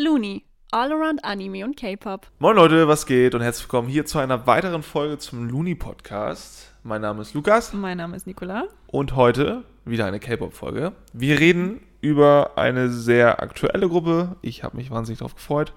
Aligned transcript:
Looney, 0.00 0.44
All 0.70 0.92
Around 0.92 1.24
Anime 1.24 1.64
und 1.64 1.76
K-Pop. 1.76 2.28
Moin 2.38 2.54
Leute, 2.54 2.86
was 2.86 3.04
geht 3.04 3.34
und 3.34 3.40
herzlich 3.40 3.64
willkommen 3.64 3.88
hier 3.88 4.06
zu 4.06 4.20
einer 4.20 4.46
weiteren 4.46 4.84
Folge 4.84 5.18
zum 5.18 5.48
Looney 5.48 5.74
Podcast. 5.74 6.72
Mein 6.84 7.00
Name 7.00 7.22
ist 7.22 7.34
Lukas 7.34 7.72
Mein 7.72 7.96
Name 7.96 8.14
ist 8.14 8.24
Nicola. 8.24 8.68
und 8.86 9.16
heute 9.16 9.64
wieder 9.84 10.06
eine 10.06 10.20
K-Pop-Folge. 10.20 10.92
Wir 11.12 11.40
reden 11.40 11.80
über 12.00 12.52
eine 12.54 12.90
sehr 12.90 13.42
aktuelle 13.42 13.88
Gruppe. 13.88 14.36
Ich 14.40 14.62
habe 14.62 14.76
mich 14.76 14.92
wahnsinnig 14.92 15.18
darauf 15.18 15.34
gefreut. 15.34 15.72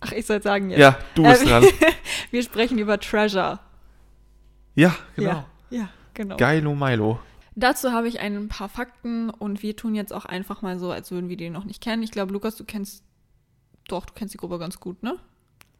Ach, 0.00 0.10
ich 0.10 0.26
soll 0.26 0.42
sagen 0.42 0.70
jetzt. 0.70 0.80
Ja, 0.80 0.98
du 1.14 1.22
bist 1.22 1.42
Ähm, 1.42 1.48
dran. 1.48 1.64
Wir 2.32 2.42
sprechen 2.42 2.78
über 2.78 2.98
Treasure. 2.98 3.60
Ja, 4.74 4.92
genau. 5.14 5.30
Ja, 5.30 5.44
ja 5.70 5.88
genau. 6.14 6.36
Geilo 6.36 6.74
Milo. 6.74 7.20
Dazu 7.58 7.90
habe 7.90 8.06
ich 8.06 8.20
ein 8.20 8.46
paar 8.46 8.68
Fakten 8.68 9.30
und 9.30 9.64
wir 9.64 9.74
tun 9.74 9.96
jetzt 9.96 10.12
auch 10.12 10.24
einfach 10.24 10.62
mal 10.62 10.78
so, 10.78 10.92
als 10.92 11.10
würden 11.10 11.28
wir 11.28 11.36
den 11.36 11.52
noch 11.52 11.64
nicht 11.64 11.82
kennen. 11.82 12.04
Ich 12.04 12.12
glaube, 12.12 12.32
Lukas, 12.32 12.54
du 12.54 12.64
kennst. 12.64 13.02
Doch, 13.88 14.06
du 14.06 14.14
kennst 14.14 14.32
die 14.32 14.38
Gruppe 14.38 14.60
ganz 14.60 14.78
gut, 14.78 15.02
ne? 15.02 15.16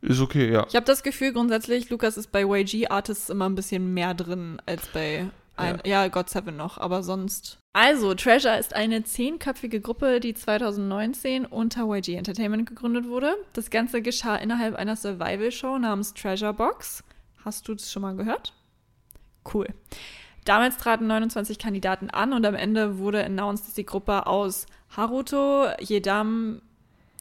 Ist 0.01 0.21
okay, 0.21 0.51
ja. 0.51 0.67
Ich 0.69 0.75
habe 0.75 0.87
das 0.87 1.05
Gefühl, 1.05 1.33
grundsätzlich, 1.33 1.89
Lukas 1.89 2.17
ist 2.17 2.33
bei 2.33 2.43
YG 2.43 2.89
Artists 2.89 3.31
immer 3.31 3.49
ein 3.49 3.55
bisschen 3.55 3.95
mehr 3.95 4.15
drin 4.15 4.61
als 4.67 4.89
bei. 4.89 5.31
Ein, 5.55 5.81
ja. 5.85 6.09
God 6.09 6.29
Seven 6.29 6.57
noch, 6.57 6.79
aber 6.79 7.05
sonst. 7.05 7.59
Also, 7.73 8.15
Treasure 8.15 8.59
ist 8.59 8.75
eine 8.75 9.05
zehnköpfige 9.05 9.81
Gruppe, 9.81 10.19
die 10.19 10.35
2019 10.35 11.47
unter 11.47 11.87
YG 11.87 12.15
Entertainment 12.15 12.67
gegründet 12.69 13.07
wurde. 13.07 13.37
Das 13.53 13.71
Ganze 13.71 14.03
geschah 14.03 14.35
innerhalb 14.35 14.75
einer 14.75 14.97
Survival-Show 14.97 15.79
namens 15.79 16.13
Treasure 16.15 16.55
Box. 16.55 17.05
Hast 17.45 17.69
du 17.69 17.75
das 17.75 17.93
schon 17.93 18.03
mal 18.03 18.17
gehört? 18.17 18.53
Cool. 19.53 19.69
Damals 20.49 20.79
traten 20.79 21.07
29 21.09 21.59
Kandidaten 21.59 22.09
an 22.09 22.33
und 22.33 22.47
am 22.47 22.55
Ende 22.55 22.97
wurde 22.97 23.23
announced, 23.23 23.67
dass 23.67 23.75
die 23.75 23.85
Gruppe 23.85 24.27
aus 24.27 24.65
Haruto, 24.97 25.67
Yedam, 25.79 26.63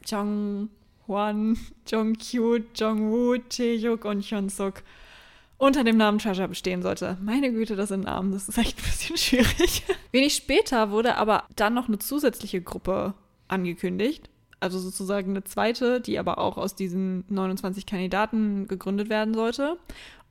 Jong-hwan, 0.06 1.58
Jong-kyu, 1.86 2.60
Jong-woo, 2.74 3.36
Taehyuk 3.36 4.06
und 4.06 4.22
Hyunsuk 4.24 4.82
unter 5.58 5.84
dem 5.84 5.98
Namen 5.98 6.18
Treasure 6.18 6.48
bestehen 6.48 6.80
sollte. 6.80 7.18
Meine 7.22 7.52
Güte, 7.52 7.76
das 7.76 7.90
sind 7.90 8.04
Namen, 8.04 8.32
das 8.32 8.48
ist 8.48 8.56
echt 8.56 8.78
ein 8.78 8.84
bisschen 8.84 9.18
schwierig. 9.18 9.82
Wenig 10.10 10.34
später 10.34 10.90
wurde 10.90 11.16
aber 11.16 11.44
dann 11.54 11.74
noch 11.74 11.88
eine 11.88 11.98
zusätzliche 11.98 12.62
Gruppe 12.62 13.12
angekündigt. 13.46 14.30
Also 14.58 14.78
sozusagen 14.78 15.32
eine 15.32 15.44
zweite, 15.44 16.00
die 16.00 16.18
aber 16.18 16.38
auch 16.38 16.56
aus 16.56 16.74
diesen 16.74 17.26
29 17.28 17.84
Kandidaten 17.84 18.66
gegründet 18.68 19.10
werden 19.10 19.34
sollte. 19.34 19.76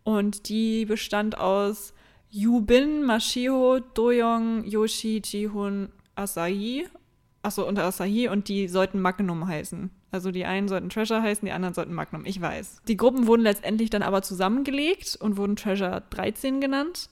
Und 0.04 0.50
die 0.50 0.86
bestand 0.86 1.38
aus 1.38 1.94
Yubin, 2.30 3.04
Mashio, 3.04 3.80
Doyoung, 3.94 4.64
Yoshi, 4.66 5.22
Jihun, 5.24 5.90
Asahi. 6.16 6.88
Achso, 7.42 7.68
und 7.68 7.80
Asahi 7.80 8.28
und 8.28 8.50
die 8.50 8.68
sollten 8.68 9.00
Magnum 9.00 9.48
heißen. 9.48 9.90
Also 10.12 10.32
die 10.32 10.46
einen 10.46 10.68
sollten 10.68 10.90
Treasure 10.90 11.22
heißen, 11.22 11.46
die 11.46 11.52
anderen 11.52 11.74
sollten 11.74 11.94
Magnum, 11.94 12.26
ich 12.26 12.40
weiß. 12.40 12.82
Die 12.88 12.98
Gruppen 12.98 13.28
wurden 13.28 13.42
letztendlich 13.42 13.90
dann 13.90 14.02
aber 14.02 14.22
zusammengelegt 14.22 15.18
und 15.20 15.38
wurden 15.38 15.56
Treasure 15.56 16.04
13 16.10 16.62
genannt. 16.62 17.10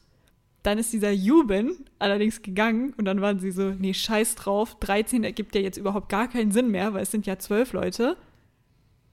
Dann 0.63 0.79
ist 0.79 0.93
dieser 0.93 1.11
Yubin 1.11 1.85
allerdings 1.99 2.41
gegangen 2.41 2.93
und 2.97 3.05
dann 3.05 3.21
waren 3.21 3.39
sie 3.39 3.51
so, 3.51 3.69
nee, 3.71 3.93
scheiß 3.93 4.35
drauf, 4.35 4.79
13 4.79 5.23
ergibt 5.23 5.53
ja 5.53 5.61
jetzt 5.61 5.77
überhaupt 5.77 6.09
gar 6.09 6.27
keinen 6.27 6.51
Sinn 6.51 6.71
mehr, 6.71 6.93
weil 6.93 7.03
es 7.03 7.11
sind 7.11 7.27
ja 7.27 7.37
zwölf 7.37 7.73
Leute. 7.73 8.17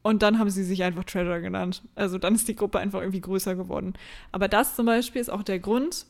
Und 0.03 0.23
dann 0.23 0.39
haben 0.39 0.51
sie 0.51 0.65
sich 0.65 0.83
einfach 0.83 1.05
Treasure 1.05 1.41
genannt. 1.41 1.83
Also 1.95 2.19
dann 2.19 2.35
ist 2.35 2.49
die 2.49 2.57
Gruppe 2.57 2.81
einfach 2.81 3.01
irgendwie 3.01 3.21
größer 3.21 3.55
geworden. 3.55 3.95
Aber 4.33 4.49
das 4.49 4.75
zum 4.75 4.87
Beispiel 4.87 5.21
ist 5.21 5.31
auch 5.31 5.45
der 5.45 5.61
Grund, 5.61 6.07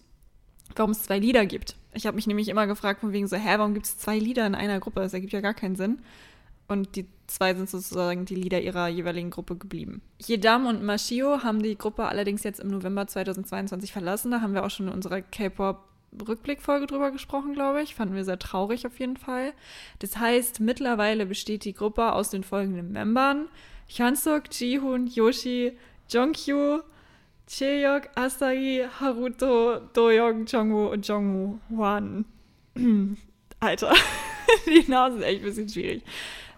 warum 0.74 0.92
es 0.92 1.02
zwei 1.02 1.18
Lieder 1.18 1.44
gibt. 1.46 1.76
Ich 1.92 2.06
habe 2.06 2.14
mich 2.14 2.26
nämlich 2.26 2.48
immer 2.48 2.66
gefragt, 2.66 3.00
von 3.00 3.12
wegen 3.12 3.28
so, 3.28 3.36
hä, 3.36 3.58
warum 3.58 3.74
gibt 3.74 3.86
es 3.86 3.98
zwei 3.98 4.18
Lieder 4.18 4.46
in 4.46 4.54
einer 4.54 4.80
Gruppe? 4.80 5.00
Das 5.00 5.12
ergibt 5.12 5.32
ja 5.32 5.40
gar 5.40 5.54
keinen 5.54 5.76
Sinn. 5.76 5.98
Und 6.68 6.96
die 6.96 7.06
zwei 7.26 7.54
sind 7.54 7.68
sozusagen 7.68 8.24
die 8.24 8.34
Lieder 8.34 8.60
ihrer 8.60 8.88
jeweiligen 8.88 9.30
Gruppe 9.30 9.56
geblieben. 9.56 10.00
Yedam 10.26 10.66
und 10.66 10.82
Mashio 10.82 11.42
haben 11.42 11.62
die 11.62 11.76
Gruppe 11.76 12.06
allerdings 12.06 12.44
jetzt 12.44 12.60
im 12.60 12.68
November 12.68 13.06
2022 13.06 13.92
verlassen. 13.92 14.30
Da 14.30 14.40
haben 14.40 14.54
wir 14.54 14.64
auch 14.64 14.70
schon 14.70 14.88
in 14.88 14.94
unserer 14.94 15.20
K-Pop-Rückblickfolge 15.20 16.86
drüber 16.86 17.10
gesprochen, 17.10 17.52
glaube 17.52 17.82
ich. 17.82 17.94
Fanden 17.94 18.14
wir 18.14 18.24
sehr 18.24 18.38
traurig 18.38 18.86
auf 18.86 18.98
jeden 18.98 19.18
Fall. 19.18 19.52
Das 19.98 20.16
heißt, 20.16 20.60
mittlerweile 20.60 21.26
besteht 21.26 21.64
die 21.64 21.74
Gruppe 21.74 22.12
aus 22.12 22.30
den 22.30 22.42
folgenden 22.44 22.92
Membern. 22.92 23.48
Hyunsuk, 23.98 24.44
Jihoon, 24.50 25.06
Yoshi, 25.06 25.72
Jongkyu, 26.08 26.80
Chaehyuk, 27.46 28.08
Asahi, 28.14 28.86
Haruto, 29.00 29.80
Doyoung, 29.92 30.46
Jongwoo 30.46 30.88
und 30.92 31.06
Jongwoo 31.06 31.58
Hwan. 31.68 32.24
Alter, 33.60 33.94
die 34.66 34.90
Namen 34.90 35.14
sind 35.14 35.22
echt 35.22 35.40
ein 35.40 35.44
bisschen 35.44 35.68
schwierig. 35.68 36.02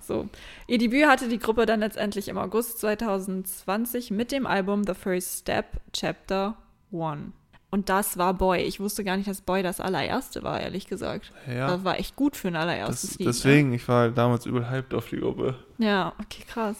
So. 0.00 0.28
Ihr 0.66 0.78
Debüt 0.78 1.06
hatte 1.06 1.28
die 1.28 1.38
Gruppe 1.38 1.66
dann 1.66 1.80
letztendlich 1.80 2.28
im 2.28 2.38
August 2.38 2.78
2020 2.80 4.10
mit 4.10 4.32
dem 4.32 4.46
Album 4.46 4.84
The 4.84 4.94
First 4.94 5.40
Step 5.40 5.66
Chapter 5.92 6.56
1. 6.92 7.32
Und 7.70 7.88
das 7.88 8.16
war 8.18 8.34
Boy. 8.34 8.60
Ich 8.62 8.78
wusste 8.78 9.02
gar 9.02 9.16
nicht, 9.16 9.28
dass 9.28 9.40
Boy 9.40 9.62
das 9.64 9.80
allererste 9.80 10.42
war, 10.44 10.60
ehrlich 10.60 10.86
gesagt. 10.86 11.32
Ja. 11.48 11.66
Das 11.66 11.82
war 11.84 11.98
echt 11.98 12.14
gut 12.14 12.36
für 12.36 12.48
ein 12.48 12.56
allererstes 12.56 13.10
Das, 13.10 13.18
Lied. 13.18 13.26
ne? 13.26 13.32
deswegen, 13.32 13.72
ich 13.72 13.88
war 13.88 14.10
damals 14.10 14.46
übel 14.46 14.70
hyped 14.70 14.94
auf 14.94 15.08
die 15.08 15.18
Gruppe. 15.18 15.56
Ja, 15.78 16.12
okay, 16.20 16.44
krass. 16.46 16.76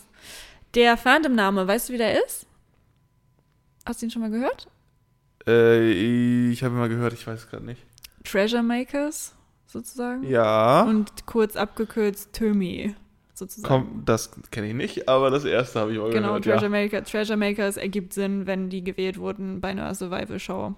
Der 0.74 0.96
Fandom-Name, 0.96 1.66
weißt 1.66 1.88
du, 1.88 1.92
wie 1.92 1.98
der 1.98 2.24
ist? 2.24 2.46
Hast 3.86 4.00
du 4.02 4.06
ihn 4.06 4.10
schon 4.10 4.22
mal 4.22 4.30
gehört? 4.30 4.66
Äh, 5.46 5.90
ich 6.50 6.62
habe 6.64 6.74
immer 6.74 6.88
gehört, 6.88 7.12
ich 7.12 7.26
weiß 7.26 7.48
gerade 7.48 7.64
nicht. 7.64 7.82
Treasure 8.24 8.62
Makers, 8.62 9.34
sozusagen. 9.66 10.22
Ja. 10.24 10.82
Und 10.82 11.26
kurz 11.26 11.56
abgekürzt 11.56 12.32
Tömi, 12.32 12.94
sozusagen. 13.34 13.68
Komm, 13.68 14.02
das 14.06 14.30
kenne 14.50 14.68
ich 14.68 14.74
nicht, 14.74 15.08
aber 15.08 15.30
das 15.30 15.44
erste 15.44 15.80
habe 15.80 15.92
ich 15.92 15.98
mal 15.98 16.10
Genau, 16.10 16.28
gehört. 16.28 16.44
Treasure, 16.44 16.62
ja. 16.64 16.68
Maker, 16.84 17.04
Treasure 17.04 17.36
Makers 17.36 17.76
ergibt 17.76 18.14
Sinn, 18.14 18.46
wenn 18.46 18.70
die 18.70 18.82
gewählt 18.82 19.18
wurden 19.18 19.60
bei 19.60 19.68
einer 19.68 19.94
Survival-Show. 19.94 20.74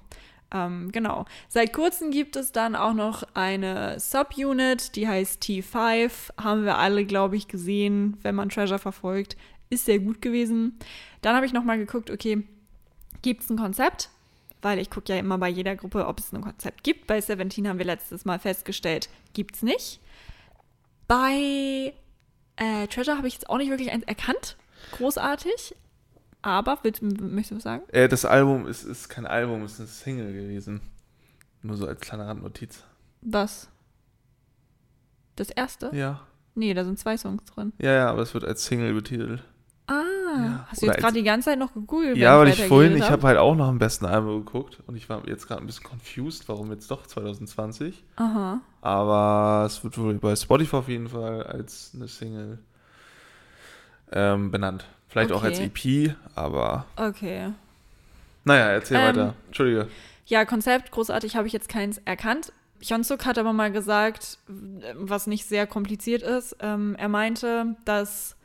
Ähm, 0.53 0.93
genau. 0.93 1.25
Seit 1.49 1.73
kurzem 1.73 2.11
gibt 2.11 2.37
es 2.37 2.53
dann 2.53 2.77
auch 2.77 2.95
noch 2.95 3.25
eine 3.34 3.99
Subunit, 3.99 4.95
die 4.97 5.09
heißt 5.09 5.43
T5. 5.43 6.11
Haben 6.41 6.65
wir 6.65 6.79
alle, 6.79 7.05
glaube 7.05 7.37
ich, 7.37 7.49
gesehen, 7.49 8.17
wenn 8.23 8.34
man 8.34 8.49
Treasure 8.49 8.79
verfolgt. 8.79 9.37
Ist 9.71 9.87
sehr 9.87 9.99
gut 9.99 10.23
gewesen. 10.23 10.79
Dann 11.23 11.35
habe 11.35 11.47
ich 11.47 11.53
nochmal 11.53 11.79
geguckt, 11.79 12.11
okay, 12.11 12.45
gibt 13.23 13.43
es 13.43 13.51
ein 13.51 13.59
Konzept? 13.59 14.11
Weil 14.62 14.79
ich 14.79 14.91
gucke 14.91 15.12
ja 15.12 15.19
immer 15.19 15.39
bei 15.39 15.49
jeder 15.49 15.77
Gruppe, 15.77 16.06
ob 16.06 16.21
es 16.21 16.33
ein 16.33 16.41
Konzept 16.41 16.85
gibt. 16.85 17.06
Bei 17.06 17.21
Seventeen 17.21 17.69
haben 17.69 17.79
wir 17.79 17.87
letztes 17.87 18.25
Mal 18.25 18.39
festgestellt, 18.39 19.09
gibt 19.33 19.56
es 19.56 19.62
nicht. 19.62 20.01
Bei 21.09 21.93
äh, 22.56 22.87
Treasure 22.89 23.17
habe 23.17 23.29
ich 23.29 23.35
jetzt 23.35 23.51
auch 23.51 23.59
nicht 23.59 23.71
wirklich 23.71 23.91
eins 23.91 24.05
erkannt. 24.05 24.56
Großartig. 24.93 25.75
Aber, 26.47 26.79
willst, 26.83 27.03
möchtest 27.03 27.51
du 27.51 27.57
was 27.57 27.62
sagen? 27.65 27.83
Äh, 27.89 28.07
das 28.09 28.25
Album 28.25 28.69
ist, 28.69 28.84
ist 28.84 29.09
kein 29.09 29.27
Album, 29.27 29.62
es 29.65 29.73
ist 29.73 29.81
eine 29.81 29.89
Single 29.89 30.33
gewesen. 30.33 30.81
Nur 31.62 31.77
so 31.77 31.89
als 31.89 32.01
kleine 32.01 32.25
Randnotiz. 32.29 32.84
Was? 33.21 33.69
Das 35.35 35.51
erste? 35.51 35.91
Ja. 35.93 36.21
Nee, 36.55 36.73
da 36.73 36.85
sind 36.85 37.01
zwei 37.01 37.17
Songs 37.17 37.45
drin. 37.47 37.73
Ja, 37.79 37.91
ja, 37.93 38.11
aber 38.11 38.23
es 38.23 38.33
wird 38.33 38.45
als 38.45 38.65
Single 38.65 38.95
betitelt. 38.95 39.43
Ah, 39.89 40.03
Ja, 40.37 40.67
hast 40.69 40.83
du 40.83 40.87
oder 40.87 40.95
jetzt 40.95 41.03
gerade 41.03 41.15
die 41.15 41.25
ganze 41.25 41.51
Zeit 41.51 41.59
noch 41.59 41.75
gegoogelt? 41.75 42.17
ja, 42.17 42.39
weil 42.39 42.47
ich 42.47 42.62
vorhin, 42.65 42.97
ich 42.97 43.11
habe 43.11 43.27
halt 43.27 43.39
auch 43.39 43.56
nach 43.56 43.69
dem 43.69 43.79
besten 43.81 44.06
Album 44.06 44.45
geguckt 44.45 44.81
und 44.87 44.95
ich 44.95 45.09
war 45.09 45.27
jetzt 45.27 45.49
gerade 45.49 45.62
ein 45.62 45.67
bisschen 45.67 45.85
confused, 45.85 46.49
warum 46.49 46.71
jetzt 46.71 46.89
doch 46.93 47.09
2020. 47.09 48.05
Aha. 48.15 48.61
Aber 48.83 49.65
es 49.67 49.83
wird 49.83 49.99
wohl 49.99 50.15
bei 50.15 50.37
Spotify 50.37 50.77
auf 50.77 50.89
jeden 50.89 51.09
Fall 51.09 51.43
als 51.43 51.91
eine 51.93 52.06
Single 52.06 52.61
ähm, 54.12 54.53
benannt. 54.53 54.87
Vielleicht 55.09 55.33
auch 55.33 55.43
als 55.43 55.61
Okay. 55.61 56.06
EP, 56.09 56.15
aber 56.34 56.87
Okay. 56.97 57.53
naja, 58.44 58.67
erzähl 58.71 58.97
Ähm, 58.99 59.03
weiter. 59.05 59.34
Entschuldige. 59.47 59.89
Ja, 60.27 60.44
Konzept, 60.44 60.91
großartig, 60.91 61.37
habe 61.37 61.47
ich 61.47 61.53
jetzt 61.53 61.69
keins 61.69 61.99
erkannt. 62.05 62.53
Hyunsuk 62.83 63.25
hat 63.25 63.39
aber 63.39 63.53
mal 63.53 63.72
gesagt, 63.72 64.39
was 64.94 65.27
nicht 65.27 65.47
sehr 65.47 65.67
kompliziert 65.67 66.22
ist. 66.22 66.56
Ähm, 66.61 66.94
er 66.99 67.08
meinte, 67.08 67.76
dass 67.85 68.37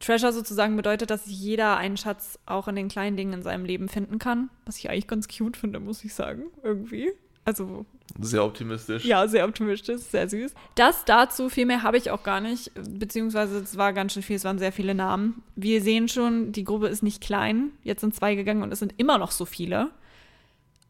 Treasure 0.00 0.32
sozusagen 0.32 0.74
bedeutet, 0.76 1.10
dass 1.10 1.22
jeder 1.26 1.76
einen 1.76 1.96
Schatz 1.96 2.38
auch 2.46 2.66
in 2.66 2.74
den 2.74 2.88
kleinen 2.88 3.16
Dingen 3.16 3.34
in 3.34 3.42
seinem 3.42 3.64
Leben 3.64 3.88
finden 3.88 4.18
kann. 4.18 4.50
Was 4.66 4.78
ich 4.78 4.90
eigentlich 4.90 5.06
ganz 5.06 5.28
cute 5.28 5.56
finde, 5.56 5.78
muss 5.78 6.02
ich 6.02 6.14
sagen. 6.14 6.44
Irgendwie. 6.64 7.12
Also, 7.44 7.84
Sehr 8.20 8.44
optimistisch. 8.44 9.04
ja, 9.04 9.26
sehr 9.26 9.46
optimistisch, 9.48 10.00
sehr 10.02 10.28
süß. 10.28 10.54
Das 10.76 11.04
dazu, 11.04 11.48
viel 11.48 11.66
mehr 11.66 11.82
habe 11.82 11.96
ich 11.96 12.10
auch 12.10 12.22
gar 12.22 12.40
nicht, 12.40 12.70
beziehungsweise 12.74 13.58
es 13.58 13.76
war 13.76 13.92
ganz 13.92 14.12
schön 14.12 14.22
viel, 14.22 14.36
es 14.36 14.44
waren 14.44 14.60
sehr 14.60 14.70
viele 14.72 14.94
Namen. 14.94 15.42
Wir 15.56 15.82
sehen 15.82 16.08
schon, 16.08 16.52
die 16.52 16.62
Gruppe 16.62 16.86
ist 16.86 17.02
nicht 17.02 17.20
klein. 17.20 17.70
Jetzt 17.82 18.00
sind 18.02 18.14
zwei 18.14 18.36
gegangen 18.36 18.62
und 18.62 18.72
es 18.72 18.78
sind 18.78 18.94
immer 18.96 19.18
noch 19.18 19.32
so 19.32 19.44
viele 19.44 19.90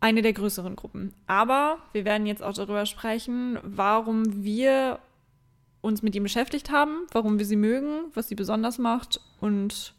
eine 0.00 0.20
der 0.20 0.32
größeren 0.32 0.74
Gruppen. 0.76 1.14
Aber 1.26 1.78
wir 1.92 2.04
werden 2.04 2.26
jetzt 2.26 2.42
auch 2.42 2.52
darüber 2.52 2.86
sprechen, 2.86 3.58
warum 3.62 4.42
wir 4.44 4.98
uns 5.80 6.02
mit 6.02 6.14
ihm 6.14 6.24
beschäftigt 6.24 6.70
haben, 6.70 7.06
warum 7.12 7.38
wir 7.38 7.46
sie 7.46 7.56
mögen, 7.56 8.10
was 8.12 8.28
sie 8.28 8.34
besonders 8.34 8.78
macht 8.78 9.20
und 9.40 9.94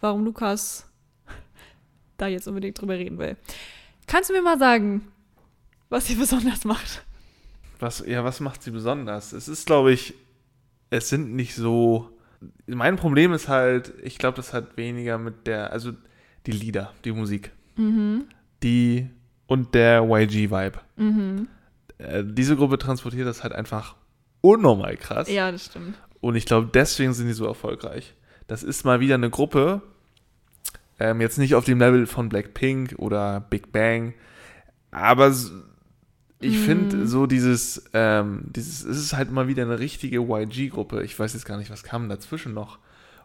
warum 0.00 0.24
Lukas 0.24 0.90
da 2.16 2.26
jetzt 2.26 2.48
unbedingt 2.48 2.80
drüber 2.80 2.94
reden 2.94 3.18
will. 3.18 3.36
Kannst 4.06 4.30
du 4.30 4.34
mir 4.34 4.42
mal 4.42 4.58
sagen, 4.58 5.06
was 5.88 6.06
sie 6.06 6.14
besonders 6.16 6.64
macht? 6.64 7.04
Was, 7.80 8.02
ja, 8.06 8.24
was 8.24 8.40
macht 8.40 8.62
sie 8.62 8.70
besonders? 8.70 9.32
Es 9.32 9.46
ist, 9.48 9.66
glaube 9.66 9.92
ich, 9.92 10.14
es 10.90 11.08
sind 11.08 11.34
nicht 11.34 11.54
so. 11.54 12.10
Mein 12.66 12.96
Problem 12.96 13.32
ist 13.32 13.48
halt, 13.48 13.92
ich 14.02 14.18
glaube, 14.18 14.36
das 14.36 14.52
hat 14.52 14.76
weniger 14.76 15.18
mit 15.18 15.46
der, 15.46 15.72
also 15.72 15.92
die 16.46 16.52
Lieder, 16.52 16.92
die 17.04 17.12
Musik, 17.12 17.52
Mhm. 17.76 18.24
die 18.62 19.08
und 19.46 19.74
der 19.74 20.02
YG-Vibe. 20.02 20.78
Mhm. 20.96 21.48
Äh, 21.98 22.22
diese 22.24 22.56
Gruppe 22.56 22.78
transportiert 22.78 23.26
das 23.26 23.42
halt 23.42 23.52
einfach 23.54 23.96
unnormal 24.40 24.96
krass. 24.96 25.28
Ja, 25.30 25.50
das 25.52 25.66
stimmt. 25.66 25.96
Und 26.20 26.34
ich 26.36 26.46
glaube, 26.46 26.68
deswegen 26.72 27.12
sind 27.12 27.26
die 27.28 27.32
so 27.32 27.46
erfolgreich. 27.46 28.14
Das 28.46 28.62
ist 28.62 28.84
mal 28.84 29.00
wieder 29.00 29.14
eine 29.14 29.30
Gruppe, 29.30 29.82
ähm, 30.98 31.20
jetzt 31.20 31.38
nicht 31.38 31.54
auf 31.54 31.64
dem 31.64 31.78
Level 31.78 32.06
von 32.06 32.28
Blackpink 32.28 32.94
oder 32.98 33.40
Big 33.40 33.70
Bang, 33.72 34.14
aber 34.90 35.32
ich 36.40 36.56
Mhm. 36.58 36.62
finde 36.64 37.06
so 37.06 37.26
dieses, 37.26 37.84
ähm, 37.94 38.42
dieses, 38.46 38.84
es 38.84 38.98
ist 38.98 39.12
halt 39.14 39.30
mal 39.32 39.48
wieder 39.48 39.64
eine 39.64 39.78
richtige 39.78 40.18
YG-Gruppe. 40.20 41.02
Ich 41.02 41.18
weiß 41.18 41.32
jetzt 41.34 41.44
gar 41.46 41.56
nicht, 41.58 41.70
was 41.70 41.82
kam 41.82 42.08
dazwischen 42.08 42.54
noch. 42.54 42.78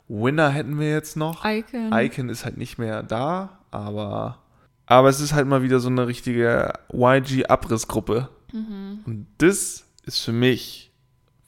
Winner 0.07 0.49
hätten 0.49 0.79
wir 0.79 0.89
jetzt 0.89 1.15
noch. 1.15 1.45
Icon. 1.45 1.91
Icon 1.93 2.29
ist 2.29 2.43
halt 2.45 2.57
nicht 2.57 2.77
mehr 2.77 3.03
da, 3.03 3.59
aber, 3.71 4.39
aber 4.85 5.09
es 5.09 5.19
ist 5.19 5.33
halt 5.33 5.47
mal 5.47 5.61
wieder 5.63 5.79
so 5.79 5.89
eine 5.89 6.07
richtige 6.07 6.73
YG-Abrissgruppe. 6.91 8.29
Mhm. 8.51 8.99
Und 9.05 9.27
das 9.37 9.85
ist 10.05 10.19
für 10.19 10.33
mich 10.33 10.91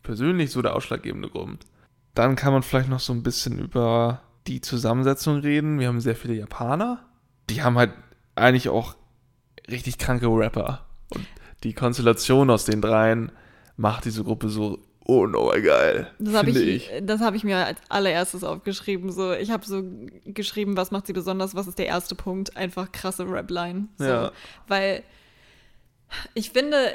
persönlich 0.03 0.51
so 0.51 0.61
der 0.61 0.75
ausschlaggebende 0.75 1.29
Grund. 1.29 1.65
Dann 2.13 2.35
kann 2.35 2.53
man 2.53 2.63
vielleicht 2.63 2.89
noch 2.89 2.99
so 2.99 3.13
ein 3.13 3.23
bisschen 3.23 3.59
über 3.59 4.21
die 4.47 4.61
Zusammensetzung 4.61 5.39
reden. 5.39 5.79
Wir 5.79 5.87
haben 5.87 5.99
sehr 5.99 6.15
viele 6.15 6.35
Japaner. 6.35 7.03
Die 7.49 7.61
haben 7.63 7.77
halt 7.77 7.91
eigentlich 8.35 8.69
auch 8.69 8.95
richtig 9.69 9.97
kranke 9.97 10.27
Rapper. 10.27 10.85
Und 11.09 11.25
die 11.65 11.73
Konstellation 11.73 12.49
aus 12.51 12.63
den 12.65 12.79
dreien 12.79 13.31
macht 13.75 14.05
diese 14.05 14.23
Gruppe 14.23 14.49
so 14.49 14.79
unnormal 14.99 15.61
geil. 15.61 16.11
Das 16.19 16.35
habe 16.35 16.53
finde 16.53 16.61
ich, 16.61 16.91
das 17.01 17.21
hab 17.21 17.33
ich 17.33 17.43
mir 17.43 17.57
als 17.57 17.79
allererstes 17.89 18.43
aufgeschrieben. 18.43 19.11
So, 19.11 19.33
ich 19.33 19.49
habe 19.49 19.65
so 19.65 19.83
geschrieben, 20.25 20.77
was 20.77 20.91
macht 20.91 21.07
sie 21.07 21.13
besonders, 21.13 21.55
was 21.55 21.67
ist 21.67 21.79
der 21.79 21.87
erste 21.87 22.13
Punkt? 22.15 22.55
Einfach 22.55 22.91
krasse 22.91 23.27
Rap-Line. 23.27 23.87
So, 23.97 24.05
Ja. 24.05 24.31
Weil 24.67 25.03
ich 26.35 26.51
finde, 26.51 26.91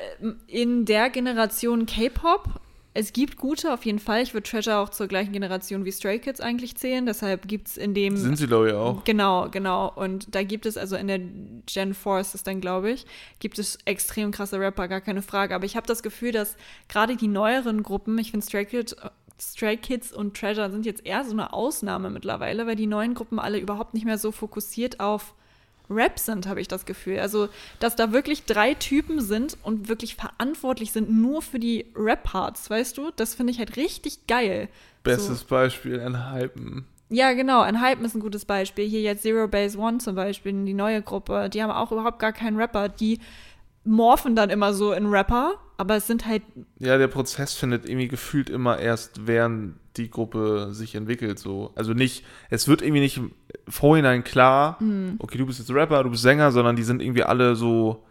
in 0.47 0.85
der 0.85 1.11
Generation 1.11 1.85
K-Pop, 1.85 2.61
es 2.93 3.13
gibt 3.13 3.37
gute 3.37 3.73
auf 3.73 3.85
jeden 3.85 4.01
Fall. 4.01 4.23
Ich 4.23 4.35
würde 4.35 4.49
Treasure 4.49 4.79
auch 4.79 4.89
zur 4.89 5.07
gleichen 5.07 5.33
Generation 5.33 5.85
wie 5.85 5.93
Stray 5.93 6.19
Kids 6.19 6.41
eigentlich 6.41 6.77
zählen. 6.77 7.07
Deshalb 7.07 7.47
gibt 7.47 7.69
es 7.69 7.77
in 7.77 7.95
dem. 7.95 8.17
Sind 8.17 8.37
sie, 8.37 8.49
glaube 8.49 8.69
ich, 8.69 8.75
auch. 8.75 9.05
Genau, 9.05 9.49
genau. 9.49 9.93
Und 9.95 10.35
da 10.35 10.43
gibt 10.43 10.67
es, 10.67 10.77
also 10.77 10.97
in 10.97 11.07
der 11.07 11.19
Gen 11.19 11.95
4 11.95 12.19
ist 12.19 12.35
es 12.35 12.43
dann, 12.43 12.61
glaube 12.61 12.91
ich, 12.91 13.07
gibt 13.39 13.61
es 13.61 13.79
extrem 13.85 14.33
krasse 14.33 14.59
Rapper, 14.59 14.89
gar 14.89 15.01
keine 15.01 15.23
Frage. 15.23 15.55
Aber 15.55 15.65
ich 15.65 15.77
habe 15.77 15.87
das 15.87 16.03
Gefühl, 16.03 16.33
dass 16.33 16.57
gerade 16.89 17.17
die 17.17 17.29
neueren 17.29 17.85
Gruppen, 17.85 18.19
ich 18.19 18.33
finde 18.33 18.45
Stray 18.45 18.65
Kids, 18.65 18.97
Stray 19.41 19.77
Kids 19.77 20.13
und 20.13 20.37
Treasure 20.37 20.71
sind 20.71 20.85
jetzt 20.85 21.07
eher 21.07 21.25
so 21.25 21.33
eine 21.33 21.53
Ausnahme 21.53 22.11
mittlerweile, 22.11 22.67
weil 22.67 22.77
die 22.77 22.89
neuen 22.89 23.15
Gruppen 23.15 23.39
alle 23.39 23.59
überhaupt 23.59 23.95
nicht 23.95 24.05
mehr 24.05 24.19
so 24.19 24.33
fokussiert 24.33 24.99
auf 24.99 25.35
Rap 25.91 26.19
sind, 26.19 26.47
habe 26.47 26.61
ich 26.61 26.69
das 26.69 26.87
Gefühl. 26.87 27.19
Also, 27.19 27.49
dass 27.81 27.97
da 27.97 28.13
wirklich 28.13 28.45
drei 28.45 28.75
Typen 28.75 29.21
sind 29.21 29.59
und 29.63 29.89
wirklich 29.89 30.15
verantwortlich 30.15 30.93
sind 30.93 31.11
nur 31.11 31.43
für 31.43 31.59
die 31.59 31.87
Rap-Parts, 31.97 32.71
weißt 32.71 32.97
du? 32.97 33.11
Das 33.17 33.35
finde 33.35 33.53
ich 33.53 33.59
halt 33.59 33.77
richtig 33.77 34.27
geil. 34.27 34.69
Bestes 35.03 35.41
So. 35.41 35.47
Beispiel, 35.49 36.01
ein 36.01 36.33
Hypen. 36.33 36.85
Ja, 37.09 37.33
genau. 37.33 37.61
Ein 37.61 37.81
Hype 37.81 38.01
ist 38.03 38.15
ein 38.15 38.21
gutes 38.21 38.45
Beispiel. 38.45 38.87
Hier 38.89 39.01
jetzt 39.01 39.23
Zero 39.23 39.49
Base 39.49 39.77
One 39.77 39.99
zum 39.99 40.15
Beispiel, 40.15 40.53
die 40.65 40.75
neue 40.75 41.03
Gruppe. 41.03 41.49
Die 41.51 41.61
haben 41.61 41.73
auch 41.73 41.91
überhaupt 41.91 42.21
gar 42.21 42.33
keinen 42.33 42.57
Rapper. 42.57 42.89
Die 42.89 43.19
morphen 43.85 44.37
dann 44.37 44.51
immer 44.51 44.75
so 44.75 44.93
in 44.93 45.07
Rapper, 45.07 45.55
aber 45.77 45.97
es 45.97 46.07
sind 46.07 46.27
halt, 46.27 46.43
Ja, 46.79 46.99
der 46.99 47.09
Prozess 47.09 47.55
findet 47.55 47.89
irgendwie 47.89 48.09
gefühlt 48.09 48.49
immer 48.49 48.79
erst, 48.79 49.27
während 49.27 49.75
die 49.97 50.11
Gruppe 50.11 50.69
sich 50.73 50.95
entwickelt. 50.95 51.39
So. 51.39 51.73
Also 51.75 51.95
nicht, 51.95 52.25
es 52.49 52.69
wird 52.69 52.83
irgendwie 52.83 53.01
nicht 53.01 53.21
Vorhinein 53.71 54.25
klar, 54.25 54.77
Mhm. 54.81 55.17
okay, 55.19 55.39
du 55.39 55.47
bist 55.47 55.59
jetzt 55.59 55.73
Rapper, 55.73 56.03
du 56.05 56.11
bist 56.11 56.23
Sänger, 56.23 56.53
sondern 56.53 56.77
die 56.77 56.83
sind 56.83 57.01
irgendwie 57.03 57.25
alle 57.25 57.55
so 57.57 58.05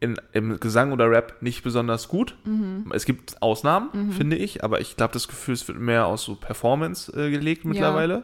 in, 0.00 0.16
im 0.32 0.58
Gesang 0.60 0.92
oder 0.92 1.10
Rap 1.10 1.36
nicht 1.42 1.62
besonders 1.62 2.08
gut. 2.08 2.36
Mhm. 2.44 2.90
Es 2.94 3.04
gibt 3.04 3.42
Ausnahmen, 3.42 4.12
finde 4.12 4.36
ich, 4.36 4.64
aber 4.64 4.80
ich 4.80 4.96
glaube, 4.96 5.12
das 5.12 5.28
Gefühl, 5.28 5.54
es 5.54 5.66
wird 5.68 5.78
mehr 5.78 6.06
aus 6.06 6.24
so 6.24 6.36
Performance 6.36 7.12
äh, 7.12 7.30
gelegt 7.30 7.64
mittlerweile. 7.66 8.22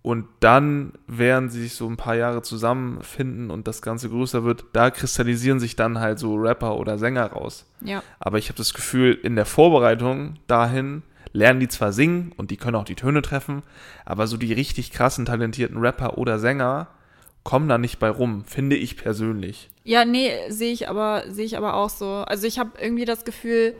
Und 0.00 0.26
dann, 0.40 0.92
während 1.06 1.52
sie 1.52 1.60
sich 1.60 1.74
so 1.74 1.86
ein 1.86 1.96
paar 1.98 2.14
Jahre 2.14 2.40
zusammenfinden 2.40 3.50
und 3.50 3.66
das 3.68 3.82
Ganze 3.82 4.08
größer 4.08 4.44
wird, 4.44 4.64
da 4.72 4.90
kristallisieren 4.90 5.58
sich 5.60 5.76
dann 5.76 5.98
halt 5.98 6.18
so 6.18 6.36
Rapper 6.36 6.78
oder 6.78 6.96
Sänger 6.98 7.26
raus. 7.32 7.66
ja. 7.82 8.02
Aber 8.20 8.38
ich 8.38 8.48
habe 8.48 8.56
das 8.56 8.72
Gefühl, 8.72 9.12
in 9.22 9.34
der 9.36 9.44
Vorbereitung 9.44 10.36
dahin 10.46 11.02
lernen 11.32 11.60
die 11.60 11.68
zwar 11.68 11.92
singen 11.92 12.32
und 12.36 12.50
die 12.50 12.56
können 12.56 12.76
auch 12.76 12.84
die 12.84 12.94
Töne 12.94 13.22
treffen, 13.22 13.62
aber 14.04 14.26
so 14.26 14.36
die 14.36 14.52
richtig 14.52 14.90
krassen, 14.90 15.26
talentierten 15.26 15.78
Rapper 15.78 16.18
oder 16.18 16.38
Sänger 16.38 16.88
kommen 17.44 17.68
da 17.68 17.78
nicht 17.78 17.98
bei 17.98 18.10
rum, 18.10 18.44
finde 18.44 18.76
ich 18.76 18.96
persönlich. 18.96 19.70
Ja, 19.84 20.04
nee, 20.04 20.32
sehe 20.50 20.72
ich 20.72 20.88
aber, 20.88 21.24
sehe 21.28 21.46
ich 21.46 21.56
aber 21.56 21.74
auch 21.74 21.88
so. 21.88 22.06
Also 22.06 22.46
ich 22.46 22.58
habe 22.58 22.72
irgendwie 22.78 23.06
das 23.06 23.24
Gefühl, 23.24 23.74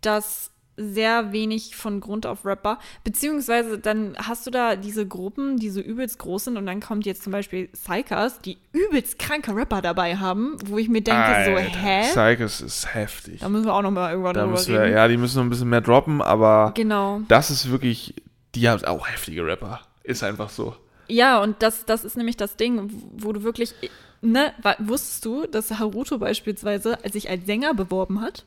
dass 0.00 0.53
sehr 0.76 1.32
wenig 1.32 1.76
von 1.76 2.00
Grund 2.00 2.26
auf 2.26 2.44
Rapper, 2.44 2.78
beziehungsweise 3.04 3.78
dann 3.78 4.16
hast 4.18 4.46
du 4.46 4.50
da 4.50 4.74
diese 4.76 5.06
Gruppen, 5.06 5.56
die 5.56 5.70
so 5.70 5.80
übelst 5.80 6.18
groß 6.18 6.44
sind 6.44 6.56
und 6.56 6.66
dann 6.66 6.80
kommt 6.80 7.06
jetzt 7.06 7.22
zum 7.22 7.32
Beispiel 7.32 7.68
Psychers, 7.68 8.40
die 8.40 8.58
übelst 8.72 9.18
kranke 9.18 9.54
Rapper 9.54 9.82
dabei 9.82 10.16
haben, 10.16 10.56
wo 10.66 10.78
ich 10.78 10.88
mir 10.88 11.00
denke 11.02 11.44
so, 11.44 11.56
hä? 11.56 12.02
Psychos 12.10 12.60
ist 12.60 12.94
heftig. 12.94 13.40
Da 13.40 13.48
müssen 13.48 13.66
wir 13.66 13.74
auch 13.74 13.82
noch 13.82 13.90
mal 13.92 14.10
irgendwann 14.10 14.34
Da 14.34 14.44
drüber 14.46 14.66
wir, 14.66 14.80
reden. 14.82 14.94
ja, 14.96 15.06
die 15.08 15.16
müssen 15.16 15.36
noch 15.36 15.44
ein 15.44 15.50
bisschen 15.50 15.68
mehr 15.68 15.80
droppen, 15.80 16.20
aber 16.20 16.72
Genau. 16.74 17.20
das 17.28 17.50
ist 17.50 17.70
wirklich, 17.70 18.14
die 18.54 18.68
haben 18.68 18.84
auch 18.84 19.06
heftige 19.08 19.46
Rapper. 19.46 19.80
Ist 20.02 20.22
einfach 20.24 20.50
so. 20.50 20.74
Ja, 21.08 21.42
und 21.42 21.62
das, 21.62 21.84
das 21.84 22.04
ist 22.04 22.16
nämlich 22.16 22.36
das 22.36 22.56
Ding, 22.56 22.90
wo 23.16 23.32
du 23.32 23.42
wirklich, 23.42 23.74
ne, 24.22 24.52
wusstest 24.78 25.24
du, 25.24 25.46
dass 25.46 25.70
Haruto 25.78 26.18
beispielsweise 26.18 26.98
sich 27.12 27.28
als 27.30 27.46
Sänger 27.46 27.74
beworben 27.74 28.20
hat? 28.20 28.44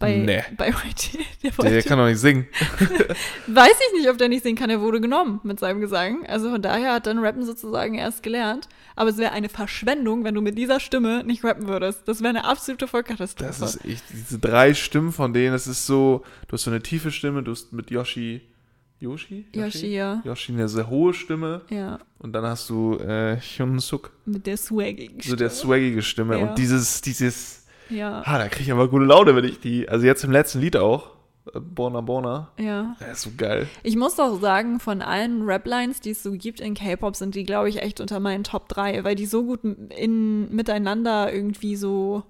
Bei, 0.00 0.16
Nee. 0.16 0.42
bei 0.56 0.68
YG. 0.70 1.18
Der 1.42 1.56
wollte, 1.58 1.70
der 1.72 1.82
kann 1.82 1.98
doch 1.98 2.06
nicht 2.06 2.18
singen. 2.18 2.46
weiß 3.46 3.72
ich 3.88 3.98
nicht, 3.98 4.08
ob 4.10 4.18
der 4.18 4.28
nicht 4.28 4.42
singen 4.42 4.56
kann, 4.58 4.70
er 4.70 4.80
wurde 4.80 5.00
genommen 5.00 5.40
mit 5.42 5.58
seinem 5.60 5.80
Gesang. 5.80 6.26
Also 6.26 6.50
von 6.50 6.60
daher 6.62 6.94
hat 6.94 7.06
dann 7.06 7.18
Rappen 7.18 7.44
sozusagen 7.44 7.94
erst 7.94 8.22
gelernt. 8.22 8.68
Aber 8.96 9.10
es 9.10 9.16
wäre 9.18 9.32
eine 9.32 9.48
Verschwendung, 9.48 10.24
wenn 10.24 10.34
du 10.34 10.40
mit 10.42 10.58
dieser 10.58 10.80
Stimme 10.80 11.24
nicht 11.24 11.44
rappen 11.44 11.66
würdest. 11.68 12.02
Das 12.06 12.20
wäre 12.20 12.30
eine 12.30 12.44
absolute 12.44 12.86
Vollkatastrophe. 12.88 13.48
Das 13.58 13.74
ist 13.76 13.84
echt, 13.84 14.04
diese 14.12 14.38
drei 14.38 14.74
Stimmen 14.74 15.12
von 15.12 15.32
denen, 15.32 15.52
das 15.52 15.66
ist 15.66 15.86
so, 15.86 16.24
du 16.48 16.52
hast 16.54 16.64
so 16.64 16.70
eine 16.70 16.82
tiefe 16.82 17.10
Stimme, 17.10 17.42
du 17.42 17.52
hast 17.52 17.72
mit 17.72 17.90
Yoshi, 17.90 18.42
Yoshi? 18.98 19.46
Yoshi, 19.54 19.86
ja. 19.94 20.20
Yoshi 20.24 20.52
eine 20.52 20.68
sehr 20.68 20.90
hohe 20.90 21.14
Stimme 21.14 21.62
Ja, 21.70 21.98
und 22.18 22.34
dann 22.34 22.44
hast 22.44 22.68
du 22.68 22.96
äh, 22.98 23.38
Hyun-Suk, 23.40 24.10
mit 24.26 24.46
der 24.46 24.58
swaggigen 24.58 25.20
so 25.22 25.36
der 25.36 25.48
Stimme. 25.48 25.72
swaggige 25.72 26.02
Stimme 26.02 26.38
Ja. 26.38 26.46
und 26.50 26.58
dieses, 26.58 27.00
dieses, 27.00 27.59
Ja, 27.90 28.22
ah, 28.24 28.38
da 28.38 28.48
kriege 28.48 28.64
ich 28.64 28.72
aber 28.72 28.88
gute 28.88 29.04
Laune, 29.04 29.34
wenn 29.36 29.44
ich 29.44 29.60
die, 29.60 29.88
also 29.88 30.06
jetzt 30.06 30.24
im 30.24 30.30
letzten 30.30 30.60
Lied 30.60 30.76
auch, 30.76 31.10
äh, 31.54 31.60
Borna 31.60 32.00
Borna, 32.00 32.50
ja. 32.58 32.96
der 33.00 33.12
ist 33.12 33.22
so 33.22 33.30
geil. 33.36 33.68
Ich 33.82 33.96
muss 33.96 34.18
auch 34.18 34.40
sagen, 34.40 34.80
von 34.80 35.02
allen 35.02 35.42
Rap-Lines, 35.42 36.00
die 36.00 36.10
es 36.10 36.22
so 36.22 36.32
gibt 36.32 36.60
in 36.60 36.74
K-Pop, 36.74 37.16
sind 37.16 37.34
die, 37.34 37.44
glaube 37.44 37.68
ich, 37.68 37.82
echt 37.82 38.00
unter 38.00 38.20
meinen 38.20 38.44
Top 38.44 38.68
3, 38.68 39.04
weil 39.04 39.14
die 39.14 39.26
so 39.26 39.44
gut 39.44 39.60
in, 39.64 40.54
miteinander 40.54 41.32
irgendwie 41.32 41.76
so. 41.76 42.24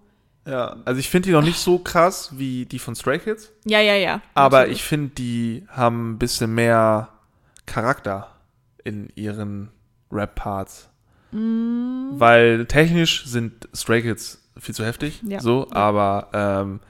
Ja, 0.46 0.76
also 0.84 0.98
ich 0.98 1.10
finde 1.10 1.28
die 1.28 1.32
noch 1.32 1.44
nicht 1.44 1.58
so 1.58 1.78
krass 1.78 2.30
wie 2.38 2.64
die 2.64 2.78
von 2.78 2.94
Stray 2.94 3.18
Kids, 3.18 3.52
Ja, 3.64 3.80
ja, 3.80 3.94
ja. 3.94 4.22
aber 4.34 4.60
natürlich. 4.60 4.78
ich 4.78 4.84
finde, 4.84 5.10
die 5.10 5.64
haben 5.68 6.12
ein 6.12 6.18
bisschen 6.18 6.54
mehr 6.54 7.10
Charakter 7.66 8.28
in 8.84 9.10
ihren 9.14 9.70
Rap-Parts. 10.10 10.88
Mm. 11.32 12.18
Weil 12.18 12.66
technisch 12.66 13.26
sind 13.26 13.68
Stray 13.74 14.02
Kids 14.02 14.42
viel 14.60 14.74
zu 14.74 14.84
heftig, 14.84 15.20
Ja. 15.26 15.40
so, 15.40 15.68
aber 15.70 16.28
ähm, 16.32 16.80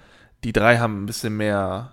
die 0.45 0.53
drei 0.53 0.79
haben 0.79 1.03
ein 1.03 1.07
bisschen 1.07 1.37
mehr, 1.37 1.93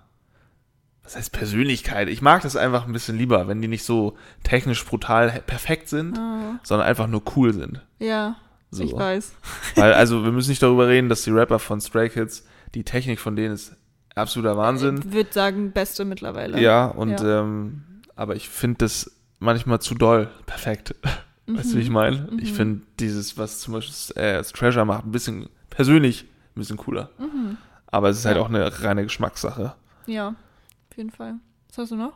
was 1.04 1.16
heißt 1.16 1.32
Persönlichkeit? 1.32 2.10
Ich 2.10 2.22
mag 2.22 2.42
das 2.42 2.56
einfach 2.56 2.86
ein 2.86 2.94
bisschen 2.94 3.18
lieber, 3.18 3.48
wenn 3.48 3.62
die 3.62 3.68
nicht 3.68 3.84
so 3.84 4.18
technisch 4.44 4.84
brutal 4.86 5.30
perfekt 5.46 5.90
sind, 5.90 6.18
Ah, 6.18 6.60
sondern 6.64 6.88
einfach 6.88 7.08
nur 7.08 7.22
cool 7.36 7.54
sind. 7.54 7.82
ja, 8.00 8.36
So. 8.72 8.84
ich 8.84 8.94
weiß. 8.94 9.34
Weil, 9.76 9.94
also, 9.94 10.24
wir 10.26 10.32
müssen 10.32 10.50
nicht 10.50 10.62
darüber 10.64 10.88
reden, 10.88 11.08
dass 11.10 11.24
die 11.24 11.32
Rapper 11.32 11.60
von 11.60 11.80
Stray 11.80 12.10
Kids, 12.10 12.46
die 12.76 12.84
Technik 12.84 13.20
von 13.20 13.36
denen 13.36 13.54
ist 13.54 13.76
absoluter 14.16 14.58
Wahnsinn. 14.58 15.00
Ich 15.00 15.12
würde 15.14 15.32
sagen, 15.32 15.72
beste 15.72 16.04
mittlerweile. 16.04 16.60
Ja, 16.60 16.86
und 16.88 17.20
Ja. 17.22 17.42
Ähm, 17.42 17.84
aber 18.16 18.36
ich 18.36 18.50
finde 18.50 18.80
das 18.80 19.12
manchmal 19.40 19.80
zu 19.80 19.94
doll 19.96 20.28
perfekt. 20.48 20.96
Weißt 21.50 21.72
du, 21.72 21.78
wie 21.78 21.82
ich 21.82 21.90
meine? 21.90 22.28
Ich 22.42 22.52
Mhm. 22.52 22.56
finde 22.56 22.82
dieses, 23.00 23.38
was 23.38 23.60
zum 23.60 23.76
Beispiel 23.76 24.18
äh, 24.22 24.34
das 24.34 24.52
Treasure 24.52 24.86
macht, 24.86 25.06
ein 25.06 25.12
bisschen 25.12 25.48
persönlich 25.78 26.24
ein 26.56 26.60
bisschen 26.60 26.78
cooler. 26.78 27.12
Mhm. 27.20 27.58
Aber 27.86 28.10
es 28.10 28.18
ist 28.18 28.26
halt 28.26 28.38
Ja. 28.38 28.42
auch 28.42 28.50
eine 28.50 28.82
reine 28.82 29.04
Geschmackssache. 29.04 29.76
Ja, 30.08 30.30
auf 30.30 30.98
jeden 30.98 31.12
Fall. 31.12 31.36
Was 31.70 31.78
hast 31.78 31.92
du 31.92 31.96
noch? 31.96 32.14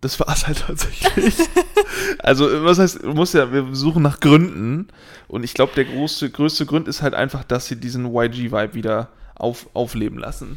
Das 0.00 0.20
war 0.20 0.28
es 0.28 0.46
halt 0.46 0.60
tatsächlich. 0.60 1.34
also, 2.20 2.64
was 2.64 2.78
heißt, 2.78 3.02
du 3.02 3.14
musst 3.14 3.34
ja, 3.34 3.52
wir 3.52 3.74
suchen 3.74 4.02
nach 4.04 4.20
Gründen. 4.20 4.86
Und 5.26 5.42
ich 5.42 5.54
glaube, 5.54 5.72
der 5.74 5.86
große, 5.86 6.30
größte 6.30 6.66
Grund 6.66 6.86
ist 6.86 7.02
halt 7.02 7.14
einfach, 7.14 7.42
dass 7.42 7.66
sie 7.66 7.74
diesen 7.80 8.14
YG-Vibe 8.14 8.74
wieder 8.74 9.08
auf, 9.34 9.68
aufleben 9.74 10.18
lassen. 10.18 10.56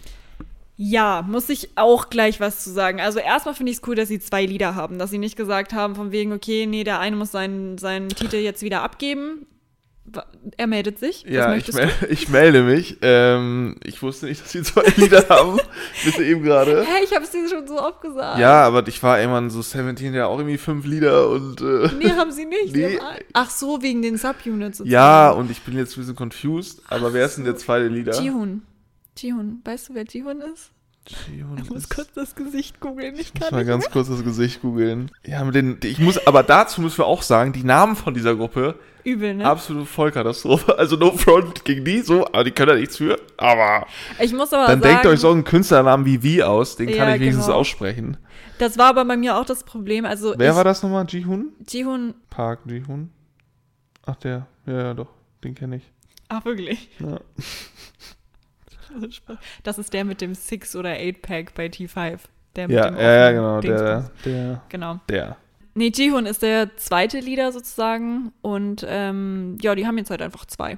Ja, 0.77 1.23
muss 1.27 1.49
ich 1.49 1.69
auch 1.75 2.09
gleich 2.11 2.39
was 2.39 2.63
zu 2.63 2.69
sagen. 2.71 3.01
Also 3.01 3.17
erstmal 3.17 3.55
finde 3.55 3.71
ich 3.71 3.79
es 3.79 3.87
cool, 3.87 3.95
dass 3.95 4.09
sie 4.09 4.19
zwei 4.19 4.45
Lieder 4.45 4.75
haben, 4.75 4.99
dass 4.99 5.09
sie 5.09 5.17
nicht 5.17 5.35
gesagt 5.35 5.73
haben, 5.73 5.95
von 5.95 6.11
wegen, 6.11 6.31
okay, 6.33 6.67
nee, 6.67 6.83
der 6.83 6.99
eine 6.99 7.15
muss 7.15 7.31
seinen, 7.31 7.79
seinen 7.79 8.09
Titel 8.09 8.37
jetzt 8.37 8.61
wieder 8.61 8.83
abgeben. 8.83 9.47
Er 10.57 10.67
meldet 10.67 10.99
sich. 10.99 11.23
Ja, 11.27 11.55
ich, 11.55 11.71
mel 11.73 11.89
du? 11.99 12.07
ich 12.07 12.29
melde 12.29 12.63
mich. 12.63 12.97
Ähm, 13.01 13.75
ich 13.83 14.01
wusste 14.01 14.25
nicht, 14.25 14.41
dass 14.41 14.51
sie 14.51 14.63
zwei 14.63 14.83
Lieder 14.95 15.27
haben. 15.29 15.59
Bis 16.03 16.17
eben 16.19 16.43
gerade. 16.43 16.83
Hä, 16.83 17.03
ich 17.03 17.13
habe 17.13 17.23
es 17.25 17.31
dir 17.31 17.47
schon 17.49 17.67
so 17.67 17.79
oft 17.79 18.01
gesagt. 18.01 18.39
Ja, 18.39 18.63
aber 18.63 18.87
ich 18.87 19.01
war 19.03 19.19
irgendwann 19.19 19.49
so 19.49 19.61
17, 19.61 20.13
ja 20.13 20.27
auch 20.27 20.37
irgendwie 20.39 20.57
fünf 20.57 20.85
Lieder 20.85 21.29
und 21.29 21.61
äh, 21.61 21.89
Nee, 21.97 22.11
haben 22.11 22.31
sie 22.31 22.45
nicht. 22.45 22.75
Nee. 22.75 22.99
Ach 23.33 23.49
so, 23.49 23.81
wegen 23.81 24.01
den 24.01 24.17
Subunits. 24.17 24.79
sozusagen. 24.79 24.89
ja, 24.91 25.31
und 25.31 25.51
ich 25.51 25.61
bin 25.61 25.77
jetzt 25.77 25.95
ein 25.97 26.01
bisschen 26.01 26.15
confused. 26.15 26.81
Aber 26.87 27.13
wer 27.13 27.25
ist 27.25 27.37
denn 27.37 27.45
der 27.45 27.57
zweite 27.57 27.87
Lieder? 27.87 28.19
Jihun. 28.21 28.63
Jihun. 29.17 29.61
Weißt 29.65 29.89
du, 29.89 29.93
wer 29.95 30.05
Jihun 30.05 30.41
ist? 30.41 30.71
Jihoon 31.07 31.57
Ich 31.63 31.69
muss 31.69 31.89
kurz 31.89 32.11
das 32.13 32.35
Gesicht 32.35 32.79
googeln. 32.79 33.15
Ich 33.15 33.21
Ich 33.21 33.33
muss 33.33 33.41
kann 33.41 33.51
mal 33.51 33.59
nicht 33.59 33.67
ganz 33.67 33.89
kurz 33.89 34.09
das 34.09 34.23
Gesicht 34.23 34.61
googeln. 34.61 35.09
Ja, 35.25 35.43
mit 35.43 35.55
den, 35.55 35.77
ich 35.83 35.97
muss, 35.99 36.25
aber 36.27 36.43
dazu 36.43 36.81
müssen 36.81 36.99
wir 36.99 37.07
auch 37.07 37.21
sagen, 37.23 37.51
die 37.53 37.63
Namen 37.63 37.95
von 37.95 38.13
dieser 38.13 38.35
Gruppe, 38.35 38.61
mehr. 39.03 39.13
übel, 39.13 39.33
ne? 39.35 39.45
absolute 39.45 39.87
Vollkatastrophe. 39.87 40.77
Also 40.77 40.97
no 40.97 41.11
front 41.13 41.65
gegen 41.65 41.83
die 41.83 42.01
so, 42.01 42.27
aber 42.27 42.43
die 42.43 42.51
können 42.51 42.69
da 42.69 42.75
nichts 42.75 42.97
für. 42.97 43.19
Aber 43.37 43.87
Ich 44.19 44.33
muss 44.33 44.53
aber 44.53 44.67
dann 44.67 44.81
sagen, 44.81 44.93
denkt 44.93 45.05
euch 45.07 45.19
so 45.19 45.31
einen 45.31 45.43
Künstlernamen 45.43 46.05
wie 46.05 46.21
wie 46.21 46.43
aus, 46.43 46.75
den 46.75 46.87
kann 46.89 46.97
Ja, 47.07 47.15
ich 47.15 47.21
wenigstens 47.21 47.45
genau. 47.47 47.57
aussprechen. 47.57 48.17
das 48.59 48.77
war 48.77 48.87
aber 48.89 49.03
bei 49.05 49.17
mir 49.17 49.35
auch 49.37 49.45
das 49.45 49.63
Problem. 49.63 50.05
Also 50.05 50.35
Wer 50.37 50.51
ich, 50.51 50.55
war 50.55 50.63
das 50.63 50.83
nochmal? 50.83 51.05
Jihoon? 51.07 51.53
Jihun. 51.67 52.13
Park 52.29 52.59
Jihoon? 52.65 53.09
Ach, 54.05 54.15
der. 54.17 54.45
Ja, 54.67 54.73
ja, 54.73 54.93
doch. 54.93 55.09
Den 55.43 55.55
kenne 55.55 55.77
ich. 55.77 55.83
Ach, 56.27 56.45
wirklich? 56.45 56.89
Ja. 56.99 57.19
Das 59.63 59.77
ist 59.77 59.93
der 59.93 60.05
mit 60.05 60.21
dem 60.21 60.35
Six- 60.35 60.75
oder 60.75 60.89
Eight-Pack 60.91 61.53
bei 61.55 61.67
T5. 61.67 62.19
Der 62.55 62.67
mit 62.67 62.77
Ja, 62.77 62.89
dem 62.89 62.99
ja, 62.99 63.31
genau. 63.31 63.61
Der, 63.61 64.11
der, 64.25 64.61
Genau. 64.69 64.99
der. 65.09 65.37
Nee, 65.75 65.91
Jihun 65.95 66.25
ist 66.25 66.41
der 66.41 66.75
zweite 66.77 67.19
Leader 67.19 67.51
sozusagen. 67.51 68.31
Und 68.41 68.85
ähm, 68.87 69.57
ja, 69.61 69.75
die 69.75 69.85
haben 69.87 69.97
jetzt 69.97 70.09
halt 70.09 70.21
einfach 70.21 70.45
zwei. 70.45 70.77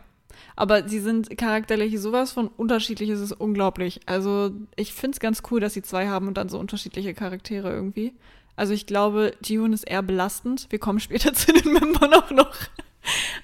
Aber 0.55 0.87
sie 0.87 0.99
sind 0.99 1.35
charakterlich 1.37 1.99
sowas 1.99 2.33
von 2.33 2.47
unterschiedlich, 2.49 3.09
es 3.09 3.19
ist 3.21 3.31
unglaublich. 3.31 4.01
Also 4.05 4.51
ich 4.75 4.93
finde 4.93 5.15
es 5.15 5.19
ganz 5.19 5.41
cool, 5.49 5.59
dass 5.59 5.73
sie 5.73 5.81
zwei 5.81 6.07
haben 6.07 6.27
und 6.27 6.35
dann 6.37 6.49
so 6.49 6.59
unterschiedliche 6.59 7.13
Charaktere 7.13 7.71
irgendwie. 7.71 8.13
Also 8.57 8.73
ich 8.73 8.85
glaube, 8.85 9.33
Jihun 9.43 9.73
ist 9.73 9.83
eher 9.89 10.03
belastend. 10.03 10.67
Wir 10.69 10.77
kommen 10.79 10.99
später 10.99 11.33
zu 11.33 11.53
den 11.53 11.71
Membern 11.73 12.13
auch 12.13 12.31
noch. 12.31 12.53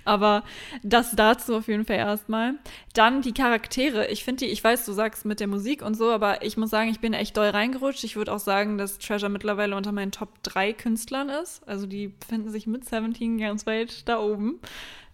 Aber 0.05 0.43
das 0.83 1.11
dazu 1.15 1.55
auf 1.55 1.67
jeden 1.67 1.85
Fall 1.85 1.97
erstmal. 1.97 2.55
Dann 2.93 3.21
die 3.21 3.33
Charaktere. 3.33 4.07
Ich 4.07 4.23
finde 4.23 4.45
die, 4.45 4.51
ich 4.51 4.63
weiß, 4.63 4.85
du 4.85 4.93
sagst 4.93 5.25
mit 5.25 5.39
der 5.39 5.47
Musik 5.47 5.81
und 5.81 5.95
so, 5.95 6.11
aber 6.11 6.43
ich 6.43 6.57
muss 6.57 6.69
sagen, 6.69 6.89
ich 6.89 6.99
bin 6.99 7.13
echt 7.13 7.35
doll 7.35 7.49
reingerutscht. 7.49 8.03
Ich 8.03 8.15
würde 8.15 8.33
auch 8.33 8.39
sagen, 8.39 8.77
dass 8.77 8.99
Treasure 8.99 9.29
mittlerweile 9.29 9.75
unter 9.75 9.91
meinen 9.91 10.11
Top 10.11 10.41
3 10.43 10.73
Künstlern 10.73 11.29
ist. 11.29 11.67
Also 11.67 11.87
die 11.87 12.09
befinden 12.09 12.49
sich 12.49 12.67
mit 12.67 12.87
17 12.87 13.37
ganz 13.37 13.65
weit 13.65 14.07
da 14.07 14.19
oben. 14.19 14.59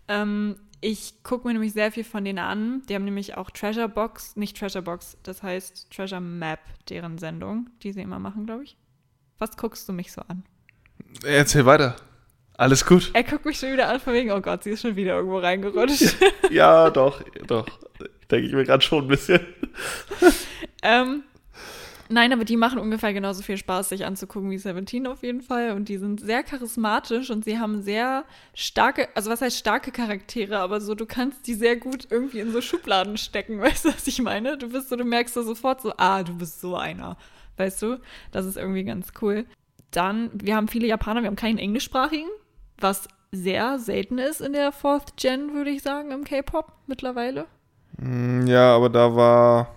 Ähm, 0.08 0.58
ich 0.82 1.24
gucke 1.24 1.48
mir 1.48 1.54
nämlich 1.54 1.72
sehr 1.72 1.94
viel 1.94 2.04
von 2.04 2.26
denen 2.26 2.40
an. 2.40 2.84
Die 2.90 2.96
haben 2.96 3.06
nämlich 3.06 3.38
auch 3.38 3.50
Treasure 3.50 3.88
Box, 3.88 4.36
nicht 4.36 4.58
Treasure 4.58 4.82
Box, 4.82 5.18
das 5.24 5.42
heißt 5.42 5.90
Treasure 5.92 6.20
Map, 6.20 6.60
deren 6.90 7.18
Sendung, 7.18 7.70
die 7.84 7.94
sie 7.94 8.02
immer 8.02 8.20
machen, 8.20 8.46
glaube 8.46 8.66
ich. 8.66 8.76
Was 9.40 9.56
guckst 9.56 9.88
du 9.88 9.94
mich 9.94 10.12
so 10.12 10.22
an? 10.28 10.44
Erzähl 11.24 11.66
weiter. 11.66 11.96
Alles 12.58 12.86
gut. 12.86 13.10
Er 13.14 13.24
guckt 13.24 13.46
mich 13.46 13.58
schon 13.58 13.74
wieder 13.74 13.90
an, 13.90 14.00
von 14.00 14.14
wegen, 14.14 14.32
oh 14.32 14.42
Gott, 14.42 14.64
sie 14.64 14.72
ist 14.72 14.82
schon 14.82 14.96
wieder 14.96 15.16
irgendwo 15.16 15.40
reingerutscht. 15.40 16.16
Ja, 16.52 16.90
doch, 16.92 17.22
doch. 17.48 17.66
Denke 18.30 18.48
ich 18.48 18.54
mir 18.54 18.64
gerade 18.64 18.84
schon 18.84 19.06
ein 19.06 19.08
bisschen. 19.08 19.40
ähm, 20.84 21.24
nein, 22.10 22.32
aber 22.32 22.46
die 22.46 22.58
machen 22.58 22.78
ungefähr 22.78 23.12
genauso 23.12 23.42
viel 23.42 23.58
Spaß, 23.58 23.90
sich 23.90 24.06
anzugucken 24.06 24.52
wie 24.52 24.60
Seventeen 24.60 25.08
auf 25.08 25.24
jeden 25.24 25.42
Fall. 25.42 25.72
Und 25.72 25.90
die 25.90 25.98
sind 25.98 26.22
sehr 26.22 26.44
charismatisch 26.44 27.32
und 27.32 27.44
sie 27.44 27.58
haben 27.58 27.82
sehr 27.82 28.24
starke, 28.54 29.10
also 29.16 29.32
was 29.32 29.42
heißt 29.42 29.58
starke 29.58 29.92
Charaktere, 29.92 30.60
aber 30.60 30.80
so, 30.80 30.94
du 30.94 31.08
kannst 31.08 31.48
die 31.48 31.56
sehr 31.56 31.76
gut 31.76 32.08
irgendwie 32.12 32.40
in 32.40 32.52
so 32.52 32.62
Schubladen 32.62 33.18
stecken, 33.18 33.60
weißt 33.62 33.86
du, 33.86 33.90
was 33.90 34.06
ich 34.06 34.22
meine? 34.22 34.58
Du 34.60 34.70
bist 34.70 34.90
so, 34.90 34.96
du 34.96 35.06
merkst 35.06 35.36
da 35.36 35.42
sofort 35.42 35.82
so, 35.82 35.94
ah, 35.98 36.22
du 36.22 36.38
bist 36.38 36.62
so 36.62 36.76
einer. 36.76 37.18
Weißt 37.58 37.82
du? 37.82 38.00
Das 38.32 38.46
ist 38.46 38.58
irgendwie 38.58 38.84
ganz 38.84 39.12
cool. 39.22 39.46
Dann, 39.92 40.32
wir 40.34 40.56
haben 40.56 40.68
viele 40.68 40.88
Japaner, 40.88 41.22
wir 41.22 41.28
haben 41.28 41.36
keinen 41.36 41.60
englischsprachigen, 41.60 42.30
was 42.84 43.08
sehr 43.32 43.80
selten 43.80 44.20
ist 44.20 44.42
in 44.42 44.54
der 44.54 44.72
Fourth 44.72 45.18
Gen, 45.18 45.54
würde 45.56 45.72
ich 45.72 45.82
sagen, 45.82 46.12
im 46.12 46.24
K-Pop 46.24 46.72
mittlerweile. 46.86 47.48
Mm, 47.98 48.46
Ja, 48.46 48.76
aber 48.76 48.90
da 48.90 49.16
war. 49.16 49.76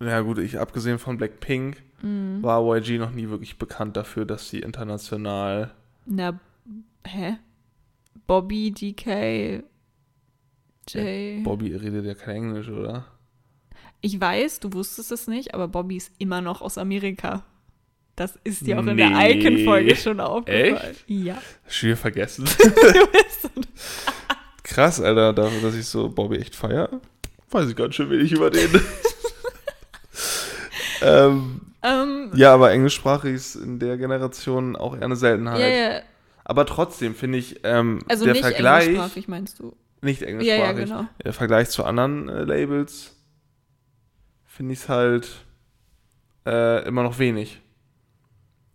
Ja, 0.00 0.20
gut, 0.20 0.38
ich 0.38 0.58
abgesehen 0.60 0.98
von 0.98 1.16
Blackpink 1.16 1.82
Mhm. 2.02 2.42
war 2.42 2.60
YG 2.76 2.98
noch 2.98 3.10
nie 3.10 3.28
wirklich 3.28 3.58
bekannt 3.58 3.96
dafür, 3.96 4.24
dass 4.24 4.48
sie 4.50 4.60
international. 4.60 5.72
Na, 6.06 6.38
hä? 7.04 7.38
Bobby, 8.28 8.70
DK, 8.70 9.64
Jay. 10.88 11.40
Bobby 11.42 11.74
redet 11.74 12.04
ja 12.04 12.14
kein 12.14 12.36
Englisch, 12.36 12.68
oder? 12.68 13.06
Ich 14.00 14.20
weiß, 14.20 14.60
du 14.60 14.72
wusstest 14.74 15.10
es 15.10 15.26
nicht, 15.26 15.54
aber 15.54 15.66
Bobby 15.66 15.96
ist 15.96 16.12
immer 16.18 16.40
noch 16.40 16.60
aus 16.62 16.78
Amerika. 16.78 17.42
Das 18.18 18.36
ist 18.42 18.66
dir 18.66 18.80
auch 18.80 18.86
in 18.86 18.96
der. 18.96 19.10
Icon-Folge 19.30 19.94
schon 19.94 20.18
aufgefallen. 20.18 20.96
Ja. 21.06 21.40
Schon 21.68 21.90
wieder 21.90 21.96
vergessen. 21.96 22.46
Krass, 24.64 25.00
Alter, 25.00 25.32
dafür, 25.32 25.62
dass 25.62 25.76
ich 25.76 25.86
so 25.86 26.08
Bobby 26.08 26.36
echt 26.38 26.56
feier. 26.56 26.88
Weiß 27.52 27.70
ich 27.70 27.76
ganz 27.76 27.94
schön 27.94 28.10
wenig 28.10 28.32
über 28.32 28.50
den. 28.50 28.68
ähm, 31.02 31.60
ähm, 31.82 32.32
ja, 32.34 32.52
aber 32.54 32.72
englischsprachig 32.72 33.34
ist 33.34 33.54
in 33.54 33.78
der 33.78 33.96
Generation 33.96 34.74
auch 34.74 34.96
eher 34.96 35.04
eine 35.04 35.16
Seltenheit. 35.16 35.60
ja, 35.60 35.68
ja. 35.68 36.00
Aber 36.44 36.66
trotzdem 36.66 37.14
finde 37.14 37.38
ich 37.38 37.60
ähm, 37.62 38.00
Also 38.08 38.24
der 38.24 38.32
nicht 38.34 38.42
Vergleich. 38.42 38.88
englischsprachig, 38.88 39.28
meinst 39.28 39.60
du? 39.60 39.76
Nicht 40.00 40.22
Ja, 40.22 40.26
englischsprachig. 40.28 40.66
ja, 40.66 40.72
genau. 40.72 41.04
Der 41.24 41.32
Vergleich 41.32 41.68
zu 41.70 41.84
anderen 41.84 42.28
äh, 42.28 42.42
Labels 42.42 43.14
finde 44.44 44.72
ich 44.72 44.80
es 44.80 44.88
halt 44.88 45.28
äh, 46.46 46.84
immer 46.88 47.02
noch 47.04 47.18
wenig. 47.20 47.60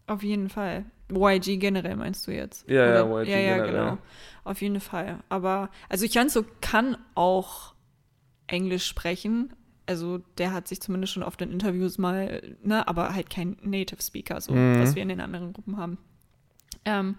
Auf 0.08 0.24
jeden 0.24 0.50
Fall. 0.50 0.86
YG 1.12 1.58
generell 1.60 1.96
meinst 1.96 2.26
du 2.28 2.32
jetzt? 2.32 2.68
Ja, 2.70 2.86
ja, 2.96 3.04
Oder- 3.04 3.24
YG 3.24 3.30
ja, 3.30 3.38
ja, 3.40 3.56
generell. 3.66 3.72
genau. 3.72 3.98
Auf 4.44 4.62
jeden 4.62 4.80
Fall. 4.80 5.20
Aber, 5.30 5.70
also 5.90 6.06
Chanso 6.08 6.44
kann 6.62 6.98
auch 7.16 7.74
Englisch 8.48 8.86
sprechen. 8.88 9.54
Also 9.86 10.20
der 10.38 10.54
hat 10.54 10.68
sich 10.68 10.82
zumindest 10.82 11.14
schon 11.14 11.24
oft 11.24 11.42
in 11.42 11.52
Interviews 11.52 11.98
mal, 11.98 12.56
ne, 12.64 12.88
aber 12.88 13.14
halt 13.14 13.30
kein 13.30 13.58
Native 13.62 14.02
Speaker, 14.02 14.40
so, 14.42 14.54
Mhm. 14.54 14.82
was 14.82 14.96
wir 14.96 15.02
in 15.04 15.10
den 15.10 15.22
anderen 15.22 15.54
Gruppen 15.54 15.78
haben. 15.78 15.98
Ähm, 16.86 17.16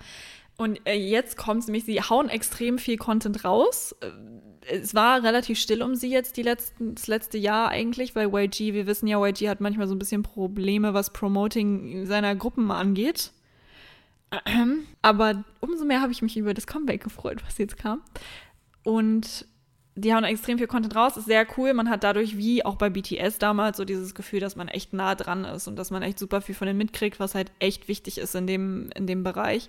und 0.56 0.80
äh, 0.86 0.94
jetzt 0.94 1.36
kommt 1.36 1.62
es 1.62 1.66
nämlich, 1.66 1.84
sie 1.84 2.00
hauen 2.00 2.28
extrem 2.28 2.78
viel 2.78 2.96
Content 2.96 3.44
raus. 3.44 3.94
Äh, 4.00 4.10
Es 4.80 4.94
war 4.94 5.22
relativ 5.22 5.58
still 5.58 5.82
um 5.82 5.94
sie 5.94 6.10
jetzt 6.10 6.36
die 6.36 6.42
letzten, 6.42 6.94
das 6.94 7.06
letzte 7.06 7.38
Jahr 7.38 7.68
eigentlich, 7.68 8.14
weil 8.14 8.28
YG, 8.32 8.72
wir 8.72 8.86
wissen 8.86 9.06
ja, 9.06 9.24
YG 9.24 9.48
hat 9.48 9.60
manchmal 9.60 9.88
so 9.88 9.94
ein 9.94 9.98
bisschen 9.98 10.22
Probleme, 10.22 10.94
was 10.94 11.12
Promoting 11.12 12.06
seiner 12.06 12.34
Gruppen 12.34 12.70
angeht. 12.70 13.32
Aber 15.02 15.44
umso 15.60 15.84
mehr 15.84 16.00
habe 16.00 16.12
ich 16.12 16.22
mich 16.22 16.36
über 16.36 16.54
das 16.54 16.66
Comeback 16.66 17.02
gefreut, 17.04 17.42
was 17.44 17.58
jetzt 17.58 17.76
kam. 17.76 18.00
Und 18.84 19.46
die 19.96 20.12
hauen 20.12 20.24
extrem 20.24 20.58
viel 20.58 20.66
Content 20.66 20.96
raus, 20.96 21.16
ist 21.16 21.26
sehr 21.26 21.46
cool. 21.56 21.72
Man 21.72 21.88
hat 21.88 22.02
dadurch, 22.02 22.36
wie 22.36 22.64
auch 22.64 22.76
bei 22.76 22.90
BTS 22.90 23.38
damals, 23.38 23.76
so 23.76 23.84
dieses 23.84 24.14
Gefühl, 24.14 24.40
dass 24.40 24.56
man 24.56 24.68
echt 24.68 24.92
nah 24.92 25.14
dran 25.14 25.44
ist 25.44 25.68
und 25.68 25.76
dass 25.76 25.90
man 25.90 26.02
echt 26.02 26.18
super 26.18 26.40
viel 26.40 26.54
von 26.54 26.66
denen 26.66 26.78
mitkriegt, 26.78 27.20
was 27.20 27.34
halt 27.34 27.52
echt 27.60 27.86
wichtig 27.86 28.18
ist 28.18 28.34
in 28.34 28.46
dem, 28.46 28.90
in 28.96 29.06
dem 29.06 29.22
Bereich. 29.22 29.68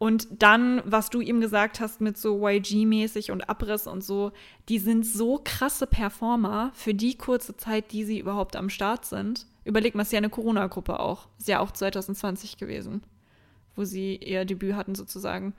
Und 0.00 0.28
dann, 0.42 0.80
was 0.86 1.10
du 1.10 1.20
ihm 1.20 1.42
gesagt 1.42 1.78
hast 1.78 2.00
mit 2.00 2.16
so 2.16 2.38
YG-mäßig 2.38 3.30
und 3.32 3.50
Abriss 3.50 3.86
und 3.86 4.02
so, 4.02 4.32
die 4.70 4.78
sind 4.78 5.04
so 5.04 5.42
krasse 5.44 5.86
Performer 5.86 6.70
für 6.72 6.94
die 6.94 7.18
kurze 7.18 7.54
Zeit, 7.58 7.92
die 7.92 8.04
sie 8.04 8.18
überhaupt 8.18 8.56
am 8.56 8.70
Start 8.70 9.04
sind. 9.04 9.46
Überleg 9.62 9.94
mal, 9.94 10.00
es 10.00 10.08
ist 10.08 10.12
ja 10.12 10.16
eine 10.16 10.30
Corona-Gruppe 10.30 10.98
auch. 11.00 11.28
Ist 11.38 11.48
ja 11.48 11.60
auch 11.60 11.70
2020 11.70 12.56
gewesen, 12.56 13.02
wo 13.76 13.84
sie 13.84 14.16
ihr 14.16 14.46
Debüt 14.46 14.74
hatten 14.74 14.94
sozusagen. 14.94 15.52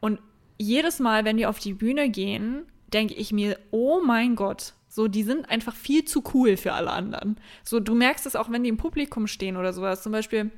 Und 0.00 0.18
jedes 0.58 0.98
Mal, 0.98 1.24
wenn 1.24 1.36
die 1.36 1.46
auf 1.46 1.60
die 1.60 1.74
Bühne 1.74 2.10
gehen, 2.10 2.64
denke 2.92 3.14
ich 3.14 3.32
mir, 3.32 3.56
oh 3.70 4.00
mein 4.04 4.34
Gott, 4.34 4.72
so, 4.88 5.06
die 5.06 5.22
sind 5.22 5.48
einfach 5.48 5.76
viel 5.76 6.04
zu 6.04 6.24
cool 6.34 6.56
für 6.56 6.72
alle 6.72 6.90
anderen. 6.90 7.36
So, 7.62 7.78
du 7.78 7.94
merkst 7.94 8.26
es 8.26 8.34
auch, 8.34 8.50
wenn 8.50 8.64
die 8.64 8.68
im 8.68 8.78
Publikum 8.78 9.28
stehen 9.28 9.56
oder 9.56 9.72
sowas. 9.72 10.02
Zum 10.02 10.10
Beispiel, 10.10 10.50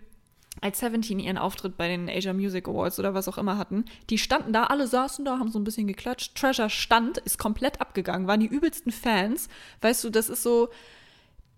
als 0.61 0.81
Seventeen 0.81 1.19
ihren 1.19 1.39
Auftritt 1.39 1.77
bei 1.77 1.89
den 1.89 2.09
Asia 2.09 2.33
Music 2.33 2.69
Awards 2.69 2.99
oder 2.99 3.15
was 3.15 3.29
auch 3.29 3.39
immer 3.39 3.59
hatten, 3.59 3.85
die 4.11 4.19
standen 4.19 4.53
da, 4.53 4.65
alle 4.65 4.87
saßen 4.87 5.25
da, 5.25 5.39
haben 5.39 5.51
so 5.51 5.59
ein 5.59 5.65
bisschen 5.65 5.87
geklatscht. 5.87 6.37
Treasure 6.37 6.71
stand, 6.71 7.19
ist 7.19 7.39
komplett 7.39 7.81
abgegangen, 7.81 8.27
waren 8.27 8.41
die 8.41 8.47
übelsten 8.47 8.93
Fans. 8.93 9.49
Weißt 9.81 10.05
du, 10.05 10.11
das 10.11 10.29
ist 10.29 10.43
so, 10.43 10.69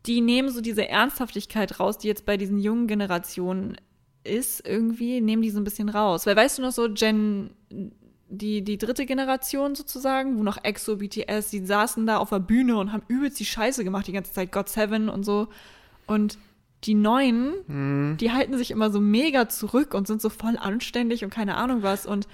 die 0.06 0.20
nehmen 0.20 0.50
so 0.50 0.60
diese 0.60 0.88
Ernsthaftigkeit 0.88 1.80
raus, 1.80 1.98
die 1.98 2.08
jetzt 2.08 2.26
bei 2.26 2.36
diesen 2.36 2.58
jungen 2.58 2.86
Generationen 2.86 3.76
ist, 4.24 4.66
irgendwie, 4.66 5.20
nehmen 5.20 5.42
die 5.42 5.50
so 5.50 5.60
ein 5.60 5.64
bisschen 5.64 5.88
raus. 5.88 6.26
Weil 6.26 6.36
weißt 6.36 6.58
du 6.58 6.62
noch 6.62 6.72
so, 6.72 6.92
Gen 6.92 7.50
die, 8.30 8.62
die 8.62 8.78
dritte 8.78 9.06
Generation 9.06 9.74
sozusagen, 9.74 10.38
wo 10.38 10.44
noch 10.44 10.62
EXO, 10.62 10.96
BTS, 10.96 11.50
die 11.50 11.66
saßen 11.66 12.06
da 12.06 12.18
auf 12.18 12.30
der 12.30 12.38
Bühne 12.38 12.76
und 12.76 12.92
haben 12.92 13.02
übelst 13.08 13.40
die 13.40 13.44
Scheiße 13.44 13.82
gemacht 13.82 14.06
die 14.06 14.12
ganze 14.12 14.32
Zeit, 14.32 14.52
God 14.52 14.68
Seven 14.68 15.08
und 15.08 15.24
so. 15.24 15.48
Und 16.06 16.38
die 16.84 16.94
Neuen, 16.94 17.52
Mhm. 17.66 18.16
die 18.18 18.32
halten 18.32 18.56
sich 18.56 18.70
immer 18.70 18.90
so 18.90 19.00
mega 19.00 19.48
zurück 19.48 19.92
und 19.94 20.06
sind 20.06 20.22
so 20.22 20.30
voll 20.30 20.56
anständig 20.58 21.22
und 21.24 21.30
keine 21.30 21.56
Ahnung 21.56 21.82
was. 21.82 22.06
Und 22.06 22.26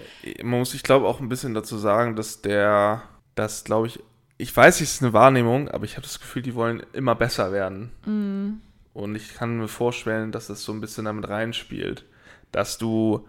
Man 0.42 0.60
muss, 0.60 0.74
ich 0.74 0.82
glaube, 0.82 1.06
auch 1.06 1.20
ein 1.20 1.28
bisschen 1.28 1.54
dazu 1.54 1.76
sagen, 1.78 2.14
dass 2.16 2.42
der, 2.42 3.02
das 3.34 3.64
glaube 3.64 3.88
ich, 3.88 4.00
ich 4.38 4.54
weiß, 4.56 4.80
es 4.80 4.92
ist 4.94 5.02
eine 5.02 5.12
Wahrnehmung, 5.12 5.68
aber 5.68 5.84
ich 5.84 5.92
habe 5.96 6.02
das 6.06 6.20
Gefühl, 6.20 6.42
die 6.42 6.54
wollen 6.54 6.82
immer 6.92 7.14
besser 7.14 7.52
werden. 7.52 7.90
mm, 8.04 8.60
Und 8.92 9.14
ich 9.14 9.34
kann 9.34 9.58
mir 9.58 9.68
vorstellen, 9.68 10.30
dass 10.30 10.46
das 10.46 10.62
so 10.62 10.72
ein 10.72 10.80
bisschen 10.80 11.06
damit 11.06 11.28
reinspielt, 11.28 12.04
dass 12.52 12.78
du, 12.78 13.26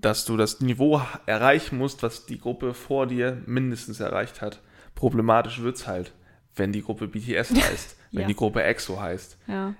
dass 0.00 0.24
du 0.24 0.36
das 0.36 0.60
Niveau 0.60 1.00
erreichen 1.26 1.78
musst, 1.78 2.02
was 2.02 2.26
die 2.26 2.38
Gruppe 2.38 2.74
vor 2.74 3.06
dir 3.06 3.42
mindestens 3.46 4.00
erreicht 4.00 4.40
hat. 4.40 4.60
Problematisch 4.94 5.62
wird's 5.62 5.86
halt, 5.86 6.12
wenn 6.54 6.72
die 6.72 6.82
Gruppe 6.82 7.08
BTS 7.08 7.50
heißt, 7.54 7.96
wenn 8.12 8.22
Ja. 8.22 8.26
die 8.28 8.36
Gruppe 8.36 8.62
EXO 8.62 9.00
heißt. 9.00 9.36
ja. 9.48 9.74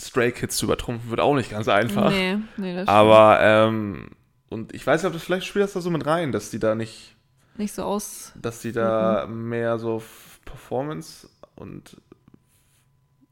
Stray 0.00 0.32
Kids 0.32 0.56
zu 0.56 0.66
übertrumpfen 0.66 1.10
wird 1.10 1.20
auch 1.20 1.34
nicht 1.34 1.50
ganz 1.50 1.68
einfach. 1.68 2.10
Nee, 2.10 2.38
nee, 2.56 2.74
das 2.74 2.82
stimmt. 2.84 2.88
Aber, 2.88 3.40
ähm, 3.40 4.10
und 4.50 4.74
ich 4.74 4.86
weiß 4.86 5.02
nicht, 5.02 5.08
ob 5.08 5.12
das 5.14 5.22
vielleicht 5.24 5.46
spielt 5.46 5.64
das 5.64 5.72
da 5.72 5.80
so 5.80 5.90
mit 5.90 6.06
rein, 6.06 6.32
dass 6.32 6.50
die 6.50 6.58
da 6.58 6.74
nicht, 6.74 7.16
nicht 7.56 7.74
so 7.74 7.82
aus. 7.82 8.32
dass 8.40 8.60
die 8.60 8.72
da 8.72 9.26
Mhm. 9.26 9.48
mehr 9.48 9.78
so 9.78 10.02
Performance 10.44 11.28
und 11.56 11.96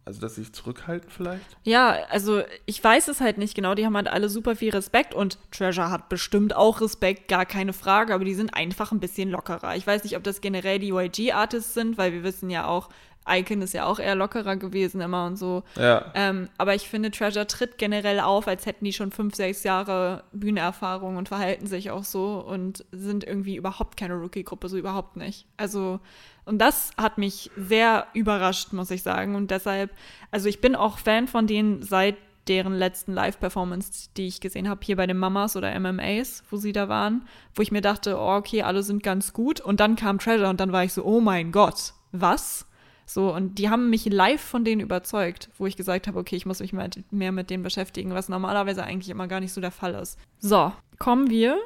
also 0.05 0.21
dass 0.21 0.37
sie 0.37 0.43
sich 0.45 0.53
zurückhalten 0.53 1.11
vielleicht. 1.11 1.57
Ja, 1.65 1.97
also 2.11 2.43
ich 2.65 2.83
weiß 2.83 3.09
es 3.09 3.21
halt 3.21 3.39
nicht 3.39 3.55
genau. 3.57 3.75
Die 3.75 3.85
haben 3.85 3.97
halt 3.97 4.07
alle 4.07 4.29
super 4.29 4.55
viel 4.55 4.71
Respekt 4.71 5.15
und 5.15 5.39
Treasure 5.51 5.91
hat 5.91 6.09
bestimmt 6.09 6.55
auch 6.55 6.81
Respekt, 6.81 7.27
gar 7.27 7.45
keine 7.45 7.73
Frage, 7.73 8.15
aber 8.15 8.25
die 8.25 8.35
sind 8.35 8.55
einfach 8.55 8.93
ein 8.93 9.01
bisschen 9.01 9.31
lockerer. 9.31 9.75
Ich 9.75 9.85
weiß 9.85 10.05
nicht, 10.05 10.17
ob 10.17 10.23
das 10.23 10.41
generell 10.41 10.79
die 10.79 10.91
YG-Artists 10.93 11.75
sind, 11.75 11.99
weil 11.99 12.13
wir 12.13 12.23
wissen 12.23 12.51
ja 12.51 12.67
auch, 12.69 12.89
Icon 13.29 13.63
ist 13.63 13.73
ja 13.73 13.87
auch 13.87 13.99
eher 13.99 14.15
lockerer 14.15 14.57
gewesen 14.57 15.01
immer 15.01 15.27
und 15.27 15.37
so. 15.37 15.65
Ja. 15.77 16.13
Ähm, 16.15 16.49
aber 16.59 16.75
ich 16.75 16.89
finde, 16.89 17.11
Treasure 17.11 17.47
tritt 17.47 17.79
generell 17.79 18.21
auf, 18.21 18.47
als 18.47 18.67
hätten 18.67 18.85
die 18.85 18.93
schon 18.93 19.11
fünf, 19.11 19.35
sechs 19.35 19.65
Jahre 19.65 20.25
Bühnenerfahrung 20.33 21.17
und 21.17 21.29
verhalten 21.29 21.67
sich 21.67 21.91
auch 21.91 22.05
so 22.05 22.45
und 22.47 22.85
sind 22.93 23.25
irgendwie 23.25 23.57
überhaupt 23.57 23.97
keine 23.97 24.15
Rookie-Gruppe, 24.15 24.69
so 24.69 24.77
überhaupt 24.77 25.17
nicht. 25.17 25.47
Also, 25.57 26.01
und 26.45 26.59
das 26.59 26.91
hat 26.97 27.19
mich 27.19 27.51
sehr 27.57 28.07
überrascht, 28.15 28.73
muss 28.73 28.91
ich 28.91 29.03
sagen. 29.03 29.35
Und 29.35 29.51
deshalb, 29.51 29.91
also 30.31 30.49
ich 30.49 30.61
bin 30.61 30.77
auch 30.77 30.99
Fan 30.99 31.27
von 31.27 31.47
denen 31.47 31.83
seit 31.83 32.17
deren 32.49 32.75
letzten 32.75 33.13
Live-Performance, 33.13 34.11
die 34.17 34.29
ich 34.29 34.41
gesehen 34.41 34.69
habe, 34.69 34.81
hier 34.85 34.97
bei 34.97 35.07
den 35.07 35.19
Mamas 35.19 35.57
oder 35.57 35.79
MMAs, 35.79 36.45
wo 36.51 36.57
sie 36.57 36.73
da 36.73 36.89
waren, 36.89 37.27
wo 37.55 37.63
ich 37.63 37.73
mir 37.73 37.81
dachte, 37.81 38.17
oh, 38.17 38.37
okay, 38.37 38.63
alle 38.63 38.83
sind 38.83 39.03
ganz 39.03 39.33
gut. 39.33 39.61
Und 39.61 39.81
dann 39.81 39.97
kam 39.97 40.19
Treasure 40.19 40.49
und 40.49 40.61
dann 40.61 40.73
war 40.73 40.85
ich 40.85 40.93
so, 40.93 41.05
oh 41.05 41.21
mein 41.21 41.51
Gott, 41.51 41.95
was? 42.13 42.67
So, 43.09 43.33
und 43.33 43.59
die 43.59 43.71
haben 43.71 43.89
mich 43.89 44.05
live 44.07 44.41
von 44.41 44.65
denen 44.65 44.81
überzeugt, 44.81 45.49
wo 45.59 45.67
ich 45.67 45.77
gesagt 45.77 46.09
habe, 46.09 46.19
okay, 46.19 46.35
ich 46.35 46.45
muss 46.45 46.59
mich 46.59 46.73
mehr, 46.73 46.91
mehr 47.13 47.31
mit 47.33 47.51
denen 47.51 47.63
beschäftigen, 47.63 48.13
was 48.13 48.29
normalerweise 48.29 48.83
eigentlich 48.83 49.11
immer 49.11 49.29
gar 49.29 49.39
nicht 49.41 49.53
so 49.53 49.61
der 49.61 49.71
Fall 49.71 49.95
ist. 49.95 50.19
So, 50.41 50.73
kommen 50.99 51.31
wir 51.31 51.57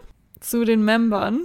zu 0.41 0.65
den 0.67 0.85
Membern, 0.85 1.41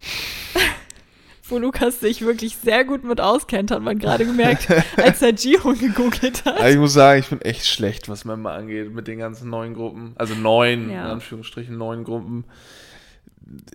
wo 1.48 1.58
Lukas 1.58 2.00
sich 2.00 2.22
wirklich 2.22 2.56
sehr 2.56 2.84
gut 2.84 3.04
mit 3.04 3.20
auskennt, 3.20 3.70
hat 3.70 3.82
man 3.82 3.98
gerade 3.98 4.24
gemerkt, 4.24 4.68
als 4.96 5.20
er 5.22 5.32
Jihoon 5.34 5.78
gegoogelt 5.78 6.44
hat. 6.44 6.56
Aber 6.58 6.70
ich 6.70 6.78
muss 6.78 6.94
sagen, 6.94 7.20
ich 7.20 7.28
bin 7.28 7.40
echt 7.42 7.66
schlecht, 7.66 8.08
was 8.08 8.24
Member 8.24 8.52
angeht, 8.52 8.92
mit 8.92 9.06
den 9.06 9.18
ganzen 9.18 9.50
neuen 9.50 9.74
Gruppen. 9.74 10.14
Also 10.16 10.34
neun, 10.34 10.90
Ja. 10.90 11.04
in 11.04 11.10
Anführungsstrichen, 11.12 11.76
neun 11.76 12.02
Gruppen. 12.04 12.44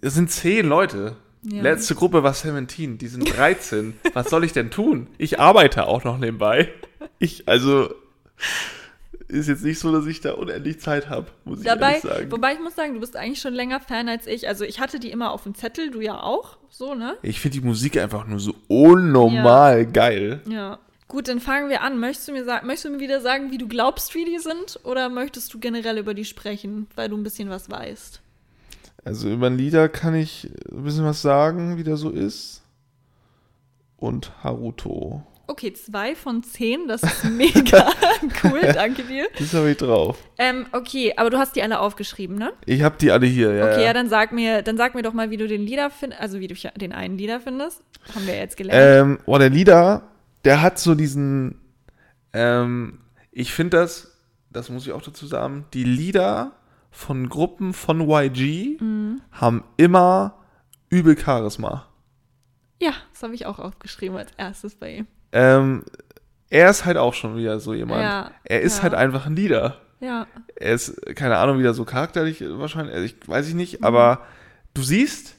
Es 0.02 0.16
sind 0.16 0.32
zehn 0.32 0.66
Leute. 0.68 1.16
Ja. 1.44 1.62
Letzte 1.62 1.96
Gruppe 1.96 2.24
war 2.24 2.34
17, 2.34 2.98
die 2.98 3.08
sind 3.08 3.38
13. 3.38 4.00
was 4.14 4.30
soll 4.30 4.44
ich 4.44 4.54
denn 4.54 4.72
tun? 4.72 5.08
Ich 5.18 5.40
arbeite 5.40 5.88
auch 5.88 6.04
noch 6.04 6.18
nebenbei. 6.18 6.70
Ich, 7.20 7.48
also, 7.48 7.94
ist 9.30 9.48
jetzt 9.48 9.64
nicht 9.64 9.80
so, 9.80 9.92
dass 9.92 10.06
ich 10.06 10.22
da 10.22 10.34
unendlich 10.34 10.80
Zeit 10.80 11.10
habe, 11.10 11.28
muss 11.46 11.60
ich 11.60 11.66
Dabei, 11.66 11.98
ehrlich 11.98 12.02
sagen. 12.02 12.32
wobei 12.32 12.54
ich 12.54 12.60
muss 12.60 12.76
sagen, 12.76 12.96
du 12.96 13.00
bist 13.00 13.16
eigentlich 13.16 13.40
schon 13.40 13.54
länger 13.54 13.80
Fan 13.80 14.10
als 14.10 14.28
ich. 14.28 14.48
Also 14.48 14.66
ich 14.66 14.80
hatte 14.80 15.00
die 15.00 15.12
immer 15.12 15.32
auf 15.32 15.44
dem 15.44 15.56
Zettel, 15.56 15.92
du 15.92 16.02
ja 16.02 16.22
auch, 16.22 16.58
so, 16.70 16.96
ne? 16.96 17.16
Ich 17.22 17.40
finde 17.40 17.60
die 17.60 17.66
Musik 17.66 17.98
einfach 17.98 18.26
nur 18.26 18.40
so 18.40 18.56
unnormal 18.68 19.86
geil. 19.86 20.42
Ja. 20.50 20.80
Gut, 21.08 21.28
dann 21.28 21.40
fangen 21.40 21.70
wir 21.70 21.82
an. 21.82 22.00
Möchtest 22.00 22.28
du 22.28 22.34
mir 22.34 22.44
möchtest 22.64 22.86
du 22.86 22.90
mir 22.92 23.00
wieder 23.00 23.20
sagen, 23.20 23.50
wie 23.50 23.58
du 23.58 23.68
glaubst, 23.68 24.14
wie 24.14 24.26
die 24.26 24.38
sind? 24.38 24.80
Oder 24.84 25.10
möchtest 25.10 25.54
du 25.54 25.60
generell 25.60 25.98
über 25.98 26.14
die 26.14 26.26
sprechen, 26.26 26.88
weil 26.96 27.10
du 27.10 27.18
ein 27.18 27.24
bisschen 27.24 27.50
was 27.50 27.70
weißt? 27.70 28.22
Also 29.04 29.30
über 29.30 29.50
Lieder 29.50 29.90
kann 29.90 30.16
ich 30.16 30.50
ein 30.72 30.84
bisschen 30.84 31.06
was 31.06 31.22
sagen, 31.22 31.78
wie 31.78 31.84
der 31.84 31.98
so 31.98 32.10
ist. 32.10 32.64
Und 33.98 34.32
Haruto. 34.44 35.24
Okay, 35.50 35.74
zwei 35.74 36.16
von 36.16 36.44
zehn, 36.44 36.88
das 36.88 37.02
ist 37.02 37.24
mega 37.26 37.92
cool, 38.44 38.62
danke 38.72 39.02
dir. 39.04 39.28
Das 39.40 39.52
habe 39.56 39.72
ich 39.72 39.78
drauf. 39.78 40.20
Ähm, 40.38 40.68
okay, 40.74 41.14
aber 41.18 41.32
du 41.32 41.40
hast 41.40 41.56
die 41.56 41.64
alle 41.64 41.80
aufgeschrieben, 41.80 42.38
ne? 42.38 42.54
Ich 42.68 42.84
habe 42.84 42.98
die 43.02 43.10
alle 43.10 43.26
hier, 43.26 43.54
ja. 43.54 43.66
Okay, 43.66 43.80
ja, 43.80 43.86
ja. 43.88 43.94
dann 43.94 44.10
sag 44.10 44.32
mir, 44.32 44.62
dann 44.62 44.78
sag 44.78 44.94
mir 44.94 45.02
doch 45.02 45.14
mal, 45.14 45.32
wie 45.32 45.38
du 45.38 45.48
den 45.48 45.64
Lieder 45.64 45.90
findest, 45.90 46.22
also 46.22 46.40
wie 46.40 46.48
du 46.48 46.54
den 46.54 46.92
einen 46.92 47.18
Lieder 47.18 47.42
findest. 47.42 47.82
Haben 48.14 48.28
wir 48.28 48.36
jetzt 48.36 48.58
gelernt. 48.58 49.18
Ähm, 49.20 49.24
oh, 49.26 49.40
der 49.40 49.50
Lieder, 49.50 50.04
der 50.46 50.62
hat 50.62 50.78
so 50.78 50.94
diesen, 50.94 51.60
ähm, 52.32 53.00
ich 53.32 53.52
finde 53.52 53.78
das, 53.78 54.20
das 54.52 54.70
muss 54.70 54.86
ich 54.86 54.94
auch 54.94 55.02
dazu 55.02 55.26
sagen, 55.26 55.66
die 55.74 55.84
Lieder 55.84 56.52
von 56.92 57.30
Gruppen 57.30 57.74
von 57.74 58.02
YG 58.10 58.80
Mhm. 58.82 59.22
haben 59.32 59.64
immer 59.78 60.36
übel 60.90 61.18
Charisma. 61.18 61.86
ja, 62.80 62.94
das 63.14 63.24
habe 63.24 63.36
ich 63.36 63.46
auch 63.46 63.60
aufgeschrieben 63.60 64.18
als 64.18 64.32
erstes 64.38 64.76
bei 64.76 64.98
ihm. 64.98 65.08
Ähm, 65.32 65.84
er 66.50 66.70
ist 66.70 66.86
halt 66.86 66.98
auch 66.98 67.14
schon 67.14 67.36
wieder 67.38 67.60
so 67.60 67.74
jemand. 67.74 68.02
Ja, 68.02 68.32
er 68.44 68.62
ist 68.62 68.78
ja. 68.78 68.84
halt 68.84 68.94
einfach 68.96 69.26
ein 69.26 69.36
Lieder. 69.36 69.78
Ja, 70.02 70.28
Er 70.56 70.74
ist, 70.74 70.96
keine 71.16 71.38
Ahnung, 71.38 71.60
wieder 71.60 71.74
so 71.74 71.84
charakterlich 71.84 72.42
wahrscheinlich, 72.42 72.94
also 72.96 73.06
ich 73.06 73.16
weiß 73.28 73.48
ich 73.48 73.54
Mhm. 73.54 73.60
nicht, 73.60 73.84
aber 73.84 74.26
du 74.74 74.82
siehst 74.82 75.36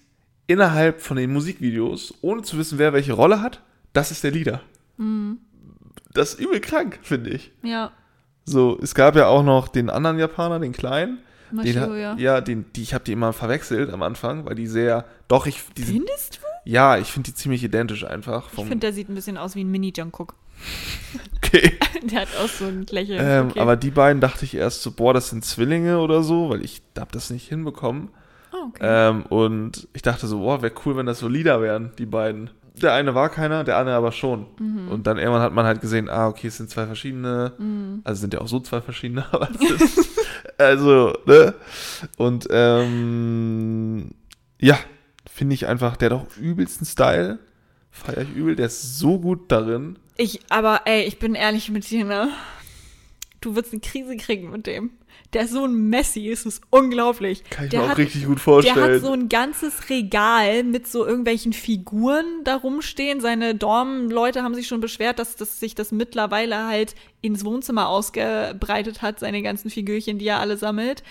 innerhalb 0.46 1.00
von 1.00 1.16
den 1.16 1.32
Musikvideos, 1.32 2.12
ohne 2.20 2.42
zu 2.42 2.58
wissen, 2.58 2.78
wer 2.78 2.92
welche 2.92 3.14
Rolle 3.14 3.40
hat, 3.40 3.62
das 3.94 4.10
ist 4.10 4.22
der 4.22 4.32
Lieder. 4.32 4.60
Mhm. 4.98 5.38
Das 6.12 6.34
ist 6.34 6.40
übel 6.40 6.60
krank, 6.60 6.98
finde 7.02 7.30
ich. 7.30 7.50
ja. 7.62 7.90
So, 8.44 8.78
es 8.82 8.94
gab 8.94 9.14
ja 9.16 9.26
auch 9.28 9.42
noch 9.44 9.68
den 9.68 9.88
anderen 9.90 10.18
Japaner, 10.18 10.58
den 10.58 10.72
kleinen. 10.72 11.18
Den, 11.50 11.56
Mashiro, 11.56 11.90
ha- 11.92 11.96
ja. 11.96 12.14
ja, 12.16 12.40
den, 12.40 12.64
die, 12.74 12.82
ich 12.82 12.94
habe 12.94 13.04
die 13.04 13.12
immer 13.12 13.32
verwechselt 13.32 13.92
am 13.92 14.02
Anfang, 14.02 14.44
weil 14.46 14.54
die 14.54 14.66
sehr, 14.66 15.04
doch, 15.28 15.46
ich, 15.46 15.60
die 15.76 15.82
Findest 15.82 16.36
du? 16.42 16.70
ja, 16.70 16.96
ich 16.98 17.08
finde 17.12 17.30
die 17.30 17.34
ziemlich 17.34 17.62
identisch 17.64 18.04
einfach. 18.04 18.46
Ich 18.48 18.54
Vom, 18.54 18.68
finde, 18.68 18.86
der 18.86 18.92
sieht 18.92 19.08
ein 19.08 19.14
bisschen 19.14 19.36
aus 19.36 19.54
wie 19.54 19.64
ein 19.64 19.70
Mini-Jungkook. 19.70 20.34
okay. 21.36 21.78
Der 22.02 22.20
hat 22.22 22.28
auch 22.42 22.48
so 22.48 22.66
ein 22.66 22.86
Lächeln. 22.90 23.18
ähm, 23.22 23.48
okay. 23.50 23.60
Aber 23.60 23.76
die 23.76 23.90
beiden 23.90 24.20
dachte 24.20 24.44
ich 24.44 24.54
erst 24.54 24.82
so, 24.82 24.92
boah, 24.92 25.12
das 25.14 25.30
sind 25.30 25.44
Zwillinge 25.44 25.98
oder 25.98 26.22
so, 26.22 26.50
weil 26.50 26.62
ich 26.64 26.82
habe 26.98 27.10
das 27.12 27.30
nicht 27.30 27.48
hinbekommen. 27.48 28.08
oh, 28.52 28.66
okay. 28.68 28.80
Ähm, 28.82 29.24
und 29.26 29.88
ich 29.92 30.02
dachte 30.02 30.26
so, 30.26 30.38
boah, 30.40 30.62
wäre 30.62 30.72
cool, 30.84 30.96
wenn 30.96 31.06
das 31.06 31.18
so 31.18 31.28
Lieder 31.28 31.60
wären, 31.62 31.92
die 31.98 32.06
beiden. 32.06 32.50
Der 32.80 32.92
eine 32.94 33.14
war 33.14 33.28
keiner, 33.28 33.64
der 33.64 33.76
andere 33.78 33.96
aber 33.96 34.12
schon. 34.12 34.46
Mhm. 34.58 34.88
Und 34.88 35.06
dann 35.06 35.18
irgendwann 35.18 35.42
hat 35.42 35.52
man 35.52 35.66
halt 35.66 35.80
gesehen, 35.80 36.08
ah, 36.08 36.28
okay, 36.28 36.46
es 36.46 36.56
sind 36.56 36.70
zwei 36.70 36.86
verschiedene. 36.86 37.52
Mhm. 37.58 38.00
Also 38.04 38.20
sind 38.22 38.32
ja 38.32 38.40
auch 38.40 38.48
so 38.48 38.60
zwei 38.60 38.80
verschiedene, 38.80 39.24
aber 39.32 39.48
es 39.50 39.96
ist, 39.98 40.08
also, 40.60 41.14
ne? 41.26 41.54
Und 42.16 42.46
ähm, 42.50 44.10
ja, 44.60 44.78
finde 45.30 45.54
ich 45.54 45.66
einfach, 45.66 45.96
der 45.96 46.10
hat 46.10 46.18
auch 46.18 46.36
übelsten 46.36 46.86
Style. 46.86 47.38
Feier 47.90 48.22
ich 48.22 48.34
übel, 48.34 48.56
der 48.56 48.66
ist 48.66 48.98
so 48.98 49.18
gut 49.18 49.50
darin. 49.50 49.98
Ich, 50.16 50.40
aber 50.48 50.82
ey, 50.84 51.04
ich 51.04 51.18
bin 51.18 51.34
ehrlich 51.34 51.70
mit 51.70 51.90
dir, 51.90 52.04
ne? 52.04 52.30
Du 53.40 53.56
wirst 53.56 53.72
eine 53.72 53.80
Krise 53.80 54.16
kriegen 54.16 54.50
mit 54.50 54.66
dem. 54.66 54.90
Der 55.32 55.42
ist 55.42 55.52
so 55.52 55.64
ein 55.64 55.88
Messi, 55.90 56.28
es 56.28 56.44
ist 56.44 56.60
unglaublich. 56.70 57.44
Kann 57.50 57.64
ich 57.66 57.70
der 57.70 57.80
mir 57.80 57.86
auch 57.86 57.90
hat, 57.90 57.98
richtig 57.98 58.24
gut 58.26 58.36
Der 58.38 58.42
vorstellen. 58.42 58.94
hat 58.94 59.00
so 59.02 59.12
ein 59.12 59.28
ganzes 59.28 59.88
Regal 59.88 60.64
mit 60.64 60.88
so 60.88 61.06
irgendwelchen 61.06 61.52
Figuren 61.52 62.24
da 62.44 62.56
rumstehen. 62.56 63.20
Seine 63.20 63.54
Dorm-Leute 63.54 64.42
haben 64.42 64.54
sich 64.54 64.66
schon 64.66 64.80
beschwert, 64.80 65.18
dass, 65.20 65.36
dass 65.36 65.60
sich 65.60 65.74
das 65.76 65.92
mittlerweile 65.92 66.66
halt 66.66 66.94
ins 67.20 67.44
Wohnzimmer 67.44 67.88
ausgebreitet 67.88 69.02
hat, 69.02 69.20
seine 69.20 69.42
ganzen 69.42 69.70
Figürchen, 69.70 70.18
die 70.18 70.26
er 70.26 70.40
alle 70.40 70.56
sammelt. 70.56 71.02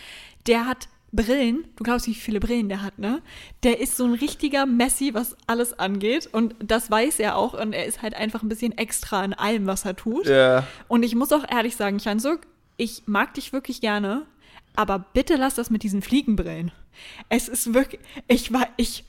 Der 0.47 0.65
hat 0.65 0.89
Brillen. 1.11 1.63
Du 1.75 1.83
glaubst 1.83 2.05
wie 2.07 2.13
viele 2.13 2.39
Brillen 2.39 2.69
der 2.69 2.83
hat, 2.83 2.99
ne? 2.99 3.21
Der 3.63 3.79
ist 3.79 3.97
so 3.97 4.05
ein 4.05 4.13
richtiger 4.13 4.65
Messi, 4.67 5.13
was 5.13 5.35
alles 5.47 5.77
angeht. 5.79 6.29
Und 6.31 6.55
das 6.63 6.91
weiß 6.91 7.19
er 7.19 7.35
auch. 7.35 7.59
Und 7.59 7.73
er 7.73 7.85
ist 7.85 8.01
halt 8.03 8.13
einfach 8.13 8.43
ein 8.43 8.49
bisschen 8.49 8.77
extra 8.77 9.23
in 9.23 9.33
allem, 9.33 9.65
was 9.65 9.85
er 9.85 9.95
tut. 9.95 10.27
ja, 10.27 10.67
Und 10.87 11.01
ich 11.03 11.15
muss 11.15 11.31
auch 11.33 11.45
ehrlich 11.49 11.75
sagen, 11.75 11.99
Chansuk, 11.99 12.41
ich 12.79 13.03
mag 13.05 13.33
dich 13.35 13.53
wirklich 13.53 13.81
gerne, 13.81 14.25
aber 14.75 14.99
bitte 14.99 15.35
lass 15.35 15.55
das 15.55 15.69
mit 15.69 15.83
diesen 15.83 16.01
Fliegenbrillen. 16.01 16.71
Es 17.29 17.47
ist 17.47 17.73
wirklich, 17.73 18.01
ich 18.27 18.51
war, 18.51 18.67
ich, 18.77 19.03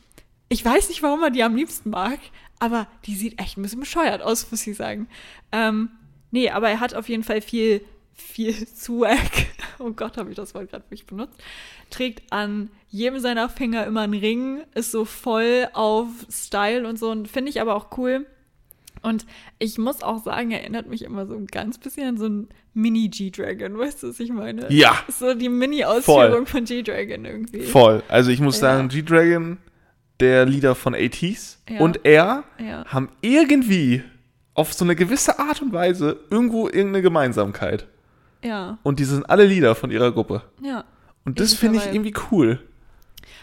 ich 0.48 0.64
weiß 0.64 0.88
nicht, 0.88 1.02
warum 1.02 1.20
man 1.20 1.32
die 1.32 1.42
am 1.42 1.56
liebsten 1.56 1.90
mag, 1.90 2.18
aber 2.58 2.86
die 3.06 3.14
sieht 3.14 3.40
echt 3.40 3.56
ein 3.56 3.62
bisschen 3.62 3.80
bescheuert 3.80 4.22
aus, 4.22 4.50
muss 4.50 4.66
ich 4.66 4.76
sagen. 4.76 5.08
Ähm, 5.52 5.90
nee, 6.30 6.50
aber 6.50 6.68
er 6.68 6.80
hat 6.80 6.94
auf 6.94 7.08
jeden 7.08 7.24
Fall 7.24 7.40
viel, 7.40 7.82
viel 8.14 8.54
Swag 8.76 9.48
oh 9.80 9.90
Gott, 9.92 10.16
habe 10.16 10.30
ich 10.30 10.36
das 10.36 10.54
Wort 10.54 10.70
gerade 10.70 10.84
wirklich 10.84 11.06
benutzt, 11.06 11.42
trägt 11.90 12.32
an 12.32 12.70
jedem 12.88 13.18
seiner 13.18 13.48
Finger 13.48 13.86
immer 13.86 14.02
einen 14.02 14.14
Ring, 14.14 14.62
ist 14.74 14.92
so 14.92 15.04
voll 15.04 15.68
auf 15.72 16.08
Style 16.30 16.86
und 16.88 16.98
so 16.98 17.10
und 17.10 17.28
finde 17.28 17.50
ich 17.50 17.60
aber 17.60 17.74
auch 17.74 17.96
cool. 17.98 18.26
Und 19.02 19.24
ich 19.58 19.78
muss 19.78 20.02
auch 20.02 20.22
sagen, 20.22 20.50
erinnert 20.50 20.86
mich 20.88 21.02
immer 21.02 21.26
so 21.26 21.34
ein 21.34 21.46
ganz 21.46 21.78
bisschen 21.78 22.06
an 22.08 22.16
so 22.18 22.26
ein 22.28 22.48
Mini-G-Dragon. 22.74 23.78
Weißt 23.78 24.02
du, 24.02 24.08
was 24.08 24.20
ich 24.20 24.30
meine? 24.30 24.70
Ja. 24.72 24.94
So 25.08 25.34
die 25.34 25.48
Mini-Ausführung 25.48 26.46
von 26.46 26.64
G-Dragon 26.64 27.24
irgendwie. 27.24 27.62
Voll. 27.62 28.02
Also 28.08 28.30
ich 28.30 28.40
muss 28.40 28.56
Ja. 28.60 28.72
sagen, 28.76 28.88
G-Dragon, 28.88 29.58
der 30.20 30.44
Leader 30.46 30.74
von 30.74 30.94
ATs 30.94 31.62
Ja. 31.68 31.80
und 31.80 32.04
er 32.04 32.44
Ja. 32.58 32.84
haben 32.86 33.08
irgendwie 33.22 34.02
auf 34.54 34.72
so 34.74 34.84
eine 34.84 34.94
gewisse 34.96 35.38
Art 35.38 35.62
und 35.62 35.72
Weise 35.72 36.18
irgendwo 36.30 36.66
irgendeine 36.66 37.00
Gemeinsamkeit. 37.02 37.86
Ja, 38.42 38.78
Und 38.82 38.98
die 38.98 39.04
sind 39.04 39.28
alle 39.28 39.44
Leader 39.44 39.74
von 39.74 39.90
ihrer 39.90 40.12
Gruppe. 40.12 40.42
ja. 40.62 40.84
Und 41.26 41.38
das 41.38 41.52
finde 41.52 41.78
ich 41.78 41.86
irgendwie 41.86 42.14
cool. 42.30 42.60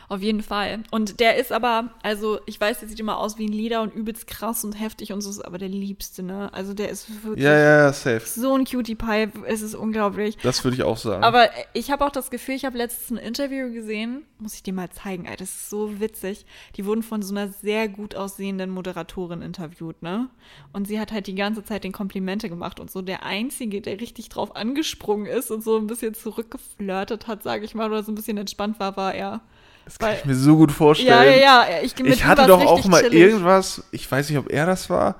Auf 0.10 0.21
jeden 0.21 0.41
Fall. 0.41 0.84
Und 0.91 1.19
der 1.19 1.38
ist 1.38 1.52
aber, 1.52 1.89
also 2.04 2.39
ich 2.45 2.60
weiß, 2.60 2.80
der 2.80 2.89
sieht 2.89 3.00
immer 3.00 3.17
aus 3.17 3.38
wie 3.38 3.45
ein 3.47 3.52
Leader 3.52 3.82
und 3.82 3.93
übelst 3.93 4.28
krass 4.28 4.63
und 4.63 4.73
heftig 4.73 5.13
und 5.13 5.21
so, 5.21 5.30
ist 5.30 5.41
aber 5.45 5.58
der 5.58 5.69
Liebste, 5.69 6.23
ne? 6.23 6.52
Also 6.54 6.73
der 6.73 6.89
ist 6.89 7.23
wirklich 7.23 7.43
Ja, 7.43 7.54
ja, 7.54 7.78
ja, 7.86 7.93
safe. 7.93 8.21
so 8.26 8.54
ein 8.54 8.65
Cutie 8.65 8.95
Pie, 8.95 9.28
es 9.45 9.62
ist 9.62 9.76
unglaublich. 9.76 10.38
Das 10.43 10.63
würde 10.63 10.76
ich 10.76 10.84
auch 10.84 10.97
sagen. 10.97 11.23
Aber 11.23 11.50
ich 11.73 11.91
habe 11.91 12.06
auch 12.06 12.12
das 12.12 12.30
Gefühl, 12.32 12.56
ich 12.56 12.65
habe 12.65 12.78
letztens 12.78 13.19
ein 13.19 13.26
Interview 13.26 13.71
gesehen, 13.71 14.23
muss 14.39 14.54
ich 14.54 14.63
dir 14.63 14.73
mal 14.73 14.89
zeigen, 14.89 15.26
ey, 15.26 15.36
das 15.36 15.50
ist 15.50 15.69
so 15.69 16.00
witzig. 16.00 16.45
Die 16.76 16.86
wurden 16.86 17.04
von 17.04 17.21
so 17.21 17.34
einer 17.34 17.50
sehr 17.50 17.88
gut 17.89 18.15
aussehenden 18.15 18.69
Moderatorin 18.69 19.41
interviewt, 19.41 20.02
ne? 20.02 20.30
Und 20.73 20.88
sie 20.88 21.00
hat 21.00 21.12
halt 21.12 21.28
die 21.28 21.36
ganze 21.36 21.63
Zeit 21.63 21.84
den 21.84 21.91
Komplimente 21.91 22.50
gemacht 22.50 22.80
und 22.80 22.91
so 22.91 23.02
der 23.02 23.23
Einzige, 23.23 23.82
der 23.82 24.00
richtig 24.00 24.30
drauf 24.30 24.56
angesprungen 24.56 25.26
ist 25.26 25.52
und 25.52 25.63
so 25.63 25.78
ein 25.78 25.88
bisschen 25.88 26.13
zurückgeflirtet 26.13 27.28
hat, 27.28 27.43
sage 27.43 27.65
ich 27.65 27.76
mal, 27.76 27.88
oder 27.89 28.04
so 28.04 28.12
ein 28.12 28.15
bisschen 28.15 28.38
entspannt 28.38 28.80
war, 28.80 28.95
war 28.97 29.13
er. 29.13 29.41
Das 29.88 30.00
kann 30.00 30.10
weil- 30.10 30.17
ich 30.17 30.26
mir 30.26 30.36
so 30.36 30.58
gut 30.58 30.73
vorstellen. 30.73 31.10
Ja, 31.10 31.23
ja, 31.23 31.65
ja. 31.69 31.82
Ich, 31.82 31.97
ich 31.97 32.26
hatte 32.26 32.45
doch 32.45 32.62
auch 32.62 32.84
mal 32.86 33.02
chillig. 33.02 33.21
irgendwas, 33.21 33.84
ich 33.91 34.12
weiß 34.12 34.30
nicht, 34.30 34.38
ob 34.38 34.52
er 34.52 34.65
das 34.65 34.89
war, 34.89 35.15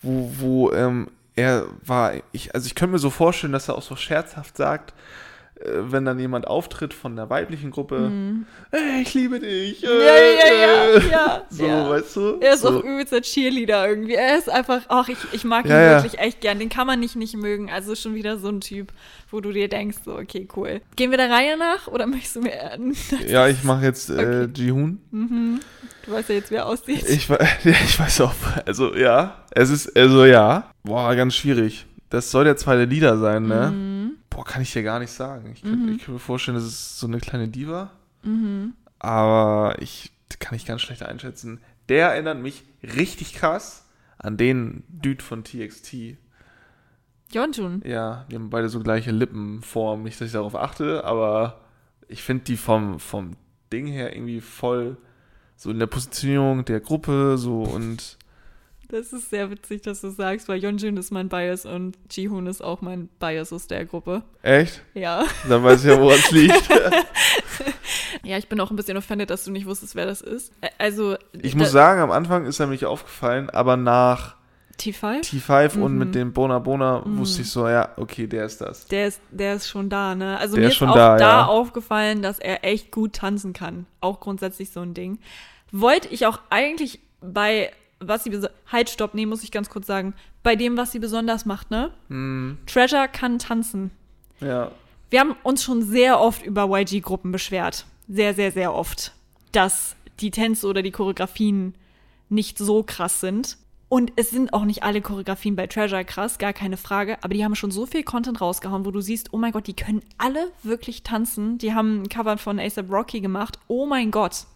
wo, 0.00 0.30
wo 0.38 0.72
ähm, 0.72 1.08
er 1.34 1.66
war, 1.84 2.12
ich, 2.30 2.54
also 2.54 2.66
ich 2.66 2.76
könnte 2.76 2.92
mir 2.92 2.98
so 3.00 3.10
vorstellen, 3.10 3.52
dass 3.52 3.68
er 3.68 3.74
auch 3.74 3.82
so 3.82 3.96
scherzhaft 3.96 4.56
sagt, 4.56 4.94
wenn 5.64 6.04
dann 6.04 6.18
jemand 6.18 6.46
auftritt 6.46 6.92
von 6.94 7.14
der 7.16 7.30
weiblichen 7.30 7.70
Gruppe, 7.70 8.10
hey, 8.70 9.02
ich 9.02 9.14
liebe 9.14 9.38
dich. 9.40 9.82
Äh, 9.84 9.86
Mhm. 9.86 10.00
Ja, 10.00 10.14
ja, 10.16 10.54
ja, 10.54 10.84
äh. 10.98 11.10
ja. 11.10 11.42
So, 11.50 11.66
ja. 11.66 11.90
weißt 11.90 12.16
du? 12.16 12.38
Er 12.40 12.54
ist 12.54 12.62
so. 12.62 12.68
auch 12.70 12.82
übelster 12.84 13.20
Cheerleader 13.20 13.88
irgendwie. 13.88 14.14
Er 14.14 14.38
ist 14.38 14.48
einfach, 14.50 14.82
ach, 14.88 15.08
ich, 15.08 15.18
ich 15.32 15.44
mag 15.44 15.64
ihn 15.66 15.70
Ja, 15.70 15.80
ja. 15.80 16.02
wirklich 16.02 16.20
echt 16.20 16.40
gern. 16.40 16.58
Den 16.58 16.68
kann 16.68 16.86
man 16.86 17.00
nicht 17.00 17.16
nicht 17.16 17.36
mögen. 17.36 17.70
Also 17.70 17.94
schon 17.94 18.14
wieder 18.14 18.38
so 18.38 18.48
ein 18.48 18.60
Typ, 18.60 18.92
wo 19.30 19.40
du 19.40 19.52
dir 19.52 19.68
denkst, 19.68 19.98
so, 20.04 20.16
okay, 20.16 20.48
cool. 20.56 20.80
Gehen 20.96 21.10
wir 21.10 21.18
der 21.18 21.30
Reihe 21.30 21.56
nach 21.56 21.86
oder 21.88 22.06
möchtest 22.08 22.36
du 22.36 22.40
mir. 22.42 22.78
Ja, 23.26 23.48
ich 23.48 23.62
mache 23.64 23.84
jetzt 23.84 24.10
äh, 24.10 24.12
Okay. 24.12 24.48
Ji-Hoon. 24.54 24.98
Du 26.06 26.12
weißt 26.12 26.28
ja 26.30 26.34
jetzt, 26.34 26.50
wie 26.50 26.56
er 26.56 26.66
aussieht. 26.66 27.04
Ich, 27.08 27.28
ja, 27.28 27.38
ich 27.64 27.98
weiß 28.00 28.20
auch, 28.22 28.34
also 28.66 28.94
ja, 28.94 29.44
es 29.52 29.70
ist, 29.70 29.96
also 29.96 30.24
ja, 30.24 30.70
boah, 30.82 31.14
ganz 31.14 31.34
schwierig. 31.34 31.86
Das 32.10 32.30
soll 32.30 32.44
der 32.44 32.56
zweite 32.56 32.84
Lieder 32.84 33.16
sein, 33.18 33.46
ne? 33.46 33.70
Mhm. 33.74 33.91
Boah, 34.34 34.44
kann 34.44 34.62
ich 34.62 34.72
dir 34.72 34.82
gar 34.82 34.98
nicht 34.98 35.10
sagen. 35.10 35.52
Ich 35.52 35.62
könnte 35.62 35.90
ich 35.90 35.98
könnte 35.98 36.12
mir 36.12 36.18
vorstellen, 36.18 36.56
das 36.56 36.64
ist 36.64 36.98
so 36.98 37.06
eine 37.06 37.18
kleine 37.18 37.48
Diva. 37.48 37.90
Mhm. 38.22 38.74
Aber 38.98 39.76
ich 39.80 40.12
kann 40.38 40.54
ich 40.54 40.64
ganz 40.64 40.80
schlecht 40.80 41.02
einschätzen. 41.02 41.60
Der 41.88 42.12
erinnert 42.12 42.38
mich 42.38 42.64
richtig 42.82 43.34
krass 43.34 43.84
an 44.18 44.36
den 44.36 44.84
Dude 44.88 45.22
von 45.22 45.44
TXT. 45.44 46.16
Yeonjun. 47.32 47.82
Ja, 47.84 48.26
die 48.30 48.36
haben 48.36 48.50
beide 48.50 48.68
so 48.68 48.80
gleiche 48.80 49.10
Lippenform. 49.10 50.02
Nicht, 50.02 50.20
dass 50.20 50.26
ich 50.28 50.32
darauf 50.32 50.54
achte, 50.54 51.04
aber 51.04 51.60
ich 52.08 52.22
finde 52.22 52.44
die 52.44 52.56
vom, 52.56 53.00
vom 53.00 53.36
Ding 53.72 53.86
her 53.86 54.14
irgendwie 54.14 54.40
voll 54.40 54.96
so 55.56 55.70
in 55.70 55.78
der 55.78 55.86
Positionierung 55.86 56.64
der 56.64 56.80
Gruppe 56.80 57.38
so 57.38 57.62
und 57.62 58.18
Das 58.92 59.12
ist 59.12 59.30
sehr 59.30 59.50
witzig, 59.50 59.82
dass 59.82 60.02
du 60.02 60.10
sagst, 60.10 60.48
weil 60.48 60.58
Yeonjun 60.62 60.96
ist 60.98 61.10
mein 61.10 61.28
Bias 61.28 61.64
und 61.66 61.96
Jihoon 62.10 62.46
ist 62.46 62.62
auch 62.62 62.82
mein 62.82 63.08
Bias 63.18 63.52
aus 63.52 63.66
der 63.66 63.84
Gruppe. 63.86 64.22
echt? 64.42 64.82
Ja. 64.94 65.24
Dann 65.48 65.64
weiß 65.64 65.82
ich 65.82 65.90
ja, 65.90 65.98
woran 66.00 66.18
es 66.18 66.30
liegt. 66.30 66.62
Ja, 68.24 68.36
ich 68.38 68.48
bin 68.48 68.60
auch 68.60 68.70
ein 68.70 68.76
bisschen 68.76 68.96
offended, 68.96 69.30
dass 69.30 69.44
du 69.44 69.50
nicht 69.50 69.66
wusstest, 69.66 69.96
wer 69.96 70.06
das 70.06 70.20
ist. 70.20 70.52
Also. 70.78 71.16
Ich 71.32 71.56
muss 71.56 71.72
sagen, 71.72 72.00
am 72.00 72.10
Anfang 72.12 72.44
ist 72.46 72.60
er 72.60 72.66
mir 72.66 72.72
nicht 72.72 72.84
aufgefallen, 72.84 73.50
aber 73.50 73.76
nach 73.76 74.36
T5? 74.78 75.22
T5 75.22 75.78
und 75.80 75.92
Mhm. 75.94 75.98
mit 75.98 76.14
dem 76.14 76.32
Bona 76.32 76.58
Bona 76.60 77.02
wusste 77.04 77.42
ich 77.42 77.50
so, 77.50 77.68
ja, 77.68 77.88
okay, 77.96 78.26
der 78.28 78.44
ist 78.44 78.60
das. 78.60 78.86
Der 78.86 79.08
ist, 79.08 79.20
der 79.30 79.54
ist 79.54 79.68
schon 79.68 79.88
da, 79.90 80.14
ne? 80.14 80.38
Also 80.38 80.54
Der 80.54 80.62
mir 80.62 80.66
ist 80.68 80.72
ist 80.74 80.78
schon 80.78 80.90
auch 80.90 80.94
da, 80.94 81.16
da, 81.16 81.24
ja. 81.40 81.46
aufgefallen, 81.46 82.22
dass 82.22 82.38
er 82.38 82.64
echt 82.64 82.92
gut 82.92 83.14
tanzen 83.14 83.52
kann. 83.54 83.86
Auch 84.00 84.20
grundsätzlich 84.20 84.70
so 84.70 84.80
ein 84.80 84.94
Ding. 84.94 85.18
Wollte 85.72 86.08
ich 86.08 86.26
auch 86.26 86.38
eigentlich 86.50 87.00
bei, 87.20 87.70
was 88.06 88.24
sie, 88.24 88.48
halt, 88.70 88.90
stopp, 88.90 89.14
nee, 89.14 89.26
muss 89.26 89.42
ich 89.42 89.50
ganz 89.50 89.70
kurz 89.70 89.86
sagen, 89.86 90.14
bei 90.42 90.56
dem, 90.56 90.76
was 90.76 90.92
sie 90.92 90.98
besonders 90.98 91.46
macht, 91.46 91.70
ne? 91.70 91.90
Hm, 92.08 92.58
Treasure 92.66 93.08
kann 93.08 93.38
tanzen. 93.38 93.90
ja. 94.40 94.70
Wir 95.10 95.20
haben 95.20 95.36
uns 95.42 95.62
schon 95.62 95.82
sehr 95.82 96.18
oft 96.18 96.42
über 96.42 96.64
YG-Gruppen 96.70 97.32
beschwert. 97.32 97.84
Sehr, 98.08 98.32
sehr, 98.32 98.50
sehr 98.50 98.72
oft. 98.72 99.12
Dass 99.52 99.94
die 100.20 100.30
Tänze 100.30 100.66
oder 100.66 100.80
die 100.80 100.90
Choreografien 100.90 101.74
nicht 102.30 102.56
so 102.56 102.82
krass 102.82 103.20
sind. 103.20 103.58
Und 103.90 104.10
es 104.16 104.30
sind 104.30 104.54
auch 104.54 104.64
nicht 104.64 104.84
alle 104.84 105.02
Choreografien 105.02 105.54
bei 105.54 105.66
Treasure 105.66 106.02
krass, 106.06 106.38
gar 106.38 106.54
keine 106.54 106.78
Frage. 106.78 107.22
Aber 107.22 107.34
die 107.34 107.44
haben 107.44 107.54
schon 107.54 107.70
so 107.70 107.84
viel 107.84 108.04
Content 108.04 108.40
rausgehauen, 108.40 108.86
wo 108.86 108.90
du 108.90 109.02
siehst, 109.02 109.34
oh 109.34 109.36
mein 109.36 109.52
Gott, 109.52 109.66
die 109.66 109.76
können 109.76 110.00
alle 110.16 110.50
wirklich 110.62 111.02
tanzen. 111.02 111.58
Die 111.58 111.74
haben 111.74 112.04
ein 112.04 112.08
Cover 112.08 112.38
von 112.38 112.58
ASAP 112.58 112.90
Rocky 112.90 113.20
gemacht. 113.20 113.58
Oh 113.68 113.84
mein 113.84 114.10
Gott. 114.12 114.46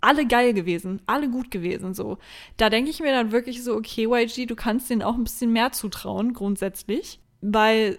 Alle 0.00 0.26
geil 0.26 0.54
gewesen, 0.54 1.02
alle 1.06 1.28
gut 1.28 1.50
gewesen, 1.50 1.92
so. 1.94 2.18
Da 2.56 2.70
denke 2.70 2.90
ich 2.90 3.00
mir 3.00 3.12
dann 3.12 3.32
wirklich 3.32 3.64
so, 3.64 3.74
okay, 3.74 4.06
YG, 4.06 4.46
du 4.46 4.54
kannst 4.54 4.90
denen 4.90 5.02
auch 5.02 5.14
ein 5.14 5.24
bisschen 5.24 5.52
mehr 5.52 5.72
zutrauen, 5.72 6.34
grundsätzlich. 6.34 7.20
Weil 7.40 7.98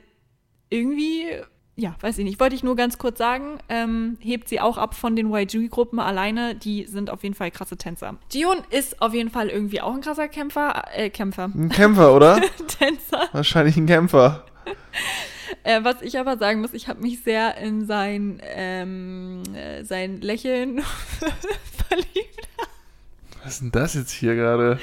irgendwie, 0.70 1.26
ja, 1.76 1.96
weiß 2.00 2.18
ich 2.18 2.24
nicht, 2.24 2.40
wollte 2.40 2.56
ich 2.56 2.64
nur 2.64 2.76
ganz 2.76 2.98
kurz 2.98 3.18
sagen, 3.18 3.58
ähm, 3.68 4.18
hebt 4.22 4.48
sie 4.48 4.62
auch 4.62 4.78
ab 4.78 4.96
von 4.96 5.16
den 5.16 5.34
YG-Gruppen 5.34 6.00
alleine, 6.00 6.56
die 6.56 6.86
sind 6.86 7.10
auf 7.10 7.24
jeden 7.24 7.36
Fall 7.36 7.52
krasse 7.52 7.76
Tänzer. 7.76 8.16
Jion 8.32 8.60
ist 8.70 9.02
auf 9.02 9.14
jeden 9.14 9.30
Fall 9.30 9.50
irgendwie 9.50 9.82
auch 9.82 9.94
ein 9.94 10.02
krasser 10.02 10.28
Kämpfer, 10.30 10.84
äh, 10.94 11.10
Kämpfer, 11.10 11.52
Ein 11.54 11.70
Kämpfer, 11.70 12.16
oder? 12.16 12.42
Tänzer. 12.80 13.28
Wahrscheinlich 13.34 13.78
ein 13.78 13.86
Kämpfer. 13.88 14.46
Äh, 15.64 15.84
was 15.84 16.02
ich 16.02 16.18
aber 16.18 16.38
sagen 16.38 16.62
muss, 16.62 16.74
ich 16.74 16.88
habe 16.88 17.02
mich 17.02 17.22
sehr 17.22 17.58
in 17.58 17.86
sein, 17.86 18.40
ähm, 18.44 19.44
äh, 19.54 19.84
sein 19.84 20.22
Lächeln 20.22 20.82
verliebt. 21.90 22.48
Was 23.44 23.54
ist 23.54 23.62
denn 23.62 23.72
das 23.72 23.94
jetzt 23.94 24.12
hier 24.12 24.36
gerade? 24.36 24.80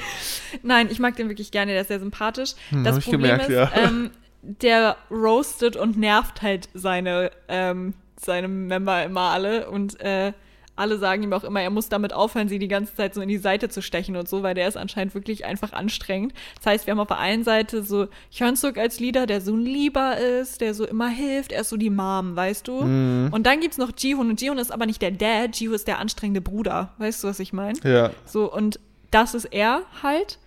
Nein, 0.63 0.89
ich 0.89 0.99
mag 0.99 1.15
den 1.15 1.29
wirklich 1.29 1.51
gerne, 1.51 1.73
der 1.73 1.81
ist 1.81 1.87
sehr 1.87 1.99
sympathisch. 1.99 2.53
Hm, 2.69 2.83
das 2.83 3.03
Problem 3.03 3.21
gemerkt, 3.21 3.49
ist, 3.49 3.55
ja. 3.55 3.71
ähm, 3.73 4.11
der 4.41 4.97
roastet 5.11 5.75
und 5.75 5.97
nervt 5.97 6.41
halt 6.41 6.69
seine, 6.73 7.31
ähm, 7.47 7.93
seine 8.19 8.47
Member 8.47 9.03
immer 9.03 9.31
alle 9.31 9.69
und 9.69 9.99
äh, 10.01 10.33
alle 10.77 10.97
sagen 10.97 11.23
ihm 11.23 11.33
auch 11.33 11.43
immer, 11.43 11.61
er 11.61 11.69
muss 11.69 11.89
damit 11.89 12.13
aufhören, 12.13 12.47
sie 12.47 12.59
die 12.59 12.67
ganze 12.67 12.95
Zeit 12.95 13.13
so 13.13 13.21
in 13.21 13.29
die 13.29 13.37
Seite 13.37 13.69
zu 13.69 13.81
stechen 13.81 14.15
und 14.15 14.29
so, 14.29 14.43
weil 14.43 14.53
der 14.53 14.67
ist 14.67 14.77
anscheinend 14.77 15.13
wirklich 15.15 15.45
einfach 15.45 15.73
anstrengend. 15.73 16.33
Das 16.57 16.67
heißt, 16.67 16.87
wir 16.87 16.91
haben 16.91 16.99
auf 16.99 17.07
der 17.07 17.19
einen 17.19 17.43
Seite 17.43 17.83
so 17.83 18.07
Hyunsuk 18.31 18.77
als 18.77 18.99
Leader, 18.99 19.25
der 19.25 19.41
so 19.41 19.53
ein 19.53 19.61
Lieber 19.61 20.17
ist, 20.17 20.61
der 20.61 20.73
so 20.73 20.85
immer 20.85 21.09
hilft, 21.09 21.51
er 21.51 21.61
ist 21.61 21.69
so 21.69 21.77
die 21.77 21.89
Mom, 21.89 22.35
weißt 22.35 22.67
du? 22.67 22.83
Mhm. 22.83 23.29
Und 23.31 23.45
dann 23.45 23.59
gibt's 23.59 23.77
noch 23.77 23.91
Jihoon 23.97 24.29
und 24.29 24.41
Jihoon 24.41 24.57
ist 24.57 24.71
aber 24.71 24.85
nicht 24.85 25.01
der 25.01 25.11
Dad, 25.11 25.55
Jihoon 25.55 25.75
ist 25.75 25.87
der 25.87 25.99
anstrengende 25.99 26.41
Bruder. 26.41 26.93
Weißt 26.97 27.23
du, 27.23 27.27
was 27.27 27.39
ich 27.39 27.53
meine? 27.53 27.79
Ja. 27.83 28.11
So, 28.25 28.51
und 28.51 28.79
das 29.11 29.33
ist 29.33 29.45
er 29.45 29.83
halt. 30.03 30.39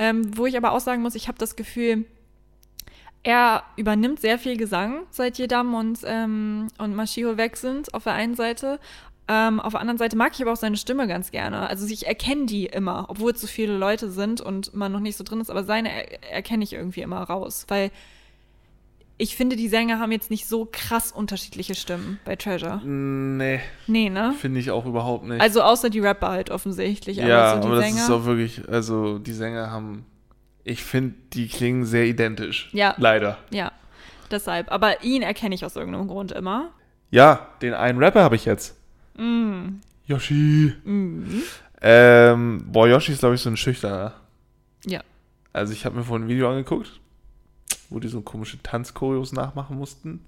Ähm, 0.00 0.36
wo 0.36 0.46
ich 0.46 0.56
aber 0.56 0.72
auch 0.72 0.80
sagen 0.80 1.02
muss, 1.02 1.16
ich 1.16 1.26
habe 1.26 1.38
das 1.38 1.56
Gefühl, 1.56 2.04
er 3.24 3.64
übernimmt 3.76 4.20
sehr 4.20 4.38
viel 4.38 4.56
Gesang, 4.56 5.02
seit 5.10 5.38
Jedam 5.38 5.74
und, 5.74 5.98
ähm, 6.04 6.68
und 6.78 6.94
Mashio 6.94 7.36
weg 7.36 7.56
sind, 7.56 7.92
auf 7.94 8.04
der 8.04 8.14
einen 8.14 8.36
Seite. 8.36 8.78
Ähm, 9.30 9.60
auf 9.60 9.72
der 9.72 9.80
anderen 9.80 9.98
Seite 9.98 10.16
mag 10.16 10.32
ich 10.34 10.40
aber 10.42 10.52
auch 10.52 10.56
seine 10.56 10.76
Stimme 10.78 11.06
ganz 11.06 11.30
gerne. 11.30 11.68
Also 11.68 11.86
ich 11.86 12.06
erkenne 12.06 12.46
die 12.46 12.64
immer, 12.66 13.06
obwohl 13.08 13.32
es 13.32 13.40
so 13.40 13.46
viele 13.46 13.76
Leute 13.76 14.10
sind 14.10 14.40
und 14.40 14.74
man 14.74 14.90
noch 14.90 15.00
nicht 15.00 15.16
so 15.16 15.24
drin 15.24 15.40
ist, 15.40 15.50
aber 15.50 15.64
seine 15.64 15.90
er 15.90 16.32
erkenne 16.32 16.64
ich 16.64 16.72
irgendwie 16.72 17.02
immer 17.02 17.20
raus, 17.22 17.66
weil 17.68 17.90
ich 19.20 19.36
finde, 19.36 19.56
die 19.56 19.68
Sänger 19.68 19.98
haben 19.98 20.12
jetzt 20.12 20.30
nicht 20.30 20.46
so 20.46 20.66
krass 20.70 21.10
unterschiedliche 21.10 21.74
Stimmen 21.74 22.20
bei 22.24 22.36
Treasure. 22.36 22.80
Nee, 22.84 23.60
Nee, 23.88 24.08
ne? 24.10 24.32
finde 24.38 24.60
ich 24.60 24.70
auch 24.70 24.86
überhaupt 24.86 25.26
nicht. 25.26 25.40
Also 25.40 25.60
außer 25.62 25.90
die 25.90 25.98
Rapper 26.00 26.28
halt 26.28 26.50
offensichtlich. 26.50 27.16
ja, 27.16 27.52
aber 27.52 27.62
so 27.62 27.68
aber 27.68 27.76
das 27.76 27.84
Sänger. 27.86 28.02
ist 28.04 28.10
auch 28.10 28.24
wirklich, 28.24 28.68
also 28.68 29.18
die 29.18 29.32
Sänger 29.32 29.70
haben, 29.72 30.06
ich 30.62 30.84
finde, 30.84 31.16
die 31.32 31.48
klingen 31.48 31.84
sehr 31.84 32.04
identisch. 32.04 32.70
Ja. 32.72 32.94
Leider. 32.96 33.38
Ja, 33.50 33.72
deshalb. 34.30 34.70
Aber 34.70 35.02
ihn 35.02 35.22
erkenne 35.22 35.54
ich 35.54 35.64
aus 35.64 35.74
irgendeinem 35.74 36.06
Grund 36.06 36.30
immer. 36.30 36.70
Ja, 37.10 37.48
den 37.60 37.74
einen 37.74 37.98
Rapper 37.98 38.22
habe 38.22 38.36
ich 38.36 38.44
jetzt. 38.44 38.77
Mm. 39.18 39.80
Yoshi. 40.06 40.72
Mhm. 40.84 41.42
Ähm, 41.80 42.64
boah, 42.66 42.88
Yoshi 42.88 43.12
ist, 43.12 43.20
glaube 43.20 43.34
ich, 43.34 43.40
so 43.40 43.50
ein 43.50 43.56
Schüchterner. 43.56 44.14
Ja. 44.84 45.02
Also 45.52 45.72
ich 45.72 45.84
habe 45.84 45.96
mir 45.96 46.04
vorhin 46.04 46.26
ein 46.26 46.28
Video 46.28 46.48
angeguckt, 46.48 47.00
wo 47.90 48.00
die 48.00 48.08
so 48.08 48.20
komische 48.20 48.62
Tanzchoreos 48.62 49.32
nachmachen 49.32 49.76
mussten. 49.76 50.20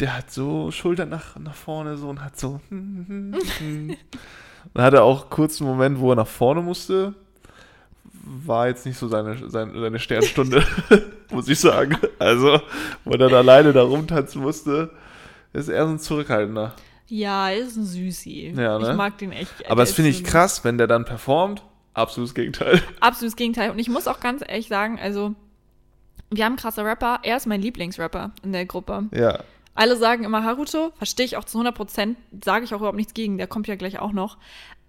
der 0.00 0.16
hat 0.16 0.30
so 0.30 0.70
Schultern 0.70 1.08
nach, 1.08 1.38
nach 1.38 1.54
vorne 1.54 1.96
so 1.96 2.08
und 2.08 2.24
hat 2.24 2.38
so. 2.38 2.60
Dann 2.70 3.94
hat 4.84 4.94
er 4.94 5.04
auch 5.04 5.30
kurz 5.30 5.60
einen 5.60 5.70
Moment, 5.70 5.98
wo 5.98 6.12
er 6.12 6.16
nach 6.16 6.26
vorne 6.26 6.62
musste. 6.62 7.14
War 8.22 8.68
jetzt 8.68 8.84
nicht 8.84 8.98
so 8.98 9.08
seine, 9.08 9.48
seine, 9.48 9.80
seine 9.80 9.98
Sternstunde, 9.98 10.62
muss 11.30 11.48
ich 11.48 11.58
sagen. 11.58 11.96
Also, 12.18 12.60
wo 13.04 13.12
er 13.12 13.18
dann 13.18 13.34
alleine 13.34 13.72
da 13.72 13.82
rumtanzen 13.82 14.42
musste, 14.42 14.90
ist 15.52 15.68
er 15.68 15.86
so 15.86 15.92
ein 15.92 15.98
Zurückhaltender. 15.98 16.74
Ja, 17.08 17.50
er 17.50 17.58
ist 17.58 17.76
ein 17.76 17.84
Süßi. 17.84 18.54
Ja, 18.56 18.78
ne? 18.78 18.90
Ich 18.90 18.96
mag 18.96 19.18
den 19.18 19.32
echt. 19.32 19.52
Aber 19.66 19.76
der 19.76 19.86
das 19.86 19.92
finde 19.92 20.10
ich 20.10 20.24
krass, 20.24 20.64
wenn 20.64 20.78
der 20.78 20.86
dann 20.86 21.04
performt. 21.04 21.62
Absolutes 21.94 22.34
Gegenteil. 22.34 22.82
Absolutes 23.00 23.36
Gegenteil. 23.36 23.70
Und 23.70 23.78
ich 23.78 23.88
muss 23.88 24.06
auch 24.06 24.20
ganz 24.20 24.42
ehrlich 24.46 24.68
sagen, 24.68 24.98
also, 25.00 25.34
wir 26.30 26.44
haben 26.44 26.56
krasse 26.56 26.84
Rapper. 26.84 27.20
Er 27.22 27.36
ist 27.36 27.46
mein 27.46 27.62
Lieblingsrapper 27.62 28.32
in 28.42 28.52
der 28.52 28.66
Gruppe. 28.66 29.08
Ja. 29.12 29.40
Alle 29.74 29.96
sagen 29.96 30.24
immer 30.24 30.42
Haruto, 30.44 30.92
verstehe 30.98 31.24
ich 31.24 31.36
auch 31.36 31.44
zu 31.44 31.56
100 31.56 31.74
Prozent, 31.74 32.18
sage 32.44 32.64
ich 32.64 32.74
auch 32.74 32.78
überhaupt 32.78 32.96
nichts 32.96 33.14
gegen, 33.14 33.38
der 33.38 33.46
kommt 33.46 33.68
ja 33.68 33.76
gleich 33.76 34.00
auch 34.00 34.12
noch. 34.12 34.36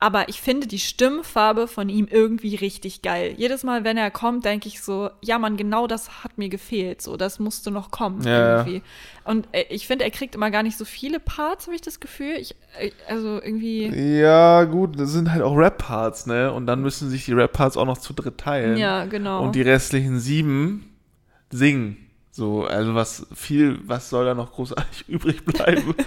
Aber 0.02 0.30
ich 0.30 0.40
finde 0.40 0.66
die 0.66 0.80
Stimmfarbe 0.80 1.68
von 1.68 1.90
ihm 1.90 2.08
irgendwie 2.10 2.56
richtig 2.56 3.02
geil. 3.02 3.34
Jedes 3.36 3.64
Mal, 3.64 3.84
wenn 3.84 3.98
er 3.98 4.12
kommt, 4.12 4.46
denke 4.46 4.70
ich 4.70 4.82
so, 4.82 5.10
ja 5.22 5.38
Mann, 5.38 5.58
genau 5.58 5.88
das 5.88 6.24
hat 6.24 6.38
mir 6.38 6.48
gefehlt. 6.48 7.02
So, 7.02 7.18
das 7.18 7.38
musste 7.40 7.70
noch 7.70 7.92
kommen 7.92 8.22
Ja, 8.22 8.60
irgendwie. 8.60 8.82
Und 9.26 9.50
äh, 9.52 9.66
ich 9.70 9.88
finde, 9.88 10.06
er 10.06 10.12
kriegt 10.12 10.36
immer 10.36 10.52
gar 10.52 10.64
nicht 10.64 10.78
so 10.78 10.86
viele 10.86 11.20
Parts, 11.20 11.68
habe 11.68 11.76
ich 11.76 11.82
das 11.82 12.00
Gefühl. 12.00 12.36
Ich, 12.40 12.56
äh, 12.80 12.92
also 13.10 13.42
irgendwie. 13.42 13.88
Ja, 14.20 14.64
gut, 14.64 14.98
das 14.98 15.12
sind 15.12 15.34
halt 15.34 15.42
auch 15.42 15.56
Rap-Parts, 15.56 16.28
ne? 16.28 16.54
Und 16.54 16.66
dann 16.66 16.82
müssen 16.82 17.10
sich 17.10 17.26
die 17.26 17.34
Rap-Parts 17.34 17.76
auch 17.76 17.86
noch 17.86 17.98
zu 17.98 18.14
dritt 18.14 18.38
teilen. 18.38 18.78
Ja, 18.78 19.04
genau. 19.04 19.44
Und 19.44 19.56
die 19.56 19.64
restlichen 19.64 20.20
sieben 20.20 20.96
singen. 21.50 21.98
So, 22.32 22.64
also 22.64 22.96
was 22.96 23.28
viel, 23.34 23.80
was 23.84 24.10
soll 24.10 24.24
da 24.24 24.34
noch 24.34 24.54
großartig 24.54 25.06
übrig 25.10 25.44
bleiben? 25.44 25.94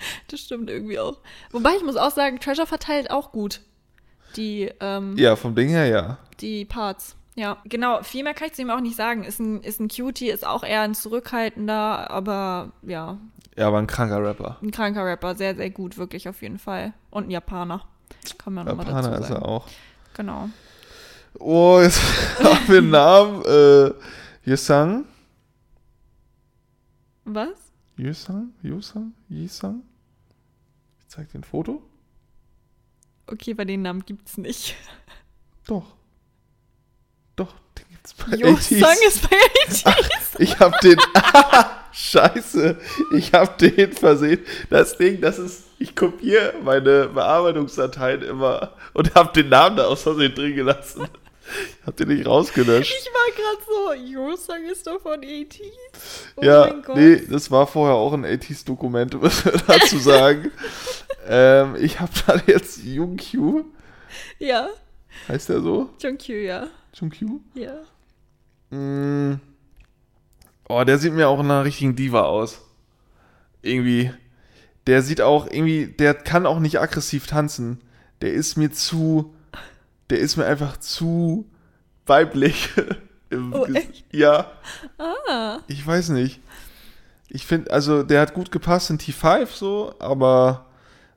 Das 0.28 0.40
stimmt 0.40 0.70
irgendwie 0.70 0.98
auch. 0.98 1.18
Wobei 1.50 1.74
ich 1.76 1.82
muss 1.82 1.96
auch 1.96 2.10
sagen, 2.10 2.40
Treasure 2.40 2.66
verteilt 2.66 3.10
auch 3.10 3.32
gut 3.32 3.60
die, 4.36 4.70
ähm, 4.80 5.16
ja, 5.16 5.36
vom 5.36 5.54
Ding 5.54 5.68
her 5.68 5.86
ja. 5.86 6.18
die 6.40 6.64
Parts. 6.64 7.16
Ja, 7.36 7.58
genau. 7.64 8.02
Viel 8.02 8.24
mehr 8.24 8.34
kann 8.34 8.48
ich 8.48 8.54
zu 8.54 8.62
ihm 8.62 8.70
auch 8.70 8.80
nicht 8.80 8.96
sagen. 8.96 9.24
Ist 9.24 9.38
ein, 9.38 9.62
ist 9.62 9.80
ein 9.80 9.88
Cutie, 9.88 10.28
ist 10.30 10.46
auch 10.46 10.64
eher 10.64 10.82
ein 10.82 10.94
zurückhaltender, 10.94 12.10
aber 12.10 12.72
ja, 12.82 13.18
Ja, 13.56 13.68
aber 13.68 13.78
ein 13.78 13.86
kranker 13.86 14.22
Rapper. 14.22 14.58
ein 14.62 14.70
kranker 14.70 15.04
Rapper. 15.04 15.34
Sehr, 15.36 15.54
sehr 15.54 15.70
gut, 15.70 15.96
wirklich 15.96 16.28
auf 16.28 16.42
jeden 16.42 16.58
Fall. 16.58 16.92
Und 17.10 17.28
ein 17.28 17.30
Japaner. 17.30 17.86
Kann 18.38 18.54
man 18.54 18.66
nochmal 18.66 18.84
dazu 18.84 18.96
Japaner 18.96 19.22
sagen. 19.22 19.34
ist 19.34 19.42
er 19.42 19.48
auch. 19.48 19.68
Genau. 20.14 20.48
Oh, 21.38 21.78
jetzt 21.80 22.00
haben 22.42 22.68
wir 22.68 22.78
einen 22.78 22.90
Namen. 22.90 23.44
Äh, 23.44 24.50
Yusang? 24.50 25.04
Was? 27.24 27.72
Yusang? 27.96 28.50
Yusang? 28.62 29.12
Yisang? 29.28 29.82
Zeig 31.10 31.28
dir 31.32 31.40
ein 31.40 31.44
Foto. 31.44 31.82
Okay, 33.26 33.52
bei 33.54 33.64
den 33.64 33.82
Namen 33.82 34.06
gibt's 34.06 34.36
nicht. 34.38 34.76
Doch. 35.66 35.96
Doch, 37.34 37.52
den 37.76 37.84
gibt's 37.90 38.14
bei 38.14 38.36
Josang 38.36 38.94
80s. 38.94 39.06
ist 39.08 39.28
bei 39.28 39.36
80s. 39.92 40.04
Ich 40.38 40.60
hab 40.60 40.80
den. 40.80 40.96
Scheiße. 41.92 42.78
Ich 43.16 43.32
hab 43.32 43.58
den 43.58 43.92
versehen. 43.92 44.38
Das 44.70 44.96
Ding, 44.98 45.20
das 45.20 45.40
ist. 45.40 45.64
Ich 45.80 45.96
kopiere 45.96 46.54
meine 46.62 47.08
Bearbeitungsdateien 47.08 48.22
immer 48.22 48.76
und 48.92 49.12
hab 49.16 49.34
den 49.34 49.48
Namen 49.48 49.78
da 49.78 49.86
aus 49.86 50.04
Versehen 50.04 50.32
drin 50.32 50.54
gelassen. 50.54 51.08
Ich 51.80 51.86
hab 51.86 51.96
den 51.96 52.08
nicht 52.08 52.26
rausgelöscht. 52.26 52.94
Ich 52.98 53.06
war 53.06 53.96
gerade 53.96 54.04
so, 54.04 54.12
Josang 54.12 54.64
ist 54.64 54.86
doch 54.86 55.00
von 55.00 55.20
80s. 55.20 55.62
Oh 56.36 56.42
ja, 56.44 56.66
mein 56.66 56.82
Gott. 56.82 56.96
nee, 56.96 57.16
das 57.28 57.50
war 57.50 57.66
vorher 57.66 57.96
auch 57.96 58.12
ein 58.12 58.24
80s-Dokument, 58.24 59.20
muss 59.20 59.44
man 59.44 59.54
dazu 59.66 59.98
sagen. 59.98 60.50
ähm, 61.28 61.76
ich 61.80 62.00
hab 62.00 62.10
dann 62.26 62.42
jetzt 62.46 62.84
Jungkyu. 62.84 63.64
Ja, 64.38 64.68
Heißt 65.28 65.48
der 65.48 65.60
so? 65.60 65.90
Jungkyu, 66.00 66.36
ja. 66.36 66.68
Jungkyu? 66.94 67.40
Ja. 67.54 67.74
Mm. 68.76 69.40
Oh, 70.68 70.82
der 70.84 70.98
sieht 70.98 71.12
mir 71.12 71.28
auch 71.28 71.38
nach 71.38 71.44
einer 71.44 71.64
richtigen 71.64 71.96
Diva 71.96 72.22
aus. 72.22 72.60
Irgendwie. 73.62 74.12
Der 74.86 75.02
sieht 75.02 75.20
auch 75.20 75.46
irgendwie, 75.46 75.86
der 75.86 76.14
kann 76.14 76.46
auch 76.46 76.58
nicht 76.58 76.80
aggressiv 76.80 77.26
tanzen. 77.26 77.80
Der 78.22 78.32
ist 78.32 78.56
mir 78.56 78.70
zu, 78.70 79.34
der 80.10 80.18
ist 80.18 80.36
mir 80.36 80.44
einfach 80.46 80.76
zu 80.78 81.46
weiblich. 82.06 82.68
Im 83.30 83.52
Oh, 83.52 83.64
echt? 83.66 84.04
Ja, 84.12 84.50
Ah. 84.98 85.58
ich 85.68 85.86
weiß 85.86 86.08
nicht. 86.10 86.40
Ich 87.28 87.46
finde, 87.46 87.70
also 87.70 88.02
der 88.02 88.20
hat 88.20 88.34
gut 88.34 88.50
gepasst 88.50 88.90
in 88.90 88.98
T5 88.98 89.46
so, 89.54 89.94
aber 90.00 90.66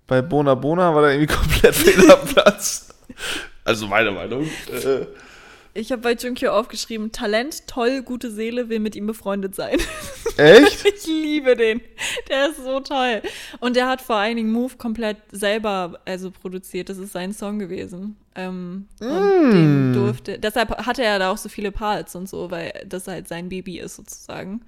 bei 0.05 0.21
Bona 0.21 0.53
Bona 0.53 0.93
war 0.93 1.01
der 1.01 1.13
irgendwie 1.13 1.33
komplett 1.35 1.73
fehl 1.73 2.11
am 2.11 2.27
Platz. 2.27 2.89
Also 3.65 3.87
meine 3.87 4.11
Meinung. 4.11 4.43
Äh, 4.71 5.05
Ich 5.75 5.91
habe 5.91 6.01
bei 6.03 6.13
Junkyo 6.13 6.51
aufgeschrieben, 6.51 7.11
Talent, 7.11 7.67
toll, 7.67 8.03
gute 8.03 8.29
Seele, 8.29 8.69
will 8.69 8.79
mit 8.79 8.95
ihm 8.95 9.07
befreundet 9.07 9.55
sein. 9.55 9.79
echt? 10.37 10.85
Ich 10.95 11.07
liebe 11.07 11.55
den. 11.55 11.81
Der 12.29 12.49
ist 12.49 12.63
so 12.63 12.79
toll. 12.79 13.21
Und 13.59 13.75
der 13.75 13.87
hat 13.89 13.99
vor 14.01 14.15
allen 14.17 14.37
Dingen 14.37 14.51
Move 14.51 14.77
komplett 14.77 15.17
selber 15.31 15.99
also 16.05 16.31
produziert. 16.31 16.89
Das 16.89 16.97
ist 16.97 17.11
sein 17.11 17.33
Song 17.33 17.59
gewesen. 17.59 18.15
Ähm, 18.35 18.87
und 18.99 19.09
Mm. 19.09 19.51
den 19.51 19.93
durfte. 19.93 20.39
Deshalb 20.39 20.85
hatte 20.85 21.03
er 21.03 21.19
da 21.19 21.31
auch 21.31 21.37
so 21.37 21.49
viele 21.49 21.71
Parts 21.71 22.15
und 22.15 22.29
so, 22.29 22.49
weil 22.51 22.71
das 22.87 23.07
halt 23.07 23.27
sein 23.27 23.49
Baby 23.49 23.79
ist 23.79 23.95
sozusagen. 23.95 24.61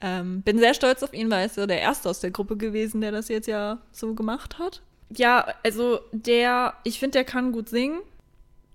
Ähm, 0.00 0.42
bin 0.42 0.58
sehr 0.58 0.74
stolz 0.74 1.02
auf 1.02 1.12
ihn, 1.12 1.30
weil 1.30 1.40
er 1.40 1.46
ist 1.46 1.56
ja 1.56 1.66
der 1.66 1.80
Erste 1.80 2.08
aus 2.08 2.20
der 2.20 2.30
Gruppe 2.30 2.56
gewesen, 2.56 3.00
der 3.00 3.12
das 3.12 3.28
jetzt 3.28 3.46
ja 3.48 3.78
so 3.92 4.14
gemacht 4.14 4.58
hat. 4.58 4.82
Ja, 5.16 5.46
also 5.64 6.00
der, 6.12 6.74
ich 6.84 6.98
finde, 6.98 7.18
der 7.18 7.24
kann 7.24 7.52
gut 7.52 7.68
singen. 7.68 8.00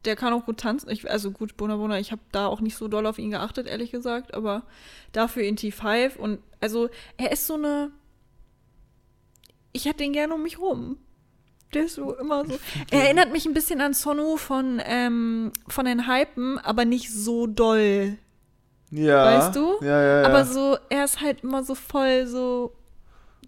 Der 0.06 0.16
kann 0.16 0.34
auch 0.34 0.46
gut 0.46 0.60
tanzen. 0.60 0.90
Ich, 0.90 1.10
also 1.10 1.32
gut, 1.32 1.58
Bona 1.58 1.76
Bona, 1.76 2.00
ich 2.00 2.12
habe 2.12 2.22
da 2.32 2.48
auch 2.48 2.62
nicht 2.62 2.78
so 2.78 2.88
doll 2.88 3.06
auf 3.06 3.20
ihn 3.20 3.32
geachtet, 3.32 3.68
ehrlich 3.68 3.92
gesagt, 3.92 4.34
aber 4.34 4.64
dafür 5.12 5.44
in 5.44 5.58
T5 5.58 6.18
und 6.18 6.40
also 6.62 6.90
er 7.18 7.32
ist 7.32 7.48
so 7.48 7.56
eine. 7.56 7.92
Ich 9.72 9.86
hätte 9.86 9.98
den 9.98 10.14
gerne 10.14 10.34
um 10.34 10.44
mich 10.44 10.60
rum. 10.60 10.98
Der 11.74 11.86
ist 11.86 11.96
so 11.96 12.16
immer 12.16 12.46
so. 12.46 12.58
Er 12.92 13.04
erinnert 13.04 13.32
mich 13.32 13.46
ein 13.46 13.54
bisschen 13.54 13.82
an 13.82 13.94
Sonu 13.94 14.38
von, 14.38 14.82
ähm, 14.84 15.52
von 15.68 15.86
den 15.86 16.08
Hypen, 16.08 16.58
aber 16.58 16.86
nicht 16.86 17.12
so 17.12 17.46
doll. 17.46 18.18
Ja. 18.92 19.26
Weißt 19.26 19.56
du? 19.56 19.78
Ja, 19.82 20.02
ja, 20.02 20.22
ja. 20.22 20.28
Aber 20.28 20.46
so, 20.46 20.78
er 20.90 21.06
ist 21.06 21.22
halt 21.22 21.44
immer 21.44 21.64
so 21.64 21.76
voll 21.76 22.26
so. 22.26 22.74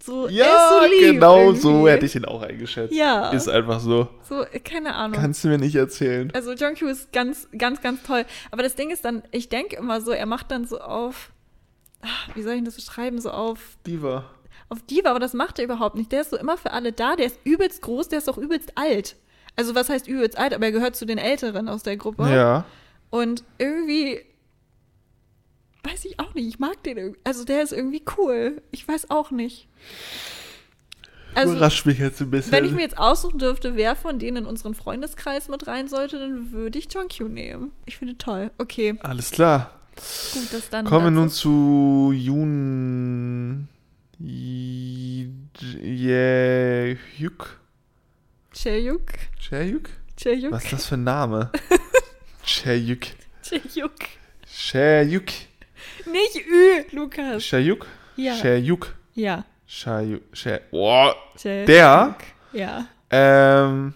So 0.04 0.28
Ja, 0.28 0.80
so 0.82 0.90
genau 1.00 1.40
irgendwie. 1.40 1.62
so 1.62 1.88
hätte 1.88 2.06
ich 2.06 2.16
ihn 2.16 2.26
auch 2.26 2.42
eingeschätzt. 2.42 2.94
Ja. 2.94 3.30
Ist 3.32 3.48
einfach 3.48 3.80
so. 3.80 4.08
So, 4.28 4.46
keine 4.64 4.96
Ahnung. 4.96 5.20
Kannst 5.20 5.44
du 5.44 5.48
mir 5.50 5.58
nicht 5.58 5.76
erzählen. 5.76 6.32
Also 6.34 6.54
Jungkook 6.54 6.90
ist 6.90 7.12
ganz, 7.14 7.48
ganz, 7.58 7.82
ganz 7.82 8.02
toll. 8.04 8.26
Aber 8.52 8.64
das 8.64 8.76
Ding 8.76 8.90
ist 8.92 9.06
dann, 9.06 9.24
ich 9.32 9.50
denke 9.50 9.76
immer 9.76 10.02
so, 10.02 10.12
er 10.12 10.26
macht 10.26 10.52
dann 10.52 10.66
so 10.66 10.80
auf, 10.80 11.32
ah, 12.02 12.08
wie 12.36 12.42
soll 12.42 12.54
ich 12.54 12.64
das 12.64 12.76
beschreiben, 12.76 13.20
so 13.22 13.30
auf, 13.32 13.60
Diva. 13.86 14.26
auf 14.70 14.82
Diva, 14.84 15.10
aber 15.12 15.20
das 15.20 15.34
macht 15.34 15.60
er 15.60 15.66
überhaupt 15.66 15.96
nicht. 15.96 16.12
Der 16.12 16.22
ist 16.22 16.32
so 16.32 16.38
immer 16.38 16.58
für 16.58 16.72
alle 16.72 16.92
da, 16.92 17.16
der 17.16 17.28
ist 17.28 17.40
übelst 17.44 17.82
groß, 17.82 18.10
der 18.10 18.20
ist 18.20 18.30
auch 18.30 18.38
übelst 18.38 18.72
alt. 18.78 19.16
Also 19.56 19.76
was 19.76 19.90
heißt 19.90 20.08
übelst 20.08 20.38
alt, 20.38 20.54
aber 20.54 20.66
er 20.66 20.72
gehört 20.72 20.96
zu 20.96 21.06
den 21.06 21.18
Älteren 21.18 21.68
aus 21.68 21.84
der 21.84 21.98
Gruppe. 21.98 22.24
Ja. 22.34 22.66
Und 23.10 23.44
irgendwie, 23.58 24.22
weiß 25.84 26.06
ich 26.06 26.20
auch 26.20 26.34
nicht, 26.34 26.48
ich 26.48 26.60
mag 26.60 26.82
den 26.84 26.98
irgendwie. 26.98 27.20
Also 27.24 27.44
der 27.44 27.62
ist 27.64 27.74
irgendwie 27.74 28.04
cool. 28.18 28.62
Ich 28.72 28.88
weiß 28.88 29.10
auch 29.10 29.32
nicht. 29.32 29.68
Also, 31.34 31.54
Überrascht 31.54 31.86
mich 31.86 31.98
jetzt 31.98 32.20
ein 32.22 32.30
bisschen. 32.30 32.52
wenn 32.52 32.66
ich 32.66 32.72
mir 32.72 32.82
jetzt 32.82 32.98
aussuchen 32.98 33.40
dürfte, 33.40 33.76
wer 33.78 33.96
von 33.96 34.20
denen 34.20 34.38
in 34.38 34.46
unseren 34.46 34.76
Freundeskreis 34.76 35.48
mit 35.48 35.66
rein 35.66 35.88
sollte, 35.88 36.20
dann 36.20 36.52
würde 36.52 36.78
ich 36.78 36.94
Jungkook 36.94 37.30
nehmen. 37.30 37.72
Ich 37.86 37.98
finde 37.98 38.18
toll. 38.18 38.52
Okay, 38.58 38.96
Alles 39.02 39.32
klar. 39.32 39.80
gut, 40.34 40.52
das 40.52 40.70
dann. 40.70 40.86
Kommen 40.86 41.06
wir 41.06 41.12
nun 41.12 41.30
zu 41.30 42.12
Jun. 42.14 43.70
Jaehyuk. 46.22 47.60
Chaehyuk. 48.54 49.02
Jaehyuk? 49.50 49.90
Chaehyuk. 50.18 50.52
Was 50.52 50.64
ist 50.66 50.74
das 50.74 50.86
für 50.88 50.96
ein 50.96 51.04
Name? 51.06 51.52
Jaehyuk. 52.46 53.00
Chaehyuk. 53.44 53.92
Jaehyuk. 54.74 55.26
Nicht 56.06 56.46
Ü, 56.48 56.96
Lukas. 56.96 57.50
Jaehyuk? 57.52 57.88
Ja. 58.16 58.36
Jaehyuk. 58.36 58.96
Ja. 59.14 59.46
Jae- 59.68 60.62
Boah. 60.72 61.16
Chaehyuk. 61.38 61.66
Der? 61.68 62.16
Ja. 62.54 62.88
Ähm, 63.10 63.94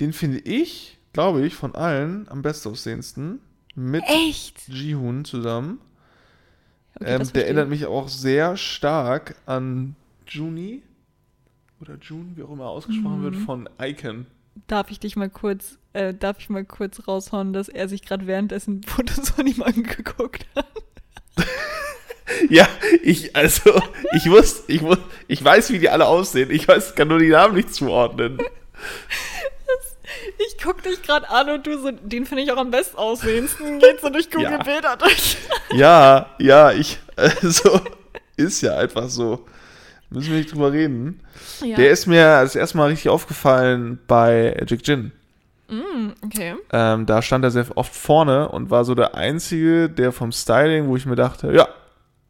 den 0.00 0.12
finde 0.12 0.38
ich, 0.40 0.98
glaube 1.12 1.44
ich, 1.46 1.54
von 1.54 1.74
allen 1.74 2.26
am 2.28 2.42
bestaussehendsten. 2.42 3.40
Mit 3.74 4.02
Echt? 4.08 4.68
Jihoon 4.68 5.24
zusammen. 5.24 5.80
Okay, 6.96 7.14
ähm, 7.14 7.32
der 7.32 7.44
erinnert 7.44 7.68
mich 7.68 7.86
auch 7.86 8.08
sehr 8.08 8.56
stark 8.56 9.36
an 9.46 9.94
Juni. 10.26 10.82
Oder 11.80 11.96
June, 12.00 12.32
wie 12.34 12.42
auch 12.42 12.50
immer 12.50 12.66
ausgesprochen 12.66 13.20
Mhm. 13.20 13.22
wird, 13.22 13.36
von 13.36 13.68
Icon. 13.80 14.26
Darf 14.66 14.90
ich 14.90 14.98
dich 14.98 15.14
mal 15.14 15.30
kurz, 15.30 15.77
äh, 15.98 16.14
darf 16.14 16.38
ich 16.38 16.48
mal 16.48 16.64
kurz 16.64 17.08
raushauen, 17.08 17.52
dass 17.52 17.68
er 17.68 17.88
sich 17.88 18.02
gerade 18.02 18.26
währenddessen 18.26 18.82
Fotos 18.84 19.30
von 19.30 19.46
ihm 19.46 19.62
angeguckt 19.62 20.46
hat? 20.54 20.66
Ja, 22.50 22.68
ich, 23.02 23.34
also, 23.34 23.82
ich 24.14 24.28
wusste, 24.28 24.70
ich 24.70 24.82
wusste, 24.82 25.02
ich 25.28 25.42
weiß, 25.42 25.72
wie 25.72 25.78
die 25.78 25.88
alle 25.88 26.06
aussehen. 26.06 26.50
Ich 26.50 26.68
weiß, 26.68 26.94
kann 26.94 27.08
nur 27.08 27.18
die 27.18 27.30
Namen 27.30 27.54
nicht 27.54 27.72
zuordnen. 27.72 28.36
Ich 30.46 30.62
guck 30.62 30.82
dich 30.82 31.02
gerade 31.02 31.28
an 31.30 31.48
und 31.48 31.66
du 31.66 31.78
so, 31.78 31.90
den 31.90 32.26
finde 32.26 32.42
ich 32.42 32.52
auch 32.52 32.58
am 32.58 32.70
besten 32.70 32.98
aussehendsten. 32.98 33.78
Geht 33.78 34.02
so 34.02 34.10
durch 34.10 34.30
Google 34.30 34.52
Ja. 34.52 34.62
Bilder 34.62 34.96
durch. 34.98 35.38
Ja, 35.72 36.26
ja, 36.38 36.70
ich, 36.72 36.98
also, 37.16 37.80
ist 38.36 38.60
ja 38.60 38.76
einfach 38.76 39.08
so. 39.08 39.46
Müssen 40.10 40.30
wir 40.30 40.38
nicht 40.38 40.52
drüber 40.52 40.70
reden. 40.70 41.22
Ja. 41.64 41.76
Der 41.76 41.90
ist 41.90 42.06
mir 42.06 42.42
das 42.42 42.56
erste 42.56 42.76
Mal 42.76 42.88
richtig 42.90 43.08
aufgefallen 43.08 44.00
bei 44.06 44.54
Jack 44.66 44.86
Jin. 44.86 45.12
Mm, 45.68 46.12
okay. 46.24 46.54
Ähm, 46.72 47.06
da 47.06 47.22
stand 47.22 47.44
er 47.44 47.50
sehr 47.50 47.66
oft 47.76 47.94
vorne 47.94 48.48
und 48.48 48.70
war 48.70 48.84
so 48.84 48.94
der 48.94 49.14
Einzige, 49.14 49.88
der 49.88 50.12
vom 50.12 50.32
Styling, 50.32 50.88
wo 50.88 50.96
ich 50.96 51.06
mir 51.06 51.16
dachte, 51.16 51.52
ja, 51.52 51.68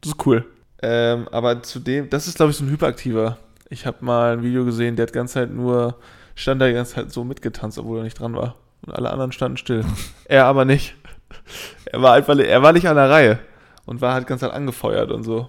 das 0.00 0.12
ist 0.12 0.26
cool. 0.26 0.44
Ähm, 0.82 1.28
aber 1.30 1.62
zudem, 1.62 2.10
das 2.10 2.26
ist 2.28 2.36
glaube 2.36 2.50
ich 2.50 2.56
so 2.56 2.64
ein 2.64 2.70
Hyperaktiver. 2.70 3.38
Ich 3.68 3.86
habe 3.86 4.04
mal 4.04 4.34
ein 4.34 4.42
Video 4.42 4.64
gesehen, 4.64 4.96
der 4.96 5.06
hat 5.06 5.12
ganze 5.12 5.34
Zeit 5.34 5.50
nur, 5.52 5.96
stand 6.34 6.60
da 6.60 6.66
die 6.66 6.74
ganze 6.74 6.94
Zeit 6.94 7.12
so 7.12 7.24
mitgetanzt, 7.24 7.78
obwohl 7.78 7.98
er 7.98 8.04
nicht 8.04 8.18
dran 8.18 8.34
war. 8.34 8.54
Und 8.86 8.94
alle 8.94 9.10
anderen 9.10 9.32
standen 9.32 9.56
still. 9.56 9.84
er 10.24 10.46
aber 10.46 10.64
nicht. 10.64 10.94
Er 11.92 12.00
war 12.02 12.14
einfach, 12.14 12.38
er 12.38 12.62
war 12.62 12.72
nicht 12.72 12.88
an 12.88 12.96
der 12.96 13.10
Reihe 13.10 13.38
und 13.86 14.00
war 14.00 14.14
halt 14.14 14.26
ganz 14.26 14.42
halt 14.42 14.52
angefeuert 14.52 15.10
und 15.10 15.24
so. 15.24 15.48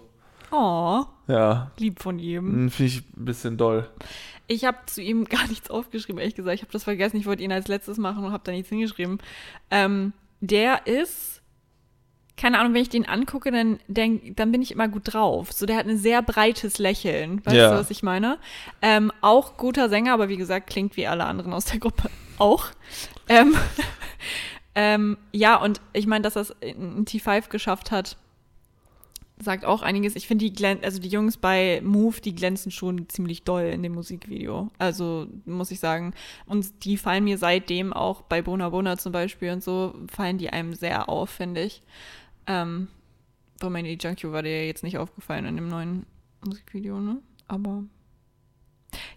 Oh, 0.52 1.04
Ja, 1.28 1.72
lieb 1.78 2.02
von 2.02 2.18
ihm. 2.20 2.70
finde 2.72 2.92
ich 2.92 3.04
ein 3.16 3.26
bisschen 3.26 3.58
doll. 3.58 3.88
Ich 4.50 4.66
habe 4.66 4.78
zu 4.88 5.02
ihm 5.02 5.24
gar 5.30 5.48
nichts 5.48 5.70
aufgeschrieben, 5.70 6.20
ehrlich 6.20 6.36
gesagt. 6.36 6.56
Ich 6.56 6.62
habe 6.64 6.72
das 6.74 6.84
vergessen. 6.84 7.16
Ich 7.18 7.26
wollte 7.26 7.44
ihn 7.44 7.52
als 7.54 7.70
letztes 7.70 7.98
machen 7.98 8.26
und 8.26 8.34
habe 8.34 8.44
da 8.44 8.52
nichts 8.52 8.68
hingeschrieben. 8.70 9.20
Ähm, 9.72 10.12
der 10.42 10.88
ist, 10.88 11.42
keine 12.36 12.60
Ahnung, 12.60 12.74
wenn 12.74 12.82
ich 12.82 12.90
den 12.90 13.08
angucke, 13.08 13.52
dann, 13.52 13.80
denk, 13.88 14.36
dann 14.38 14.52
bin 14.52 14.62
ich 14.62 14.72
immer 14.72 14.88
gut 14.88 15.14
drauf. 15.14 15.52
So, 15.52 15.66
der 15.66 15.76
hat 15.78 15.86
ein 15.88 15.98
sehr 15.98 16.22
breites 16.22 16.78
Lächeln. 16.80 17.46
Weißt 17.46 17.56
Ja. 17.56 17.72
du, 17.72 17.78
was 17.78 17.92
ich 17.92 18.04
meine? 18.04 18.38
Ähm, 18.82 19.12
auch 19.22 19.56
guter 19.58 19.88
Sänger, 19.90 20.14
aber 20.14 20.30
wie 20.30 20.38
gesagt, 20.38 20.70
klingt 20.70 20.98
wie 20.98 21.08
alle 21.08 21.26
anderen 21.26 21.54
aus 21.54 21.66
der 21.66 21.80
Gruppe 21.80 22.10
auch. 22.38 22.66
Ähm, 23.28 23.56
ähm, 24.76 25.18
ja, 25.32 25.58
und 25.58 25.82
ich 25.94 26.08
meine, 26.08 26.24
dass 26.24 26.36
es 26.36 26.52
in 26.62 27.06
T5 27.06 27.50
geschafft 27.50 27.92
hat, 27.92 28.18
sagt 29.42 29.66
auch 29.66 29.82
einiges. 29.82 30.16
Ich 30.16 30.28
finde 30.28 30.46
die 30.46 30.54
glän 30.54 30.80
also 30.84 31.00
die 31.00 31.08
Jungs 31.08 31.38
bei 31.38 31.82
Move, 31.84 32.20
die 32.22 32.36
glänzen 32.36 32.72
schon 32.72 33.08
ziemlich 33.10 33.44
doll 33.44 33.64
in 33.64 33.84
dem 33.84 33.94
Musikvideo. 33.94 34.70
Also 34.78 35.28
muss 35.46 35.72
ich 35.72 35.80
sagen. 35.80 36.14
Und 36.46 36.84
die 36.84 36.98
fallen 36.98 37.24
mir 37.24 37.38
seitdem 37.38 37.94
auch 37.94 38.22
bei 38.22 38.42
Bona 38.42 38.70
Bona 38.70 38.98
zum 38.98 39.12
Beispiel 39.12 39.52
und 39.52 39.64
so, 39.64 39.96
fallen 40.12 40.38
die 40.38 40.50
einem 40.50 40.74
sehr 40.74 41.10
auf, 41.10 41.30
finde 41.30 41.64
ich. 41.64 41.82
Ähm, 42.48 42.90
Romani 43.64 43.98
Junkie 44.00 44.32
war 44.32 44.44
dir 44.44 44.66
jetzt 44.66 44.84
nicht 44.84 44.98
aufgefallen 44.98 45.46
in 45.46 45.56
dem 45.56 45.68
neuen 45.68 46.06
Musikvideo, 46.46 47.00
ne? 47.00 47.22
Aber. 47.48 47.84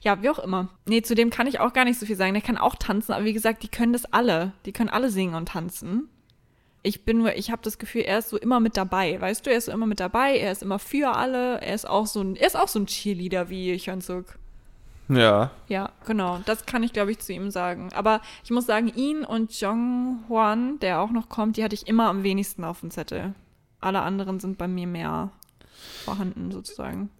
Ja, 0.02 0.22
wie 0.22 0.28
auch 0.28 0.38
immer. 0.38 0.68
Nee, 0.86 1.02
zu 1.02 1.14
dem 1.14 1.30
kann 1.30 1.46
ich 1.46 1.60
auch 1.60 1.72
gar 1.72 1.84
nicht 1.84 1.98
so 1.98 2.06
viel 2.06 2.16
sagen. 2.16 2.34
Der 2.34 2.42
kann 2.42 2.58
auch 2.58 2.74
tanzen, 2.74 3.12
aber 3.12 3.24
wie 3.24 3.32
gesagt, 3.32 3.62
die 3.62 3.68
können 3.68 3.92
das 3.92 4.04
alle. 4.06 4.52
Die 4.66 4.72
können 4.72 4.90
alle 4.90 5.10
singen 5.10 5.34
und 5.34 5.48
tanzen. 5.48 6.08
Ich 6.84 7.04
bin 7.04 7.18
nur, 7.18 7.34
ich 7.36 7.50
habe 7.50 7.62
das 7.62 7.78
Gefühl, 7.78 8.02
er 8.02 8.18
ist 8.18 8.30
so 8.30 8.36
immer 8.36 8.58
mit 8.58 8.76
dabei, 8.76 9.20
weißt 9.20 9.46
du? 9.46 9.50
Er 9.50 9.58
ist 9.58 9.66
so 9.66 9.72
immer 9.72 9.86
mit 9.86 10.00
dabei, 10.00 10.36
er 10.36 10.50
ist 10.50 10.62
immer 10.62 10.78
für 10.80 11.14
alle, 11.16 11.60
er 11.60 11.74
ist 11.74 11.88
auch 11.88 12.06
so 12.06 12.20
ein, 12.20 12.34
er 12.34 12.46
ist 12.46 12.56
auch 12.56 12.66
so 12.68 12.80
ein 12.80 12.86
Cheerleader 12.86 13.48
wie 13.50 13.76
Hyunsuk. 13.78 14.38
Ja, 15.08 15.50
Ja, 15.68 15.90
genau. 16.06 16.40
Das 16.46 16.64
kann 16.64 16.82
ich, 16.82 16.92
glaube 16.92 17.10
ich, 17.12 17.18
zu 17.18 17.32
ihm 17.32 17.50
sagen. 17.50 17.90
Aber 17.92 18.20
ich 18.44 18.50
muss 18.50 18.66
sagen, 18.66 18.88
ihn 18.94 19.24
und 19.24 19.52
Jong 19.60 20.24
Hwan, 20.28 20.78
der 20.80 21.00
auch 21.00 21.10
noch 21.10 21.28
kommt, 21.28 21.56
die 21.56 21.64
hatte 21.64 21.74
ich 21.74 21.86
immer 21.86 22.08
am 22.08 22.22
wenigsten 22.22 22.64
auf 22.64 22.80
dem 22.80 22.90
Zettel. 22.90 23.34
Alle 23.80 24.00
anderen 24.02 24.40
sind 24.40 24.58
bei 24.58 24.68
mir 24.68 24.86
mehr 24.86 25.30
vorhanden, 26.04 26.50
sozusagen. 26.50 27.10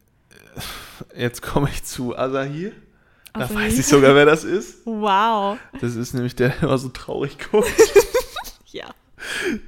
jetzt 1.16 1.42
komme 1.42 1.68
ich 1.70 1.84
zu 1.84 2.16
Asahi. 2.16 2.72
Da 3.34 3.40
Asahi. 3.40 3.56
weiß 3.56 3.78
ich 3.78 3.86
sogar, 3.86 4.14
wer 4.14 4.26
das 4.26 4.44
ist. 4.44 4.78
Wow. 4.86 5.58
Das 5.80 5.96
ist 5.96 6.14
nämlich 6.14 6.34
der, 6.36 6.50
der 6.50 6.62
immer 6.62 6.78
so 6.78 6.88
traurig 6.88 7.38
guckt. 7.50 7.72
Ja. 8.68 8.86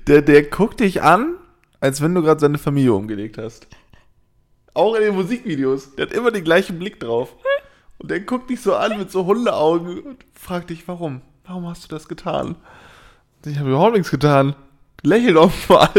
Der, 0.07 0.23
der 0.23 0.43
guckt 0.43 0.81
dich 0.81 1.03
an, 1.03 1.37
als 1.81 2.01
wenn 2.01 2.15
du 2.15 2.23
gerade 2.23 2.41
seine 2.41 2.59
Familie 2.59 2.95
umgelegt 2.95 3.39
hast. 3.39 3.67
Auch 4.73 4.95
in 4.95 5.03
den 5.03 5.15
Musikvideos. 5.15 5.95
Der 5.95 6.07
hat 6.07 6.15
immer 6.15 6.31
den 6.31 6.45
gleichen 6.45 6.79
Blick 6.79 6.99
drauf. 6.99 7.35
Und 7.99 8.11
der 8.11 8.21
guckt 8.21 8.51
dich 8.51 8.61
so 8.61 8.75
an 8.75 8.99
mit 8.99 9.11
so 9.11 9.25
Hundeaugen 9.27 10.01
und 10.03 10.25
fragt 10.35 10.71
dich, 10.71 10.87
warum? 10.89 11.23
Warum 11.47 11.69
hast 11.69 11.85
du 11.85 11.89
das 11.89 12.09
getan? 12.09 12.57
Ich 13.47 13.59
habe 13.59 13.71
überhaupt 13.71 13.95
nichts 13.95 14.11
getan. 14.11 14.57
Lächel 15.03 15.35
doch 15.35 15.53
mal. 15.69 15.91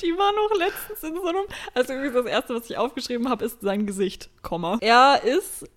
Die 0.00 0.12
war 0.16 0.32
noch 0.32 0.58
letztens 0.58 1.02
in 1.02 1.14
so 1.14 1.26
einem. 1.26 1.44
Also 1.74 1.92
irgendwie 1.92 2.12
das 2.12 2.26
erste, 2.26 2.54
was 2.54 2.70
ich 2.70 2.78
aufgeschrieben 2.78 3.28
habe, 3.28 3.44
ist 3.44 3.60
sein 3.60 3.86
Gesicht. 3.86 4.30
Komma. 4.42 4.78
Er 4.80 5.22
ist. 5.22 5.68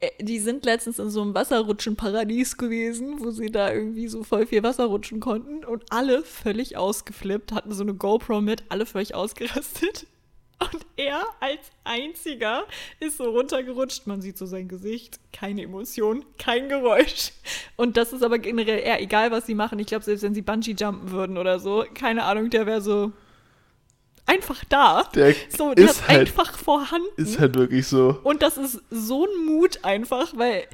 Äh, 0.00 0.10
Die 0.20 0.38
sind 0.38 0.64
letztens 0.64 0.98
in 0.98 1.10
so 1.10 1.22
einem 1.22 1.34
Wasserrutschenparadies 1.34 2.56
gewesen, 2.56 3.20
wo 3.20 3.30
sie 3.30 3.50
da 3.50 3.72
irgendwie 3.72 4.08
so 4.08 4.22
voll 4.22 4.46
viel 4.46 4.62
Wasser 4.62 4.86
rutschen 4.86 5.20
konnten 5.20 5.64
und 5.64 5.84
alle 5.90 6.22
völlig 6.22 6.76
ausgeflippt, 6.76 7.52
hatten 7.52 7.72
so 7.72 7.82
eine 7.82 7.94
GoPro 7.94 8.40
mit, 8.40 8.64
alle 8.68 8.86
völlig 8.86 9.14
ausgerastet. 9.14 10.06
Und 10.60 10.86
er 10.96 11.24
als 11.40 11.70
einziger 11.82 12.64
ist 13.00 13.16
so 13.16 13.24
runtergerutscht. 13.24 14.06
Man 14.06 14.22
sieht 14.22 14.38
so 14.38 14.46
sein 14.46 14.68
Gesicht, 14.68 15.18
keine 15.32 15.62
Emotion, 15.62 16.24
kein 16.38 16.68
Geräusch. 16.68 17.32
Und 17.76 17.96
das 17.96 18.12
ist 18.12 18.22
aber 18.22 18.38
generell 18.38 18.78
eher 18.78 19.02
egal, 19.02 19.30
was 19.30 19.46
sie 19.46 19.54
machen. 19.54 19.78
Ich 19.80 19.88
glaube, 19.88 20.04
selbst 20.04 20.22
wenn 20.22 20.32
sie 20.32 20.42
Bungee 20.42 20.76
jumpen 20.78 21.10
würden 21.10 21.38
oder 21.38 21.58
so, 21.58 21.84
keine 21.92 22.22
Ahnung, 22.24 22.50
der 22.50 22.66
wäre 22.66 22.80
so 22.80 23.12
einfach 24.26 24.64
da. 24.68 25.04
Der 25.14 25.34
so, 25.56 25.74
der 25.74 25.84
ist 25.86 25.90
ist 26.00 26.08
halt, 26.08 26.20
einfach 26.20 26.56
vorhanden. 26.58 27.08
ist 27.16 27.38
halt 27.38 27.54
wirklich 27.56 27.86
so. 27.86 28.18
Und 28.24 28.42
das 28.42 28.56
ist 28.56 28.80
so 28.90 29.26
ein 29.26 29.46
Mut 29.46 29.84
einfach, 29.84 30.32
weil 30.36 30.66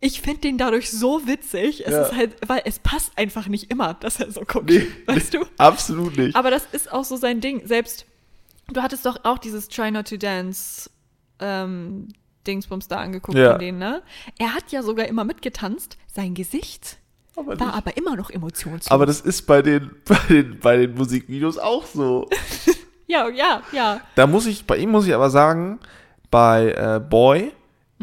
ich 0.00 0.20
finde 0.20 0.40
den 0.40 0.58
dadurch 0.58 0.90
so 0.90 1.26
witzig. 1.26 1.86
Es 1.86 1.92
Ja. 1.92 2.02
ist 2.02 2.14
halt, 2.16 2.36
weil 2.48 2.62
es 2.64 2.78
passt 2.80 3.12
einfach 3.16 3.46
nicht 3.48 3.70
immer, 3.70 3.94
dass 3.94 4.18
er 4.20 4.30
so 4.30 4.40
guckt. 4.42 4.68
Nee, 4.68 4.86
weißt 5.06 5.32
nee, 5.34 5.38
du? 5.40 5.46
Absolut 5.58 6.16
nicht. 6.18 6.34
Aber 6.36 6.50
das 6.50 6.66
ist 6.72 6.90
auch 6.92 7.04
so 7.04 7.16
sein 7.16 7.40
Ding. 7.40 7.66
Selbst, 7.66 8.04
du 8.72 8.82
hattest 8.82 9.06
doch 9.06 9.24
auch 9.24 9.38
dieses 9.38 9.68
Try 9.68 9.90
Not 9.92 10.08
to 10.08 10.16
Dance 10.16 10.90
ähm, 11.38 12.08
Dingsbums 12.46 12.88
da 12.88 12.96
angeguckt 12.98 13.38
Ja. 13.38 13.52
von 13.52 13.60
denen, 13.60 13.78
ne? 13.78 14.02
Er 14.38 14.54
hat 14.54 14.72
ja 14.72 14.82
sogar 14.82 15.06
immer 15.06 15.24
mitgetanzt. 15.24 15.96
Sein 16.12 16.34
Gesicht 16.34 16.98
aber, 17.36 17.58
war 17.58 17.66
nicht. 17.66 17.76
aber 17.76 17.96
immer 17.96 18.16
noch 18.16 18.30
emotionslos. 18.30 18.90
aber 18.90 19.06
das 19.06 19.20
ist 19.20 19.42
bei 19.42 19.62
den, 19.62 19.90
bei, 20.04 20.18
den, 20.28 20.58
bei 20.60 20.76
den 20.76 20.94
Musikvideos 20.94 21.58
auch 21.58 21.86
so. 21.86 22.28
ja, 23.06 23.28
ja, 23.28 23.62
ja. 23.72 24.00
Da 24.14 24.26
muss 24.26 24.46
ich, 24.46 24.66
bei 24.66 24.76
ihm 24.76 24.90
muss 24.90 25.06
ich 25.06 25.14
aber 25.14 25.30
sagen, 25.30 25.80
bei 26.30 26.72
äh, 26.72 27.00
Boy 27.00 27.52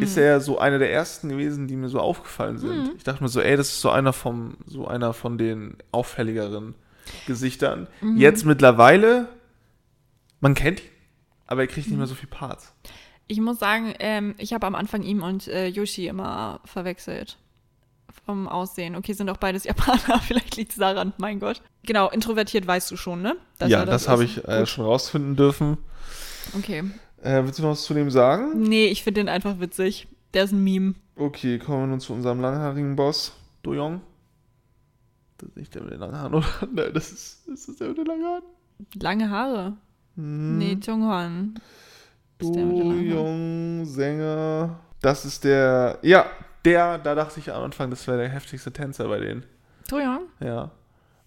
ist 0.02 0.18
er 0.18 0.40
so 0.40 0.60
einer 0.60 0.80
der 0.80 0.92
ersten 0.92 1.30
gewesen, 1.30 1.68
die 1.68 1.76
mir 1.76 1.90
so 1.90 2.00
aufgefallen 2.00 2.58
sind. 2.58 2.94
Ich 2.98 3.04
dachte 3.04 3.22
mir 3.22 3.30
so, 3.30 3.42
ey, 3.42 3.58
das 3.58 3.68
ist 3.68 3.82
so 3.82 3.90
einer 3.90 4.14
vom, 4.14 4.58
so 4.66 4.88
einer 4.88 5.14
von 5.14 5.38
den 5.38 5.78
auffälligeren 5.92 6.76
Gesichtern. 7.28 7.88
Jetzt 8.16 8.46
mittlerweile, 8.46 9.28
man 10.40 10.54
kennt 10.54 10.80
ihn, 10.80 10.90
aber 11.48 11.62
er 11.62 11.68
kriegt 11.68 11.88
nicht 11.88 11.98
mehr 11.98 12.08
so 12.08 12.16
viel 12.16 12.30
Parts. 12.30 12.74
Ich 13.28 13.42
muss 13.42 13.60
sagen, 13.60 13.94
ähm, 14.00 14.36
ich 14.38 14.54
habe 14.54 14.66
am 14.66 14.76
Anfang 14.76 15.04
ihn 15.04 15.22
und 15.22 15.48
äh, 15.48 15.68
Yoshi 15.68 16.08
immer 16.08 16.62
verwechselt. 16.66 17.38
Vom 18.26 18.48
Aussehen. 18.48 18.96
Okay, 18.96 19.14
sind 19.14 19.30
auch 19.30 19.38
beides 19.38 19.64
Japaner. 19.64 20.20
Vielleicht 20.22 20.56
liegt 20.58 20.72
es 20.72 20.78
daran, 20.78 21.14
mein 21.18 21.40
Gott. 21.40 21.62
Genau, 21.84 22.10
introvertiert 22.10 22.68
weißt 22.68 22.92
du 22.92 22.98
schon, 22.98 23.22
ne? 23.22 23.36
Dass 23.58 23.70
ja, 23.70 23.86
das, 23.86 24.04
ist. 24.04 24.08
habe 24.08 24.24
ich 24.24 24.48
äh, 24.48 24.66
schon 24.66 24.86
rausfinden 24.86 25.36
dürfen. 25.36 25.78
Okay. 26.58 26.84
Äh, 27.22 27.44
willst 27.44 27.60
du 27.60 27.64
noch 27.64 27.72
was 27.72 27.84
zu 27.84 27.94
dem 27.94 28.10
sagen? 28.10 28.62
Nee, 28.62 28.88
ich 28.88 29.04
finde 29.04 29.22
den 29.22 29.30
einfach 29.30 29.60
witzig. 29.60 30.08
Der 30.34 30.44
ist 30.44 30.52
ein 30.52 30.64
Meme. 30.64 30.96
Okay, 31.16 31.60
kommen 31.60 31.84
wir 31.84 31.88
nun 31.88 32.00
zu 32.00 32.14
unserem 32.14 32.40
langhaarigen 32.40 32.96
Boss, 32.96 33.34
Doyong. 33.64 34.02
Das 35.38 35.50
ist 35.50 35.58
nicht 35.58 35.76
der 35.76 35.84
mit 35.84 35.92
den 35.92 36.00
langen 36.00 36.18
Haaren, 36.18 36.34
oder? 36.34 36.48
Nein, 36.74 36.94
das 36.94 37.12
ist, 37.12 37.48
ist 37.48 37.68
das 37.68 37.76
der 37.78 37.90
mit 37.90 37.98
den 37.98 38.06
langen 38.06 38.26
Haaren? 38.26 38.44
Lange 39.02 39.30
Haare. 39.30 39.78
Hm. 40.16 40.58
Nee, 40.58 40.78
Jonghan. 40.82 41.60
Doyong, 42.38 43.86
Sänger. 43.86 44.80
Das 45.02 45.26
ist 45.26 45.44
der. 45.44 46.00
Ja, 46.02 46.26
der, 46.70 46.98
da 47.00 47.16
dachte 47.16 47.40
ich 47.40 47.52
am 47.52 47.64
Anfang, 47.64 47.90
das 47.90 48.08
wäre 48.08 48.18
der 48.18 48.30
heftigste 48.30 48.72
Tänzer 48.72 49.08
bei 49.08 49.20
denen. 49.20 49.46
Doyoung? 49.90 50.28
Ja. 50.40 50.72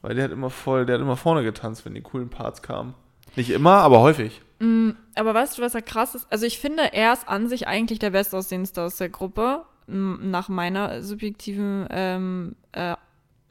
Weil 0.00 0.14
der 0.14 0.24
hat 0.24 0.32
immer 0.32 0.50
voll, 0.50 0.86
der 0.86 0.94
hat 0.96 1.02
immer 1.02 1.16
vorne 1.16 1.42
getanzt, 1.42 1.84
wenn 1.84 1.94
die 1.94 2.00
coolen 2.00 2.28
Parts 2.28 2.62
kamen. 2.62 2.94
Nicht 3.36 3.50
immer, 3.50 3.78
aber 3.78 4.00
häufig. 4.00 4.40
Mm, 4.58 4.90
aber 5.14 5.34
weißt 5.34 5.58
du, 5.58 5.62
was 5.62 5.72
da 5.72 5.80
krass 5.80 6.14
ist? 6.14 6.26
Also 6.30 6.46
ich 6.46 6.58
finde, 6.58 6.92
er 6.92 7.12
ist 7.12 7.28
an 7.28 7.48
sich 7.48 7.66
eigentlich 7.66 7.98
der 7.98 8.10
Bestaussehendste 8.10 8.82
aus 8.82 8.96
der 8.96 9.08
Gruppe, 9.08 9.64
nach 9.86 10.48
meiner 10.48 11.02
subjektiven 11.02 11.86
ähm, 11.90 12.56
äh, 12.70 12.94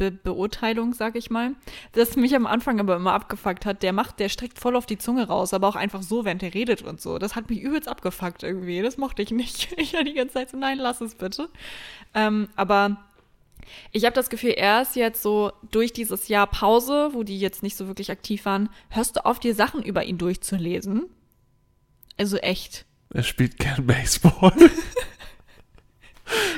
Be 0.02 0.10
Beurteilung, 0.10 0.96
sag 0.96 1.16
ich 1.16 1.30
mal. 1.30 1.52
Das 1.92 2.16
mich 2.16 2.36
am 2.36 2.48
Anfang 2.48 2.80
aber 2.80 2.96
immer 2.96 3.14
abgefuckt 3.14 3.68
hat, 3.68 3.84
der 3.84 3.94
macht, 3.94 4.20
der 4.20 4.30
streckt 4.30 4.58
voll 4.58 4.76
auf 4.76 4.88
die 4.88 4.98
Zunge 4.98 5.28
raus, 5.28 5.54
aber 5.54 5.68
auch 5.68 5.76
einfach 5.76 6.02
so, 6.02 6.26
während 6.26 6.42
er 6.42 6.56
redet 6.56 6.82
und 6.82 7.00
so. 7.00 7.20
Das 7.20 7.36
hat 7.36 7.52
mich 7.52 7.62
übelst 7.62 7.88
abgefuckt 7.88 8.42
irgendwie. 8.42 8.82
Das 8.82 8.98
mochte 8.98 9.22
ich 9.22 9.30
nicht. 9.30 9.70
Ich 9.78 9.94
war 9.94 10.04
die 10.04 10.14
ganze 10.14 10.34
Zeit 10.34 10.50
so, 10.50 10.58
nein, 10.58 10.80
lass 10.80 11.02
es 11.02 11.14
bitte. 11.14 11.50
Ähm, 12.16 12.50
aber 12.56 12.98
Ich 13.92 14.06
habe 14.06 14.16
das 14.16 14.30
Gefühl, 14.30 14.52
er 14.52 14.82
ist 14.82 14.96
jetzt 14.96 15.22
so 15.22 15.52
durch 15.72 15.94
dieses 15.94 16.28
Jahr 16.28 16.48
Pause, 16.48 17.10
wo 17.14 17.24
die 17.24 17.40
jetzt 17.40 17.64
nicht 17.64 17.78
so 17.78 17.88
wirklich 17.88 18.12
aktiv 18.12 18.46
waren, 18.46 18.70
hörst 18.90 19.18
du 19.18 19.26
auf, 19.26 19.40
dir 19.40 19.54
Sachen 19.54 19.84
über 19.84 20.04
ihn 20.04 20.18
durchzulesen. 20.18 21.06
Also 22.18 22.38
echt. 22.38 22.86
Er 23.14 23.24
spielt 23.24 23.58
gern 23.58 23.86
Baseball. 23.86 24.54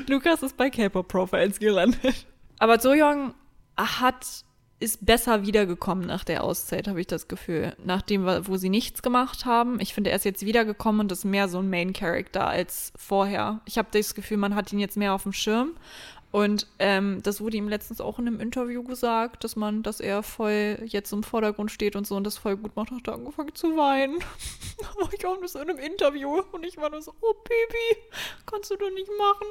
Lukas 0.07 0.43
ist 0.43 0.57
bei 0.57 0.69
K-Pop 0.69 1.07
Profiles 1.07 1.59
gelandet. 1.59 2.25
Aber 2.59 2.79
Soyoung 2.79 3.33
hat 3.77 4.43
ist 4.83 5.05
besser 5.05 5.45
wiedergekommen 5.45 6.05
nach 6.05 6.25
der 6.25 6.43
Auszeit, 6.43 6.89
habe 6.89 6.99
ich 6.99 7.07
das 7.07 7.29
Gefühl. 7.29 7.73
Nachdem, 7.85 8.25
wo 8.25 8.57
sie 8.57 8.67
nichts 8.67 9.01
gemacht 9.01 9.45
haben. 9.45 9.79
Ich 9.79 9.93
finde, 9.93 10.09
er 10.09 10.17
ist 10.17 10.25
jetzt 10.25 10.45
wiedergekommen 10.45 11.01
und 11.01 11.11
ist 11.11 11.23
mehr 11.23 11.47
so 11.47 11.59
ein 11.59 11.69
Main 11.69 11.93
Character 11.93 12.47
als 12.47 12.91
vorher. 12.97 13.61
Ich 13.65 13.77
habe 13.77 13.87
das 13.91 14.13
Gefühl, 14.13 14.35
man 14.35 14.55
hat 14.55 14.73
ihn 14.73 14.79
jetzt 14.79 14.97
mehr 14.97 15.13
auf 15.13 15.23
dem 15.23 15.31
Schirm. 15.31 15.71
Und 16.31 16.67
ähm, 16.79 17.21
das 17.23 17.39
wurde 17.39 17.57
ihm 17.57 17.69
letztens 17.69 18.01
auch 18.01 18.19
in 18.19 18.27
einem 18.27 18.41
Interview 18.41 18.83
gesagt, 18.83 19.43
dass 19.43 19.55
man, 19.55 19.83
dass 19.83 19.99
er 20.01 20.21
voll 20.21 20.79
jetzt 20.83 21.13
im 21.13 21.23
Vordergrund 21.23 21.71
steht 21.71 21.95
und 21.95 22.05
so 22.05 22.15
und 22.15 22.25
das 22.25 22.37
voll 22.37 22.57
gut 22.57 22.75
macht. 22.75 22.91
Hat 22.91 23.07
er 23.07 23.13
angefangen 23.13 23.55
zu 23.55 23.77
weinen. 23.77 24.17
ich 25.17 25.25
auch 25.25 25.39
nur 25.39 25.47
so 25.47 25.59
in 25.59 25.69
einem 25.69 25.79
Interview 25.79 26.41
und 26.51 26.65
ich 26.65 26.77
war 26.77 26.89
nur 26.89 27.01
so, 27.01 27.13
oh 27.21 27.35
Baby, 27.43 28.01
kannst 28.45 28.71
du 28.71 28.75
doch 28.75 28.89
nicht 28.89 29.09
machen. 29.17 29.47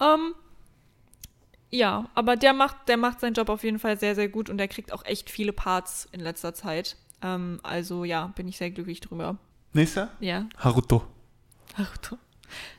Ähm, 0.00 0.34
ja, 1.74 2.08
aber 2.14 2.36
der 2.36 2.52
macht, 2.52 2.76
der 2.88 2.96
macht 2.96 3.20
seinen 3.20 3.34
Job 3.34 3.48
auf 3.48 3.64
jeden 3.64 3.78
Fall 3.78 3.98
sehr, 3.98 4.14
sehr 4.14 4.28
gut 4.28 4.48
und 4.48 4.58
der 4.58 4.68
kriegt 4.68 4.92
auch 4.92 5.04
echt 5.04 5.28
viele 5.30 5.52
Parts 5.52 6.08
in 6.12 6.20
letzter 6.20 6.54
Zeit. 6.54 6.96
Ähm, 7.22 7.58
also 7.62 8.04
ja, 8.04 8.32
bin 8.36 8.46
ich 8.48 8.56
sehr 8.56 8.70
glücklich 8.70 9.00
drüber. 9.00 9.36
Nächster? 9.72 10.08
Ja. 10.20 10.46
Haruto. 10.58 11.04
Haruto. 11.76 12.16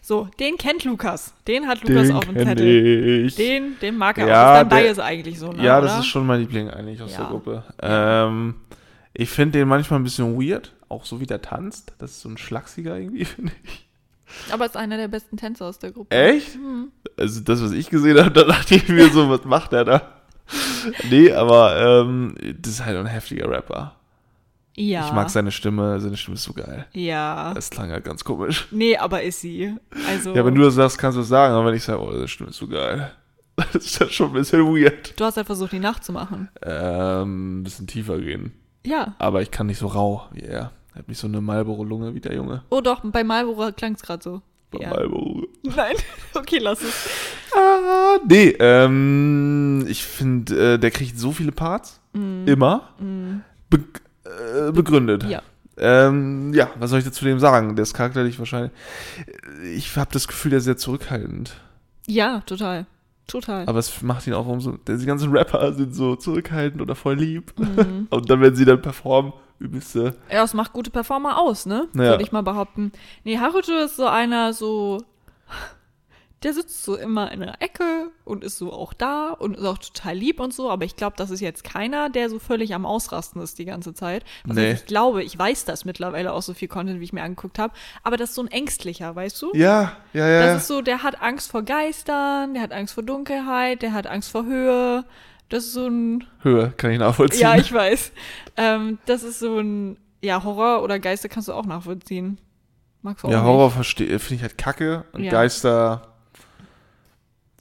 So, 0.01 0.29
den 0.39 0.57
kennt 0.57 0.85
Lukas. 0.85 1.33
Den 1.47 1.67
hat 1.67 1.81
Lukas 1.81 2.07
Den 2.07 2.15
auf 2.15 2.25
dem 2.25 2.37
Zettel. 2.37 3.25
ich. 3.25 3.35
Den, 3.35 3.77
den 3.81 3.97
mag 3.97 4.17
er 4.17 4.27
Ja, 4.27 4.61
auch. 4.61 4.69
Das 4.69 4.81
ist 4.85 4.95
der- 4.97 5.05
eigentlich 5.05 5.37
so, 5.39 5.51
ne? 5.51 5.63
ja, 5.63 5.81
das 5.81 5.91
oder? 5.91 5.99
ist 5.99 6.05
schon 6.05 6.25
mein 6.25 6.39
Liebling 6.39 6.69
eigentlich 6.69 7.01
aus 7.01 7.11
Ja. 7.11 7.17
der 7.19 7.27
Gruppe. 7.27 7.63
Ähm, 7.81 8.55
ich 9.13 9.29
finde 9.29 9.59
den 9.59 9.67
manchmal 9.67 9.99
ein 9.99 10.03
bisschen 10.03 10.39
weird, 10.39 10.73
auch 10.87 11.03
so 11.03 11.19
wie 11.19 11.25
der 11.25 11.41
tanzt. 11.41 11.93
Das 11.97 12.11
ist 12.11 12.21
so 12.21 12.29
ein 12.29 12.37
Schlachsiger 12.37 12.97
irgendwie, 12.97 13.25
finde 13.25 13.51
ich. 13.63 13.84
Aber 14.51 14.65
ist 14.65 14.77
einer 14.77 14.97
der 14.97 15.07
besten 15.07 15.37
Tänzer 15.37 15.65
aus 15.65 15.79
der 15.79 15.91
Gruppe. 15.91 16.15
Echt? 16.15 16.55
Mhm. 16.55 16.91
Also 17.17 17.41
das, 17.41 17.61
was 17.63 17.71
ich 17.71 17.89
gesehen 17.89 18.17
habe, 18.17 18.31
da 18.31 18.43
dachte 18.43 18.75
ich 18.75 18.87
mir 18.89 19.09
so, 19.09 19.29
was 19.29 19.45
macht 19.45 19.71
der 19.71 19.85
da? 19.85 20.01
nee, 21.09 21.31
aber 21.31 22.03
ähm, 22.03 22.35
das 22.59 22.73
ist 22.73 22.85
halt 22.85 22.97
ein 22.97 23.05
heftiger 23.05 23.49
Rapper. 23.49 23.95
Ja. 24.77 25.07
Ich 25.07 25.13
mag 25.13 25.29
seine 25.29 25.51
Stimme, 25.51 25.99
seine 25.99 26.17
Stimme 26.17 26.35
ist 26.35 26.43
so 26.43 26.53
geil. 26.53 26.85
Ja. 26.93 27.53
Das 27.53 27.69
klang 27.69 27.91
halt 27.91 28.03
ganz 28.03 28.23
komisch. 28.23 28.67
Nee, 28.71 28.97
aber 28.97 29.23
ist 29.23 29.39
sie. 29.39 29.73
Also. 30.07 30.35
Ja, 30.35 30.45
wenn 30.45 30.53
du 30.53 30.63
das 30.63 30.75
sagst, 30.75 30.97
kannst 30.97 31.17
du 31.17 31.21
es 31.21 31.29
sagen, 31.29 31.53
aber 31.53 31.67
wenn 31.67 31.75
ich 31.75 31.83
sage, 31.83 32.01
oh, 32.01 32.11
seine 32.11 32.27
Stimme 32.27 32.49
ist 32.49 32.57
so 32.57 32.67
geil, 32.67 33.11
das 33.55 33.75
ist 33.75 33.99
ja 33.99 34.09
schon 34.09 34.27
ein 34.27 34.33
bisschen 34.33 34.65
weird. 34.65 35.17
Du 35.19 35.23
hast 35.23 35.37
halt 35.37 35.47
versucht, 35.47 35.71
die 35.71 35.79
nachzumachen. 35.79 36.49
Ähm, 36.61 37.59
ein 37.59 37.63
bisschen 37.63 37.87
tiefer 37.87 38.19
gehen. 38.19 38.51
Ja. 38.85 39.15
Aber 39.17 39.41
ich 39.41 39.49
kann 39.49 39.67
nicht 39.67 39.79
so 39.79 39.87
rau 39.87 40.27
wie 40.31 40.41
er. 40.41 40.71
Er 40.95 40.99
hat 40.99 41.09
nicht 41.09 41.19
so 41.19 41.27
eine 41.27 41.41
Marlboro-Lunge 41.41 42.13
wie 42.15 42.21
der 42.21 42.33
Junge. 42.33 42.63
Oh 42.69 42.79
doch, 42.79 43.01
bei 43.03 43.23
Marlboro 43.23 43.71
klang 43.73 43.95
es 43.95 44.01
gerade 44.01 44.23
so. 44.23 44.41
Bei 44.71 44.79
Ja. 44.79 44.89
Marlboro. 44.91 45.43
Nein. 45.63 45.95
Okay, 46.33 46.57
lass 46.59 46.81
es. 46.81 47.09
Ah, 47.55 48.17
nee, 48.27 48.49
ähm, 48.59 49.85
ich 49.87 50.03
finde, 50.05 50.73
äh, 50.73 50.77
der 50.79 50.91
kriegt 50.91 51.17
so 51.19 51.31
viele 51.31 51.51
Parts. 51.53 51.99
Immer. 52.13 52.89
Be 53.69 53.79
äh, 54.23 54.71
begründet. 54.71 55.23
Ja. 55.25 55.41
Ähm, 55.77 56.53
ja, 56.53 56.69
was 56.79 56.89
soll 56.89 56.99
ich 56.99 57.05
dazu 57.05 57.25
dem 57.25 57.39
sagen? 57.39 57.75
Der 57.75 57.83
ist 57.83 57.93
charakterlich 57.93 58.39
wahrscheinlich. 58.39 58.71
Ich 59.75 59.95
habe 59.97 60.09
das 60.13 60.27
Gefühl, 60.27 60.51
der 60.51 60.59
ist 60.59 60.65
sehr 60.65 60.77
zurückhaltend. 60.77 61.55
Ja, 62.07 62.39
total. 62.45 62.85
Total. 63.27 63.67
Aber 63.67 63.79
es 63.79 64.01
macht 64.01 64.27
ihn 64.27 64.33
auch 64.33 64.45
umso. 64.45 64.73
Die 64.77 65.05
ganzen 65.05 65.31
Rapper 65.31 65.73
sind 65.73 65.93
so 65.95 66.15
zurückhaltend 66.15 66.81
oder 66.81 66.95
voll 66.95 67.15
lieb. 67.15 67.53
Mhm. 67.57 68.07
Und 68.11 68.29
dann, 68.29 68.39
wenn 68.41 68.55
sie 68.55 68.65
dann 68.65 68.81
performen, 68.81 69.33
übelste. 69.59 70.15
Ja, 70.31 70.43
es 70.43 70.53
macht 70.53 70.73
gute 70.73 70.89
Performer 70.91 71.39
aus, 71.39 71.65
ne? 71.65 71.87
Ja. 71.93 71.99
Würde 71.99 72.23
ich 72.23 72.31
mal 72.31 72.43
behaupten. 72.43 72.91
Nee, 73.23 73.39
Haruto 73.39 73.71
ist 73.85 73.95
so 73.95 74.05
einer, 74.07 74.53
so. 74.53 75.01
Der 76.43 76.53
sitzt 76.53 76.83
so 76.83 76.95
immer 76.95 77.31
in 77.31 77.39
der 77.39 77.59
Ecke 77.63 78.11
und 78.23 78.43
ist 78.43 78.59
so 78.59 78.71
auch 78.71 78.93
da 78.93 79.29
und 79.31 79.57
ist 79.57 79.65
auch 79.65 79.79
total 79.79 80.15
lieb 80.15 80.39
und 80.39 80.53
so, 80.53 80.69
aber 80.69 80.85
ich 80.85 80.95
glaube, 80.95 81.15
das 81.17 81.31
ist 81.31 81.39
jetzt 81.39 81.63
keiner, 81.63 82.09
der 82.11 82.29
so 82.29 82.37
völlig 82.37 82.75
am 82.75 82.85
Ausrasten 82.85 83.41
ist 83.41 83.57
die 83.57 83.65
ganze 83.65 83.95
Zeit. 83.95 84.23
Was 84.43 84.55
Nee. 84.55 84.73
ich 84.73 84.85
glaube, 84.85 85.23
ich 85.23 85.39
weiß 85.39 85.65
das 85.65 85.85
mittlerweile 85.85 86.33
auch 86.33 86.43
so 86.43 86.53
viel 86.53 86.67
Content, 86.67 86.99
wie 86.99 87.03
ich 87.05 87.13
mir 87.13 87.23
angeguckt 87.23 87.57
habe, 87.57 87.73
aber 88.03 88.15
das 88.17 88.29
ist 88.29 88.35
so 88.35 88.43
ein 88.43 88.47
ängstlicher, 88.49 89.15
weißt 89.15 89.41
du? 89.41 89.53
Ja, 89.55 89.93
ja, 90.13 90.27
ja. 90.27 90.45
Das 90.45 90.63
ist 90.63 90.67
so, 90.67 90.81
der 90.83 91.01
hat 91.01 91.19
Angst 91.19 91.49
vor 91.49 91.63
Geistern, 91.63 92.53
der 92.53 92.61
hat 92.61 92.73
Angst 92.73 92.93
vor 92.93 93.03
Dunkelheit, 93.03 93.81
der 93.81 93.93
hat 93.93 94.05
Angst 94.05 94.29
vor 94.29 94.45
Höhe. 94.45 95.03
Das 95.49 95.65
ist 95.65 95.73
so 95.73 95.87
ein 95.87 96.23
Höhe, 96.41 96.73
kann 96.77 96.91
ich 96.91 96.99
nachvollziehen. 96.99 97.41
ja, 97.41 97.55
ich 97.55 97.71
weiß. 97.71 98.11
Ähm, 98.57 98.97
das 99.05 99.23
ist 99.23 99.39
so 99.39 99.59
ein, 99.59 99.97
ja, 100.21 100.43
Horror 100.43 100.81
oder 100.83 100.99
Geister 100.99 101.29
kannst 101.29 101.47
du 101.49 101.53
auch 101.53 101.65
nachvollziehen. 101.65 102.39
Magst 103.01 103.23
du 103.23 103.27
auch 103.27 103.31
Ja. 103.31 103.43
Horror 103.43 103.69
verstehe, 103.71 104.17
finde 104.19 104.35
ich 104.35 104.41
halt 104.41 104.57
kacke. 104.57 105.05
Und 105.11 105.23
Ja. 105.23 105.31
Geister 105.31 106.07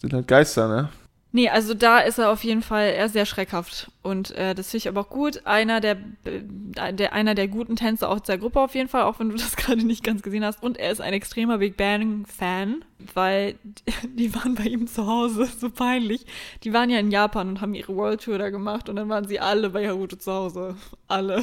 sind 0.00 0.12
halt 0.14 0.26
Geister, 0.28 0.68
ne? 0.68 0.88
Nee, 1.34 1.48
also 1.48 1.74
da 1.74 1.98
ist 1.98 2.18
er 2.18 2.30
auf 2.30 2.44
jeden 2.44 2.62
Fall 2.62 2.90
eher 2.90 3.08
sehr 3.08 3.26
schreckhaft. 3.26 3.90
Und 4.02 4.30
äh, 4.36 4.54
das 4.54 4.70
finde 4.70 4.78
ich 4.82 4.88
aber 4.88 5.00
auch 5.00 5.08
gut. 5.08 5.44
Einer 5.46 5.80
der, 5.80 5.96
äh, 6.26 6.92
der, 6.92 7.12
einer 7.12 7.34
der 7.34 7.48
guten 7.48 7.74
Tänzer 7.74 8.08
aus 8.08 8.22
der 8.22 8.38
Gruppe 8.38 8.60
auf 8.60 8.76
jeden 8.76 8.88
Fall, 8.88 9.02
auch 9.02 9.18
wenn 9.18 9.30
du 9.30 9.34
das 9.38 9.56
gerade 9.56 9.84
nicht 9.84 10.04
ganz 10.04 10.22
gesehen 10.22 10.44
hast. 10.44 10.62
Und 10.62 10.78
er 10.78 10.92
ist 10.92 11.00
ein 11.00 11.12
extremer 11.12 11.58
Big 11.58 11.76
Bang-Fan, 11.76 12.84
weil 13.14 13.56
die 14.04 14.32
waren 14.32 14.54
bei 14.54 14.62
ihm 14.62 14.86
zu 14.86 15.08
Hause, 15.08 15.48
so 15.58 15.70
peinlich. 15.70 16.24
Die 16.62 16.72
waren 16.72 16.88
ja 16.88 17.00
in 17.00 17.10
Japan 17.10 17.48
und 17.48 17.60
haben 17.60 17.74
ihre 17.74 17.96
World 17.96 18.22
Tour 18.22 18.38
da 18.38 18.50
gemacht 18.50 18.88
und 18.88 18.94
dann 18.94 19.08
waren 19.08 19.26
sie 19.26 19.40
alle 19.40 19.70
bei 19.70 19.88
Haruto 19.88 20.14
zu 20.14 20.32
Hause. 20.32 20.76
Alle. 21.08 21.42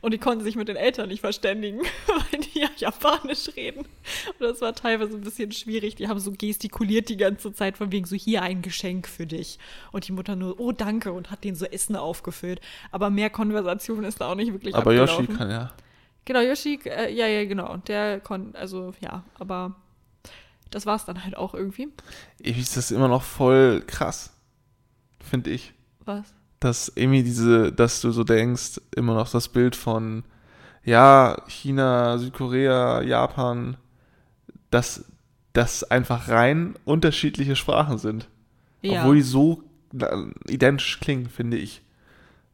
Und 0.00 0.12
die 0.12 0.18
konnten 0.18 0.44
sich 0.44 0.56
mit 0.56 0.68
den 0.68 0.76
Eltern 0.76 1.08
nicht 1.08 1.20
verständigen, 1.20 1.80
weil 2.06 2.40
die 2.40 2.60
ja 2.60 2.68
Japanisch 2.76 3.48
reden. 3.56 3.80
Und 3.80 4.40
das 4.40 4.60
war 4.60 4.74
teilweise 4.74 5.14
ein 5.14 5.22
bisschen 5.22 5.52
schwierig. 5.52 5.96
Die 5.96 6.08
haben 6.08 6.20
so 6.20 6.32
gestikuliert 6.32 7.08
die 7.08 7.16
ganze 7.16 7.52
Zeit 7.52 7.78
von 7.78 7.90
wegen 7.92 8.06
so 8.06 8.14
hier 8.14 8.42
ein 8.42 8.57
Geschenk 8.62 9.08
für 9.08 9.26
dich. 9.26 9.58
Und 9.92 10.08
die 10.08 10.12
Mutter 10.12 10.36
nur, 10.36 10.58
oh 10.60 10.72
danke, 10.72 11.12
und 11.12 11.30
hat 11.30 11.44
denen 11.44 11.56
so 11.56 11.66
Essen 11.66 11.96
aufgefüllt. 11.96 12.60
Aber 12.90 13.10
mehr 13.10 13.30
Konversation 13.30 14.04
ist 14.04 14.20
da 14.20 14.30
auch 14.30 14.34
nicht 14.34 14.52
wirklich 14.52 14.74
Aber 14.74 14.92
Yoshi 14.92 15.26
kann 15.26 15.50
ja. 15.50 15.72
Genau, 16.24 16.40
Yoshi, 16.40 16.78
äh, 16.84 17.12
ja, 17.12 17.26
ja, 17.26 17.44
genau. 17.46 17.78
Der 17.78 18.20
konnte, 18.20 18.58
also 18.58 18.92
ja, 19.00 19.24
aber 19.38 19.76
das 20.70 20.84
war's 20.84 21.04
dann 21.04 21.24
halt 21.24 21.36
auch 21.36 21.54
irgendwie. 21.54 21.88
Irgendwie 22.38 22.60
ist 22.60 22.76
das 22.76 22.90
immer 22.90 23.08
noch 23.08 23.22
voll 23.22 23.82
krass. 23.86 24.34
Finde 25.20 25.50
ich. 25.50 25.72
Was? 26.04 26.34
Dass 26.60 26.92
irgendwie 26.94 27.22
diese, 27.22 27.72
dass 27.72 28.00
du 28.00 28.10
so 28.10 28.24
denkst, 28.24 28.80
immer 28.94 29.14
noch 29.14 29.30
das 29.30 29.48
Bild 29.48 29.76
von, 29.76 30.24
ja, 30.84 31.36
China, 31.48 32.18
Südkorea, 32.18 33.02
Japan, 33.02 33.76
dass 34.70 35.04
das 35.52 35.84
einfach 35.84 36.28
rein 36.28 36.74
unterschiedliche 36.84 37.56
Sprachen 37.56 37.98
sind. 37.98 38.28
Ja. 38.82 39.00
Obwohl 39.00 39.16
die 39.16 39.22
so 39.22 39.62
äh, 39.98 40.06
identisch 40.48 41.00
klingen, 41.00 41.28
finde 41.28 41.56
ich. 41.56 41.82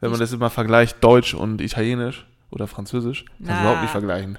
Wenn 0.00 0.10
man 0.10 0.16
Ich- 0.20 0.24
das 0.24 0.32
immer 0.32 0.50
vergleicht, 0.50 1.02
Deutsch 1.02 1.34
und 1.34 1.60
Italienisch 1.60 2.26
oder 2.50 2.66
Französisch, 2.66 3.24
kannst 3.38 3.50
du 3.50 3.60
überhaupt 3.60 3.82
nicht 3.82 3.90
vergleichen. 3.90 4.38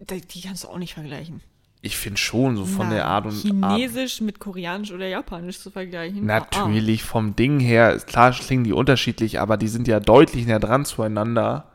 die, 0.00 0.40
kannst 0.40 0.64
du 0.64 0.68
auch 0.68 0.78
nicht 0.78 0.94
vergleichen. 0.94 1.40
Ich 1.84 1.96
finde 1.96 2.18
schon, 2.18 2.56
so 2.56 2.64
von 2.64 2.88
Na, 2.88 2.94
der 2.94 3.06
Art 3.06 3.24
und 3.26 3.32
Art. 3.64 3.76
Chinesisch 3.78 4.20
mit 4.20 4.38
Koreanisch 4.38 4.92
oder 4.92 5.08
Japanisch 5.08 5.58
zu 5.58 5.70
vergleichen. 5.72 6.24
Natürlich, 6.24 7.02
vom 7.02 7.34
Ding 7.34 7.58
her, 7.58 7.98
klar 7.98 8.30
klingen 8.30 8.62
die 8.62 8.72
unterschiedlich, 8.72 9.40
aber 9.40 9.56
die 9.56 9.66
sind 9.66 9.88
ja 9.88 9.98
deutlich 9.98 10.46
näher 10.46 10.60
dran 10.60 10.84
zueinander, 10.84 11.72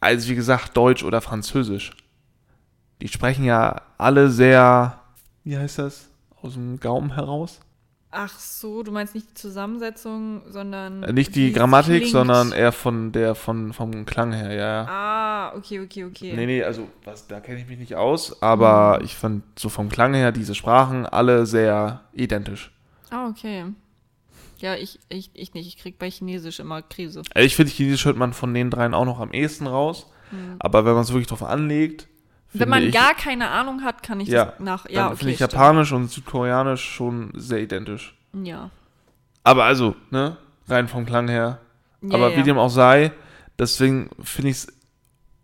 als 0.00 0.28
wie 0.28 0.34
gesagt 0.34 0.76
Deutsch 0.76 1.04
oder 1.04 1.20
Französisch. 1.20 1.92
Die 3.00 3.08
sprechen 3.08 3.44
ja 3.44 3.80
alle 3.96 4.28
sehr, 4.30 4.98
wie 5.44 5.56
heißt 5.56 5.78
das, 5.78 6.08
aus 6.42 6.54
dem 6.54 6.80
Gaumen 6.80 7.14
heraus? 7.14 7.60
Ach 8.12 8.36
so, 8.40 8.82
du 8.82 8.90
meinst 8.90 9.14
nicht 9.14 9.30
die 9.30 9.34
Zusammensetzung, 9.34 10.42
sondern. 10.48 11.04
Äh, 11.04 11.12
Nicht 11.12 11.36
die 11.36 11.52
Grammatik, 11.52 12.06
sondern 12.06 12.50
eher 12.50 12.72
von 12.72 13.12
der, 13.12 13.36
von, 13.36 13.72
vom 13.72 14.04
Klang 14.04 14.32
her, 14.32 14.52
ja. 14.52 14.86
Ah, 14.88 15.56
okay, 15.56 15.80
okay, 15.80 16.04
okay. 16.04 16.32
Nee, 16.34 16.46
nee, 16.46 16.62
also 16.64 16.88
was, 17.04 17.28
da 17.28 17.38
kenne 17.38 17.60
ich 17.60 17.68
mich 17.68 17.78
nicht 17.78 17.94
aus, 17.94 18.42
aber 18.42 19.00
ich 19.04 19.14
fand 19.16 19.44
so 19.56 19.68
vom 19.68 19.88
Klang 19.88 20.14
her 20.14 20.32
diese 20.32 20.56
Sprachen 20.56 21.06
alle 21.06 21.46
sehr 21.46 22.00
identisch. 22.12 22.72
Ah, 23.10 23.28
okay. 23.28 23.66
Ja, 24.58 24.74
ich, 24.74 24.98
ich, 25.08 25.30
ich 25.34 25.54
nicht. 25.54 25.68
Ich 25.68 25.76
krieg 25.78 25.98
bei 25.98 26.10
Chinesisch 26.10 26.58
immer 26.58 26.82
Krise. 26.82 27.22
Also 27.34 27.46
ich 27.46 27.54
finde, 27.54 27.70
Chinesisch 27.72 28.04
hört 28.04 28.16
man 28.16 28.32
von 28.32 28.52
den 28.52 28.70
dreien 28.70 28.92
auch 28.92 29.04
noch 29.06 29.20
am 29.20 29.32
ehesten 29.32 29.66
raus, 29.68 30.10
aber 30.58 30.84
wenn 30.84 30.94
man 30.94 31.02
es 31.02 31.10
wirklich 31.10 31.28
drauf 31.28 31.42
anlegt, 31.44 32.08
Wenn 32.52 32.68
man 32.68 32.84
ich, 32.84 32.94
gar 32.94 33.14
keine 33.14 33.48
Ahnung 33.48 33.82
hat, 33.82 34.02
kann 34.02 34.20
ich 34.20 34.28
Ja, 34.28 34.46
das 34.46 34.60
nach. 34.60 34.84
dann 34.84 34.94
Ja, 34.94 35.06
okay. 35.08 35.16
finde 35.16 35.32
ich 35.32 35.36
stimmt. 35.36 35.52
Japanisch 35.52 35.92
und 35.92 36.10
Südkoreanisch 36.10 36.82
schon 36.82 37.32
sehr 37.34 37.60
identisch. 37.60 38.16
Ja. 38.32 38.70
Aber 39.44 39.64
also, 39.64 39.94
ne, 40.10 40.36
rein 40.68 40.88
vom 40.88 41.06
Klang 41.06 41.28
her. 41.28 41.60
ja 42.02 42.14
aber 42.14 42.32
ja. 42.32 42.36
wie 42.36 42.42
dem 42.42 42.58
auch 42.58 42.68
sei, 42.68 43.12
deswegen 43.58 44.10
finde 44.22 44.50
ich 44.50 44.56
es 44.56 44.68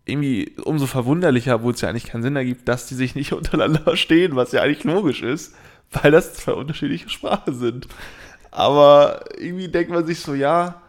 irgendwie 0.05 0.55
umso 0.63 0.85
verwunderlicher, 0.85 1.55
obwohl 1.55 1.73
es 1.73 1.81
ja 1.81 1.89
eigentlich 1.89 2.05
keinen 2.05 2.23
Sinn 2.23 2.35
ergibt, 2.35 2.67
dass 2.67 2.87
die 2.87 2.95
sich 2.95 3.15
nicht 3.15 3.33
untereinander 3.33 3.81
verstehen, 3.81 4.35
was 4.35 4.51
ja 4.51 4.61
eigentlich 4.61 4.83
logisch 4.83 5.21
ist, 5.21 5.55
weil 5.91 6.11
das 6.11 6.33
zwei 6.33 6.53
unterschiedliche 6.53 7.09
Sprachen 7.09 7.53
sind. 7.53 7.87
Aber 8.51 9.25
irgendwie 9.37 9.67
denkt 9.67 9.91
man 9.91 10.05
sich 10.05 10.21
so, 10.21 10.33
ja, 10.33 10.81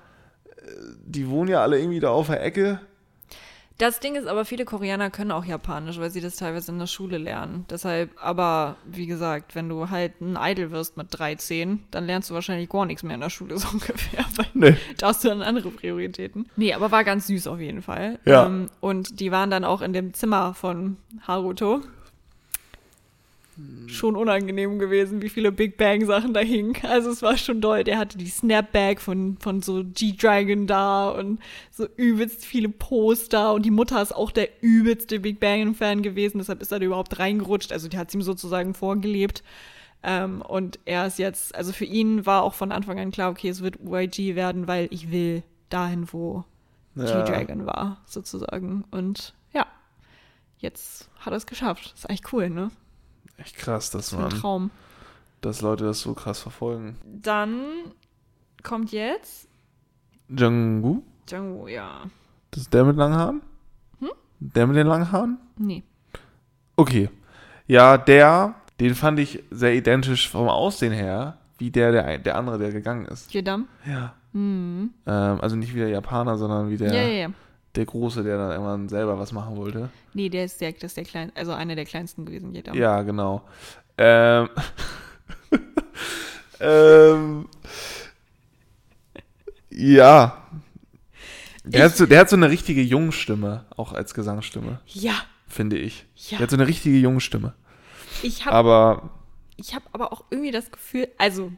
äh, 0.57 0.71
die 1.05 1.29
wohnen 1.29 1.51
ja 1.51 1.63
alle 1.63 1.79
irgendwie 1.79 2.01
da 2.01 2.11
auf 2.11 2.29
der 2.29 2.43
Ecke. 2.43 2.81
Das 3.79 4.01
Ding 4.01 4.17
ist 4.17 4.27
aber, 4.27 4.45
viele 4.45 4.65
Koreaner 4.65 5.09
können 5.11 5.31
auch 5.31 5.45
Japanisch, 5.45 5.99
weil 6.01 6.11
sie 6.11 6.21
das 6.21 6.35
teilweise 6.37 6.73
in 6.73 6.81
der 6.81 6.87
Schule 6.89 7.17
lernen. 7.17 7.65
Deshalb, 7.71 8.11
aber 8.21 8.77
wie 8.85 9.07
gesagt, 9.07 9.55
wenn 9.55 9.69
du 9.69 9.89
halt 9.89 10.21
ein 10.21 10.37
Idol 10.41 10.73
wirst 10.73 10.97
mit 10.97 11.07
13, 11.11 11.85
dann 11.93 12.05
lernst 12.07 12.29
du 12.29 12.35
wahrscheinlich 12.35 12.69
gar 12.69 12.87
nichts 12.87 13.05
mehr 13.05 13.15
in 13.15 13.21
der 13.21 13.31
Schule, 13.31 13.57
so 13.59 13.69
ungefähr. 13.73 14.25
Weil 14.37 14.47
Nee. 14.55 14.77
da 14.99 15.09
hast 15.09 15.23
du 15.23 15.29
dann 15.29 15.43
andere 15.43 15.71
Prioritäten. 15.71 16.49
Nee, 16.57 16.75
aber 16.75 16.91
war 16.91 17.05
ganz 17.05 17.29
süß 17.29 17.47
auf 17.47 17.61
jeden 17.61 17.83
Fall. 17.83 18.19
Ja. 18.25 18.47
Ähm, 18.47 18.69
und 18.81 19.21
die 19.21 19.31
waren 19.31 19.51
dann 19.51 19.65
auch 19.65 19.81
in 19.81 19.93
dem 19.93 20.13
Zimmer 20.13 20.55
von 20.55 20.97
Haruto. 21.27 21.81
Schon 23.89 24.17
unangenehm 24.17 24.79
gewesen, 24.79 25.23
wie 25.23 25.29
viele 25.31 25.51
Big 25.51 25.77
Bang 25.77 26.05
Sachen 26.05 26.35
da 26.35 26.41
hingen. 26.41 26.75
Also 26.83 27.11
es 27.11 27.23
war 27.23 27.37
schon 27.37 27.61
doll. 27.61 27.85
Der 27.85 27.99
hatte 27.99 28.19
die 28.19 28.29
Snapback 28.29 29.01
von, 29.01 29.39
von 29.39 29.63
so 29.63 29.83
G-Dragon 29.83 30.67
da 30.67 31.09
und 31.09 31.41
so 31.71 31.87
übelst 31.97 32.45
viele 32.45 32.69
Poster. 32.69 33.55
Und 33.55 33.65
die 33.65 33.71
Mutter 33.71 34.01
ist 34.03 34.15
auch 34.15 34.31
der 34.31 34.63
übelste 34.63 35.21
Big 35.21 35.41
Bang-Fan 35.41 36.03
gewesen. 36.03 36.39
Deshalb 36.39 36.61
ist 36.61 36.71
er 36.71 36.79
da 36.81 36.85
überhaupt 36.87 37.19
reingerutscht. 37.19 37.73
Also 37.73 37.89
die 37.89 37.97
hat 37.99 38.09
es 38.09 38.15
ihm 38.15 38.23
sozusagen 38.23 38.75
vorgelebt. 38.75 39.43
Ähm, 40.03 40.43
und 40.43 40.79
er 40.85 41.07
ist 41.07 41.19
jetzt, 41.19 41.55
also 41.55 41.73
für 41.73 41.85
ihn 41.87 42.25
war 42.27 42.43
auch 42.43 42.55
von 42.55 42.71
Anfang 42.71 43.01
an 43.01 43.11
klar, 43.11 43.31
okay, 43.31 43.49
es 43.49 43.63
wird 43.63 43.79
YG 43.85 44.37
werden, 44.37 44.69
weil 44.69 44.87
ich 44.91 45.11
will 45.11 45.43
dahin, 45.71 46.07
wo 46.13 46.45
Ja. 46.95 47.25
G-Dragon 47.25 47.67
war, 47.67 48.03
sozusagen. 48.07 48.85
Und 48.91 49.35
ja, 49.53 49.67
jetzt 50.59 51.09
hat 51.19 51.33
er 51.33 51.37
es 51.37 51.47
geschafft. 51.47 51.95
Ist 51.97 52.09
eigentlich 52.09 52.33
cool, 52.33 52.49
ne? 52.51 52.71
Echt 53.39 53.57
krass, 53.57 53.91
dass 53.91 54.13
ein 54.13 54.21
man, 54.21 54.31
Traum. 54.31 54.71
dass 55.41 55.61
Leute 55.63 55.85
das 55.85 56.01
so 56.01 56.13
krass 56.15 56.41
verfolgen. 56.41 56.97
Dann 57.05 57.61
kommt 58.63 58.93
jetzt 58.93 59.49
Jungwoo, 60.29 61.03
Jungwoo, 61.31 61.69
ja. 61.69 62.03
das 62.51 62.63
ist 62.63 62.75
der 62.75 62.85
mit 62.85 62.97
langen 62.97 63.17
Haaren? 63.17 63.43
Hm? 64.01 64.09
Der 64.41 64.67
mit 64.67 64.77
den 64.77 64.87
langen 64.87 65.11
Haaren? 65.11 65.39
Nee. 65.57 65.83
Okay. 66.77 67.09
Ja, 67.67 67.97
der, 67.99 68.55
den 68.81 68.95
fand 68.95 69.19
ich 69.21 69.43
sehr 69.51 69.75
identisch 69.75 70.29
vom 70.29 70.49
Aussehen 70.49 70.93
her, 70.93 71.39
wie 71.59 71.71
der, 71.71 71.93
der, 71.93 72.05
ein- 72.05 72.23
der 72.23 72.37
andere, 72.37 72.59
der 72.59 72.73
gegangen 72.73 73.07
ist. 73.07 73.33
Jedam? 73.33 73.69
Ja. 73.87 74.15
Mhm. 74.33 74.91
Ähm, 75.07 75.41
also 75.41 75.57
nicht 75.57 75.75
wie 75.75 75.79
der 75.81 75.89
Japaner, 75.89 76.37
sondern 76.37 76.71
wie 76.71 76.77
der, 76.77 76.93
Ja, 76.93 77.03
ja, 77.03 77.09
ja. 77.29 77.29
Der 77.79 77.87
Große, 77.87 78.25
der 78.25 78.37
dann 78.37 78.51
irgendwann 78.51 78.89
selber 78.89 79.19
was 79.19 79.33
machen 79.33 79.57
wollte. 79.57 79.89
Nee, 80.13 80.29
der 80.29 80.45
ist 80.45 80.61
der, 80.61 80.73
das 80.73 80.85
ist 80.85 80.97
der 80.97 81.05
klein, 81.05 81.33
also 81.37 81.53
einer 81.53 81.77
der 81.77 81.85
kleinsten 81.85 82.27
gewesen, 82.27 82.53
Jedam. 82.53 82.77
Ja, 82.77 83.03
genau. 83.03 83.43
Ähm, 83.97 84.49
ähm, 86.61 87.49
ja. 89.71 90.43
Der 91.65 91.85
hat, 91.85 91.97
so, 91.97 92.07
der 92.07 92.21
hat 92.21 92.31
so 92.31 92.37
eine 92.37 92.51
richtige 92.51 92.83
Jungstimme, 92.83 93.67
auch 93.77 93.93
als 93.93 94.13
Gesangsstimme, 94.13 94.81
Ja, 94.87 95.15
finde 95.47 95.79
ich. 95.79 96.07
Ja. 96.17 96.39
Der 96.39 96.45
hat 96.45 96.51
so 96.51 96.57
eine 96.57 96.67
richtige 96.67 96.97
Jungstimme. 96.97 97.55
ich 98.23 98.45
habe 98.45 98.57
Aber 98.57 99.11
ich 99.57 99.75
habe 99.75 99.85
aber 99.93 100.13
auch 100.13 100.25
irgendwie 100.31 100.51
das 100.51 100.71
Gefühl, 100.73 101.09
also 101.19 101.53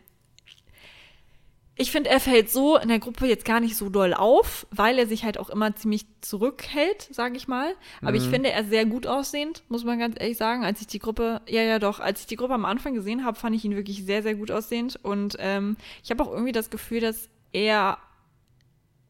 ich 1.80 1.90
finde, 1.90 2.10
er 2.10 2.20
fällt 2.20 2.50
so 2.50 2.76
in 2.76 2.88
der 2.88 2.98
Gruppe 2.98 3.26
jetzt 3.26 3.46
gar 3.46 3.58
nicht 3.58 3.74
so 3.74 3.88
doll 3.88 4.12
auf, 4.12 4.66
weil 4.70 4.98
er 4.98 5.06
sich 5.06 5.24
halt 5.24 5.38
auch 5.38 5.48
immer 5.48 5.74
ziemlich 5.74 6.04
zurückhält, 6.20 7.08
sage 7.10 7.38
ich 7.38 7.48
mal. 7.48 7.72
Aber 8.02 8.16
ich 8.16 8.24
finde 8.24 8.50
er 8.50 8.64
sehr 8.64 8.84
gut 8.84 9.06
aussehend, 9.06 9.62
muss 9.70 9.82
man 9.82 9.98
ganz 9.98 10.16
ehrlich 10.20 10.36
sagen. 10.36 10.62
Als 10.62 10.82
ich 10.82 10.88
die 10.88 10.98
Gruppe, 10.98 11.40
ja, 11.48 11.62
ja, 11.62 11.78
doch, 11.78 11.98
als 11.98 12.20
ich 12.20 12.26
die 12.26 12.36
Gruppe 12.36 12.52
am 12.52 12.66
Anfang 12.66 12.92
gesehen 12.92 13.24
habe, 13.24 13.38
fand 13.38 13.56
ich 13.56 13.64
ihn 13.64 13.76
wirklich 13.76 14.04
sehr, 14.04 14.22
sehr 14.22 14.34
gut 14.34 14.50
aussehend. 14.50 14.98
Und 15.02 15.36
ähm, 15.38 15.78
ich 16.04 16.10
habe 16.10 16.22
auch 16.22 16.30
irgendwie 16.30 16.52
das 16.52 16.68
Gefühl, 16.68 17.00
dass 17.00 17.30
er 17.52 17.96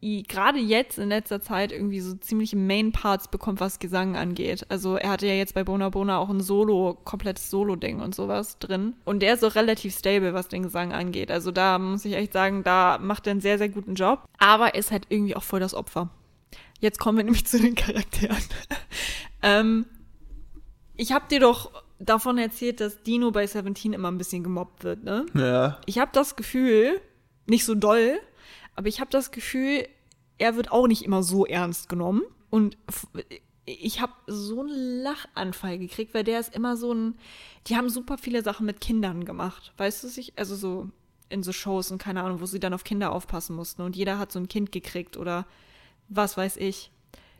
gerade 0.01 0.57
jetzt 0.57 0.97
in 0.97 1.09
letzter 1.09 1.41
Zeit 1.41 1.71
irgendwie 1.71 1.99
so 1.99 2.15
ziemliche 2.15 2.57
Main-Parts 2.57 3.27
bekommt, 3.27 3.59
was 3.59 3.77
Gesang 3.77 4.15
angeht. 4.15 4.65
Also 4.69 4.95
er 4.95 5.11
hatte 5.11 5.27
ja 5.27 5.33
jetzt 5.33 5.53
bei 5.53 5.63
Bona 5.63 5.89
Bona 5.89 6.17
auch 6.17 6.29
ein 6.29 6.41
Solo, 6.41 6.97
komplettes 7.03 7.51
Solo-Ding 7.51 7.99
und 7.99 8.15
sowas 8.15 8.57
drin. 8.57 8.95
Und 9.05 9.19
der 9.21 9.35
ist 9.35 9.45
auch 9.45 9.53
relativ 9.53 9.95
stable, 9.95 10.33
was 10.33 10.47
den 10.47 10.63
Gesang 10.63 10.91
angeht. 10.91 11.29
Also 11.29 11.51
da 11.51 11.77
muss 11.77 12.03
ich 12.05 12.13
echt 12.13 12.33
sagen, 12.33 12.63
da 12.63 12.97
macht 12.99 13.27
er 13.27 13.31
einen 13.31 13.41
sehr, 13.41 13.59
sehr 13.59 13.69
guten 13.69 13.93
Job. 13.93 14.23
Aber 14.39 14.73
er 14.73 14.79
ist 14.79 14.91
halt 14.91 15.05
irgendwie 15.09 15.35
auch 15.35 15.43
voll 15.43 15.59
das 15.59 15.75
Opfer. 15.75 16.09
Jetzt 16.79 16.99
kommen 16.99 17.17
wir 17.17 17.23
nämlich 17.25 17.45
zu 17.45 17.59
den 17.59 17.75
Charakteren. 17.75 18.43
ähm, 19.43 19.85
ich 20.95 21.11
habe 21.11 21.25
dir 21.29 21.39
doch 21.39 21.71
davon 21.99 22.39
erzählt, 22.39 22.79
dass 22.79 23.03
Dino 23.03 23.29
bei 23.29 23.45
Seventeen 23.45 23.93
immer 23.93 24.09
ein 24.09 24.17
bisschen 24.17 24.43
gemobbt 24.43 24.83
wird, 24.83 25.03
ne? 25.03 25.27
ja, 25.35 25.79
ich 25.85 25.99
habe 25.99 26.09
das 26.11 26.35
Gefühl, 26.35 26.99
nicht 27.45 27.65
so 27.65 27.75
doll, 27.75 28.19
aber 28.75 28.87
ich 28.87 28.99
habe 28.99 29.11
das 29.11 29.31
Gefühl, 29.31 29.87
er 30.37 30.55
wird 30.55 30.71
auch 30.71 30.87
nicht 30.87 31.03
immer 31.03 31.23
so 31.23 31.45
ernst 31.45 31.89
genommen. 31.89 32.23
Und 32.49 32.77
ich 33.65 34.01
habe 34.01 34.13
so 34.27 34.61
einen 34.61 35.03
Lachanfall 35.03 35.77
gekriegt, 35.77 36.13
weil 36.13 36.23
der 36.23 36.39
ist 36.39 36.55
immer 36.55 36.75
so 36.75 36.93
ein. 36.93 37.15
Die 37.67 37.75
haben 37.75 37.89
super 37.89 38.17
viele 38.17 38.41
Sachen 38.41 38.65
mit 38.65 38.81
Kindern 38.81 39.23
gemacht. 39.25 39.73
Weißt 39.77 40.03
du, 40.03 40.07
sich, 40.07 40.33
also 40.37 40.55
so 40.55 40.89
in 41.29 41.43
so 41.43 41.51
Shows 41.51 41.91
und 41.91 42.01
keine 42.01 42.23
Ahnung, 42.23 42.41
wo 42.41 42.45
sie 42.45 42.59
dann 42.59 42.73
auf 42.73 42.83
Kinder 42.83 43.11
aufpassen 43.11 43.55
mussten. 43.55 43.81
Und 43.83 43.95
jeder 43.95 44.17
hat 44.19 44.31
so 44.31 44.39
ein 44.39 44.47
Kind 44.49 44.71
gekriegt 44.71 45.15
oder 45.15 45.45
was 46.09 46.35
weiß 46.37 46.57
ich. 46.57 46.91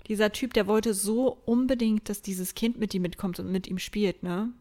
Dieser 0.08 0.32
Typ, 0.32 0.54
der 0.54 0.68
wollte 0.68 0.94
so 0.94 1.42
unbedingt, 1.46 2.10
dass 2.10 2.22
dieses 2.22 2.56
Kind 2.56 2.80
mit 2.80 2.94
ihm 2.94 3.02
mitkommt 3.02 3.40
und 3.40 3.52
mit 3.52 3.68
ihm 3.68 3.80
spielt, 3.80 4.24
ne? 4.24 4.52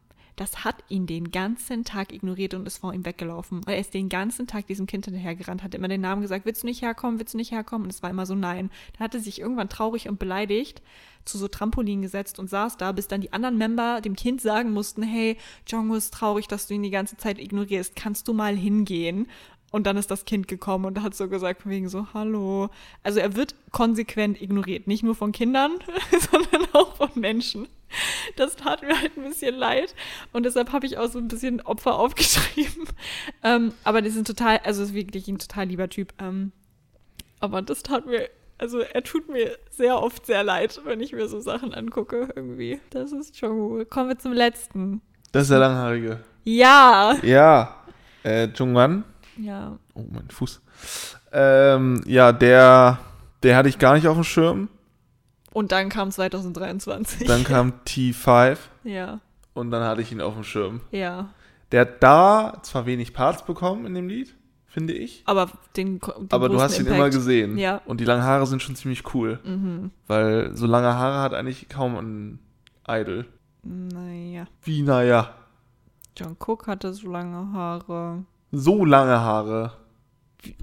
Das 0.41 0.65
hat 0.65 0.77
ihn 0.89 1.07
den 1.07 1.33
ganzen 1.33 1.85
Tag 1.85 2.15
ignoriert 2.15 2.55
und 2.55 2.67
ist 2.67 2.79
vor 2.79 2.95
ihm 2.95 3.05
weggelaufen. 3.05 3.61
Er 3.67 3.79
ist 3.79 3.93
den 3.93 4.09
ganzen 4.09 4.47
Tag 4.47 4.67
diesem 4.69 4.87
Kind 4.87 5.05
hinterhergerannt, 5.05 5.63
hat 5.63 5.75
immer 5.75 5.87
den 5.87 6.01
Namen 6.01 6.23
gesagt, 6.23 6.47
willst 6.47 6.63
du 6.63 6.67
nicht 6.67 6.81
herkommen, 6.81 7.19
willst 7.19 7.35
du 7.35 7.37
nicht 7.37 7.53
herkommen? 7.53 7.85
Und 7.85 7.91
es 7.91 8.03
war 8.03 8.09
immer 8.09 8.25
so 8.25 8.35
nein. 8.35 8.71
Dann 8.95 9.05
hat 9.05 9.15
er 9.15 9.21
sich 9.21 9.39
irgendwann 9.39 9.69
traurig 9.69 10.09
und 10.09 10.19
beleidigt 10.19 10.81
zu 11.27 11.37
so 11.37 11.47
Trampolin 11.47 12.01
gesetzt 12.01 12.39
und 12.39 12.49
saß 12.49 12.79
da, 12.79 12.93
bis 12.93 13.07
dann 13.07 13.21
die 13.21 13.35
anderen 13.35 13.59
Member 13.59 14.01
dem 14.01 14.17
Kind 14.17 14.41
sagen 14.41 14.73
mussten, 14.73 15.03
hey, 15.03 15.37
Jongwoo 15.67 15.97
ist 15.97 16.15
traurig, 16.15 16.49
dass 16.49 16.67
du 16.67 16.73
ihn 16.73 16.85
die 16.85 16.89
ganze 16.89 17.19
Zeit 17.19 17.39
ignorierst. 17.39 17.95
Kannst 17.95 18.27
du 18.27 18.33
mal 18.33 18.57
hingehen? 18.57 19.27
Und 19.73 19.87
dann 19.87 19.99
ist 19.99 20.11
das 20.11 20.25
Kind 20.25 20.49
gekommen 20.49 20.87
und 20.87 21.03
hat 21.03 21.15
so 21.15 21.29
gesagt, 21.29 21.69
wegen 21.69 21.91
so, 21.91 22.15
hallo. 22.15 22.71
Also 23.03 23.21
er 23.21 23.37
wird 23.37 23.55
konsequent 23.73 24.41
ignoriert. 24.41 24.87
Nicht 24.87 25.03
nur 25.03 25.15
von 25.15 25.33
Kindern, 25.33 25.73
sondern 26.31 26.65
auch 26.73 26.97
von 26.97 27.11
Menschen. 27.15 27.69
Das 28.37 28.57
tat 28.57 28.83
mir 28.83 28.99
halt 28.99 29.17
ein 29.17 29.25
bisschen 29.25 29.57
leid. 29.57 29.95
Und 30.33 30.45
deshalb 30.45 30.73
habe 30.73 30.87
ich 30.87 30.99
auch 30.99 31.09
so 31.09 31.19
ein 31.19 31.29
bisschen 31.29 31.61
Opfer 31.61 31.99
aufgeschrieben. 31.99 32.85
Ähm, 33.43 33.73
aber 33.85 34.03
die 34.03 34.11
sind 34.11 34.27
total, 34.27 34.59
also 34.65 34.83
ist 34.83 34.93
wirklich 34.95 35.27
ein 35.29 35.39
total 35.39 35.67
lieber 35.67 35.89
Typ. 35.89 36.13
Ähm, 36.21 36.53
aber 37.41 37.63
das 37.63 37.83
tat 37.83 38.05
mir, 38.07 38.29
also 38.59 38.81
er 38.81 39.03
tut 39.03 39.29
mir 39.31 39.57
sehr 39.71 40.01
oft 40.03 40.27
sehr 40.27 40.45
leid, 40.45 40.79
wenn 40.85 41.01
ich 41.01 41.13
mir 41.13 41.27
so 41.29 41.41
Sachen 41.41 41.73
angucke 41.73 42.29
irgendwie. 42.37 42.81
Das 42.91 43.13
ist 43.13 43.41
Jongwoo. 43.41 43.85
Kommen 43.87 44.11
wir 44.11 44.19
zum 44.19 44.33
letzten. 44.33 45.01
das 45.33 45.45
ist 45.45 45.51
der 45.51 45.59
Langhaarige. 45.61 46.21
Ja. 46.45 47.17
Ja, 47.23 47.77
äh, 48.25 48.49
Jungwan. 48.55 49.05
Ja. 49.39 49.79
Oh, 49.95 50.05
mein 50.11 50.29
Fuß. 50.31 50.61
Ähm, 51.33 52.03
ja, 52.07 52.33
der, 52.33 52.99
der 53.43 53.57
hatte 53.57 53.69
ich 53.71 53.79
gar 53.79 53.95
nicht 53.95 54.07
auf 54.07 54.17
dem 54.17 54.25
Schirm. 54.25 54.69
Und 55.53 55.73
dann 55.73 55.89
kam 55.89 56.11
2023. 56.11 57.27
Dann 57.27 57.45
kam 57.45 57.73
T5 57.87 58.57
ja, 58.85 59.21
und 59.55 59.71
dann 59.71 59.83
hatte 59.85 60.01
ich 60.03 60.13
ihn 60.13 60.21
auf 60.21 60.35
dem 60.35 60.45
Schirm. 60.45 60.81
ja. 60.91 61.29
Der 61.73 61.83
hat 61.83 62.03
da 62.03 62.59
zwar 62.65 62.85
wenig 62.87 63.15
Parts 63.15 63.45
bekommen 63.45 63.87
in 63.87 63.95
dem 63.95 64.09
Lied, 64.09 64.35
finde 64.67 64.93
ich, 64.93 65.23
Aber 65.27 65.49
den, 65.77 66.01
den 66.01 66.27
aber 66.33 66.49
du 66.49 66.61
hast 66.61 66.75
ihn 66.75 66.81
Impact. 66.81 66.97
immer 66.97 67.11
gesehen. 67.11 67.57
Ja. 67.59 67.81
Und 67.85 68.01
die 68.01 68.05
langen 68.05 68.25
Haare 68.25 68.45
sind 68.49 68.61
schon 68.61 68.75
ziemlich 68.75 69.15
cool, 69.15 69.39
Mhm. 69.45 69.93
weil 70.09 70.57
so 70.57 70.67
lange 70.67 70.93
Haare 70.95 71.21
hat 71.21 71.33
eigentlich 71.33 71.69
kaum 71.69 71.95
ein 71.97 72.39
Idol. 72.89 73.25
Naja. 73.63 74.47
Wie, 74.65 74.83
naja, 74.83 75.33
John 76.17 76.37
Cook 76.45 76.67
hatte 76.67 76.93
so 76.93 77.09
lange 77.09 77.53
Haare. 77.53 78.25
so 78.51 78.85
lange 78.85 79.21
Haare. 79.21 79.73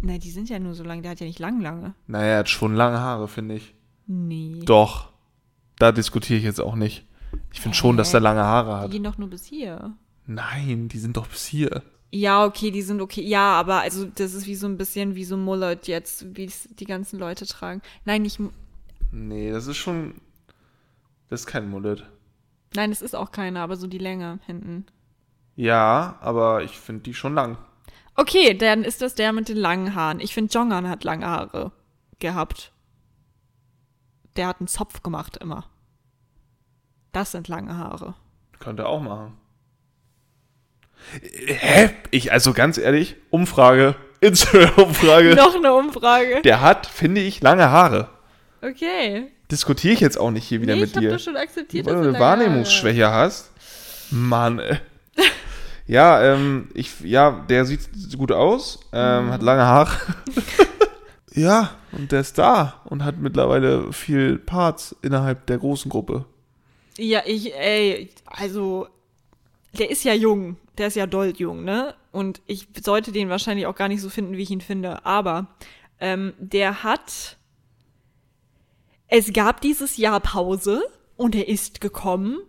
Na, 0.02 0.18
die 0.18 0.32
sind 0.32 0.50
ja 0.50 0.60
nur 0.60 0.74
so 0.74 0.84
lang, 0.84 1.04
der 1.04 1.12
hat 1.12 1.22
ja 1.22 1.26
nicht 1.26 1.40
lang, 1.40 1.62
lange. 1.62 1.94
Naja, 2.08 2.26
er 2.34 2.40
hat 2.40 2.50
schon 2.50 2.76
lange 2.76 3.00
Haare, 3.00 3.30
finde 3.30 3.56
ich. 3.56 3.74
Nee. 4.08 4.62
Doch. 4.66 5.10
Da 5.80 5.91
diskutiere 5.91 6.39
ich 6.39 6.45
jetzt 6.45 6.62
auch 6.62 6.76
nicht. 6.76 7.05
Ich 7.51 7.62
finde 7.62 7.78
schon, 7.78 7.97
dass 7.97 8.14
er 8.14 8.20
lange 8.20 8.43
Haare 8.43 8.70
Die 8.80 8.84
hat. 8.84 8.91
gehen 8.91 9.03
doch 9.03 9.18
nur 9.18 9.30
bis 9.30 9.45
hier. 9.45 9.93
Nein, 10.26 10.88
die 10.88 10.97
sind 10.97 11.18
doch 11.18 11.28
bis 11.28 11.45
hier. 11.45 11.84
Ja, 12.12 12.45
okay, 12.45 12.72
die 12.72 12.82
sind 12.82 13.01
okay. 13.01 13.22
Ja, 13.22 13.51
aber 13.60 13.82
also 13.82 14.05
das 14.05 14.34
ist 14.34 14.47
wie 14.47 14.55
so 14.55 14.66
ein 14.66 14.78
bisschen 14.78 15.16
wie 15.16 15.26
so 15.26 15.36
ein 15.36 15.43
Mullet 15.43 15.88
jetzt, 15.88 16.36
wie 16.36 16.45
es 16.45 16.68
die 16.72 16.86
ganzen 16.86 17.20
Leute 17.20 17.45
tragen. 17.45 17.82
Nein, 18.05 18.22
nicht. 18.22 18.39
Nee, 19.12 19.51
das 19.51 19.68
ist 19.68 19.78
schon. 19.78 20.16
Das 21.30 21.41
ist 21.41 21.47
kein 21.47 21.70
Mullet. 21.70 22.05
Nein, 22.76 22.91
es 22.91 23.01
ist 23.01 23.16
auch 23.16 23.32
keiner, 23.32 23.60
aber 23.62 23.76
so 23.76 23.88
die 23.88 23.97
Länge 23.97 24.39
hinten. 24.45 24.86
Ja, 25.55 26.18
aber 26.22 26.64
ich 26.64 26.78
finde 26.78 27.03
die 27.03 27.14
schon 27.14 27.34
lang. 27.36 27.58
Okay, 28.16 28.53
dann 28.58 28.84
ist 28.84 29.01
das 29.01 29.16
der 29.16 29.34
mit 29.34 29.49
den 29.49 29.58
langen 29.58 29.93
Haaren. 29.93 30.20
Ich 30.20 30.34
finde, 30.34 30.51
Jongan 30.53 30.88
hat 30.89 31.03
lange 31.03 31.26
Haare 31.28 31.72
gehabt. 32.20 32.72
Der 34.38 34.48
hat 34.48 34.60
einen 34.60 34.68
Zopf 34.68 35.04
gemacht 35.04 35.38
immer. 35.38 35.66
Das 37.12 37.32
sind 37.32 37.48
lange 37.48 37.76
Haare. 37.78 38.14
Könnte 38.60 38.84
er 38.84 38.90
auch 38.90 39.02
machen. 39.02 39.38
Hä? 41.22 41.90
Ich, 42.12 42.32
also 42.32 42.54
ganz 42.54 42.78
ehrlich, 42.78 43.16
Umfrage, 43.30 43.96
Instagram-Umfrage. 44.22 45.36
Noch 45.36 45.56
eine 45.56 45.74
Umfrage. 45.74 46.42
Der 46.44 46.62
hat, 46.62 46.86
finde 46.88 47.22
ich, 47.22 47.42
lange 47.42 47.70
Haare. 47.70 48.10
Okay. 48.62 49.32
Diskutiere 49.52 49.94
ich 49.94 50.00
jetzt 50.00 50.20
auch 50.20 50.32
nicht 50.32 50.44
hier 50.46 50.62
wieder 50.62 50.74
nee, 50.76 50.82
mit 50.82 50.90
ich 50.90 50.96
habe 50.96 51.06
dir. 51.06 51.12
das 51.14 51.24
schon 51.24 51.38
akzeptiert, 51.38 51.86
Weil 51.86 51.94
dass 51.96 52.04
du 52.04 52.10
eine 52.10 52.20
Wahrnehmungsschwäche 52.20 53.10
hast. 53.12 53.52
Mann, 54.12 54.60
ey. 54.60 54.78
Ja, 55.86 56.22
ähm, 56.22 56.70
ich, 56.74 57.00
ja, 57.00 57.46
der 57.50 57.64
sieht 57.66 57.88
gut 58.18 58.32
aus, 58.34 58.80
ähm, 58.92 59.28
Mhm. 59.28 59.32
hat 59.32 59.42
lange 59.42 59.64
Haare. 59.66 59.92
ja, 61.34 61.75
und 61.91 62.11
der 62.11 62.21
ist 62.21 62.38
da 62.38 62.82
und 62.86 63.03
hat 63.03 63.17
mittlerweile 63.17 63.91
viel 63.93 64.38
Parts 64.38 64.95
innerhalb 65.01 65.45
der 65.47 65.57
großen 65.57 65.89
Gruppe. 65.89 66.25
Ja, 66.97 67.21
ich, 67.25 67.53
ey, 67.55 68.09
also, 68.25 68.88
der 69.78 69.89
ist 69.89 70.03
ja 70.03 70.13
jung. 70.13 70.57
Der 70.78 70.88
ist 70.88 70.95
ja 70.95 71.07
doll 71.07 71.34
jung, 71.38 71.63
ne? 71.63 71.95
Und 72.11 72.41
ich 72.45 72.67
sollte 72.84 73.11
den 73.11 73.30
wahrscheinlich 73.30 73.65
auch 73.65 73.75
gar 73.75 73.88
nicht 73.88 74.01
so 74.01 74.09
finden, 74.09 74.38
wie 74.38 74.43
ich 74.43 74.51
ihn 74.51 74.61
finde. 74.61 75.05
Aber 75.05 75.47
ähm, 75.99 76.34
der 76.39 76.84
hat. 76.84 77.38
Es 79.07 79.32
gab 79.32 79.61
dieses 79.61 79.97
Jahr 79.97 80.19
Pause 80.19 80.82
und 81.15 81.34
er 81.34 81.47
ist 81.47 81.80
gekommen 81.80 82.39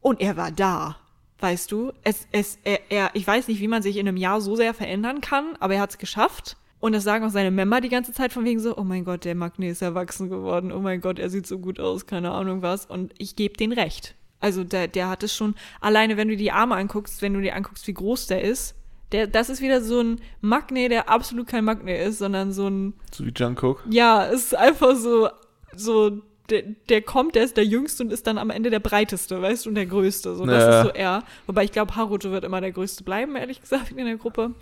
und 0.00 0.20
er 0.20 0.36
war 0.36 0.50
da. 0.50 0.96
Weißt 1.38 1.70
du? 1.72 1.92
Es, 2.02 2.26
es, 2.32 2.58
er, 2.64 2.90
er, 2.90 3.10
ich 3.14 3.26
weiß 3.26 3.48
nicht, 3.48 3.60
wie 3.60 3.68
man 3.68 3.82
sich 3.82 3.96
in 3.96 4.06
einem 4.06 4.16
Jahr 4.16 4.40
so 4.40 4.56
sehr 4.56 4.74
verändern 4.74 5.20
kann, 5.20 5.56
aber 5.60 5.74
er 5.74 5.80
hat 5.80 5.90
es 5.90 5.98
geschafft. 5.98 6.56
Und 6.80 6.92
das 6.94 7.02
sagen 7.04 7.24
auch 7.24 7.30
seine 7.30 7.50
Member 7.50 7.80
die 7.80 7.88
ganze 7.88 8.12
Zeit 8.12 8.32
von 8.32 8.44
wegen 8.44 8.60
so, 8.60 8.76
oh 8.76 8.84
mein 8.84 9.04
Gott, 9.04 9.24
der 9.24 9.34
Magne 9.34 9.68
ist 9.70 9.82
erwachsen 9.82 10.28
geworden, 10.30 10.70
oh 10.72 10.78
mein 10.80 11.00
Gott, 11.00 11.18
er 11.18 11.28
sieht 11.28 11.46
so 11.46 11.58
gut 11.58 11.80
aus, 11.80 12.06
keine 12.06 12.30
Ahnung 12.30 12.62
was. 12.62 12.86
Und 12.86 13.12
ich 13.18 13.34
gebe 13.36 13.56
den 13.56 13.72
recht. 13.72 14.14
Also 14.40 14.62
der, 14.62 14.86
der 14.86 15.08
hat 15.08 15.24
es 15.24 15.34
schon, 15.34 15.54
alleine 15.80 16.16
wenn 16.16 16.28
du 16.28 16.36
die 16.36 16.52
Arme 16.52 16.76
anguckst, 16.76 17.20
wenn 17.22 17.34
du 17.34 17.40
dir 17.40 17.56
anguckst, 17.56 17.86
wie 17.88 17.94
groß 17.94 18.28
der 18.28 18.42
ist, 18.42 18.76
der, 19.10 19.26
das 19.26 19.48
ist 19.48 19.60
wieder 19.60 19.80
so 19.80 20.00
ein 20.00 20.20
Magne, 20.40 20.88
der 20.88 21.08
absolut 21.08 21.48
kein 21.48 21.64
Magne 21.64 21.96
ist, 21.98 22.18
sondern 22.18 22.52
so 22.52 22.68
ein, 22.68 22.94
So 23.12 23.24
wie 23.26 23.32
Jungkook. 23.34 23.82
ja, 23.90 24.26
es 24.26 24.44
ist 24.44 24.54
einfach 24.54 24.94
so, 24.94 25.28
so, 25.74 26.10
der, 26.50 26.62
der 26.88 27.02
kommt, 27.02 27.34
der 27.34 27.42
ist 27.44 27.56
der 27.56 27.64
Jüngste 27.64 28.04
und 28.04 28.12
ist 28.12 28.26
dann 28.26 28.38
am 28.38 28.50
Ende 28.50 28.70
der 28.70 28.80
Breiteste, 28.80 29.42
weißt 29.42 29.64
du, 29.66 29.70
und 29.70 29.74
der 29.74 29.86
Größte. 29.86 30.36
So, 30.36 30.46
das 30.46 30.62
Ja. 30.62 30.80
ist 30.80 30.86
so 30.86 30.92
er. 30.94 31.24
Wobei 31.46 31.64
ich 31.64 31.72
glaube, 31.72 31.96
Haruto 31.96 32.30
wird 32.30 32.44
immer 32.44 32.60
der 32.60 32.70
Größte 32.72 33.02
bleiben, 33.02 33.34
ehrlich 33.34 33.60
gesagt, 33.60 33.90
in 33.90 34.04
der 34.06 34.16
Gruppe. 34.16 34.54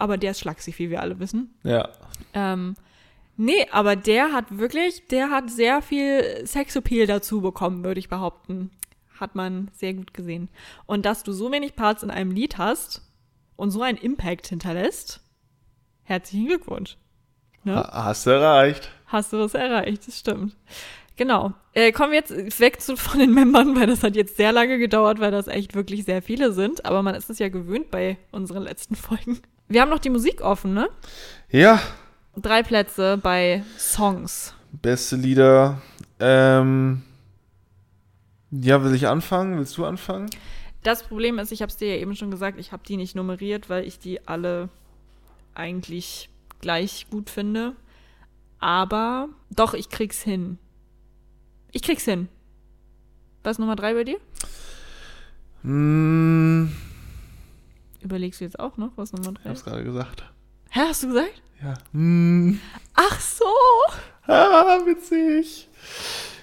Aber 0.00 0.16
der 0.16 0.32
ist 0.32 0.40
schlaksig, 0.40 0.78
wie 0.78 0.90
wir 0.90 1.00
alle 1.00 1.18
wissen. 1.20 1.54
Ja. 1.62 1.88
Ähm, 2.34 2.74
nee, 3.36 3.66
aber 3.70 3.94
der 3.96 4.32
hat 4.32 4.58
wirklich, 4.58 5.06
der 5.08 5.30
hat 5.30 5.50
sehr 5.50 5.82
viel 5.82 6.44
Sexappeal 6.46 7.06
dazu 7.06 7.40
bekommen, 7.40 7.84
würde 7.84 8.00
ich 8.00 8.08
behaupten. 8.08 8.70
Hat 9.18 9.34
man 9.34 9.70
sehr 9.74 9.92
gut 9.94 10.14
gesehen. 10.14 10.48
Und 10.86 11.04
dass 11.04 11.22
du 11.22 11.32
so 11.32 11.52
wenig 11.52 11.76
Parts 11.76 12.02
in 12.02 12.10
einem 12.10 12.30
Lied 12.30 12.56
hast 12.58 13.02
und 13.56 13.70
so 13.70 13.82
einen 13.82 13.98
Impact 13.98 14.46
hinterlässt, 14.46 15.20
herzlichen 16.02 16.46
Glückwunsch. 16.46 16.96
Ne? 17.64 17.76
Ha- 17.76 18.04
Hast 18.06 18.24
du 18.26 18.30
erreicht. 18.30 18.90
Hast 19.06 19.32
du 19.34 19.38
was 19.38 19.52
erreicht, 19.54 20.06
das 20.08 20.18
stimmt. 20.18 20.56
Genau. 21.16 21.52
Äh, 21.74 21.92
kommen 21.92 22.12
wir 22.12 22.20
jetzt 22.20 22.60
weg 22.60 22.80
zu, 22.80 22.96
von 22.96 23.18
den 23.20 23.34
Membern, 23.34 23.78
weil 23.78 23.86
das 23.88 24.02
hat 24.02 24.16
jetzt 24.16 24.38
sehr 24.38 24.52
lange 24.52 24.78
gedauert, 24.78 25.20
weil 25.20 25.30
das 25.30 25.48
echt 25.48 25.74
wirklich 25.74 26.04
sehr 26.06 26.22
viele 26.22 26.52
sind. 26.52 26.86
Aber 26.86 27.02
man 27.02 27.14
ist 27.14 27.28
es 27.28 27.38
ja 27.38 27.50
gewöhnt 27.50 27.90
bei 27.90 28.16
unseren 28.32 28.62
letzten 28.62 28.96
Folgen. 28.96 29.38
Wir 29.70 29.80
haben 29.80 29.88
noch 29.88 30.00
die 30.00 30.10
Musik 30.10 30.40
offen, 30.42 30.74
ne? 30.74 30.90
Ja, 31.48 31.80
Drei 32.36 32.62
Plätze 32.62 33.18
bei 33.18 33.64
Songs. 33.78 34.54
beste 34.72 35.16
Lieder. 35.16 35.80
Ähm, 36.18 37.02
ja, 38.50 38.82
will 38.84 38.94
ich 38.94 39.06
anfangen? 39.08 39.56
Willst 39.58 39.76
du 39.78 39.84
anfangen? 39.84 40.28
Das 40.82 41.02
Problem 41.02 41.38
ist, 41.38 41.52
ich 41.52 41.62
habe 41.62 41.70
es 41.70 41.76
dir 41.76 41.94
ja 41.94 42.00
eben 42.00 42.16
schon 42.16 42.30
gesagt, 42.30 42.58
ich 42.58 42.72
habe 42.72 42.82
die 42.86 42.96
nicht 42.96 43.14
nummeriert, 43.14 43.68
weil 43.68 43.84
ich 43.84 43.98
die 43.98 44.26
alle 44.26 44.68
eigentlich 45.54 46.30
gleich 46.60 47.06
gut 47.10 47.30
finde. 47.30 47.74
Aber 48.58 49.28
doch, 49.50 49.74
ich 49.74 49.88
krieg's 49.88 50.20
hin. 50.22 50.58
Ich 51.72 51.82
krieg's 51.82 52.04
hin. 52.04 52.28
Was 53.42 53.52
ist 53.52 53.58
Nummer 53.58 53.76
drei 53.76 53.94
bei 53.94 54.04
dir? 54.04 54.18
Hm, 55.62 56.72
Überlegst 58.00 58.40
du 58.40 58.44
jetzt 58.44 58.58
auch 58.58 58.76
noch, 58.76 58.92
was 58.96 59.12
Nummer 59.12 59.30
ich 59.32 59.38
drei 59.42 59.48
hab's 59.50 59.60
ist? 59.60 59.64
gerade 59.66 59.84
gesagt. 59.84 60.24
Hä, 60.70 60.80
hast 60.88 61.02
du 61.02 61.08
gesagt? 61.08 61.42
Ja. 61.62 61.74
Hm. 61.92 62.60
Ach 62.94 63.20
so. 63.20 63.44
Ah, 64.26 64.78
witzig. 64.86 65.68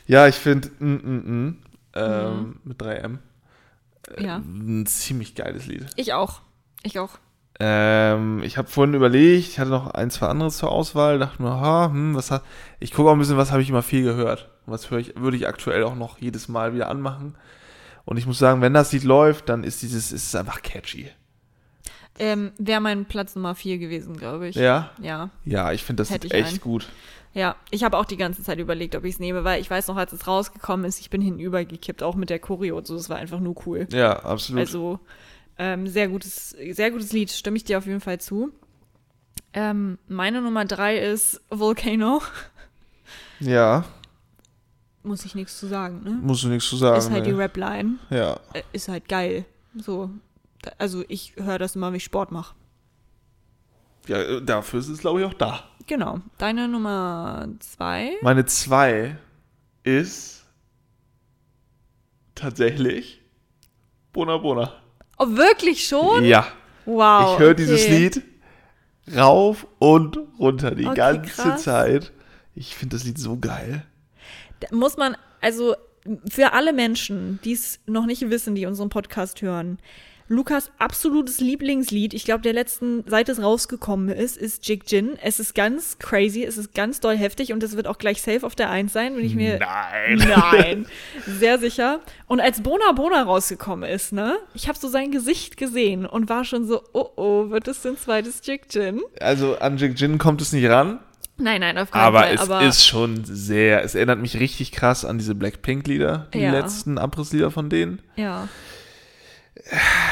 Ja, 0.06 0.28
ich 0.28 0.36
finde 0.36 0.70
mm, 0.80 0.86
mm, 0.86 1.46
mm, 1.48 1.58
ähm, 1.96 2.60
mit 2.64 2.82
3M 2.82 3.18
äh, 4.16 4.24
Ja. 4.24 4.38
ein 4.38 4.86
ziemlich 4.86 5.36
geiles 5.36 5.66
Lied. 5.68 5.86
Ich 5.96 6.14
auch. 6.14 6.42
Ich 6.84 7.00
auch. 7.00 7.18
Ähm, 7.60 8.44
ich 8.44 8.58
habe 8.60 8.68
vorhin 8.68 8.94
überlegt, 8.94 9.48
ich 9.48 9.60
hatte 9.60 9.72
noch 9.72 9.90
ein, 9.90 10.12
zwei 10.12 10.28
andere 10.28 10.52
zur 10.52 10.72
Auswahl, 10.72 11.18
dachte 11.18 11.42
mir, 11.42 11.60
ha, 11.60 11.90
hm, 11.92 12.14
was 12.14 12.30
hat, 12.30 12.44
ich 12.80 12.92
gucke 12.94 13.10
auch 13.10 13.14
ein 13.14 13.20
bisschen, 13.20 13.38
was 13.38 13.52
habe 13.52 13.64
ich 13.64 13.70
immer 13.70 13.82
viel 13.82 14.04
gehört. 14.04 14.50
Was 14.68 14.92
höre 14.92 15.00
ich, 15.00 15.16
würde 15.20 15.38
ich 15.38 15.48
aktuell 15.48 15.84
auch 15.84 15.96
noch 15.96 16.20
jedes 16.20 16.48
Mal 16.50 16.74
wieder 16.76 16.90
anmachen. 16.90 17.36
Und 18.06 18.18
ich 18.18 18.28
muss 18.28 18.38
sagen, 18.38 18.62
wenn 18.62 18.74
das 18.76 18.92
Lied 18.92 19.04
läuft, 19.04 19.50
dann 19.50 19.64
ist 19.64 19.82
dieses, 19.82 20.12
ist 20.12 20.28
es 20.28 20.36
einfach 20.36 20.62
catchy. 20.62 21.10
Ähm, 22.20 22.52
Wäre 22.58 22.82
mein 22.82 23.06
Platz 23.06 23.36
Nummer 23.36 23.56
vier 23.56 23.78
gewesen, 23.78 24.18
glaube 24.18 24.48
ich. 24.48 24.56
Ja? 24.56 24.92
Ja. 25.02 25.30
Ja, 25.46 25.72
ich 25.72 25.84
finde 25.84 26.02
das 26.02 26.12
ich 26.12 26.34
echt 26.34 26.50
einen. 26.50 26.62
gut. 26.62 26.88
Ja, 27.34 27.56
ich 27.70 27.84
habe 27.84 27.98
auch 27.98 28.06
die 28.06 28.18
ganze 28.18 28.42
Zeit 28.42 28.58
überlegt, 28.58 28.96
ob 28.96 29.04
ich 29.04 29.14
es 29.16 29.20
nehme, 29.20 29.44
weil 29.44 29.62
ich 29.62 29.70
weiß 29.70 29.88
noch, 29.90 29.96
als 29.96 30.12
es 30.12 30.26
rausgekommen 30.26 30.86
ist, 30.86 31.00
ich 31.00 31.12
bin 31.12 31.22
hinübergekippt, 31.22 32.02
auch 32.02 32.16
mit 32.16 32.30
der 32.32 32.40
Choreo 32.40 32.78
und 32.78 32.88
so, 32.88 32.96
es 32.96 33.10
war 33.10 33.18
einfach 33.18 33.40
nur 33.40 33.56
cool. 33.68 33.88
Ja, 33.92 34.24
absolut. 34.24 34.62
Also, 34.62 35.00
ähm, 35.60 35.88
sehr 35.88 36.08
gutes, 36.08 36.56
sehr 36.72 36.90
gutes 36.90 37.14
Lied, 37.14 37.30
stimme 37.30 37.58
ich 37.58 37.64
dir 37.64 37.78
auf 37.78 37.86
jeden 37.86 38.02
Fall 38.02 38.20
zu. 38.20 38.52
Ähm, 39.54 40.00
meine 40.08 40.42
Nummer 40.42 40.66
drei 40.66 40.98
ist 40.98 41.42
Volcano. 41.50 42.22
ja, 43.40 43.86
Muss 45.04 45.24
ich 45.24 45.36
nichts 45.36 45.60
zu 45.60 45.68
sagen, 45.68 46.02
ne? 46.04 46.18
musst 46.22 46.44
du 46.44 46.48
nichts 46.48 46.68
zu 46.68 46.76
sagen. 46.76 46.98
ist 46.98 47.12
halt 47.12 47.26
die 47.26 47.32
ne? 47.34 47.38
Rap-Line. 47.38 48.00
Ja. 48.10 48.40
Äh, 48.54 48.64
ist 48.74 48.88
halt 48.88 49.08
geil. 49.08 49.46
So. 49.76 50.10
Also 50.78 51.04
ich 51.08 51.34
höre 51.38 51.60
das 51.60 51.76
immer, 51.76 51.88
wenn 51.90 51.96
ich 51.96 52.04
Sport 52.04 52.32
mache. 52.32 52.56
ja, 54.08 54.18
äh, 54.22 54.42
dafür 54.42 54.80
ist 54.80 54.88
es, 54.90 55.00
glaube 55.00 55.22
ich, 55.22 55.26
auch 55.26 55.34
da. 55.34 55.64
Genau. 55.86 56.20
Deine 56.38 56.68
Nummer 56.68 57.48
zwei. 57.60 58.12
Meine 58.22 58.46
zwei 58.46 59.18
ist 59.84 60.46
tatsächlich 62.36 63.22
Bona 64.14 64.38
Bona. 64.38 64.74
Oh, 65.18 65.28
wirklich 65.30 65.88
schon? 65.88 66.24
Ja. 66.26 66.48
Wow. 66.86 67.34
ich 67.34 67.40
höre 67.40 67.52
okay. 67.52 67.56
dieses 67.66 67.88
Lied 67.88 68.22
rauf 69.16 69.68
und 69.80 70.18
runter 70.40 70.72
die 70.76 70.86
Okay, 70.86 70.96
ganze 70.96 71.30
krass. 71.42 71.64
Zeit. 71.64 72.12
Ich 72.56 72.76
finde 72.76 72.96
das 72.96 73.06
Lied 73.06 73.18
so 73.18 73.38
geil. 73.38 73.86
Da 74.60 74.68
muss 74.76 74.98
man, 74.98 75.16
also 75.42 75.76
für 76.30 76.54
alle 76.54 76.74
Menschen, 76.74 77.40
die 77.44 77.54
es 77.54 77.80
noch 77.86 78.06
nicht 78.06 78.30
wissen, 78.30 78.56
die 78.56 78.66
unseren 78.66 78.90
Podcast 78.90 79.42
hören, 79.42 79.80
Lukas 80.30 80.72
absolutes 80.78 81.40
Lieblingslied, 81.40 82.14
ich 82.14 82.26
glaube, 82.26 82.42
der 82.42 82.54
letzten, 82.54 83.04
seit 83.08 83.30
es 83.30 83.42
rausgekommen 83.42 84.10
ist, 84.10 84.36
ist 84.38 84.68
Jig 84.68 84.82
Jin. 84.88 85.12
Es 85.22 85.40
ist 85.40 85.56
ganz 85.56 86.00
crazy, 86.00 86.44
es 86.44 86.58
ist 86.58 86.74
ganz 86.76 87.00
doll 87.00 87.16
heftig 87.16 87.54
und 87.54 87.64
es 87.64 87.76
wird 87.78 87.88
auch 87.88 87.98
gleich 87.98 88.22
safe 88.22 88.46
auf 88.46 88.54
der 88.56 88.70
Eins 88.70 88.92
sein, 88.94 89.16
wenn 89.16 89.24
ich 89.26 89.36
mir. 89.36 89.58
Nein. 89.60 90.18
Nein, 90.52 90.86
sehr 91.26 91.60
sicher. 91.60 92.02
Und 92.28 92.42
als 92.42 92.62
Bona 92.62 92.92
Bona 92.92 93.24
rausgekommen 93.24 93.90
ist, 93.90 94.12
ne, 94.12 94.38
ich 94.54 94.68
habe 94.68 94.78
so 94.78 94.90
sein 94.90 95.12
Gesicht 95.12 95.56
gesehen 95.58 96.06
und 96.06 96.28
war 96.30 96.44
schon 96.44 96.68
so, 96.68 96.82
oh 96.94 97.10
oh, 97.16 97.50
wird 97.50 97.68
es 97.68 97.86
ein 97.86 97.98
zweites 97.98 98.42
Jig 98.44 98.62
Jin? 98.70 99.02
Also 99.22 99.58
an 99.60 99.78
Jig 99.78 99.98
Jin 100.00 100.18
kommt 100.18 100.42
es 100.42 100.52
nicht 100.52 100.68
ran, 100.68 101.00
Nein, 101.40 101.62
nein, 101.62 101.78
auf 101.78 101.92
keinen 101.92 102.02
aber 102.02 102.20
Fall. 102.22 102.34
es 102.34 102.40
aber 102.42 102.62
ist 102.64 102.84
schon 102.86 103.24
sehr, 103.24 103.84
es 103.84 103.94
erinnert 103.94 104.20
mich 104.20 104.40
richtig 104.40 104.72
krass 104.72 105.06
an 105.06 105.20
diese 105.20 105.36
Blackpink-Lieder, 105.36 106.28
die 106.34 106.40
Ja. 106.40 106.52
letzten 106.52 106.98
Abrisslieder 106.98 107.52
von 107.52 107.70
denen. 107.70 108.02
ja. 108.16 108.50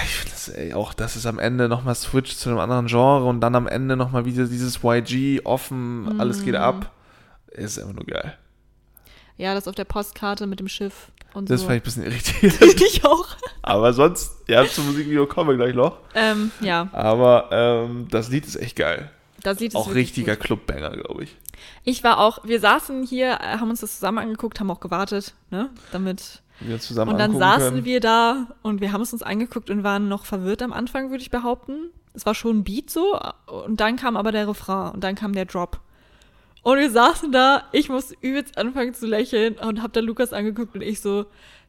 Ich 0.03 0.09
finde 0.15 0.31
das, 0.31 0.49
ey, 0.49 0.73
auch, 0.73 0.93
dass 0.93 1.15
es 1.15 1.25
am 1.25 1.39
Ende 1.39 1.67
nochmal 1.69 1.95
switcht 1.95 2.39
zu 2.39 2.49
einem 2.49 2.59
anderen 2.59 2.87
Genre 2.87 3.25
und 3.25 3.41
dann 3.41 3.55
am 3.55 3.67
Ende 3.67 3.95
nochmal 3.95 4.25
wieder 4.25 4.45
dieses 4.47 4.79
YG 4.83 5.41
offen, 5.45 6.19
alles 6.19 6.39
Mhm. 6.41 6.45
geht 6.45 6.55
ab. 6.55 6.91
Ist 7.51 7.79
einfach 7.79 7.93
nur 7.93 8.05
geil. 8.05 8.37
Ja, 9.37 9.53
das 9.53 9.67
auf 9.67 9.75
der 9.75 9.83
Postkarte 9.85 10.47
mit 10.47 10.59
dem 10.59 10.67
Schiff 10.67 11.11
und 11.33 11.49
Das 11.49 11.61
so. 11.61 11.67
fand 11.67 11.77
ich 11.77 11.81
ein 11.81 11.85
bisschen 11.85 12.03
irritierend. 12.41 12.81
ich 12.81 13.03
auch. 13.05 13.27
Aber 13.61 13.93
sonst, 13.93 14.31
ja, 14.47 14.65
zum 14.65 14.87
Musikvideo 14.87 15.25
kommen 15.27 15.49
wir 15.51 15.57
gleich 15.57 15.75
noch. 15.75 15.99
Ähm, 16.13 16.51
ja, 16.61 16.87
Aber 16.93 17.49
ähm, 17.51 18.07
das 18.09 18.29
Lied 18.29 18.45
ist 18.45 18.55
echt 18.55 18.75
geil. 18.77 19.11
da 19.43 19.53
sieht 19.55 19.71
es 19.71 19.75
Auch 19.75 19.93
richtiger 19.93 20.35
Gut. 20.37 20.45
Clubbanger, 20.45 20.91
glaube 20.91 21.23
ich. 21.25 21.35
Ich 21.83 22.03
war 22.03 22.19
auch, 22.19 22.43
wir 22.45 22.59
saßen 22.59 23.03
hier, 23.03 23.39
äh, 23.41 23.57
haben 23.57 23.69
uns 23.69 23.81
das 23.81 23.95
zusammen 23.95 24.17
angeguckt, 24.19 24.59
haben 24.59 24.71
auch 24.71 24.79
gewartet, 24.79 25.33
ne, 25.51 25.69
damit. 25.91 26.41
Wir 26.59 26.79
zusammen 26.79 27.11
Und 27.11 27.17
dann 27.17 27.37
saßen 27.37 27.69
können. 27.69 27.85
wir 27.85 27.99
da 27.99 28.47
und 28.61 28.81
wir 28.81 28.91
haben 28.91 29.01
es 29.01 29.13
uns 29.13 29.23
angeguckt 29.23 29.69
und 29.69 29.83
waren 29.83 30.07
noch 30.07 30.25
verwirrt 30.25 30.61
am 30.61 30.73
Anfang, 30.73 31.09
würde 31.09 31.21
ich 31.21 31.31
behaupten. 31.31 31.91
Es 32.13 32.25
war 32.25 32.33
schon 32.33 32.59
ein 32.59 32.63
Beat 32.63 32.89
so 32.89 33.19
und 33.47 33.79
dann 33.79 33.97
kam 33.97 34.15
aber 34.15 34.31
der 34.31 34.47
Refrain 34.47 34.93
und 34.93 35.03
dann 35.03 35.15
kam 35.15 35.33
der 35.33 35.45
Drop. 35.45 35.81
Und 36.63 36.79
wir 36.79 36.89
saßen 36.89 37.31
da, 37.31 37.65
ich 37.73 37.89
musste 37.89 38.15
übelst 38.21 38.57
anfangen 38.57 38.93
zu 38.93 39.05
lächeln 39.05 39.55
und 39.59 39.83
hab 39.83 39.93
da 39.93 39.99
Lukas 39.99 40.33
angeguckt 40.33 40.73
und 40.75 40.81
ich 40.81 40.99
so, 40.99 41.25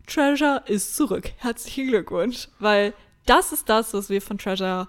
Treasure 0.07 0.63
ist 0.67 0.97
zurück. 0.97 1.33
Herzlichen 1.39 1.89
Glückwunsch. 1.89 2.49
Weil 2.61 2.95
das 3.27 3.53
ist 3.53 3.69
das, 3.69 3.93
was 3.93 4.09
wir 4.09 4.23
von 4.23 4.39
Treasure 4.39 4.89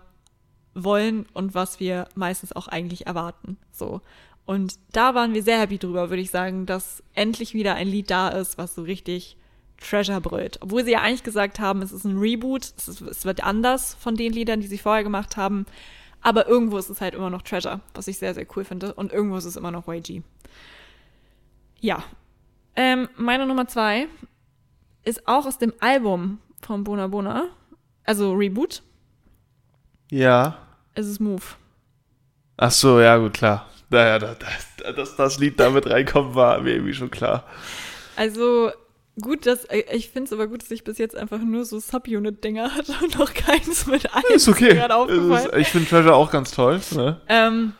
wollen 0.73 1.25
und 1.33 1.55
was 1.55 1.79
wir 1.79 2.07
meistens 2.15 2.55
auch 2.55 2.67
eigentlich 2.67 3.07
erwarten. 3.07 3.57
So. 3.71 4.01
Und 4.45 4.75
da 4.93 5.13
waren 5.13 5.33
wir 5.33 5.43
sehr 5.43 5.59
happy 5.59 5.77
drüber, 5.77 6.09
würde 6.09 6.21
ich 6.21 6.31
sagen, 6.31 6.65
dass 6.65 7.03
endlich 7.13 7.53
wieder 7.53 7.75
ein 7.75 7.87
Lied 7.87 8.09
da 8.09 8.29
ist, 8.29 8.57
was 8.57 8.75
so 8.75 8.83
richtig 8.83 9.37
Treasure 9.79 10.21
brüllt. 10.21 10.57
Obwohl 10.61 10.83
sie 10.83 10.91
ja 10.91 11.01
eigentlich 11.01 11.23
gesagt 11.23 11.59
haben, 11.59 11.81
es 11.81 11.91
ist 11.91 12.03
ein 12.03 12.17
Reboot, 12.17 12.73
es, 12.77 12.87
ist, 12.87 13.01
es 13.01 13.25
wird 13.25 13.43
anders 13.43 13.95
von 13.95 14.15
den 14.15 14.33
Liedern, 14.33 14.61
die 14.61 14.67
sie 14.67 14.77
vorher 14.77 15.03
gemacht 15.03 15.37
haben. 15.37 15.65
Aber 16.21 16.47
irgendwo 16.47 16.77
ist 16.77 16.89
es 16.89 16.99
halt 16.99 17.13
immer 17.13 17.29
noch 17.29 17.43
Treasure, 17.43 17.79
was 17.93 18.07
ich 18.07 18.17
sehr, 18.17 18.33
sehr 18.33 18.47
cool 18.55 18.63
finde. 18.63 18.93
Und 18.93 19.13
irgendwo 19.13 19.37
ist 19.37 19.45
es 19.45 19.55
immer 19.55 19.71
noch 19.71 19.87
YG. 19.87 20.21
Ja. 21.79 22.03
Ähm, 22.75 23.07
meine 23.17 23.45
Nummer 23.45 23.67
zwei 23.67 24.07
ist 25.03 25.27
auch 25.27 25.45
aus 25.45 25.57
dem 25.57 25.73
Album 25.79 26.39
von 26.61 26.83
Bona 26.83 27.07
Bona. 27.07 27.49
Also 28.03 28.33
Reboot. 28.33 28.81
Ja. 30.09 30.57
Es 30.95 31.07
ist 31.07 31.19
Move. 31.19 31.43
Ach 32.57 32.71
so, 32.71 32.99
ja, 32.99 33.17
gut, 33.17 33.33
klar. 33.33 33.69
Naja, 33.89 34.19
dass 34.19 34.37
das, 34.39 34.95
das, 34.95 35.15
das 35.15 35.39
Lied 35.39 35.59
damit 35.59 35.89
reinkommt, 35.89 36.35
war 36.35 36.59
mir 36.59 36.73
irgendwie 36.73 36.93
schon 36.93 37.11
klar. 37.11 37.45
Also, 38.15 38.71
gut, 39.21 39.45
dass 39.45 39.67
ich 39.91 40.09
finde 40.09 40.27
es 40.27 40.33
aber 40.33 40.47
gut, 40.47 40.61
dass 40.63 40.71
ich 40.71 40.83
bis 40.83 40.97
jetzt 40.97 41.15
einfach 41.15 41.39
nur 41.39 41.65
so 41.65 41.79
Subunit-Dinger 41.79 42.75
hatte 42.75 42.93
und 43.01 43.17
noch 43.17 43.33
keins 43.33 43.87
mit 43.87 44.13
allen. 44.13 44.33
Ist 44.33 44.47
okay. 44.47 44.77
Ist, 44.77 45.55
ich 45.57 45.67
finde 45.69 45.89
Treasure 45.89 46.15
auch 46.15 46.31
ganz 46.31 46.51
toll. 46.51 46.79
Ne? 46.91 47.19
Ähm, 47.27 47.73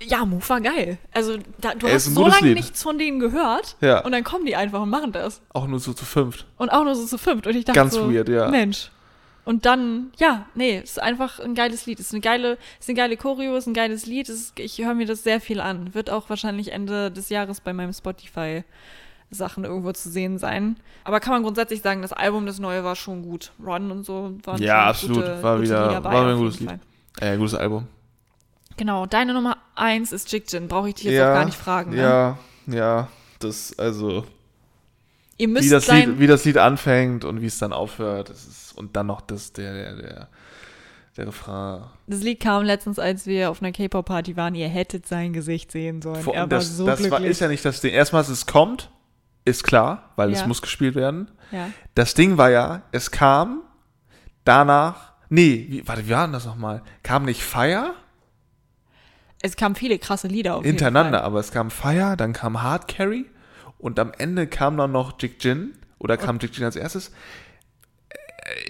ja, 0.00 0.24
Move 0.24 0.46
war 0.48 0.60
geil. 0.60 0.98
Also, 1.12 1.38
da, 1.58 1.74
du 1.74 1.88
hast 1.88 2.14
so 2.14 2.26
lange 2.26 2.52
nichts 2.52 2.82
von 2.82 2.98
denen 2.98 3.20
gehört 3.20 3.76
ja. 3.80 4.04
und 4.04 4.12
dann 4.12 4.24
kommen 4.24 4.44
die 4.46 4.56
einfach 4.56 4.82
und 4.82 4.90
machen 4.90 5.12
das. 5.12 5.40
Auch 5.52 5.66
nur 5.66 5.80
so 5.80 5.92
zu 5.92 6.04
fünft. 6.04 6.46
Und 6.56 6.70
auch 6.70 6.84
nur 6.84 6.94
so 6.94 7.06
zu 7.06 7.18
fünft. 7.18 7.46
Und 7.46 7.56
ich 7.56 7.64
dachte 7.64 7.78
Ganz 7.78 7.94
so, 7.94 8.12
weird, 8.12 8.28
ja. 8.28 8.48
Mensch. 8.48 8.90
Und 9.44 9.66
dann, 9.66 10.10
ja, 10.18 10.46
nee, 10.54 10.80
es 10.82 10.92
ist 10.92 11.02
einfach 11.02 11.38
ein 11.38 11.54
geiles 11.54 11.84
Lied. 11.84 12.00
Es 12.00 12.06
ist 12.06 12.12
eine 12.12 12.22
geile, 12.22 12.56
ist 12.80 12.88
eine 12.88 12.96
geile 12.96 13.16
Choreo, 13.16 13.56
ist 13.56 13.66
ein 13.66 13.74
geiles 13.74 14.06
Lied. 14.06 14.28
Ist, 14.28 14.58
ich 14.58 14.78
höre 14.78 14.94
mir 14.94 15.06
das 15.06 15.22
sehr 15.22 15.40
viel 15.40 15.60
an. 15.60 15.94
Wird 15.94 16.08
auch 16.08 16.30
wahrscheinlich 16.30 16.72
Ende 16.72 17.10
des 17.10 17.28
Jahres 17.28 17.60
bei 17.60 17.72
meinem 17.72 17.92
Spotify 17.92 18.64
Sachen 19.34 19.64
irgendwo 19.64 19.92
zu 19.92 20.10
sehen 20.10 20.38
sein. 20.38 20.76
Aber 21.04 21.20
kann 21.20 21.32
man 21.32 21.42
grundsätzlich 21.42 21.82
sagen, 21.82 22.02
das 22.02 22.12
Album, 22.12 22.46
das 22.46 22.58
neue, 22.58 22.84
war 22.84 22.96
schon 22.96 23.22
gut. 23.22 23.52
Run 23.64 23.90
und 23.90 24.04
so 24.04 24.34
waren 24.44 24.62
Ja, 24.62 24.86
absolut. 24.86 25.18
Gute, 25.18 25.42
war 25.42 25.56
gute 25.56 25.68
wieder, 25.68 26.04
war 26.04 26.26
ein 26.26 26.36
gutes 26.38 26.60
Lied. 26.60 26.78
Äh, 27.20 27.36
gutes 27.36 27.54
Album. 27.54 27.86
Genau, 28.76 29.06
deine 29.06 29.34
Nummer 29.34 29.58
eins 29.74 30.12
ist 30.12 30.32
Jin. 30.32 30.68
Brauche 30.68 30.88
ich 30.88 30.94
dich 30.96 31.04
jetzt 31.04 31.14
ja, 31.14 31.30
auch 31.30 31.34
gar 31.34 31.44
nicht 31.44 31.56
fragen. 31.56 31.92
Ne? 31.92 31.98
Ja, 31.98 32.38
ja, 32.66 33.08
das, 33.38 33.78
also. 33.78 34.24
Ihr 35.36 35.48
müsst 35.48 35.66
wie 35.66 35.70
das, 35.70 35.88
Lied, 35.88 36.18
wie 36.18 36.26
das 36.26 36.44
Lied 36.44 36.58
anfängt 36.58 37.24
und 37.24 37.40
wie 37.40 37.46
es 37.46 37.58
dann 37.58 37.72
aufhört. 37.72 38.30
Ist, 38.30 38.72
und 38.76 38.96
dann 38.96 39.06
noch 39.06 39.20
das, 39.20 39.52
der, 39.52 39.72
der, 39.72 39.96
der, 39.96 40.28
der 41.16 41.26
Refrain. 41.26 41.82
Das 42.06 42.20
Lied 42.20 42.40
kam 42.40 42.64
letztens, 42.64 42.98
als 42.98 43.26
wir 43.26 43.50
auf 43.50 43.62
einer 43.62 43.72
K-Pop-Party 43.72 44.36
waren. 44.36 44.54
Ihr 44.54 44.68
hättet 44.68 45.06
sein 45.06 45.32
Gesicht 45.32 45.72
sehen 45.72 46.02
sollen. 46.02 46.22
Vor, 46.22 46.34
er 46.34 46.46
das, 46.46 46.70
war 46.70 46.74
so 46.76 46.86
das 46.86 46.98
glücklich. 47.00 47.20
War, 47.20 47.28
ist 47.28 47.40
ja 47.40 47.48
nicht 47.48 47.64
das 47.64 47.80
Ding. 47.80 47.92
Erstmal, 47.92 48.22
es 48.22 48.46
kommt, 48.46 48.90
ist 49.44 49.64
klar, 49.64 50.10
weil 50.16 50.30
Ja. 50.30 50.40
es 50.40 50.46
muss 50.46 50.62
gespielt 50.62 50.94
werden. 50.94 51.30
Ja. 51.50 51.68
Das 51.94 52.14
Ding 52.14 52.38
war 52.38 52.50
ja, 52.50 52.82
es 52.92 53.10
kam 53.10 53.62
danach. 54.44 55.12
Nee, 55.28 55.66
wie, 55.68 55.86
warte, 55.88 56.06
wie 56.06 56.10
war 56.12 56.24
denn 56.26 56.32
das 56.32 56.46
nochmal? 56.46 56.82
Kam 57.02 57.24
nicht 57.24 57.42
Fire 57.42 57.92
Es 59.42 59.56
kamen 59.56 59.74
viele 59.74 59.98
krasse 59.98 60.26
Lieder 60.28 60.56
auf 60.56 60.64
hintereinander, 60.64 61.22
aber 61.24 61.40
es 61.40 61.50
kam 61.52 61.70
Fire, 61.70 62.16
dann 62.16 62.32
kam 62.32 62.62
Hard 62.62 62.88
Carry 62.88 63.26
und 63.78 63.98
am 63.98 64.12
Ende 64.16 64.46
kam 64.46 64.76
dann 64.78 64.92
noch 64.92 65.20
Jig 65.20 65.36
Jin 65.40 65.76
oder 65.98 66.16
kam 66.16 66.38
Jig 66.38 66.54
Jin 66.56 66.64
als 66.64 66.76
erstes. 66.76 67.12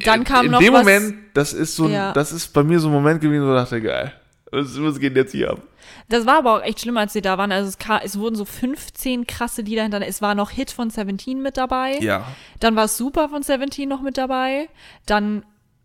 Dann 0.04 0.24
kam 0.24 0.46
In 0.46 0.52
noch 0.52 0.60
dem 0.60 0.72
was, 0.72 0.80
Moment, 0.84 1.16
das 1.34 1.52
ist 1.52 1.76
so, 1.76 1.88
Ja. 1.88 2.12
das 2.12 2.32
ist 2.32 2.48
bei 2.52 2.62
mir 2.62 2.78
so 2.80 2.88
ein 2.88 2.92
Moment 2.92 3.20
gewesen, 3.20 3.46
wo 3.46 3.54
ich 3.54 3.60
dachte, 3.60 3.80
geil, 3.82 4.12
was, 4.54 4.80
was 4.82 4.98
geht 5.00 5.16
jetzt 5.16 5.32
hier 5.32 5.50
ab? 5.50 5.60
Das 6.08 6.26
war 6.26 6.38
aber 6.38 6.56
auch 6.56 6.62
echt 6.62 6.80
schlimm, 6.80 6.96
als 6.96 7.12
sie 7.12 7.22
da 7.22 7.36
waren. 7.38 7.52
Also 7.52 7.68
es, 7.68 7.78
kam, 7.78 8.00
es 8.04 8.18
wurden 8.18 8.36
so 8.36 8.44
15 8.44 9.26
krasse 9.26 9.62
Lieder 9.62 9.82
hintereinander. 9.82 10.08
Es 10.08 10.22
war 10.22 10.34
noch 10.34 10.50
Hit 10.50 10.70
von 10.70 10.90
Seventeen 10.90 11.42
mit 11.42 11.56
dabei. 11.56 11.98
Ja, 12.00 12.26
Dann 12.60 12.76
war 12.76 12.88
Super 12.88 13.28
von 13.28 13.42
Seventeen 13.42 13.88
noch 13.88 14.02
mit 14.02 14.16
dabei. 14.18 14.68
Dann 15.06 15.44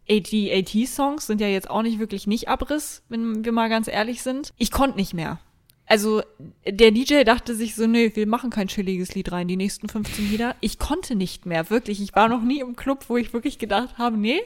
die 0.10 0.52
AT-Songs 0.52 1.28
sind 1.28 1.40
ja 1.40 1.48
jetzt 1.48 1.70
auch 1.70 1.84
nicht 1.84 2.00
wirklich 2.00 2.26
nicht 2.26 2.50
Abriss, 2.50 3.04
wenn 3.10 3.46
wir 3.46 3.52
mal 3.52 3.70
ganz 3.70 3.88
ehrlich 3.88 4.24
sind. 4.24 4.54
Ich 4.58 4.72
konnte 4.72 4.98
nicht 4.98 5.14
mehr. 5.14 5.40
Also 5.86 6.22
der 6.68 6.92
DJ 6.92 7.24
dachte 7.24 7.56
sich 7.56 7.76
so, 7.76 7.88
nee, 7.88 8.12
wir 8.16 8.28
machen 8.28 8.50
kein 8.50 8.68
chilliges 8.68 9.14
Lied 9.16 9.32
rein, 9.32 9.48
die 9.48 9.58
nächsten 9.58 9.88
15 9.90 10.30
Lieder. 10.30 10.56
Ich 10.62 10.80
konnte 10.80 11.16
nicht 11.16 11.46
mehr, 11.46 11.70
wirklich. 11.70 12.02
Ich 12.02 12.16
war 12.16 12.28
noch 12.28 12.42
nie 12.42 12.60
im 12.60 12.76
Club, 12.76 13.06
wo 13.08 13.18
ich 13.18 13.34
wirklich 13.34 13.58
gedacht 13.60 13.98
habe, 13.98 14.18
nee, 14.18 14.42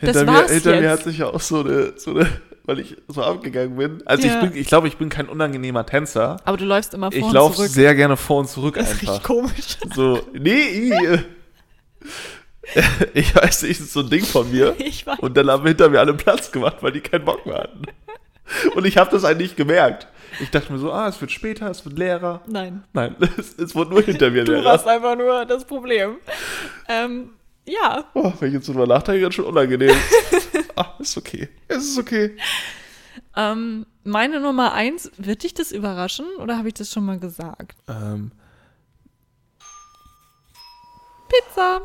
Das 0.00 0.16
hinter, 0.16 0.32
mir, 0.32 0.38
war's 0.38 0.50
hinter 0.50 0.70
mir 0.72 0.82
jetzt. 0.82 0.90
hat 0.90 1.04
sich 1.04 1.18
ja 1.18 1.26
auch 1.28 1.40
so 1.40 1.60
eine, 1.60 1.94
so 1.98 2.10
eine, 2.12 2.26
weil 2.64 2.78
ich 2.80 2.96
so 3.08 3.22
abgegangen 3.22 3.76
bin. 3.76 4.02
Also 4.06 4.26
Ja. 4.26 4.34
ich 4.42 4.50
bin, 4.50 4.60
ich 4.60 4.66
glaube, 4.68 4.88
ich 4.88 4.96
bin 4.96 5.08
kein 5.08 5.28
unangenehmer 5.28 5.84
Tänzer. 5.86 6.36
aber 6.44 6.56
du 6.56 6.64
läufst 6.64 6.94
immer 6.94 7.10
vor 7.10 7.18
Ich 7.18 7.24
und 7.24 7.32
laufe 7.32 7.56
zurück. 7.56 7.68
sehr 7.70 7.94
gerne 7.94 8.16
vor 8.16 8.40
und 8.40 8.48
zurück 8.48 8.74
das 8.76 8.92
ist 8.92 9.00
einfach. 9.00 9.12
richtig 9.14 9.26
komisch. 9.26 9.76
So, 9.94 10.20
nee, 10.32 10.92
ich 13.14 13.34
weiß 13.34 13.62
nicht, 13.62 13.80
das 13.80 13.86
ist 13.88 13.92
so 13.92 14.00
ein 14.00 14.10
Ding 14.10 14.24
von 14.24 14.50
mir. 14.50 14.74
Ich 14.78 15.06
weiß. 15.06 15.18
Und 15.20 15.36
dann 15.36 15.50
haben 15.50 15.66
hinter 15.66 15.88
mir 15.88 16.00
alle 16.00 16.14
Platz 16.14 16.50
gemacht, 16.52 16.76
weil 16.80 16.92
die 16.92 17.00
keinen 17.00 17.24
Bock 17.24 17.44
mehr 17.46 17.58
hatten. 17.58 17.82
Und 18.74 18.86
ich 18.86 18.96
habe 18.96 19.10
das 19.10 19.24
eigentlich 19.24 19.50
nicht 19.50 19.56
gemerkt. 19.56 20.06
Ich 20.40 20.50
dachte 20.50 20.72
mir 20.72 20.78
so, 20.78 20.92
ah, 20.92 21.08
es 21.08 21.20
wird 21.20 21.30
später, 21.30 21.70
es 21.70 21.84
wird 21.84 21.98
leerer. 21.98 22.40
Nein. 22.46 22.84
Nein, 22.92 23.16
es, 23.38 23.58
es 23.58 23.74
wurde 23.74 23.90
nur 23.90 24.02
hinter 24.02 24.30
mir 24.30 24.44
Du 24.44 24.52
leerer. 24.52 24.64
warst 24.64 24.86
einfach 24.86 25.16
nur 25.16 25.44
das 25.44 25.64
Problem. 25.64 26.16
Ähm, 26.88 27.30
ja, 27.66 28.04
Oh, 28.14 28.32
wenn 28.40 28.48
ich 28.48 28.54
jetzt 28.54 28.68
drüber 28.68 28.86
nachdenke, 28.86 29.26
ist 29.26 29.34
schon 29.34 29.44
unangenehm. 29.44 29.94
ah, 30.76 30.94
ist 30.98 31.16
okay. 31.16 31.48
Es 31.68 31.84
ist 31.84 31.98
okay. 31.98 32.36
ähm, 33.36 33.86
meine 34.04 34.40
Nummer 34.40 34.72
eins, 34.72 35.10
wird 35.16 35.42
dich 35.42 35.54
das 35.54 35.72
überraschen 35.72 36.26
oder 36.38 36.58
habe 36.58 36.68
ich 36.68 36.74
das 36.74 36.90
schon 36.92 37.04
mal 37.04 37.18
gesagt? 37.18 37.76
Ähm, 37.88 38.32
Pizza. 41.28 41.80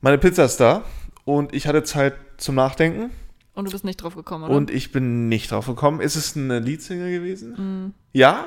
meine 0.00 0.18
Pizza 0.18 0.44
ist 0.44 0.58
da 0.58 0.82
und 1.24 1.54
ich 1.54 1.66
hatte 1.66 1.82
Zeit 1.84 2.14
zum 2.36 2.54
Nachdenken 2.54 3.10
Und 3.54 3.66
du 3.66 3.70
bist 3.70 3.84
nicht 3.84 4.02
drauf 4.02 4.14
gekommen, 4.14 4.44
oder? 4.44 4.54
und 4.54 4.70
ich 4.70 4.92
bin 4.92 5.28
nicht 5.28 5.50
drauf 5.50 5.66
gekommen. 5.66 6.00
Ist 6.00 6.16
es 6.16 6.36
eine 6.36 6.58
Leadsinger 6.58 7.08
gewesen? 7.10 7.54
Mhm. 7.56 7.94
Ja? 8.12 8.46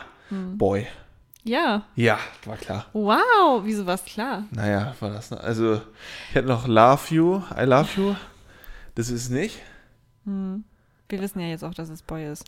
Boy. 0.58 0.88
ja. 1.44 1.84
Ja, 1.96 2.18
war 2.46 2.58
klar. 2.58 2.88
Wow, 2.94 3.62
wieso 3.64 3.86
war's 3.86 4.04
klar? 4.04 4.46
Naja, 4.52 4.96
war 5.00 5.12
das. 5.12 5.32
Also, 5.32 5.76
ich 6.30 6.36
hätte 6.36 6.48
noch 6.48 6.68
Love 6.68 7.14
You, 7.14 7.42
I 7.56 7.66
Love 7.66 7.90
You. 7.96 8.16
Das 8.96 9.10
ist 9.10 9.30
nicht. 9.30 9.60
Wir 10.26 11.20
wissen 11.22 11.40
ja 11.40 11.48
jetzt 11.48 11.64
auch, 11.64 11.74
dass 11.74 11.90
es 11.90 12.02
Boy 12.02 12.32
ist. 12.32 12.46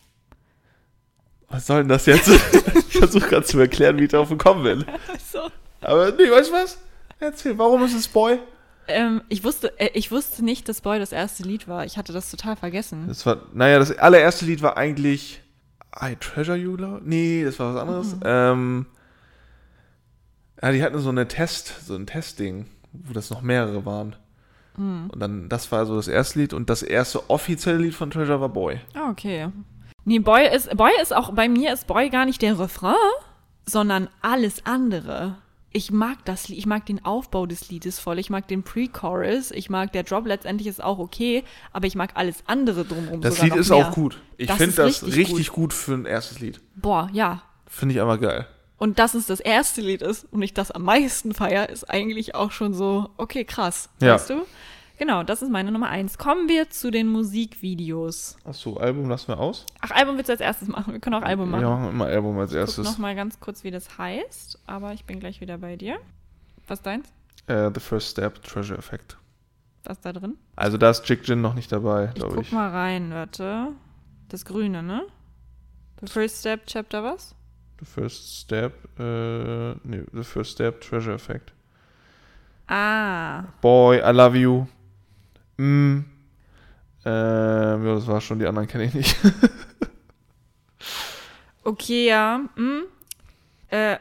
Was 1.49 1.67
soll 1.67 1.79
denn 1.81 1.89
das 1.89 2.05
jetzt? 2.05 2.27
ich 2.89 2.97
versuche 2.97 3.27
gerade 3.29 3.45
zu 3.45 3.59
erklären, 3.59 3.97
wie 3.99 4.05
ich 4.05 4.11
drauf 4.11 4.29
gekommen 4.29 4.63
bin. 4.63 4.85
So. 5.31 5.49
Aber 5.81 6.11
nee, 6.11 6.29
weißt 6.31 6.49
du 6.49 6.53
was? 6.53 6.77
Erzähl, 7.19 7.57
warum 7.57 7.83
ist 7.83 7.93
es 7.93 8.07
Boy? 8.07 8.39
Ähm, 8.87 9.21
ich 9.29 9.43
wusste, 9.43 9.77
äh, 9.79 9.89
ich 9.93 10.11
wusste 10.11 10.43
nicht, 10.43 10.67
dass 10.69 10.81
Boy 10.81 10.99
das 10.99 11.11
erste 11.11 11.43
Lied 11.43 11.67
war. 11.67 11.85
Ich 11.85 11.97
hatte 11.97 12.13
das 12.13 12.31
total 12.31 12.55
vergessen. 12.55 13.07
Das 13.07 13.25
war, 13.25 13.41
naja, 13.53 13.79
das 13.79 13.91
allererste 13.97 14.45
Lied 14.45 14.61
war 14.61 14.77
eigentlich 14.77 15.41
I 16.01 16.15
Treasure 16.19 16.57
You, 16.57 16.75
glaub- 16.77 17.01
Nee, 17.03 17.43
das 17.43 17.59
war 17.59 17.73
was 17.73 17.81
anderes. 17.81 18.15
Ähm, 18.23 18.85
ja, 20.61 20.71
die 20.71 20.83
hatten 20.83 20.99
so 20.99 21.09
eine 21.09 21.27
Test, 21.27 21.85
so 21.85 21.95
ein 21.95 22.05
Testding, 22.07 22.67
wo 22.93 23.13
das 23.13 23.29
noch 23.29 23.41
mehrere 23.41 23.85
waren. 23.85 24.15
Und 24.77 25.19
dann, 25.19 25.49
das 25.49 25.71
war 25.71 25.85
so 25.85 25.95
das 25.95 26.07
erste 26.07 26.39
Lied 26.39 26.53
und 26.53 26.69
das 26.69 26.81
erste 26.83 27.29
offizielle 27.29 27.77
Lied 27.79 27.93
von 27.95 28.11
Treasure 28.11 28.41
war 28.41 28.49
Boy. 28.49 28.79
Ah, 28.93 29.09
okay. 29.09 29.49
Nee, 30.03 30.19
Boy 30.19 30.47
ist, 30.53 30.75
Boy 30.75 30.91
ist 31.01 31.15
auch, 31.15 31.31
bei 31.33 31.47
mir 31.49 31.73
ist 31.73 31.87
Boy 31.87 32.09
gar 32.09 32.25
nicht 32.25 32.41
der 32.41 32.59
Refrain, 32.59 32.93
sondern 33.65 34.09
alles 34.21 34.65
andere. 34.65 35.37
Ich 35.71 35.91
mag 35.91 36.23
das 36.23 36.47
Lied, 36.47 36.57
ich 36.59 36.65
mag 36.67 36.85
den 36.85 37.03
Aufbau 37.03 37.45
des 37.45 37.69
Liedes 37.69 37.99
voll, 37.99 38.17
ich 38.19 38.29
mag 38.29 38.47
den 38.47 38.63
Pre-Chorus, 38.63 39.51
ich 39.51 39.69
mag 39.69 39.91
der 39.91 40.03
Drop 40.03 40.25
letztendlich 40.25 40.67
ist 40.67 40.81
auch 40.81 40.99
okay, 40.99 41.43
aber 41.73 41.85
ich 41.87 41.95
mag 41.95 42.11
alles 42.15 42.43
andere 42.47 42.85
drumherum 42.85 43.19
Das 43.19 43.41
Lied 43.41 43.55
ist 43.55 43.69
mehr. 43.69 43.77
auch 43.79 43.91
gut. 43.91 44.21
Ich 44.37 44.47
Das 44.47 44.57
finde 44.57 44.75
das 44.75 45.03
richtig 45.03 45.17
richtig, 45.29 45.51
gut. 45.51 45.73
für 45.73 45.93
ein 45.95 46.05
erstes 46.05 46.39
Lied. 46.39 46.61
Boah, 46.75 47.09
ja. 47.11 47.41
Finde 47.67 47.95
ich 47.95 48.01
aber 48.01 48.17
geil. 48.17 48.47
Und 48.77 48.99
dass 48.99 49.13
es 49.13 49.25
das 49.25 49.39
erste 49.39 49.81
Lied 49.81 50.01
ist 50.01 50.25
und 50.31 50.41
ich 50.41 50.53
das 50.53 50.69
am 50.71 50.83
meisten 50.83 51.33
feier, 51.33 51.69
ist 51.69 51.89
eigentlich 51.89 52.35
auch 52.35 52.51
schon 52.51 52.73
so, 52.73 53.09
okay, 53.17 53.45
krass. 53.45 53.89
Ja. 54.01 54.15
Weißt 54.15 54.29
du? 54.31 54.45
Genau, 54.97 55.23
das 55.23 55.41
ist 55.41 55.49
meine 55.49 55.71
Nummer 55.71 55.89
eins. 55.89 56.17
Kommen 56.17 56.47
wir 56.47 56.69
zu 56.69 56.89
den 56.91 57.07
Musikvideos. 57.09 58.37
Achso, 58.45 58.77
Album 58.77 59.09
lassen 59.09 59.29
wir 59.29 59.39
aus. 59.39 59.65
Ach, 59.81 59.91
Album 59.91 60.15
willst 60.17 60.29
du 60.29 60.33
als 60.33 60.41
erstes 60.41 60.67
machen? 60.67 60.93
Wir 60.93 60.99
können 60.99 61.15
auch 61.15 61.21
Album 61.27 61.49
machen. 61.51 61.61
Ja, 61.63 61.69
machen 61.69 61.83
wir 61.85 61.91
immer 61.91 62.05
Album 62.05 62.37
als 62.39 62.51
Guck 62.51 62.59
erstes. 62.59 62.85
noch 62.85 62.97
mal 62.97 63.15
ganz 63.15 63.39
kurz, 63.39 63.63
wie 63.63 63.71
das 63.71 63.97
heißt, 63.97 64.59
aber 64.67 64.93
ich 64.93 65.03
bin 65.05 65.19
gleich 65.19 65.41
wieder 65.41 65.57
bei 65.57 65.75
dir. 65.75 65.97
Was 66.67 66.79
ist 66.79 66.85
deins? 66.85 67.09
Äh, 67.47 67.71
The 67.73 67.79
First 67.79 68.11
Step, 68.11 68.41
Treasure 68.43 68.77
Effect. 68.79 69.17
Was 69.83 69.97
ist 69.97 70.05
da 70.05 70.13
drin? 70.13 70.37
Also 70.55 70.77
da 70.77 70.89
ist 70.89 71.07
Jig 71.07 71.19
Jin 71.27 71.41
noch 71.41 71.53
nicht 71.53 71.71
dabei, 71.71 72.05
Ich 72.09 72.15
glaube 72.15 72.35
guck 72.35 72.43
ich. 72.45 72.51
mal 72.51 72.69
rein, 72.71 73.11
warte. 73.11 73.67
Das 74.29 74.45
Grüne, 74.45 74.81
ne? 74.81 75.03
The 76.01 76.07
First 76.07 76.39
Step, 76.39 76.65
Chapter 76.67 77.03
was? 77.03 77.35
The 77.79 77.85
First 77.85 78.41
Step, 78.41 78.73
äh, 78.99 79.73
nee, 79.83 80.03
The 80.13 80.23
First 80.23 80.51
Step, 80.51 80.81
Treasure 80.81 81.15
Effect. 81.15 81.53
Ah, 82.67 83.43
Boy, 83.61 83.97
I 83.97 84.11
Love 84.11 84.37
You. 84.37 84.65
Mm. 85.57 86.05
Ähm, 87.07 87.85
ja, 87.85 87.95
das 87.95 88.07
war 88.07 88.19
schon, 88.19 88.39
die 88.39 88.47
anderen 88.47 88.67
kenne 88.67 88.85
ich 88.85 88.93
nicht. 88.93 89.15
Okay, 91.65 92.07
ja. 92.07 92.41
Hm. 92.55 92.83
Äh, 93.69 93.97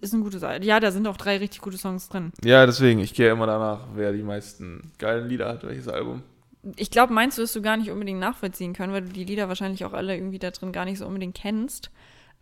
ist 0.00 0.12
eine 0.12 0.24
gute 0.24 0.38
Sache. 0.40 0.62
Ja, 0.62 0.80
da 0.80 0.90
sind 0.90 1.06
auch 1.06 1.16
drei 1.16 1.38
richtig 1.38 1.60
gute 1.60 1.78
Songs 1.78 2.08
drin. 2.08 2.32
ja, 2.44 2.66
deswegen, 2.66 2.98
ich 2.98 3.14
gehe 3.14 3.30
immer 3.30 3.46
danach, 3.46 3.86
wer 3.94 4.12
die 4.12 4.24
meisten 4.24 4.92
geilen 4.98 5.28
Lieder 5.28 5.48
hat, 5.48 5.64
welches 5.64 5.88
Album. 5.88 6.22
Ich 6.74 6.90
glaube, 6.90 7.12
meins 7.12 7.38
wirst 7.38 7.54
du 7.54 7.62
gar 7.62 7.76
nicht 7.76 7.92
unbedingt 7.92 8.18
nachvollziehen 8.18 8.72
können, 8.72 8.92
weil 8.92 9.02
du 9.02 9.12
die 9.12 9.24
Lieder 9.24 9.46
wahrscheinlich 9.48 9.84
auch 9.84 9.92
alle 9.92 10.16
irgendwie 10.16 10.40
da 10.40 10.50
drin 10.50 10.72
gar 10.72 10.84
nicht 10.84 10.98
so 10.98 11.06
unbedingt 11.06 11.36
kennst. 11.36 11.90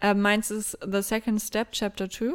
Äh, 0.05 0.14
meins 0.14 0.50
ist 0.50 0.78
The 0.86 1.00
Second 1.00 1.40
Step, 1.40 1.72
Chapter 1.72 2.11
2. 2.11 2.34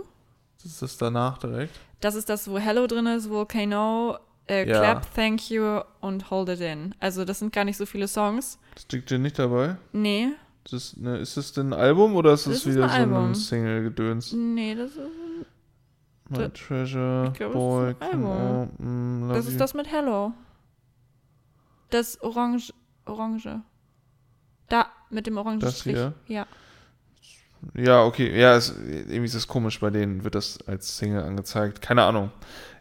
Das 0.57 0.65
ist 0.71 0.81
das 0.81 0.97
danach 0.97 1.37
direkt. 1.37 1.79
Das 1.99 2.15
ist 2.15 2.27
das, 2.29 2.49
wo 2.49 2.57
Hello 2.57 2.87
drin 2.87 3.05
ist, 3.05 3.29
Volcano, 3.29 4.17
äh, 4.47 4.67
Ja. 4.67 4.79
Clap, 4.79 5.13
Thank 5.13 5.49
You 5.51 5.81
und 6.01 6.31
Hold 6.31 6.49
It 6.49 6.61
In. 6.61 6.95
Also 6.99 7.25
das 7.25 7.37
sind 7.39 7.53
gar 7.53 7.65
nicht 7.65 7.77
so 7.77 7.85
viele 7.85 8.07
Songs. 8.07 8.57
Das 8.73 8.87
liegt 8.91 9.11
dir 9.11 9.19
nicht 9.19 9.37
dabei? 9.37 9.77
Nee, 9.91 10.29
Das 10.63 10.73
ist, 10.73 10.97
ne, 10.97 11.17
ist 11.19 11.37
das 11.37 11.53
denn 11.53 11.71
ein 11.73 11.79
Album 11.79 12.15
oder 12.15 12.33
ist 12.33 12.47
das, 12.47 12.63
Das 12.63 12.65
wieder 12.73 12.89
ein 12.89 13.09
so 13.09 13.15
ein. 13.15 13.35
Single-Gedöns? 13.35 14.33
nee, 14.33 14.73
das 14.75 14.91
ist, 14.91 14.99
My 16.29 16.37
Da- 16.39 16.47
Treasure, 16.49 17.31
glaub, 17.35 17.53
das 17.53 17.59
Boy, 17.61 17.91
ist 17.91 18.01
ein 18.01 18.23
Album. 18.25 19.25
mm, 19.25 19.29
das 19.29 19.45
ist 19.45 19.53
you. 19.53 19.59
das 19.59 19.73
mit 19.75 19.91
Hello. 19.91 20.33
Das 21.91 22.21
Orange, 22.21 22.73
Orange. 23.05 23.61
Da, 24.69 24.87
mit 25.09 25.25
dem 25.27 25.37
orangen 25.37 25.59
Das 25.59 25.79
Strich. 25.79 25.95
hier? 25.95 26.13
Ja. 26.27 26.45
Ja, 27.75 28.03
okay. 28.03 28.39
Ja, 28.39 28.55
es, 28.55 28.75
irgendwie 28.77 29.25
ist 29.25 29.35
es 29.35 29.47
komisch, 29.47 29.79
bei 29.79 29.89
denen 29.89 30.23
wird 30.23 30.35
das 30.35 30.59
als 30.67 30.97
Single 30.97 31.23
angezeigt. 31.23 31.81
Keine 31.81 32.03
Ahnung. 32.03 32.31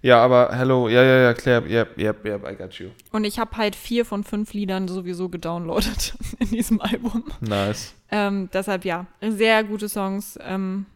Ja, 0.01 0.22
aber 0.22 0.51
Hello, 0.53 0.89
ja, 0.89 1.03
ja, 1.03 1.18
ja, 1.22 1.35
Claire, 1.35 1.66
yep, 1.68 1.99
yep, 1.99 2.24
yep, 2.24 2.49
I 2.49 2.55
got 2.55 2.74
you. 2.74 2.91
Und 3.11 3.24
ich 3.24 3.39
habe 3.39 3.57
halt 3.57 3.74
vier 3.74 4.05
von 4.05 4.22
fünf 4.22 4.53
Liedern 4.53 4.87
sowieso 4.87 5.29
gedownloadet 5.29 6.14
in 6.39 6.51
diesem 6.51 6.81
Album. 6.81 7.24
Nice. 7.41 7.95
Ähm, 8.11 8.49
deshalb 8.53 8.85
ja, 8.85 9.07
sehr 9.20 9.64
gute 9.64 9.89
Songs. 9.89 10.39
Ähm, 10.43 10.87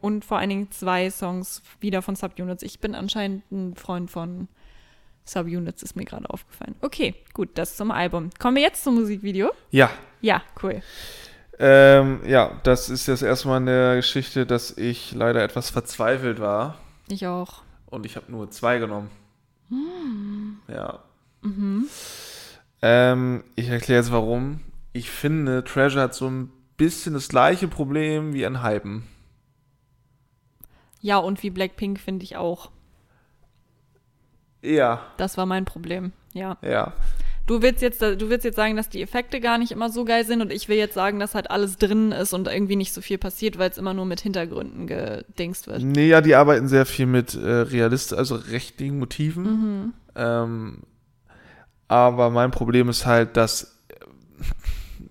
und 0.00 0.24
vor 0.24 0.38
allen 0.38 0.48
Dingen 0.48 0.70
zwei 0.70 1.10
Songs 1.10 1.62
wieder 1.78 2.02
von 2.02 2.16
Subunits. 2.16 2.62
Ich 2.62 2.80
bin 2.80 2.94
anscheinend 2.94 3.50
ein 3.52 3.76
Freund 3.76 4.10
von 4.10 4.48
Subunits, 5.24 5.82
ist 5.82 5.94
mir 5.94 6.04
gerade 6.04 6.28
aufgefallen. 6.30 6.74
Okay, 6.80 7.14
gut, 7.34 7.50
das 7.54 7.76
zum 7.76 7.90
Album. 7.90 8.30
Kommen 8.38 8.56
wir 8.56 8.62
jetzt 8.62 8.82
zum 8.82 8.96
Musikvideo? 8.96 9.50
Ja, 9.70 9.90
Ja, 10.20 10.42
cool. 10.62 10.82
Ähm, 11.60 12.20
ja, 12.26 12.52
das 12.62 12.88
ist 12.88 13.06
das 13.06 13.20
erste 13.20 13.48
Mal 13.48 13.58
in 13.58 13.66
der 13.66 13.96
Geschichte, 13.96 14.46
dass 14.46 14.76
ich 14.78 15.12
leider 15.12 15.44
etwas 15.44 15.68
verzweifelt 15.68 16.40
war. 16.40 16.78
Ich 17.08 17.26
auch. 17.26 17.62
Und 17.86 18.06
ich 18.06 18.16
habe 18.16 18.32
nur 18.32 18.50
zwei 18.50 18.78
genommen. 18.78 19.10
Ja. 20.68 21.00
Mhm. 21.42 21.86
Ähm, 22.82 23.44
ich 23.56 23.68
erkläre 23.68 24.00
jetzt 24.00 24.10
warum. 24.10 24.60
Ich 24.92 25.10
finde, 25.10 25.62
Treasure 25.62 26.02
hat 26.02 26.14
so 26.14 26.28
ein 26.28 26.50
bisschen 26.76 27.12
das 27.14 27.28
gleiche 27.28 27.68
Problem 27.68 28.32
wie 28.32 28.46
ein 28.46 28.62
Hypen. 28.64 29.06
Ja, 31.02 31.18
und 31.18 31.42
wie 31.42 31.50
Blackpink 31.50 32.00
finde 32.00 32.24
ich 32.24 32.36
auch. 32.36 32.70
Ja, 34.62 35.02
Das 35.16 35.36
war 35.36 35.46
mein 35.46 35.64
Problem. 35.64 36.12
Ja. 36.32 36.56
ja. 36.62 36.92
Du 37.50 37.62
willst 37.62 37.82
jetzt, 37.82 38.00
du 38.00 38.30
willst 38.30 38.44
jetzt 38.44 38.54
sagen, 38.54 38.76
dass 38.76 38.88
die 38.88 39.02
Effekte 39.02 39.40
gar 39.40 39.58
nicht 39.58 39.72
immer 39.72 39.90
so 39.90 40.04
geil 40.04 40.24
sind 40.24 40.40
und 40.40 40.52
ich 40.52 40.68
will 40.68 40.76
jetzt 40.76 40.94
sagen, 40.94 41.18
dass 41.18 41.34
halt 41.34 41.50
alles 41.50 41.78
drin 41.78 42.12
ist 42.12 42.32
und 42.32 42.46
irgendwie 42.46 42.76
nicht 42.76 42.92
so 42.92 43.00
viel 43.00 43.18
passiert, 43.18 43.58
weil 43.58 43.68
es 43.68 43.76
immer 43.76 43.92
nur 43.92 44.06
mit 44.06 44.20
Hintergründen 44.20 44.86
gedingst 44.86 45.66
wird. 45.66 45.82
Nee, 45.82 46.06
ja, 46.06 46.20
die 46.20 46.36
arbeiten 46.36 46.68
sehr 46.68 46.86
viel 46.86 47.06
mit 47.06 47.34
äh, 47.34 47.62
realist, 47.62 48.14
also 48.14 48.36
richtigen 48.36 49.00
Motiven. 49.00 49.42
Mhm. 49.42 49.92
Ähm, 50.14 50.78
aber 51.88 52.30
mein 52.30 52.52
Problem 52.52 52.88
ist 52.88 53.04
halt, 53.04 53.36
dass 53.36 53.80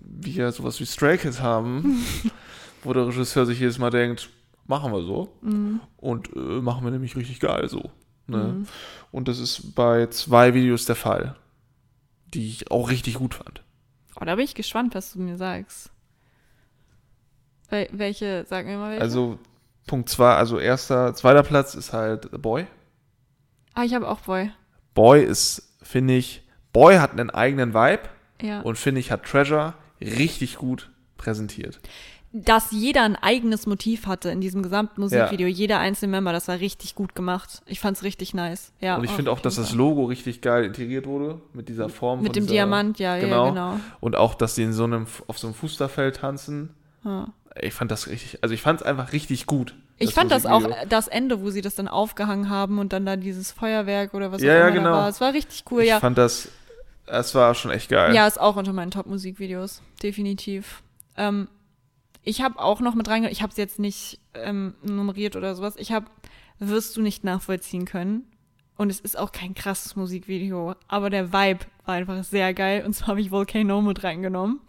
wir 0.00 0.50
sowas 0.50 0.80
wie 0.80 0.86
Stray 0.86 1.18
Kids 1.18 1.42
haben, 1.42 2.02
wo 2.82 2.94
der 2.94 3.06
Regisseur 3.06 3.44
sich 3.44 3.60
jedes 3.60 3.78
Mal 3.78 3.90
denkt, 3.90 4.30
machen 4.66 4.90
wir 4.92 5.02
so. 5.02 5.30
Mhm. 5.42 5.80
Und 5.98 6.34
äh, 6.34 6.38
machen 6.38 6.84
wir 6.84 6.90
nämlich 6.90 7.16
richtig 7.16 7.38
geil 7.38 7.68
so. 7.68 7.90
Ne? 8.28 8.64
Und 9.10 9.28
das 9.28 9.38
ist 9.38 9.74
bei 9.74 10.06
zwei 10.06 10.54
Videos 10.54 10.86
der 10.86 10.96
Fall, 10.96 11.36
die 12.34 12.48
ich 12.48 12.70
auch 12.70 12.90
richtig 12.90 13.14
gut 13.14 13.34
fand. 13.34 13.62
Oh, 14.20 14.24
da 14.24 14.34
bin 14.36 14.44
ich 14.44 14.54
gespannt, 14.54 14.94
was 14.94 15.12
du 15.12 15.20
mir 15.20 15.36
sagst. 15.36 15.90
Wel 17.68 17.88
welche, 17.92 18.44
sag 18.48 18.66
mir 18.66 18.76
mal 18.76 18.90
welche. 18.90 19.02
Also 19.02 19.38
Punkt 19.86 20.08
zwei, 20.08 20.34
also 20.34 20.58
erster, 20.58 21.14
zweiter 21.14 21.42
Platz 21.42 21.74
ist 21.74 21.92
halt 21.92 22.28
The 22.32 22.38
Boy. 22.38 22.66
ah, 23.74 23.84
ich 23.84 23.94
habe 23.94 24.08
auch 24.08 24.20
Boy. 24.20 24.50
Boy 24.94 25.22
ist, 25.22 25.76
finde 25.82 26.14
ich, 26.16 26.42
Boy 26.72 26.96
hat 26.98 27.12
einen 27.12 27.30
eigenen 27.30 27.74
Vibe 27.74 28.02
Ja. 28.42 28.60
und 28.60 28.76
finde 28.76 29.00
ich, 29.00 29.10
hat 29.10 29.24
Treasure 29.24 29.74
richtig 30.00 30.56
gut 30.56 30.90
präsentiert. 31.16 31.80
Dass 32.32 32.70
jeder 32.70 33.02
ein 33.02 33.16
eigenes 33.16 33.66
Motiv 33.66 34.06
hatte 34.06 34.30
in 34.30 34.40
diesem 34.40 34.62
gesamten 34.62 35.00
Musikvideo, 35.00 35.48
jeder 35.48 35.80
einzelne 35.80 36.12
Member, 36.12 36.32
das 36.32 36.46
war 36.46 36.60
richtig 36.60 36.94
gut 36.94 37.16
gemacht. 37.16 37.62
Ich 37.66 37.80
fand's 37.80 38.04
richtig 38.04 38.34
nice. 38.34 38.72
Ja, 38.80 38.96
und 38.96 39.04
ich 39.04 39.10
finde 39.10 39.32
auch, 39.32 39.40
dass 39.40 39.56
das. 39.56 39.72
Logo 39.72 40.04
richtig 40.04 40.40
geil 40.40 40.64
integriert 40.64 41.06
wurde 41.06 41.40
mit 41.54 41.68
dieser 41.68 41.88
Form. 41.88 42.20
mit 42.20 42.28
von 42.28 42.34
dem 42.34 42.42
dieser, 42.44 42.54
Diamant, 42.54 42.98
ja, 43.00 43.18
genau. 43.18 43.46
ja, 43.46 43.50
genau. 43.50 43.80
Und 43.98 44.14
auch, 44.14 44.34
dass 44.34 44.54
sie 44.54 44.62
in 44.62 44.72
so 44.72 44.84
einem, 44.84 45.06
auf 45.26 45.38
so 45.38 45.48
einem 45.48 45.54
Fußballfeld 45.54 46.16
tanzen. 46.16 46.70
Ja. 47.04 47.28
Ich 47.60 47.74
fand 47.74 47.90
das 47.90 48.06
richtig, 48.06 48.38
also 48.42 48.54
ich 48.54 48.62
fand 48.62 48.80
es 48.80 48.86
einfach 48.86 49.12
richtig 49.12 49.46
gut. 49.46 49.74
Ich 49.98 50.14
fand 50.14 50.30
das 50.30 50.46
auch, 50.46 50.62
das 50.88 51.08
Ende, 51.08 51.42
wo 51.42 51.50
sie 51.50 51.60
das 51.60 51.74
dann 51.74 51.88
aufgehangen 51.88 52.48
haben 52.48 52.78
und 52.78 52.92
dann 52.92 53.04
da 53.04 53.16
dieses 53.16 53.52
Feuerwerk 53.52 54.14
oder 54.14 54.32
was 54.32 54.40
Ja, 54.40 54.52
auch 54.52 54.56
ja, 54.56 54.68
immer 54.68 54.76
genau. 54.76 54.90
da 54.90 54.96
war. 54.98 55.08
Es 55.08 55.20
war 55.20 55.34
richtig 55.34 55.64
cool, 55.70 55.82
Ich 55.82 55.88
ja. 55.88 56.00
fand 56.00 56.16
das, 56.16 56.48
es 57.06 57.34
war 57.34 57.54
schon 57.54 57.70
echt 57.70 57.90
geil. 57.90 58.14
Ja, 58.14 58.26
ist 58.26 58.40
auch 58.40 58.56
unter 58.56 58.72
meinen 58.72 58.92
Top-Musikvideos, 58.92 59.82
definitiv. 60.02 60.82
Ähm, 61.16 61.48
ich 62.22 62.42
habe 62.42 62.58
auch 62.58 62.80
noch 62.80 62.94
mit 62.94 63.08
reingenommen, 63.08 63.32
ich 63.32 63.42
habe 63.42 63.50
es 63.50 63.56
jetzt 63.56 63.78
nicht 63.78 64.18
ähm, 64.34 64.74
nummeriert 64.82 65.36
oder 65.36 65.54
sowas. 65.54 65.74
Ich 65.78 65.92
habe, 65.92 66.06
wirst 66.58 66.96
du 66.96 67.02
nicht 67.02 67.24
nachvollziehen 67.24 67.84
können. 67.84 68.24
Und 68.76 68.88
es 68.88 68.98
ist 69.00 69.18
auch 69.18 69.30
kein 69.30 69.52
krasses 69.54 69.94
Musikvideo, 69.94 70.74
aber 70.88 71.10
der 71.10 71.34
Vibe 71.34 71.66
war 71.84 71.96
einfach 71.96 72.24
sehr 72.24 72.54
geil. 72.54 72.82
Und 72.86 72.94
zwar 72.94 73.08
habe 73.08 73.20
ich 73.20 73.30
Volcano 73.30 73.82
mit 73.82 74.02
reingenommen. 74.04 74.60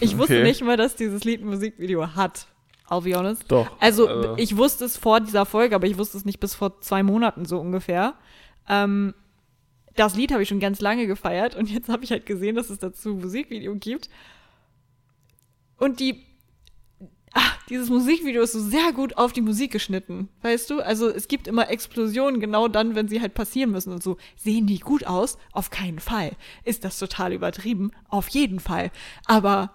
Ich 0.00 0.18
wusste 0.18 0.34
Okay. 0.38 0.42
nicht 0.42 0.62
mal, 0.64 0.76
dass 0.76 0.96
dieses 0.96 1.22
Lied 1.22 1.42
ein 1.42 1.46
Musikvideo 1.46 2.16
hat. 2.16 2.48
I'll 2.88 3.02
be 3.02 3.16
honest. 3.16 3.44
Doch. 3.52 3.70
Also, 3.78 4.08
Also- 4.08 4.34
ich 4.36 4.56
wusste 4.56 4.84
es 4.84 4.96
vor 4.96 5.20
dieser 5.20 5.46
Folge, 5.46 5.76
aber 5.76 5.86
ich 5.86 5.96
wusste 5.96 6.18
es 6.18 6.24
nicht 6.24 6.40
bis 6.40 6.56
vor 6.56 6.80
zwei 6.80 7.04
Monaten 7.04 7.44
so 7.44 7.60
ungefähr. 7.60 8.14
Ähm, 8.68 9.14
das 9.94 10.16
Lied 10.16 10.32
habe 10.32 10.42
ich 10.42 10.48
schon 10.48 10.58
ganz 10.58 10.80
lange 10.80 11.06
gefeiert 11.06 11.54
und 11.54 11.70
jetzt 11.70 11.88
habe 11.88 12.02
ich 12.02 12.10
halt 12.10 12.26
gesehen, 12.26 12.56
dass 12.56 12.68
es 12.68 12.80
dazu 12.80 13.10
ein 13.10 13.20
Musikvideo 13.20 13.76
gibt. 13.76 14.10
Und 15.78 16.00
die, 16.00 16.24
dieses 17.72 17.88
Musikvideo 17.88 18.42
ist 18.42 18.52
so 18.52 18.60
sehr 18.60 18.92
gut 18.92 19.16
auf 19.16 19.32
die 19.32 19.40
Musik 19.40 19.72
geschnitten, 19.72 20.28
weißt 20.42 20.68
du? 20.68 20.80
Also 20.80 21.08
es 21.08 21.26
gibt 21.26 21.48
immer 21.48 21.70
Explosionen 21.70 22.38
genau 22.38 22.68
dann, 22.68 22.94
wenn 22.94 23.08
sie 23.08 23.22
halt 23.22 23.32
passieren 23.32 23.70
müssen 23.70 23.92
und 23.92 24.02
so. 24.02 24.18
Sehen 24.36 24.66
die 24.66 24.78
gut 24.78 25.06
aus? 25.06 25.38
Auf 25.52 25.70
keinen 25.70 25.98
Fall. 25.98 26.32
Ist 26.64 26.84
das 26.84 26.98
total 26.98 27.32
übertrieben? 27.32 27.90
Auf 28.10 28.28
jeden 28.28 28.60
Fall. 28.60 28.90
Aber 29.24 29.72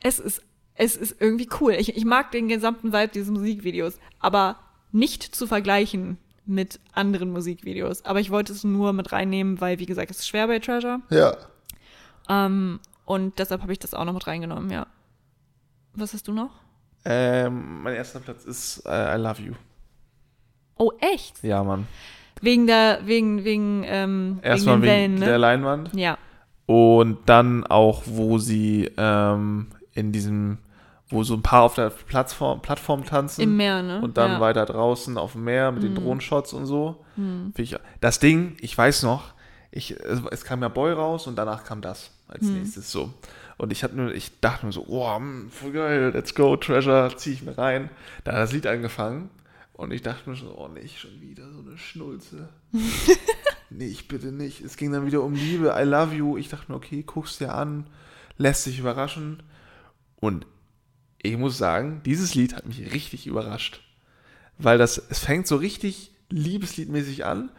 es 0.00 0.18
ist, 0.18 0.42
es 0.76 0.96
ist 0.96 1.16
irgendwie 1.20 1.48
cool. 1.60 1.74
Ich, 1.74 1.94
ich 1.94 2.06
mag 2.06 2.30
den 2.32 2.48
gesamten 2.48 2.94
Vibe 2.94 3.12
dieses 3.12 3.30
Musikvideos, 3.30 3.98
aber 4.18 4.58
nicht 4.90 5.22
zu 5.22 5.46
vergleichen 5.46 6.16
mit 6.46 6.80
anderen 6.94 7.32
Musikvideos. 7.32 8.04
Aber 8.06 8.20
ich 8.20 8.30
wollte 8.30 8.54
es 8.54 8.64
nur 8.64 8.94
mit 8.94 9.12
reinnehmen, 9.12 9.60
weil, 9.60 9.78
wie 9.78 9.86
gesagt, 9.86 10.10
es 10.10 10.20
ist 10.20 10.28
schwer 10.28 10.46
bei 10.46 10.58
Treasure. 10.58 11.02
Ja. 11.10 11.36
Ähm, 12.30 12.80
und 13.04 13.38
deshalb 13.38 13.60
habe 13.60 13.72
ich 13.72 13.78
das 13.78 13.92
auch 13.92 14.06
noch 14.06 14.14
mit 14.14 14.26
reingenommen, 14.26 14.70
ja. 14.70 14.86
Was 15.92 16.14
hast 16.14 16.28
du 16.28 16.32
noch? 16.32 16.65
Ähm, 17.08 17.82
mein 17.82 17.94
erster 17.94 18.18
Platz 18.20 18.44
ist 18.44 18.82
äh, 18.84 19.14
I 19.16 19.18
Love 19.20 19.40
You. 19.42 19.52
Oh, 20.76 20.90
echt? 21.00 21.42
Ja, 21.42 21.62
Mann. 21.62 21.86
Wegen 22.42 22.66
der, 22.66 23.00
wegen, 23.04 23.44
wegen, 23.44 23.84
ähm, 23.86 24.40
Erstmal 24.42 24.82
wegen 24.82 24.82
wegen, 24.82 24.92
Wellen, 24.92 25.14
ne? 25.14 25.24
der 25.24 25.38
Leinwand. 25.38 25.90
ja. 25.94 26.18
Und 26.66 27.18
dann 27.26 27.64
auch, 27.64 28.02
wo 28.06 28.38
sie 28.38 28.90
ähm, 28.96 29.68
in 29.92 30.10
diesem, 30.10 30.58
wo 31.08 31.22
so 31.22 31.34
ein 31.34 31.42
paar 31.42 31.62
auf 31.62 31.76
der 31.76 31.90
Plattform, 31.90 32.60
Plattform 32.60 33.04
tanzen. 33.04 33.40
Im 33.42 33.56
Meer, 33.56 33.84
ne? 33.84 34.00
Und 34.02 34.16
dann 34.18 34.32
ja. 34.32 34.36
Mhm. 34.38 34.40
weiter 34.40 34.66
draußen 34.66 35.16
auf 35.16 35.32
dem 35.32 35.44
Meer 35.44 35.70
mit 35.70 35.84
den 35.84 35.94
Drohnenshots 35.94 36.52
und 36.52 36.66
so. 36.66 37.04
Ich, 37.56 37.76
das 38.00 38.18
Ding, 38.18 38.56
ich 38.60 38.76
weiß 38.76 39.04
noch, 39.04 39.32
ich, 39.70 39.92
es, 39.92 40.44
kam 40.44 40.60
ja 40.62 40.68
Boy 40.68 40.92
raus 40.92 41.28
und 41.28 41.36
danach 41.36 41.62
kam 41.62 41.80
das 41.82 42.10
als 42.26 42.42
Mhm. 42.42 42.54
nächstes 42.54 42.90
so. 42.90 43.10
Und 43.58 43.72
ich, 43.72 43.90
nur, 43.92 44.14
ich 44.14 44.40
dachte 44.40 44.66
mir 44.66 44.72
so, 44.72 44.84
oh, 44.86 45.20
voll 45.50 45.72
geil, 45.72 46.10
let's 46.12 46.34
go, 46.34 46.56
Treasure, 46.56 47.14
zieh 47.16 47.32
ich 47.32 47.42
mir 47.42 47.56
rein. 47.56 47.90
Da 48.24 48.32
hat 48.32 48.40
das 48.40 48.52
Lied 48.52 48.66
angefangen 48.66 49.30
und 49.72 49.92
ich 49.92 50.02
dachte 50.02 50.28
mir 50.28 50.36
schon, 50.36 50.48
oh 50.48 50.68
nicht, 50.68 50.98
schon 50.98 51.20
wieder 51.20 51.50
so 51.52 51.60
eine 51.60 51.78
Schnulze. 51.78 52.48
nicht, 53.70 54.08
bitte 54.08 54.32
nicht. 54.32 54.62
Es 54.62 54.76
ging 54.76 54.92
dann 54.92 55.06
wieder 55.06 55.22
um 55.22 55.34
Liebe, 55.34 55.74
I 55.78 55.84
love 55.84 56.14
you. 56.14 56.36
Ich 56.36 56.48
dachte 56.48 56.70
mir, 56.70 56.76
okay, 56.76 57.02
guck's 57.06 57.38
dir 57.38 57.54
an, 57.54 57.86
lässt 58.36 58.66
dich 58.66 58.78
überraschen. 58.78 59.42
Und 60.16 60.46
ich 61.22 61.36
muss 61.36 61.56
sagen, 61.56 62.02
dieses 62.04 62.34
Lied 62.34 62.54
hat 62.54 62.66
mich 62.66 62.92
richtig 62.92 63.26
überrascht. 63.26 63.82
Weil 64.58 64.78
das, 64.78 64.98
es 65.10 65.18
fängt 65.18 65.46
so 65.46 65.56
richtig 65.56 66.12
liebesliedmäßig 66.28 67.24
an 67.24 67.50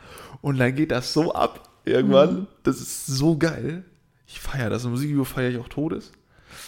und 0.41 0.58
dann 0.58 0.76
geht 0.76 0.91
das 0.91 1.14
so 1.14 1.34
ab 1.34 1.70
irgendwann. 1.86 2.34
Mhm. 2.34 2.48
Das 2.64 2.82
ist 2.82 3.06
so 3.06 3.38
geil. 3.38 3.84
Ich 4.28 4.39
feiere 4.39 4.69
das. 4.69 4.84
Im 4.86 4.91
Musikvideo 4.91 5.23
feiere 5.23 5.49
ich 5.51 5.57
auch 5.57 5.69
Todes. 5.69 6.11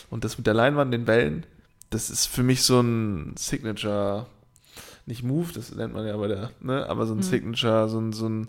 Und 0.10 0.24
das 0.24 0.38
mit 0.38 0.47
der 0.47 0.53
Leinwand, 0.53 0.93
den 0.93 1.05
Wellen, 1.07 1.45
das 1.89 2.10
ist 2.10 2.26
für 2.28 2.43
mich 2.43 2.64
so 2.64 2.80
ein 2.80 3.36
Signature, 3.38 4.28
nicht 5.05 5.24
Move, 5.24 5.51
das 5.53 5.74
nennt 5.74 5.93
man 5.93 6.05
ja 6.07 6.16
bei 6.18 6.28
der, 6.28 6.51
ne, 6.62 6.88
aber 6.88 7.05
so 7.05 7.14
ein 7.14 7.18
Mhm. 7.18 7.24
Signature, 7.24 7.89
so 7.89 7.99
ein, 7.99 8.14
so 8.14 8.28
ein 8.30 8.47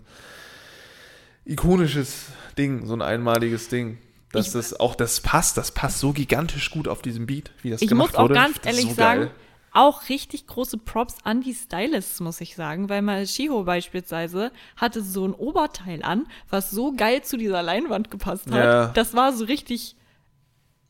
ikonisches 1.45 2.25
Ding, 2.57 2.85
so 2.85 2.93
ein 2.93 3.01
einmaliges 3.01 3.67
Ding. 3.69 3.97
Dass 4.31 4.47
Ich- 4.47 4.53
das 4.53 4.79
auch, 4.79 4.95
das 4.95 5.19
passt, 5.19 5.57
das 5.57 5.71
passt 5.71 5.99
so 5.99 6.13
gigantisch 6.13 6.71
gut 6.71 6.87
auf 6.87 7.01
diesem 7.01 7.25
Beat, 7.25 7.51
wie 7.63 7.69
das 7.69 7.81
Ich 7.81 7.89
gemacht 7.89 8.11
muss 8.11 8.15
auch 8.15 8.23
wurde. 8.23 8.35
ganz 8.35 8.57
ehrlich 8.63 8.83
so 8.89 8.93
sagen, 8.93 9.21
geil. 9.23 9.31
Auch 9.73 10.09
richtig 10.09 10.47
große 10.47 10.77
Props 10.77 11.17
an 11.23 11.41
die 11.41 11.53
Stylists, 11.53 12.19
muss 12.19 12.41
ich 12.41 12.55
sagen, 12.55 12.89
weil 12.89 13.01
mal 13.01 13.25
Shiho 13.25 13.63
beispielsweise 13.63 14.51
hatte 14.75 15.01
so 15.01 15.25
ein 15.25 15.33
Oberteil 15.33 16.03
an, 16.03 16.27
was 16.49 16.71
so 16.71 16.91
geil 16.93 17.23
zu 17.23 17.37
dieser 17.37 17.63
Leinwand 17.63 18.11
gepasst 18.11 18.51
hat. 18.51 18.63
Ja. 18.65 18.87
Das 18.89 19.13
war 19.13 19.31
so 19.33 19.45
richtig 19.45 19.95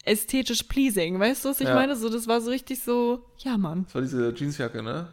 ästhetisch 0.03 0.63
pleasing, 0.63 1.19
weißt 1.19 1.45
du, 1.45 1.49
was 1.49 1.61
ich 1.61 1.67
Ja. 1.67 1.75
meine? 1.75 1.95
So, 1.95 2.09
das 2.09 2.27
war 2.27 2.41
so 2.41 2.49
richtig 2.49 2.81
so, 2.83 3.23
ja, 3.37 3.57
Mann. 3.57 3.83
Das 3.85 3.93
war 3.95 4.01
diese 4.01 4.33
Jeansjacke, 4.33 4.81
ne? 4.81 5.09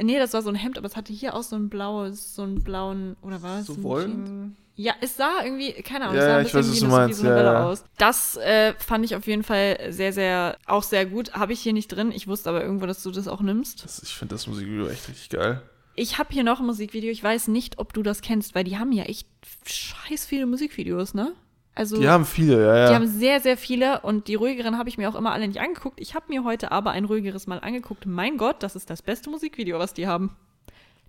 Nee, 0.00 0.18
das 0.18 0.32
war 0.32 0.40
so 0.40 0.48
ein 0.48 0.54
Hemd, 0.54 0.78
aber 0.78 0.86
es 0.86 0.96
hatte 0.96 1.12
hier 1.12 1.34
auch 1.34 1.42
so 1.42 1.56
ein 1.56 1.68
blaues, 1.68 2.34
so 2.34 2.42
einen 2.42 2.62
blauen, 2.62 3.16
oder 3.22 3.42
war 3.42 3.58
es? 3.60 3.66
So 3.66 3.82
wollen. 3.82 4.56
Ja, 4.76 4.94
es 5.00 5.16
sah 5.16 5.44
irgendwie, 5.44 5.72
keine 5.82 6.06
Ahnung, 6.06 6.16
Ja, 6.16 6.22
es 6.22 6.26
sah 6.26 6.36
ein 6.36 6.46
ich 6.46 6.52
bisschen 6.52 6.72
weiß, 6.72 6.80
wie, 6.80 6.84
eine, 6.84 6.88
wie 6.88 6.96
meinst, 6.96 7.20
so 7.20 7.26
eine 7.26 7.36
ja, 7.36 7.42
Welle 7.42 7.52
ja. 7.52 7.64
aus. 7.64 7.84
Das 7.96 8.36
äh, 8.36 8.74
fand 8.78 9.04
ich 9.04 9.14
auf 9.14 9.26
jeden 9.26 9.44
Fall 9.44 9.78
sehr, 9.90 10.12
sehr, 10.12 10.56
auch 10.66 10.82
sehr 10.82 11.06
gut. 11.06 11.32
Habe 11.34 11.52
ich 11.52 11.60
hier 11.60 11.72
nicht 11.72 11.88
drin. 11.88 12.10
Ich 12.12 12.26
wusste 12.26 12.50
aber 12.50 12.62
irgendwo, 12.62 12.86
dass 12.86 13.02
du 13.02 13.10
das 13.12 13.28
auch 13.28 13.40
nimmst. 13.40 13.84
Das, 13.84 14.02
ich 14.02 14.14
finde 14.14 14.34
das 14.34 14.46
Musikvideo 14.46 14.88
echt 14.88 15.08
richtig 15.08 15.28
geil. 15.30 15.62
Ich 15.94 16.18
habe 16.18 16.32
hier 16.32 16.42
noch 16.42 16.58
ein 16.58 16.66
Musikvideo. 16.66 17.10
Ich 17.10 17.22
weiß 17.22 17.48
nicht, 17.48 17.78
ob 17.78 17.92
du 17.92 18.02
das 18.02 18.20
kennst, 18.20 18.56
weil 18.56 18.64
die 18.64 18.76
haben 18.76 18.90
ja 18.90 19.04
echt 19.04 19.28
scheiß 19.64 20.26
viele 20.26 20.46
Musikvideos, 20.46 21.14
ne? 21.14 21.34
Also, 21.76 22.00
Die 22.00 22.08
haben 22.08 22.24
viele, 22.24 22.64
ja, 22.64 22.76
ja. 22.76 22.88
die 22.88 22.94
haben 22.94 23.06
sehr, 23.08 23.40
sehr 23.40 23.56
viele 23.56 24.00
und 24.02 24.28
die 24.28 24.36
ruhigeren 24.36 24.78
habe 24.78 24.88
ich 24.88 24.96
mir 24.96 25.08
auch 25.08 25.16
immer 25.16 25.32
alle 25.32 25.48
nicht 25.48 25.58
angeguckt. 25.60 26.00
Ich 26.00 26.14
habe 26.14 26.26
mir 26.28 26.44
heute 26.44 26.70
aber 26.70 26.92
ein 26.92 27.04
ruhigeres 27.04 27.48
mal 27.48 27.58
angeguckt. 27.58 28.06
Mein 28.06 28.38
Gott, 28.38 28.62
das 28.62 28.76
ist 28.76 28.90
das 28.90 29.02
beste 29.02 29.28
Musikvideo, 29.28 29.78
was 29.80 29.92
die 29.92 30.06
haben. 30.06 30.36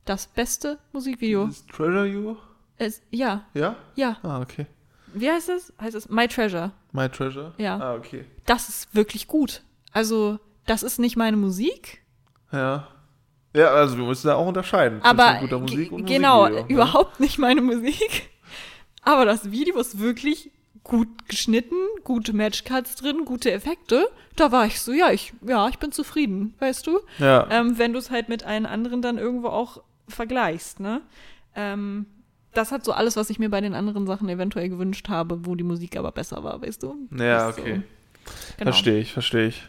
Das 0.06 0.26
beste 0.26 0.80
Musikvideo. 0.92 1.46
Dieses 1.46 1.68
Treasure 1.68 2.06
You? 2.08 2.36
Es, 2.78 3.02
ja, 3.12 3.46
Ja? 3.54 3.76
ja. 3.96 4.18
Ah, 4.24 4.42
okay. 4.42 4.66
Wie 5.14 5.30
heißt 5.32 5.50
es? 5.50 5.72
Heißt 5.80 5.96
es 5.96 6.10
My 6.10 6.28
Treasure? 6.28 6.72
My 6.92 7.08
Treasure? 7.10 7.54
Ja. 7.58 7.78
Ah, 7.78 7.94
okay. 7.96 8.26
Das 8.46 8.68
ist 8.70 8.94
wirklich 8.94 9.28
gut. 9.28 9.62
Also, 9.94 10.40
das 10.66 10.84
ist 10.84 11.00
nicht 11.00 11.16
meine 11.16 11.38
Musik, 11.38 12.02
Ja. 12.52 12.88
Ja, 13.54 13.68
also 13.68 13.98
wir 13.98 14.04
müssen 14.04 14.28
da 14.28 14.36
auch 14.36 14.48
unterscheiden. 14.48 15.02
aber 15.02 15.28
zwischen 15.30 15.40
guter 15.48 15.60
Musik 15.60 15.92
und 15.94 16.06
genau, 16.06 16.40
Musikvideo, 16.42 16.66
ne? 16.68 16.74
überhaupt 16.74 17.20
nicht 17.22 17.38
meine 17.38 17.62
Musik. 17.62 18.30
Aber 19.02 19.24
das 19.24 19.50
Video 19.50 19.80
ist 19.80 19.98
wirklich 20.00 20.52
gut 20.84 21.08
geschnitten, 21.30 21.76
gute 22.04 22.34
Matchcuts 22.34 22.96
drin, 22.96 23.24
gute 23.24 23.52
Effekte. 23.54 24.10
Da 24.36 24.52
war 24.52 24.66
ich 24.66 24.82
so, 24.82 24.92
ja, 24.92 25.10
ich, 25.12 25.34
ja, 25.48 25.70
ich 25.70 25.80
bin 25.80 25.94
zufrieden, 25.94 26.54
weißt 26.60 26.86
du? 26.86 27.00
Ja. 27.20 27.48
Ähm, 27.50 27.78
wenn 27.78 27.94
du 27.94 28.00
es 28.00 28.12
halt 28.12 28.28
mit 28.28 28.44
allen 28.44 28.66
anderen 28.66 29.02
dann 29.02 29.18
irgendwo 29.18 29.48
auch 29.48 29.82
vergleichst, 30.10 30.82
ne? 30.82 31.02
Ähm, 31.56 32.08
das 32.58 32.72
hat 32.72 32.84
so 32.86 32.92
alles, 32.92 33.16
was 33.16 33.30
ich 33.30 33.40
mir 33.40 33.50
bei 33.50 33.62
den 33.62 33.74
anderen 33.74 34.08
Sachen 34.08 34.28
eventuell 34.30 34.70
gewünscht 34.70 35.10
habe, 35.10 35.46
wo 35.46 35.56
die 35.56 35.64
Musik 35.64 35.98
aber 35.98 36.12
besser 36.12 36.44
war, 36.44 36.62
weißt 36.62 36.84
du? 36.84 36.96
ja, 37.12 37.48
Das 37.48 37.50
ist 37.50 37.56
so. 37.58 37.62
okay. 37.62 37.82
Genau. 38.58 38.72
Verstehe 38.72 39.00
ich, 39.00 39.14
verstehe 39.14 39.48
ich. 39.48 39.68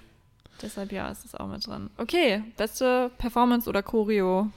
Deshalb 0.63 0.91
ja, 0.93 1.09
ist 1.11 1.25
es 1.25 1.35
auch 1.35 1.47
mit 1.49 1.67
dran. 1.67 1.91
Okay, 1.99 2.43
beste 2.57 3.11
Performance 3.19 3.69
oder 3.69 3.83
Choreo? 3.83 4.51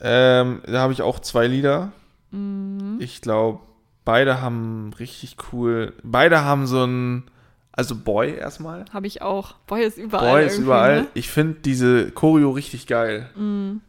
Ähm, 0.00 0.62
da 0.66 0.80
habe 0.80 0.92
ich 0.92 1.02
auch 1.02 1.20
zwei 1.20 1.46
Lieder. 1.46 1.92
Mhm. 2.30 2.96
Ich 3.00 3.20
glaube, 3.20 3.60
beide 4.04 4.40
haben 4.40 4.92
richtig 4.98 5.36
cool. 5.52 5.92
Beide 6.02 6.42
haben 6.42 6.66
so 6.66 6.84
ein. 6.84 7.24
Also 7.72 7.96
Boy 7.96 8.34
erstmal. 8.36 8.84
Habe 8.92 9.06
ich 9.08 9.20
auch. 9.20 9.54
Boy 9.66 9.84
ist 9.84 9.98
überall. 9.98 10.32
Boy 10.32 10.46
ist 10.46 10.58
überall. 10.58 11.02
Ne? 11.02 11.06
Ich 11.14 11.28
finde 11.28 11.60
diese 11.60 12.10
Choreo 12.12 12.52
richtig 12.52 12.86
geil. 12.86 13.28
Mhm. 13.36 13.80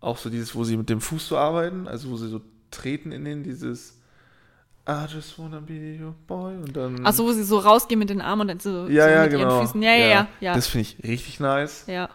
Auch 0.00 0.16
so 0.16 0.30
dieses, 0.30 0.54
wo 0.54 0.64
sie 0.64 0.76
mit 0.76 0.88
dem 0.88 1.00
Fuß 1.00 1.28
so 1.28 1.36
arbeiten, 1.36 1.86
also 1.88 2.10
wo 2.10 2.16
sie 2.16 2.28
so 2.28 2.40
treten 2.70 3.12
in 3.12 3.24
den, 3.24 3.42
dieses 3.42 3.98
I 4.88 5.04
just 5.06 5.38
wanna 5.38 5.60
be 5.60 5.98
your 6.00 6.14
boy 6.26 6.56
und 6.56 6.74
dann. 6.74 7.04
Achso, 7.04 7.24
wo 7.24 7.32
sie 7.32 7.44
so 7.44 7.58
rausgehen 7.58 7.98
mit 7.98 8.08
den 8.08 8.22
Armen 8.22 8.42
und 8.42 8.48
dann 8.48 8.60
so, 8.60 8.88
ja, 8.88 9.04
so 9.04 9.10
ja, 9.10 9.22
mit 9.22 9.30
genau. 9.32 9.42
ihren 9.50 9.66
Füßen. 9.66 9.82
Ja, 9.82 9.94
ja, 9.94 10.06
ja. 10.06 10.28
ja. 10.40 10.54
Das 10.54 10.66
finde 10.66 10.88
ich 10.88 11.04
richtig 11.06 11.40
nice. 11.40 11.84
ja. 11.86 12.08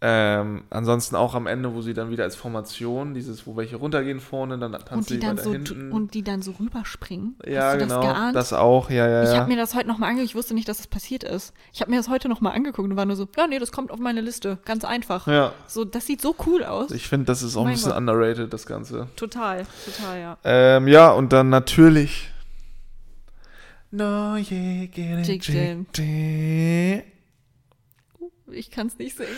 Ähm, 0.00 0.62
ansonsten 0.70 1.16
auch 1.16 1.34
am 1.34 1.48
Ende, 1.48 1.74
wo 1.74 1.82
sie 1.82 1.92
dann 1.92 2.10
wieder 2.10 2.22
als 2.22 2.36
Formation, 2.36 3.14
dieses, 3.14 3.48
wo 3.48 3.56
welche 3.56 3.74
runtergehen 3.76 4.20
vorne, 4.20 4.56
dann 4.56 4.70
tanzen 4.70 4.94
Und 4.94 5.10
die, 5.10 5.18
dann 5.18 5.38
so, 5.38 5.50
hinten. 5.50 5.90
und 5.90 6.14
die 6.14 6.22
dann 6.22 6.40
so 6.40 6.52
rüberspringen. 6.52 7.34
ja, 7.44 7.62
Hast 7.62 7.74
du 7.74 7.78
genau. 7.80 8.00
das 8.02 8.12
geahnt? 8.12 8.36
Das 8.36 8.52
auch, 8.52 8.90
ja, 8.90 9.08
ja, 9.08 9.24
Ich 9.24 9.30
ja. 9.30 9.38
habe 9.38 9.48
mir 9.50 9.56
das 9.56 9.74
heute 9.74 9.88
nochmal 9.88 10.10
angeguckt. 10.10 10.30
Ich 10.30 10.36
wusste 10.36 10.54
nicht, 10.54 10.68
dass 10.68 10.76
das 10.76 10.86
passiert 10.86 11.24
ist. 11.24 11.52
Ich 11.72 11.80
habe 11.80 11.90
mir 11.90 11.96
das 11.96 12.08
heute 12.08 12.28
nochmal 12.28 12.54
angeguckt 12.54 12.88
und 12.88 12.96
war 12.96 13.06
nur 13.06 13.16
so, 13.16 13.26
ja, 13.36 13.48
nee, 13.48 13.58
das 13.58 13.72
kommt 13.72 13.90
auf 13.90 13.98
meine 13.98 14.20
Liste. 14.20 14.58
Ganz 14.64 14.84
einfach. 14.84 15.26
ja. 15.26 15.52
So, 15.66 15.84
das 15.84 16.06
sieht 16.06 16.22
so 16.22 16.36
cool 16.46 16.62
aus. 16.62 16.92
Ich 16.92 17.08
finde, 17.08 17.26
das 17.26 17.42
ist 17.42 17.56
auch 17.56 17.62
ein 17.62 17.64
Mein 17.64 17.74
bisschen 17.74 17.90
Gott. 17.90 17.98
underrated, 17.98 18.52
das 18.52 18.66
Ganze. 18.66 19.08
total, 19.16 19.66
total, 19.84 20.20
ja. 20.20 20.38
Ähm, 20.44 20.86
ja, 20.86 21.10
und 21.10 21.32
dann 21.32 21.48
natürlich. 21.48 22.30
No, 23.90 24.36
yeah, 24.36 24.86
get 24.86 25.28
it, 25.28 25.48
Ich 28.52 28.70
kann 28.70 28.86
es 28.86 28.98
nicht 28.98 29.16
singen. 29.16 29.30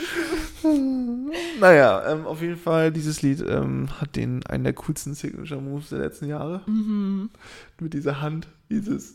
Naja, 1.61 2.13
ähm, 2.13 2.27
auf 2.27 2.43
jeden 2.43 2.57
Fall, 2.57 2.93
dieses 2.93 3.23
Lied 3.23 3.41
ähm, 3.47 3.89
hat 4.01 4.17
den 4.17 4.45
einen 4.47 4.65
der 4.65 4.73
coolsten 4.73 5.15
Signature 5.15 5.61
Moves 5.61 5.91
der 5.91 6.01
letzten 6.01 6.27
Jahre. 6.27 6.63
Mhm. 6.67 7.31
Mit 7.79 7.95
dieser 7.95 8.21
Hand, 8.21 8.49
dieses 8.71 9.15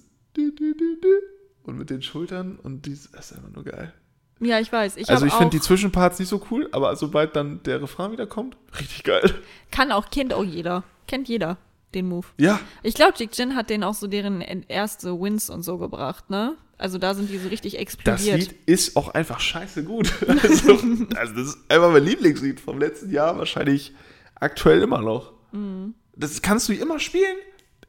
und 1.64 1.78
mit 1.78 1.90
den 1.90 2.02
Schultern 2.02 2.58
und 2.62 2.86
dieses, 2.86 3.12
das 3.12 3.32
ist 3.32 3.38
einfach 3.38 3.52
nur 3.52 3.64
geil. 3.64 3.94
Ja, 4.40 4.60
ich 4.60 4.72
weiß. 4.72 4.98
Ich 4.98 5.10
also 5.10 5.26
ich 5.26 5.34
finde 5.34 5.52
die 5.52 5.62
Zwischenparts 5.62 6.20
nicht 6.20 6.28
so 6.28 6.42
cool, 6.52 6.68
aber 6.72 6.96
sobald 6.96 7.36
dann 7.36 7.64
der 7.64 7.82
Refrain 7.82 8.12
wieder 8.12 8.28
kommt, 8.28 8.58
richtig 8.80 9.04
geil. 9.04 9.34
Kann 9.72 9.92
auch, 9.92 10.10
kennt 10.10 10.34
auch 10.34 10.44
jeder. 10.44 10.84
Kennt 11.08 11.28
jeder 11.30 11.58
den 11.94 12.10
Move. 12.10 12.28
Ja, 12.38 12.60
Ich 12.84 12.94
glaube, 12.96 13.14
Jig 13.18 13.30
Jin 13.34 13.56
hat 13.56 13.70
denen 13.70 13.84
auch 13.84 13.94
so 13.94 14.08
deren 14.08 14.42
erste 14.42 15.20
Wins 15.20 15.50
und 15.50 15.64
so 15.64 15.78
gebracht, 15.78 16.30
ne? 16.30 16.56
Also 16.78 16.98
da 16.98 17.14
sind 17.14 17.30
die 17.30 17.38
so 17.38 17.48
richtig 17.48 17.74
das 17.74 17.82
explodiert. 17.82 18.40
Lied 18.40 18.56
ist 18.66 18.98
auch 18.98 19.10
einfach 19.10 19.40
scheiße 19.40 19.84
gut. 19.84 20.12
Also, 20.28 20.74
also 21.16 21.34
das 21.34 21.48
ist 21.48 21.58
einfach 21.70 21.92
mein 21.92 22.04
Lieblingslied 22.04 22.60
vom 22.60 22.80
letzten 22.80 23.12
Jahr, 23.12 23.38
wahrscheinlich 23.38 23.94
aktuell 24.36 24.82
immer 24.82 25.02
noch. 25.02 25.32
Mhm. 25.54 25.94
Das 26.16 26.42
kannst 26.42 26.68
du 26.70 26.74
immer 26.74 27.00
spielen. 27.00 27.38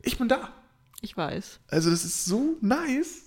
Ich 0.03 0.19
bin 0.19 0.29
da. 0.29 0.53
Ich 1.01 1.17
weiß. 1.17 1.61
Also 1.69 1.91
das 1.91 2.05
ist 2.05 2.25
so 2.25 2.57
nice. 2.61 3.23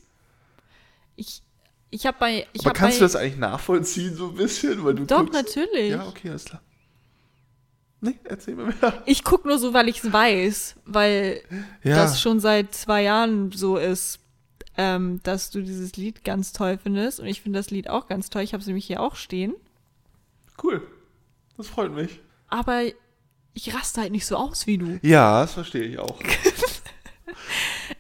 Ich, 1.16 1.41
ich 1.89 2.05
habe 2.05 2.18
bei. 2.20 2.47
Ich 2.53 2.62
Aber 2.62 2.70
hab 2.70 2.76
kannst 2.78 2.97
bei, 2.97 2.99
du 2.99 3.05
das 3.05 3.16
eigentlich 3.16 3.38
nachvollziehen 3.38 4.16
so 4.16 4.30
ein 4.30 4.36
bisschen? 4.36 4.84
Weil 4.84 4.95
du 4.95 5.05
Doch, 5.05 5.20
guckst- 5.26 5.34
natürlich. 5.34 5.91
Ja, 5.91 6.07
okay, 6.07 6.30
alles 6.30 6.45
klar. 6.45 6.62
Nee, 8.01 8.18
erzähl 8.24 8.55
mir 8.55 8.66
mehr. 8.68 9.03
Ich 9.05 9.26
guck 9.26 9.43
nur 9.43 9.57
so, 9.60 9.74
weil 9.74 9.89
ich 9.89 10.01
es 10.03 10.14
weiß, 10.14 10.76
weil 10.86 11.41
Ja, 11.84 11.97
das 11.97 12.22
schon 12.22 12.39
seit 12.39 12.74
zwei 12.74 13.03
Jahren 13.03 13.51
so 13.51 13.76
ist, 13.76 14.20
ähm, 14.80 15.19
dass 15.23 15.49
du 15.49 15.61
dieses 15.61 15.97
Lied 15.97 16.23
ganz 16.23 16.53
toll 16.53 16.80
findest. 16.82 17.19
Und 17.19 17.25
ich 17.27 17.41
finde 17.41 17.59
das 17.59 17.69
Lied 17.69 17.89
auch 17.89 18.07
ganz 18.07 18.30
toll. 18.30 18.43
Ich 18.43 18.53
habe 18.53 18.61
es 18.61 18.67
nämlich 18.67 18.86
hier 18.86 19.01
auch 19.01 19.15
stehen. 19.15 19.53
cool. 20.63 20.82
Das 21.57 21.67
freut 21.67 21.93
mich. 21.93 22.21
Aber 22.47 22.84
ich 23.53 23.75
raste 23.75 23.99
halt 23.99 24.13
nicht 24.13 24.25
so 24.25 24.38
aus 24.38 24.67
wie 24.67 24.77
du. 24.77 24.97
Ja, 25.01 25.41
das 25.41 25.53
verstehe 25.53 25.84
ich 25.84 25.99
auch. 25.99 26.17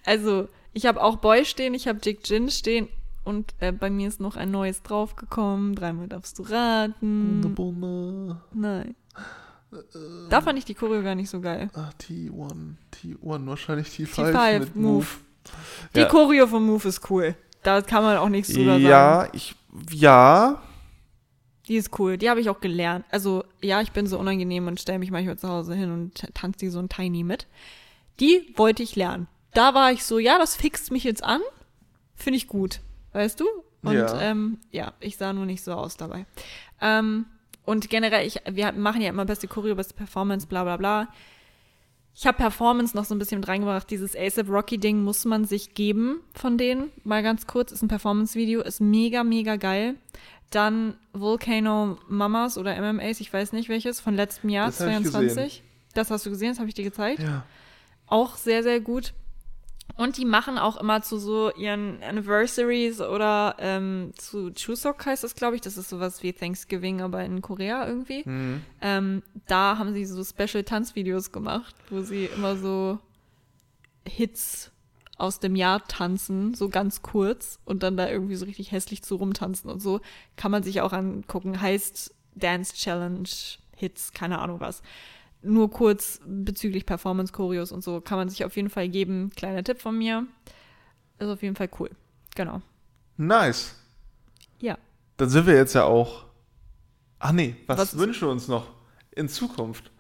Also, 0.05 0.47
ich 0.73 0.85
habe 0.85 1.01
auch 1.01 1.17
Boy 1.17 1.45
stehen, 1.45 1.73
ich 1.73 1.87
habe 1.87 1.99
Jig 2.01 2.19
Jin 2.25 2.49
stehen. 2.49 2.87
Und 3.23 3.53
äh, 3.59 3.71
bei 3.71 3.89
mir 3.89 4.07
ist 4.07 4.19
noch 4.19 4.35
ein 4.37 4.49
neues 4.49 4.81
draufgekommen. 4.81 5.75
Dreimal 5.75 6.07
darfst 6.07 6.39
du 6.39 6.43
raten. 6.43 7.53
Bunde. 7.53 8.41
Nein. 8.53 8.95
Da 10.29 10.41
fand 10.41 10.57
ich 10.57 10.65
die 10.65 10.73
Choreo 10.73 11.03
gar 11.03 11.15
nicht 11.15 11.29
so 11.29 11.41
geil. 11.41 11.69
Ah, 11.73 11.89
T1. 12.01 12.75
T1, 12.93 13.45
wahrscheinlich 13.45 13.87
T5, 13.89 14.31
T5 14.31 14.59
mit 14.59 14.75
Move. 14.75 14.93
Move. 14.93 15.07
Die 15.95 15.99
Ja. 16.01 16.05
Choreo 16.07 16.47
vom 16.47 16.65
Move 16.65 16.87
ist 16.87 17.09
cool. 17.09 17.35
Da 17.63 17.81
kann 17.81 18.03
man 18.03 18.17
auch 18.17 18.29
nichts 18.29 18.53
drüber 18.53 18.73
sagen. 18.73 18.83
Ja, 18.83 19.27
ich, 19.33 19.55
ja, 19.91 20.61
Die 21.67 21.75
ist 21.75 21.99
cool. 21.99 22.17
Die 22.17 22.29
habe 22.29 22.39
ich 22.41 22.49
auch 22.49 22.61
gelernt. 22.61 23.05
Also, 23.11 23.43
ja, 23.61 23.79
ich 23.81 23.91
bin 23.91 24.07
so 24.07 24.17
unangenehm 24.17 24.65
und 24.67 24.79
stelle 24.79 24.97
mich 24.97 25.11
manchmal 25.11 25.37
zu 25.37 25.47
Hause 25.49 25.75
hin 25.75 25.91
und 25.91 26.33
tanze 26.33 26.59
die 26.59 26.69
so 26.69 26.79
ein 26.79 26.89
Tiny 26.89 27.23
mit. 27.23 27.45
Die 28.19 28.53
wollte 28.55 28.81
ich 28.81 28.95
lernen. 28.95 29.27
Da 29.53 29.73
war 29.75 29.91
ich 29.91 30.03
so, 30.03 30.17
ja, 30.19 30.37
das 30.39 30.55
fixt 30.55 30.91
mich 30.91 31.03
jetzt 31.03 31.23
an. 31.23 31.41
Finde 32.15 32.37
ich 32.37 32.47
gut. 32.47 32.79
Weißt 33.13 33.39
du? 33.39 33.45
Und 33.83 33.93
Ja. 33.93 34.19
ähm, 34.19 34.57
ja, 34.71 34.93
ich 34.99 35.17
sah 35.17 35.31
nur 35.31 35.45
nicht 35.45 35.63
so 35.63 35.73
aus 35.73 35.95
dabei. 35.95 36.25
Ähm, 36.81 37.25
und 37.65 37.89
generell, 37.89 38.25
ich, 38.25 38.39
wir 38.49 38.71
machen 38.71 39.01
ja 39.01 39.09
immer 39.09 39.25
beste 39.25 39.47
Choreo, 39.47 39.75
beste 39.75 39.93
Performance, 39.93 40.47
bla 40.47 40.63
bla 40.63 40.77
bla. 40.77 41.07
Ich 42.15 42.27
habe 42.27 42.37
Performance 42.37 42.95
noch 42.97 43.05
so 43.05 43.15
ein 43.15 43.19
bisschen 43.19 43.39
mit 43.39 43.47
reingebracht. 43.47 43.89
Dieses 43.89 44.15
ASAP 44.15 44.49
Rocky-Ding 44.49 45.01
muss 45.03 45.23
man 45.25 45.45
sich 45.45 45.73
geben 45.73 46.19
von 46.33 46.57
denen. 46.57 46.91
Mal 47.03 47.23
ganz 47.23 47.47
kurz, 47.47 47.71
ist 47.71 47.81
ein 47.81 47.87
Performance-Video, 47.87 48.61
ist 48.61 48.81
mega, 48.81 49.23
mega 49.23 49.55
geil. 49.55 49.95
Dann 50.49 50.95
Volcano 51.13 51.97
Mamas 52.07 52.57
oder 52.57 52.75
MMAs, 52.81 53.21
ich 53.21 53.31
weiß 53.31 53.53
nicht 53.53 53.69
welches, 53.69 53.99
von 53.99 54.15
letztem 54.15 54.49
Jahr, 54.49 54.67
Das 54.67 54.79
hab 54.81 54.89
ich 54.89 55.09
22. 55.09 55.63
Das 55.93 56.11
hast 56.11 56.25
du 56.25 56.29
gesehen, 56.29 56.49
das 56.49 56.59
habe 56.59 56.67
ich 56.67 56.75
dir 56.75 56.83
gezeigt. 56.83 57.21
ja. 57.21 57.45
Auch 58.07 58.35
sehr, 58.35 58.63
sehr 58.63 58.79
gut. 58.79 59.13
Und 59.99 60.15
die 60.15 60.23
machen 60.23 60.57
auch 60.57 60.77
immer 60.77 61.01
zu 61.01 61.17
so 61.17 61.51
ihren 61.55 62.01
Anniversaries 62.01 63.01
oder 63.01 63.57
ähm, 63.59 64.13
zu 64.15 64.49
Chuseok 64.49 65.05
heißt 65.05 65.25
das, 65.25 65.35
glaube 65.35 65.57
ich. 65.57 65.61
Das 65.61 65.75
ist 65.75 65.89
sowas 65.89 66.23
wie 66.23 66.31
Thanksgiving, 66.31 67.01
aber 67.01 67.25
in 67.25 67.41
Korea 67.41 67.85
irgendwie. 67.85 68.23
Mhm. 68.23 68.61
Ähm, 68.79 69.23
da 69.47 69.77
haben 69.77 69.93
sie 69.93 70.05
so 70.05 70.23
Special-Tanzvideos 70.23 71.33
gemacht, 71.33 71.75
wo 71.89 71.99
sie 71.99 72.27
immer 72.33 72.55
so 72.55 72.99
Hits 74.07 74.71
aus 75.17 75.41
dem 75.41 75.57
Jahr 75.57 75.85
tanzen, 75.85 76.53
so 76.53 76.69
ganz 76.69 77.01
kurz 77.01 77.59
und 77.65 77.83
dann 77.83 77.97
da 77.97 78.09
irgendwie 78.09 78.35
so 78.35 78.45
richtig 78.45 78.71
hässlich 78.71 79.03
zu 79.03 79.17
rumtanzen 79.17 79.69
und 79.69 79.81
so. 79.81 79.99
Kann 80.37 80.49
man 80.49 80.63
sich 80.63 80.79
auch 80.79 80.93
angucken. 80.93 81.59
Heißt 81.59 82.15
Dance 82.35 82.73
Challenge 82.73 83.27
Hits, 83.75 84.13
keine 84.13 84.39
Ahnung 84.39 84.61
was. 84.61 84.81
Nur 85.41 85.71
kurz 85.71 86.19
bezüglich 86.25 86.85
Performance 86.85 87.31
Choreos 87.31 87.71
und 87.71 87.83
so 87.83 88.01
kann 88.01 88.17
man 88.17 88.27
sich 88.29 88.43
auf 88.43 88.55
jeden 88.57 88.69
Fall 88.69 88.89
geben. 88.89 89.29
Kleiner 89.35 89.63
Tipp 89.63 89.79
von 89.81 89.97
mir. 89.97 90.25
Ist 91.17 91.27
auf 91.29 91.41
jeden 91.41 91.55
Fall 91.55 91.69
cool. 91.79 91.89
Genau. 92.35 92.61
Nice. 93.17 93.75
Ja. 94.59 94.77
Dann 95.17 95.29
sind 95.29 95.45
wir 95.47 95.55
jetzt 95.55 95.73
ja 95.75 95.83
auch. 95.85 96.25
Ach 97.19 97.31
nee, 97.31 97.55
was, 97.67 97.79
Was- 97.79 97.97
wünschen 97.97 98.27
wir 98.27 98.31
uns 98.31 98.47
noch 98.47 98.67
in 99.15 99.27
Zukunft 99.29 99.91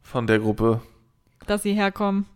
von 0.00 0.26
der 0.26 0.38
Gruppe? 0.38 0.80
Dass 1.46 1.62
sie 1.62 1.72
herkommen, 1.74 2.26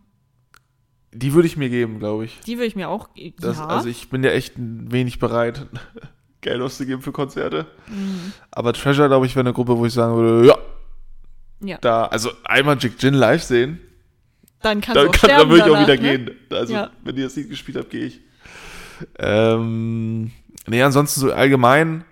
Die 1.13 1.33
würde 1.33 1.47
ich 1.47 1.57
mir 1.57 1.69
geben, 1.69 1.99
glaube 1.99 2.25
ich. 2.25 2.39
die 2.41 2.57
würde 2.57 2.65
ich 2.67 2.75
mir 2.75 2.89
auch. 2.89 3.09
Das, 3.39 3.57
ja. 3.57 3.67
Also 3.67 3.87
ich 3.89 4.09
bin 4.09 4.23
ja 4.23 4.31
echt 4.31 4.57
ein 4.57 4.91
wenig 4.91 5.19
bereit, 5.19 5.65
Geld 6.41 6.61
auszugeben 6.61 7.01
für 7.01 7.11
Konzerte. 7.11 7.65
Mhm. 7.87 8.33
Aber 8.51 8.73
Treasure, 8.73 9.07
glaube 9.07 9.25
ich, 9.25 9.35
wäre 9.35 9.45
eine 9.45 9.53
Gruppe, 9.53 9.77
wo 9.77 9.85
ich 9.85 9.93
sagen 9.93 10.15
würde, 10.15 10.47
ja, 10.47 10.57
ja. 11.59 11.77
da, 11.79 12.05
also 12.05 12.31
einmal 12.43 12.77
Jig 12.77 12.93
Jin 12.99 13.13
live 13.13 13.43
sehen, 13.43 13.79
Dann 14.61 14.81
kannst 14.81 14.95
du 14.97 15.01
dann, 15.01 15.09
auch 15.09 15.11
kann, 15.13 15.29
dann 15.29 15.49
würde 15.49 15.65
ich 15.69 15.75
auch 15.75 15.81
wieder 15.81 15.95
ne? 16.01 16.17
gehen. 16.17 16.31
Also 16.51 16.73
Ja. 16.73 16.89
wenn 17.03 17.15
ihr 17.17 17.23
das 17.25 17.35
Lied 17.35 17.49
gespielt 17.49 17.77
habt, 17.77 17.89
gehe 17.89 18.05
ich. 18.05 18.21
Ähm, 19.19 20.31
nee, 20.67 20.81
ansonsten 20.81 21.19
so 21.21 21.31
allgemein, 21.31 22.03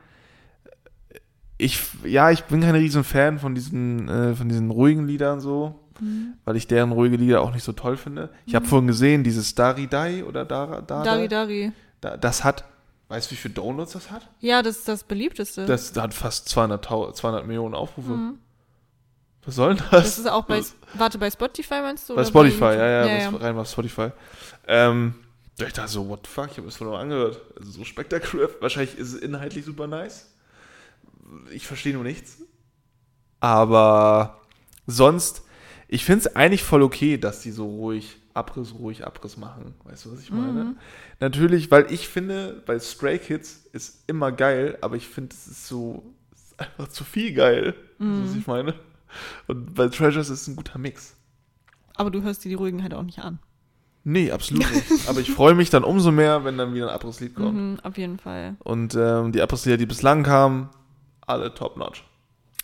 ich, 1.58 1.80
ja, 2.04 2.32
ich 2.32 2.44
bin 2.46 2.62
kein 2.62 2.76
riesen 2.76 3.04
Fan 3.04 3.40
von 3.40 3.56
diesen, 3.56 4.10
äh, 4.10 4.36
von 4.36 4.50
diesen 4.50 4.70
ruhigen 4.72 5.08
Liedern 5.08 5.40
so, 5.40 5.80
Mhm. 6.00 6.34
weil 6.44 6.58
ich 6.58 6.68
deren 6.68 6.92
ruhige 6.92 7.16
Lieder 7.16 7.42
auch 7.42 7.54
nicht 7.54 7.64
so 7.64 7.72
toll 7.72 7.96
finde. 7.98 8.30
Ich 8.46 8.54
habe 8.56 8.66
vorhin 8.66 8.88
gesehen, 8.88 9.24
dieses 9.24 9.56
Dari 9.56 9.88
Dai 9.88 10.24
oder 10.26 10.44
Dara, 10.44 10.82
Dara, 10.82 11.04
Dari 11.04 11.28
Dari. 11.30 11.72
Da, 12.02 12.18
das 12.18 12.44
hat, 12.44 12.66
weißt 13.08 13.32
du, 13.32 13.36
wie 13.36 13.38
viele 13.38 13.54
Downloads 13.54 13.94
das 13.94 14.12
hat? 14.12 14.30
Ja, 14.42 14.62
das 14.62 14.78
ist 14.80 14.88
das 14.90 15.04
beliebteste. 15.06 15.66
Das 15.66 15.96
hat 15.96 16.14
fast 16.14 16.50
200, 16.50 16.84
Tau- 16.84 17.12
200 17.14 17.48
Millionen 17.48 17.74
Aufrufe. 17.74 18.12
Mhm. 18.12 18.40
Was 19.46 19.56
soll 19.56 19.76
denn 19.76 19.84
das? 19.92 20.04
Das 20.04 20.18
ist 20.20 20.30
auch 20.30 20.46
bei, 20.46 20.62
warte, 20.96 21.18
bei 21.18 21.30
Spotify 21.30 21.82
meinst 21.82 22.10
du? 22.10 22.16
bei 22.16 22.26
Spotify, 22.26 22.64
YouTube? 22.64 22.78
ja, 22.78 22.88
ja, 22.88 23.06
ja, 23.06 23.32
das 23.32 23.42
rein 23.42 23.56
war 23.56 23.66
Spotify. 23.66 24.10
Ähm, 24.68 25.16
ich 25.58 25.72
dachte 25.74 25.88
so, 25.88 26.08
what 26.10 26.26
the 26.26 26.32
fuck, 26.32 26.52
ich 26.52 26.58
habe 26.58 26.68
das 26.68 26.76
von 26.76 26.88
noch 26.88 26.98
angehört. 26.98 27.40
Also 27.58 27.72
so 27.72 27.84
spektakulär. 27.84 28.50
Wahrscheinlich 28.60 28.98
ist 28.98 29.14
es 29.14 29.20
inhaltlich 29.22 29.66
super 29.66 29.88
nice. 29.88 30.34
Ich 31.52 31.66
verstehe 31.66 31.94
nur 31.94 32.04
nichts. 32.04 32.40
Aber 33.40 34.42
sonst, 34.86 35.44
ich 35.88 36.04
finde 36.04 36.28
es 36.28 36.36
eigentlich 36.36 36.64
voll 36.64 36.82
okay, 36.82 37.18
dass 37.18 37.42
die 37.42 37.52
so 37.52 37.66
ruhig 37.66 38.18
Abriss, 38.34 38.74
ruhig 38.74 39.06
Abriss 39.06 39.38
machen. 39.38 39.76
Weißt 39.86 40.06
du, 40.06 40.12
was 40.12 40.22
ich 40.22 40.32
meine? 40.32 40.64
Mhm. 40.66 40.78
Natürlich, 41.22 41.72
weil 41.72 41.92
ich 41.92 42.10
finde, 42.10 42.62
bei 42.66 42.78
Stray 42.80 43.18
Kids 43.18 43.66
ist 43.72 44.04
immer 44.08 44.32
geil, 44.34 44.78
aber 44.82 44.98
ich 44.98 45.08
finde, 45.08 45.34
es 45.34 45.48
ist 45.48 45.68
so, 45.68 46.04
ist 46.34 46.60
einfach 46.60 46.90
zu 46.90 47.06
viel 47.06 47.34
geil. 47.34 47.76
Weißt 47.98 48.24
du, 48.24 48.30
was 48.30 48.36
ich 48.36 48.48
meine? 48.48 48.74
Und 49.48 49.74
bei 49.76 49.88
Treasures 49.88 50.30
ist 50.30 50.42
es 50.42 50.48
ein 50.48 50.56
guter 50.56 50.78
Mix. 50.78 51.16
Aber 51.96 52.12
du 52.12 52.22
hörst 52.22 52.44
dir 52.44 52.50
die 52.50 52.56
ruhigen 52.56 52.84
halt 52.84 52.94
auch 52.94 53.04
nicht 53.04 53.20
an. 53.20 53.40
Nee, 54.04 54.32
absolut 54.32 54.64
nicht. 54.90 55.10
Aber 55.10 55.20
ich 55.20 55.32
freue 55.32 55.56
mich 55.56 55.70
dann 55.70 55.84
umso 55.84 56.12
mehr, 56.12 56.44
wenn 56.46 56.58
dann 56.58 56.74
wieder 56.74 56.90
ein 56.90 56.94
Abrisslied 56.94 57.36
kommt. 57.36 57.56
Mhm, 57.56 57.80
auf 57.82 57.98
jeden 57.98 58.20
Fall. 58.20 58.56
Und 58.60 58.96
ähm, 58.96 59.32
die 59.32 59.42
Abrisslieder, 59.42 59.78
die 59.78 59.86
bislang 59.86 60.24
kamen, 60.24 60.70
alle 61.26 61.54
top-notch. 61.54 62.04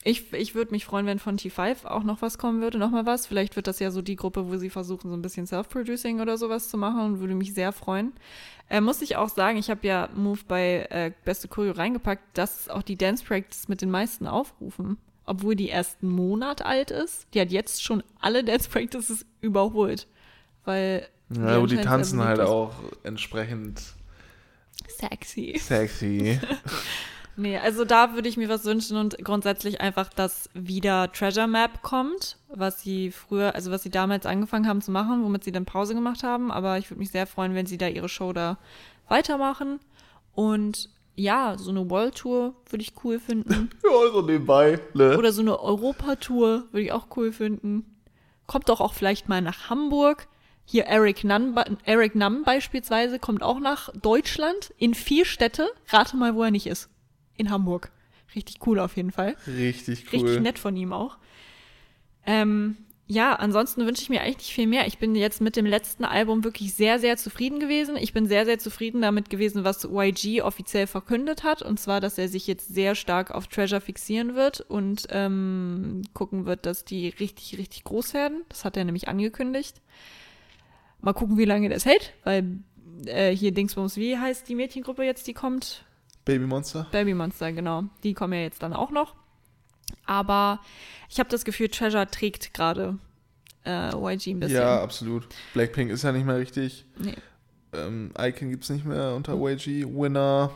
Ich, 0.03 0.33
ich 0.33 0.55
würde 0.55 0.71
mich 0.71 0.85
freuen, 0.85 1.05
wenn 1.05 1.19
von 1.19 1.37
T5 1.37 1.85
auch 1.85 2.03
noch 2.03 2.23
was 2.23 2.39
kommen 2.39 2.61
würde, 2.61 2.79
noch 2.79 2.89
mal 2.89 3.05
was. 3.05 3.27
Vielleicht 3.27 3.55
wird 3.55 3.67
das 3.67 3.79
ja 3.79 3.91
so 3.91 4.01
die 4.01 4.15
Gruppe, 4.15 4.49
wo 4.49 4.57
sie 4.57 4.71
versuchen, 4.71 5.11
so 5.11 5.15
ein 5.15 5.21
bisschen 5.21 5.45
Self-Producing 5.45 6.21
oder 6.21 6.37
sowas 6.37 6.69
zu 6.69 6.77
machen 6.77 7.01
und 7.01 7.19
würde 7.19 7.35
mich 7.35 7.53
sehr 7.53 7.71
freuen. 7.71 8.13
Äh, 8.67 8.81
muss 8.81 9.01
ich 9.03 9.15
auch 9.15 9.29
sagen, 9.29 9.57
ich 9.57 9.69
habe 9.69 9.85
ja 9.85 10.09
Move 10.15 10.39
bei 10.47 10.87
äh, 10.89 11.11
Beste 11.23 11.47
Choreo 11.47 11.73
reingepackt, 11.73 12.23
das 12.33 12.61
ist 12.61 12.71
auch 12.71 12.81
die 12.81 12.97
Dance 12.97 13.23
Practice 13.23 13.67
mit 13.67 13.81
den 13.81 13.91
meisten 13.91 14.25
Aufrufen. 14.25 14.97
Obwohl 15.25 15.55
die 15.55 15.69
erst 15.69 16.01
einen 16.01 16.11
Monat 16.11 16.63
alt 16.65 16.91
ist. 16.91 17.27
Die 17.33 17.41
hat 17.41 17.51
jetzt 17.51 17.83
schon 17.83 18.03
alle 18.19 18.43
Dance 18.43 18.69
Practices 18.69 19.25
überholt. 19.39 20.07
Weil 20.65 21.07
Ja, 21.29 21.61
die 21.65 21.75
sehr 21.75 21.83
tanzen 21.83 22.23
halt 22.23 22.39
auch 22.39 22.73
entsprechend 23.03 23.81
Sexy. 24.87 25.57
sexy. 25.59 26.39
Nee, 27.37 27.57
also 27.57 27.85
da 27.85 28.13
würde 28.13 28.27
ich 28.27 28.35
mir 28.35 28.49
was 28.49 28.65
wünschen 28.65 28.97
und 28.97 29.17
grundsätzlich 29.23 29.79
einfach, 29.79 30.09
dass 30.09 30.49
wieder 30.53 31.11
Treasure 31.11 31.47
Map 31.47 31.81
kommt, 31.81 32.37
was 32.49 32.81
sie 32.81 33.09
früher, 33.09 33.55
also 33.55 33.71
was 33.71 33.83
sie 33.83 33.89
damals 33.89 34.25
angefangen 34.25 34.67
haben 34.67 34.81
zu 34.81 34.91
machen, 34.91 35.23
womit 35.23 35.43
sie 35.45 35.53
dann 35.53 35.65
Pause 35.65 35.93
gemacht 35.95 36.23
haben. 36.23 36.51
Aber 36.51 36.77
ich 36.77 36.89
würde 36.91 36.99
mich 36.99 37.11
sehr 37.11 37.25
freuen, 37.25 37.55
wenn 37.55 37.65
sie 37.65 37.77
da 37.77 37.87
ihre 37.87 38.09
Show 38.09 38.33
da 38.33 38.57
weitermachen. 39.07 39.79
Und 40.35 40.89
ja, 41.21 41.55
so 41.57 41.69
eine 41.69 41.89
World 41.89 42.15
Tour 42.15 42.55
würde 42.69 42.83
ich 42.83 42.93
cool 43.03 43.19
finden. 43.19 43.69
ja, 43.83 44.11
so 44.11 44.21
nebenbei. 44.21 44.79
Ne? 44.93 45.17
Oder 45.17 45.31
so 45.31 45.41
eine 45.41 45.59
Europa-Tour 45.59 46.65
würde 46.71 46.83
ich 46.83 46.91
auch 46.91 47.07
cool 47.15 47.31
finden. 47.31 47.85
Kommt 48.47 48.69
doch 48.69 48.81
auch 48.81 48.93
vielleicht 48.93 49.29
mal 49.29 49.41
nach 49.41 49.69
Hamburg. 49.69 50.27
Hier 50.65 50.85
Eric 50.85 51.23
Nunn, 51.23 51.55
Eric 51.83 52.15
Nunn 52.15 52.43
beispielsweise 52.43 53.19
kommt 53.19 53.43
auch 53.43 53.59
nach 53.59 53.89
Deutschland 54.01 54.73
in 54.77 54.93
vier 54.93 55.25
Städte. 55.25 55.69
Rate 55.89 56.17
mal, 56.17 56.35
wo 56.35 56.43
er 56.43 56.51
nicht 56.51 56.67
ist. 56.67 56.89
In 57.35 57.49
Hamburg. 57.49 57.91
Richtig 58.35 58.65
cool 58.65 58.79
auf 58.79 58.95
jeden 58.95 59.11
Fall. 59.11 59.35
Richtig 59.47 60.05
cool. 60.05 60.19
Richtig 60.19 60.41
nett 60.41 60.59
von 60.59 60.75
ihm 60.75 60.93
auch. 60.93 61.17
Ähm, 62.25 62.77
ja, 63.11 63.33
ansonsten 63.33 63.85
wünsche 63.85 64.01
ich 64.03 64.09
mir 64.09 64.21
eigentlich 64.21 64.37
nicht 64.37 64.53
viel 64.53 64.67
mehr. 64.67 64.87
Ich 64.87 64.97
bin 64.97 65.15
jetzt 65.15 65.41
mit 65.41 65.57
dem 65.57 65.65
letzten 65.65 66.05
Album 66.05 66.45
wirklich 66.45 66.73
sehr, 66.73 66.97
sehr 66.97 67.17
zufrieden 67.17 67.59
gewesen. 67.59 67.97
Ich 67.97 68.13
bin 68.13 68.25
sehr, 68.25 68.45
sehr 68.45 68.57
zufrieden 68.57 69.01
damit 69.01 69.29
gewesen, 69.29 69.65
was 69.65 69.83
YG 69.83 70.41
offiziell 70.43 70.87
verkündet 70.87 71.43
hat. 71.43 71.61
Und 71.61 71.77
zwar, 71.77 71.99
dass 71.99 72.17
er 72.17 72.29
sich 72.29 72.47
jetzt 72.47 72.73
sehr 72.73 72.95
stark 72.95 73.31
auf 73.31 73.47
Treasure 73.47 73.81
fixieren 73.81 74.35
wird 74.35 74.61
und 74.61 75.07
ähm, 75.09 76.03
gucken 76.13 76.45
wird, 76.45 76.65
dass 76.65 76.85
die 76.85 77.09
richtig, 77.09 77.57
richtig 77.57 77.83
groß 77.83 78.13
werden. 78.13 78.43
Das 78.47 78.63
hat 78.63 78.77
er 78.77 78.85
nämlich 78.85 79.09
angekündigt. 79.09 79.81
Mal 81.01 81.11
gucken, 81.11 81.37
wie 81.37 81.43
lange 81.43 81.67
das 81.67 81.83
hält, 81.83 82.13
weil 82.23 82.59
äh, 83.07 83.35
hier 83.35 83.51
Dingsbums, 83.51 83.97
wie 83.97 84.17
heißt 84.17 84.47
die 84.47 84.55
Mädchengruppe 84.55 85.03
jetzt, 85.03 85.27
die 85.27 85.33
kommt? 85.33 85.83
Baby 86.23 86.45
Monster. 86.45 86.87
Baby 86.93 87.13
Monster, 87.13 87.51
genau. 87.51 87.83
Die 88.03 88.13
kommen 88.13 88.31
ja 88.31 88.39
jetzt 88.39 88.63
dann 88.63 88.71
auch 88.71 88.91
noch. 88.91 89.15
Aber 90.05 90.59
ich 91.09 91.19
habe 91.19 91.29
das 91.29 91.45
Gefühl, 91.45 91.69
Treasure 91.69 92.09
trägt 92.09 92.53
gerade 92.53 92.97
äh, 93.65 93.89
YG 93.95 94.27
ein 94.31 94.39
bisschen. 94.39 94.57
Ja, 94.57 94.81
absolut. 94.81 95.27
Blackpink 95.53 95.91
ist 95.91 96.03
ja 96.03 96.11
nicht 96.11 96.25
mehr 96.25 96.37
richtig. 96.37 96.85
Nee. 96.97 97.15
Ähm, 97.73 98.11
Icon 98.19 98.49
gibt 98.49 98.63
es 98.63 98.69
nicht 98.69 98.85
mehr 98.85 99.13
unter 99.15 99.35
YG. 99.35 99.85
Winner. 99.85 100.51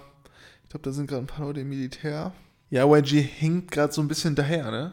Ich 0.64 0.70
glaube, 0.70 0.84
da 0.84 0.92
sind 0.92 1.08
gerade 1.08 1.24
ein 1.24 1.28
paar 1.28 1.46
Leute 1.46 1.62
im 1.62 1.70
Militär. 1.70 2.34
Ja, 2.70 2.86
YG 2.86 3.22
hinkt 3.22 3.72
gerade 3.72 3.94
so 3.94 4.02
ein 4.02 4.08
bisschen 4.08 4.36
daher, 4.36 4.72
ne? 4.72 4.92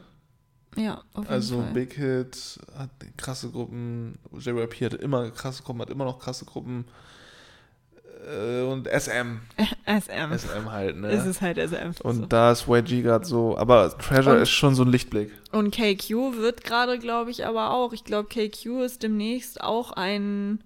Ja, 0.76 1.02
auf 1.12 1.24
jeden 1.24 1.28
Also 1.28 1.60
Fall. 1.62 1.72
Big 1.72 1.94
Hit 1.94 2.58
hat 2.76 2.90
krasse 3.16 3.50
Gruppen, 3.50 4.18
JYP 4.32 4.84
hatte 4.86 4.96
immer 4.96 5.30
krasse 5.30 5.62
Gruppen, 5.62 5.82
hat 5.82 5.90
immer 5.90 6.04
noch 6.04 6.18
krasse 6.18 6.44
Gruppen. 6.44 6.86
Äh, 8.24 8.62
und 8.62 8.86
SM. 8.86 9.40
SM. 9.86 10.32
SM 10.32 10.70
halt, 10.70 10.96
ne? 10.96 11.08
Es 11.08 11.26
ist 11.26 11.40
halt 11.40 11.58
SM. 11.58 11.92
und 12.02 12.14
so. 12.14 12.26
da 12.26 12.52
ist 12.52 12.68
YG 12.68 13.02
gerade 13.02 13.24
so, 13.24 13.56
aber 13.58 13.96
Treasure 13.98 14.36
Und- 14.36 14.42
ist 14.42 14.50
schon 14.50 14.74
so 14.74 14.84
ein 14.84 14.88
Lichtblick. 14.88 15.32
und 15.50 15.74
KQ 15.74 16.36
wird 16.38 16.62
gerade, 16.64 16.98
glaube 16.98 17.30
ich, 17.30 17.44
aber 17.46 17.70
auch. 17.72 17.92
Ich 17.92 18.04
glaube, 18.04 18.28
KQ 18.28 18.82
ist 18.84 19.02
demnächst 19.02 19.60
auch 19.60 19.92
ein. 19.92 20.62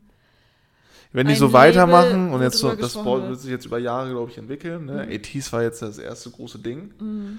Wenn 1.13 1.29
die 1.29 1.33
Ein 1.33 1.39
so 1.39 1.47
Label, 1.47 1.61
weitermachen 1.61 2.31
und 2.33 2.41
wo 2.41 2.43
jetzt 2.45 2.59
so, 2.59 2.75
das 2.75 2.93
Sport 2.93 3.29
wird. 3.29 3.41
sich 3.41 3.51
jetzt 3.51 3.65
über 3.65 3.79
Jahre, 3.79 4.11
glaube 4.11 4.31
ich, 4.31 4.37
entwickeln. 4.37 4.85
Ne? 4.85 5.07
Mhm. 5.07 5.13
ATs 5.15 5.51
war 5.53 5.63
jetzt 5.63 5.81
das 5.81 5.97
erste 5.99 6.31
große 6.31 6.59
Ding. 6.59 6.93
Mhm. 7.01 7.39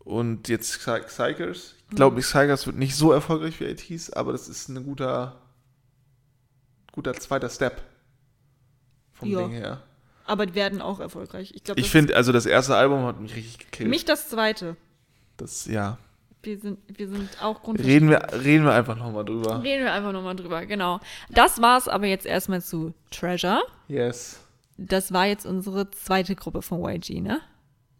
Und 0.00 0.48
jetzt 0.48 0.80
Psychers. 0.84 1.76
Ich 1.88 1.96
glaube, 1.96 2.20
Psychers 2.20 2.66
wird 2.66 2.76
nicht 2.76 2.94
so 2.94 3.10
erfolgreich 3.12 3.58
wie 3.60 3.66
ATs, 3.70 4.10
aber 4.12 4.32
das 4.32 4.48
ist 4.50 4.68
ein 4.68 4.84
guter, 4.84 5.36
guter 6.92 7.14
zweiter 7.14 7.48
Step 7.48 7.80
vom 9.24 9.32
Ja. 9.32 9.40
Ding 9.42 9.50
her. 9.52 9.82
Aber 10.26 10.46
die 10.46 10.54
werden 10.54 10.80
auch 10.80 11.00
erfolgreich. 11.00 11.52
Ich 11.54 11.64
glaube, 11.64 11.80
Ich 11.80 11.90
finde, 11.90 12.16
also 12.16 12.32
das 12.32 12.46
erste 12.46 12.74
Album 12.76 13.04
hat 13.04 13.20
mich 13.20 13.34
richtig 13.36 13.58
gekillt. 13.58 13.90
Mich 13.90 14.04
das 14.04 14.28
zweite. 14.30 14.76
das, 15.36 15.66
ja. 15.66 15.98
Wir 16.42 16.58
sind, 16.58 16.78
wir 16.88 17.08
sind 17.08 17.42
auch 17.42 17.62
grundsätzlich. 17.62 17.94
Reden 17.96 18.10
wir, 18.10 18.20
reden 18.44 18.64
wir 18.64 18.72
einfach 18.74 18.96
nochmal 18.96 19.24
drüber. 19.24 19.62
Reden 19.62 19.84
wir 19.84 19.92
einfach 19.94 20.12
nochmal 20.12 20.36
drüber, 20.36 20.64
genau. 20.66 21.00
Das 21.30 21.60
war's 21.62 21.88
aber 21.88 22.06
jetzt 22.06 22.26
erstmal 22.26 22.60
zu 22.62 22.92
Treasure. 23.10 23.62
Yes. 23.88 24.40
Das 24.76 25.12
war 25.12 25.26
jetzt 25.26 25.46
unsere 25.46 25.90
zweite 25.90 26.34
Gruppe 26.36 26.60
von 26.60 26.84
YG, 26.84 27.20
ne? 27.22 27.40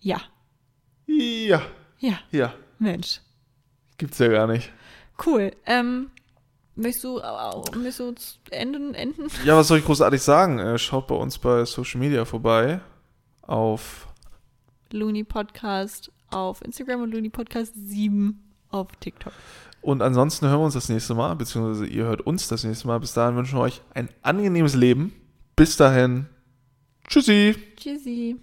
Ja. 0.01 0.21
Ja. 1.07 1.63
Ja, 1.99 2.19
Ja. 2.31 2.55
Mensch. 2.79 3.21
Gibt's 3.97 4.19
ja 4.19 4.29
gar 4.29 4.47
nicht. 4.47 4.71
Cool. 5.25 5.53
Ähm, 5.65 6.11
Möchtest 6.77 7.05
du, 7.05 7.21
möchtest 7.77 8.01
du 8.01 8.09
uns 8.09 8.39
enden, 8.51 8.95
enden? 8.95 9.29
Ja, 9.45 9.57
was 9.57 9.69
soll 9.69 9.79
ich 9.79 9.85
großartig 9.85 10.21
sagen? 10.21 10.59
Äh, 10.59 10.79
schaut 10.79 11.07
bei 11.07 11.15
uns 11.15 11.39
bei 11.39 11.65
Social 11.65 12.01
Media 12.01 12.25
vorbei. 12.25 12.81
Auf 13.43 14.09
Looney 14.91 15.25
Podcast 15.25 16.11
auf 16.31 16.63
Instagram 16.63 17.03
und 17.03 17.13
Looney 17.13 17.31
Podcast 17.31 17.73
7 17.77 18.43
auf 18.71 18.89
TikTok. 19.01 19.33
Und 19.83 20.03
ansonsten 20.03 20.49
hören 20.49 20.61
wir 20.61 20.65
uns 20.65 20.75
das 20.75 20.89
nächste 20.89 21.15
Mal, 21.15 21.35
beziehungsweise 21.37 21.87
ihr 21.87 22.05
hört 22.05 22.23
uns 22.23 22.49
das 22.49 22.65
nächste 22.65 22.87
Mal. 22.89 22.99
Bis 23.01 23.13
dahin 23.13 23.37
wünschen 23.37 23.59
wir 23.59 23.63
euch 23.63 23.83
ein 23.93 24.09
angenehmes 24.23 24.75
Leben. 24.75 25.13
Bis 25.57 25.77
dahin. 25.77 26.27
Tschüssi. 27.07 27.55
Tschüssi. 27.77 28.37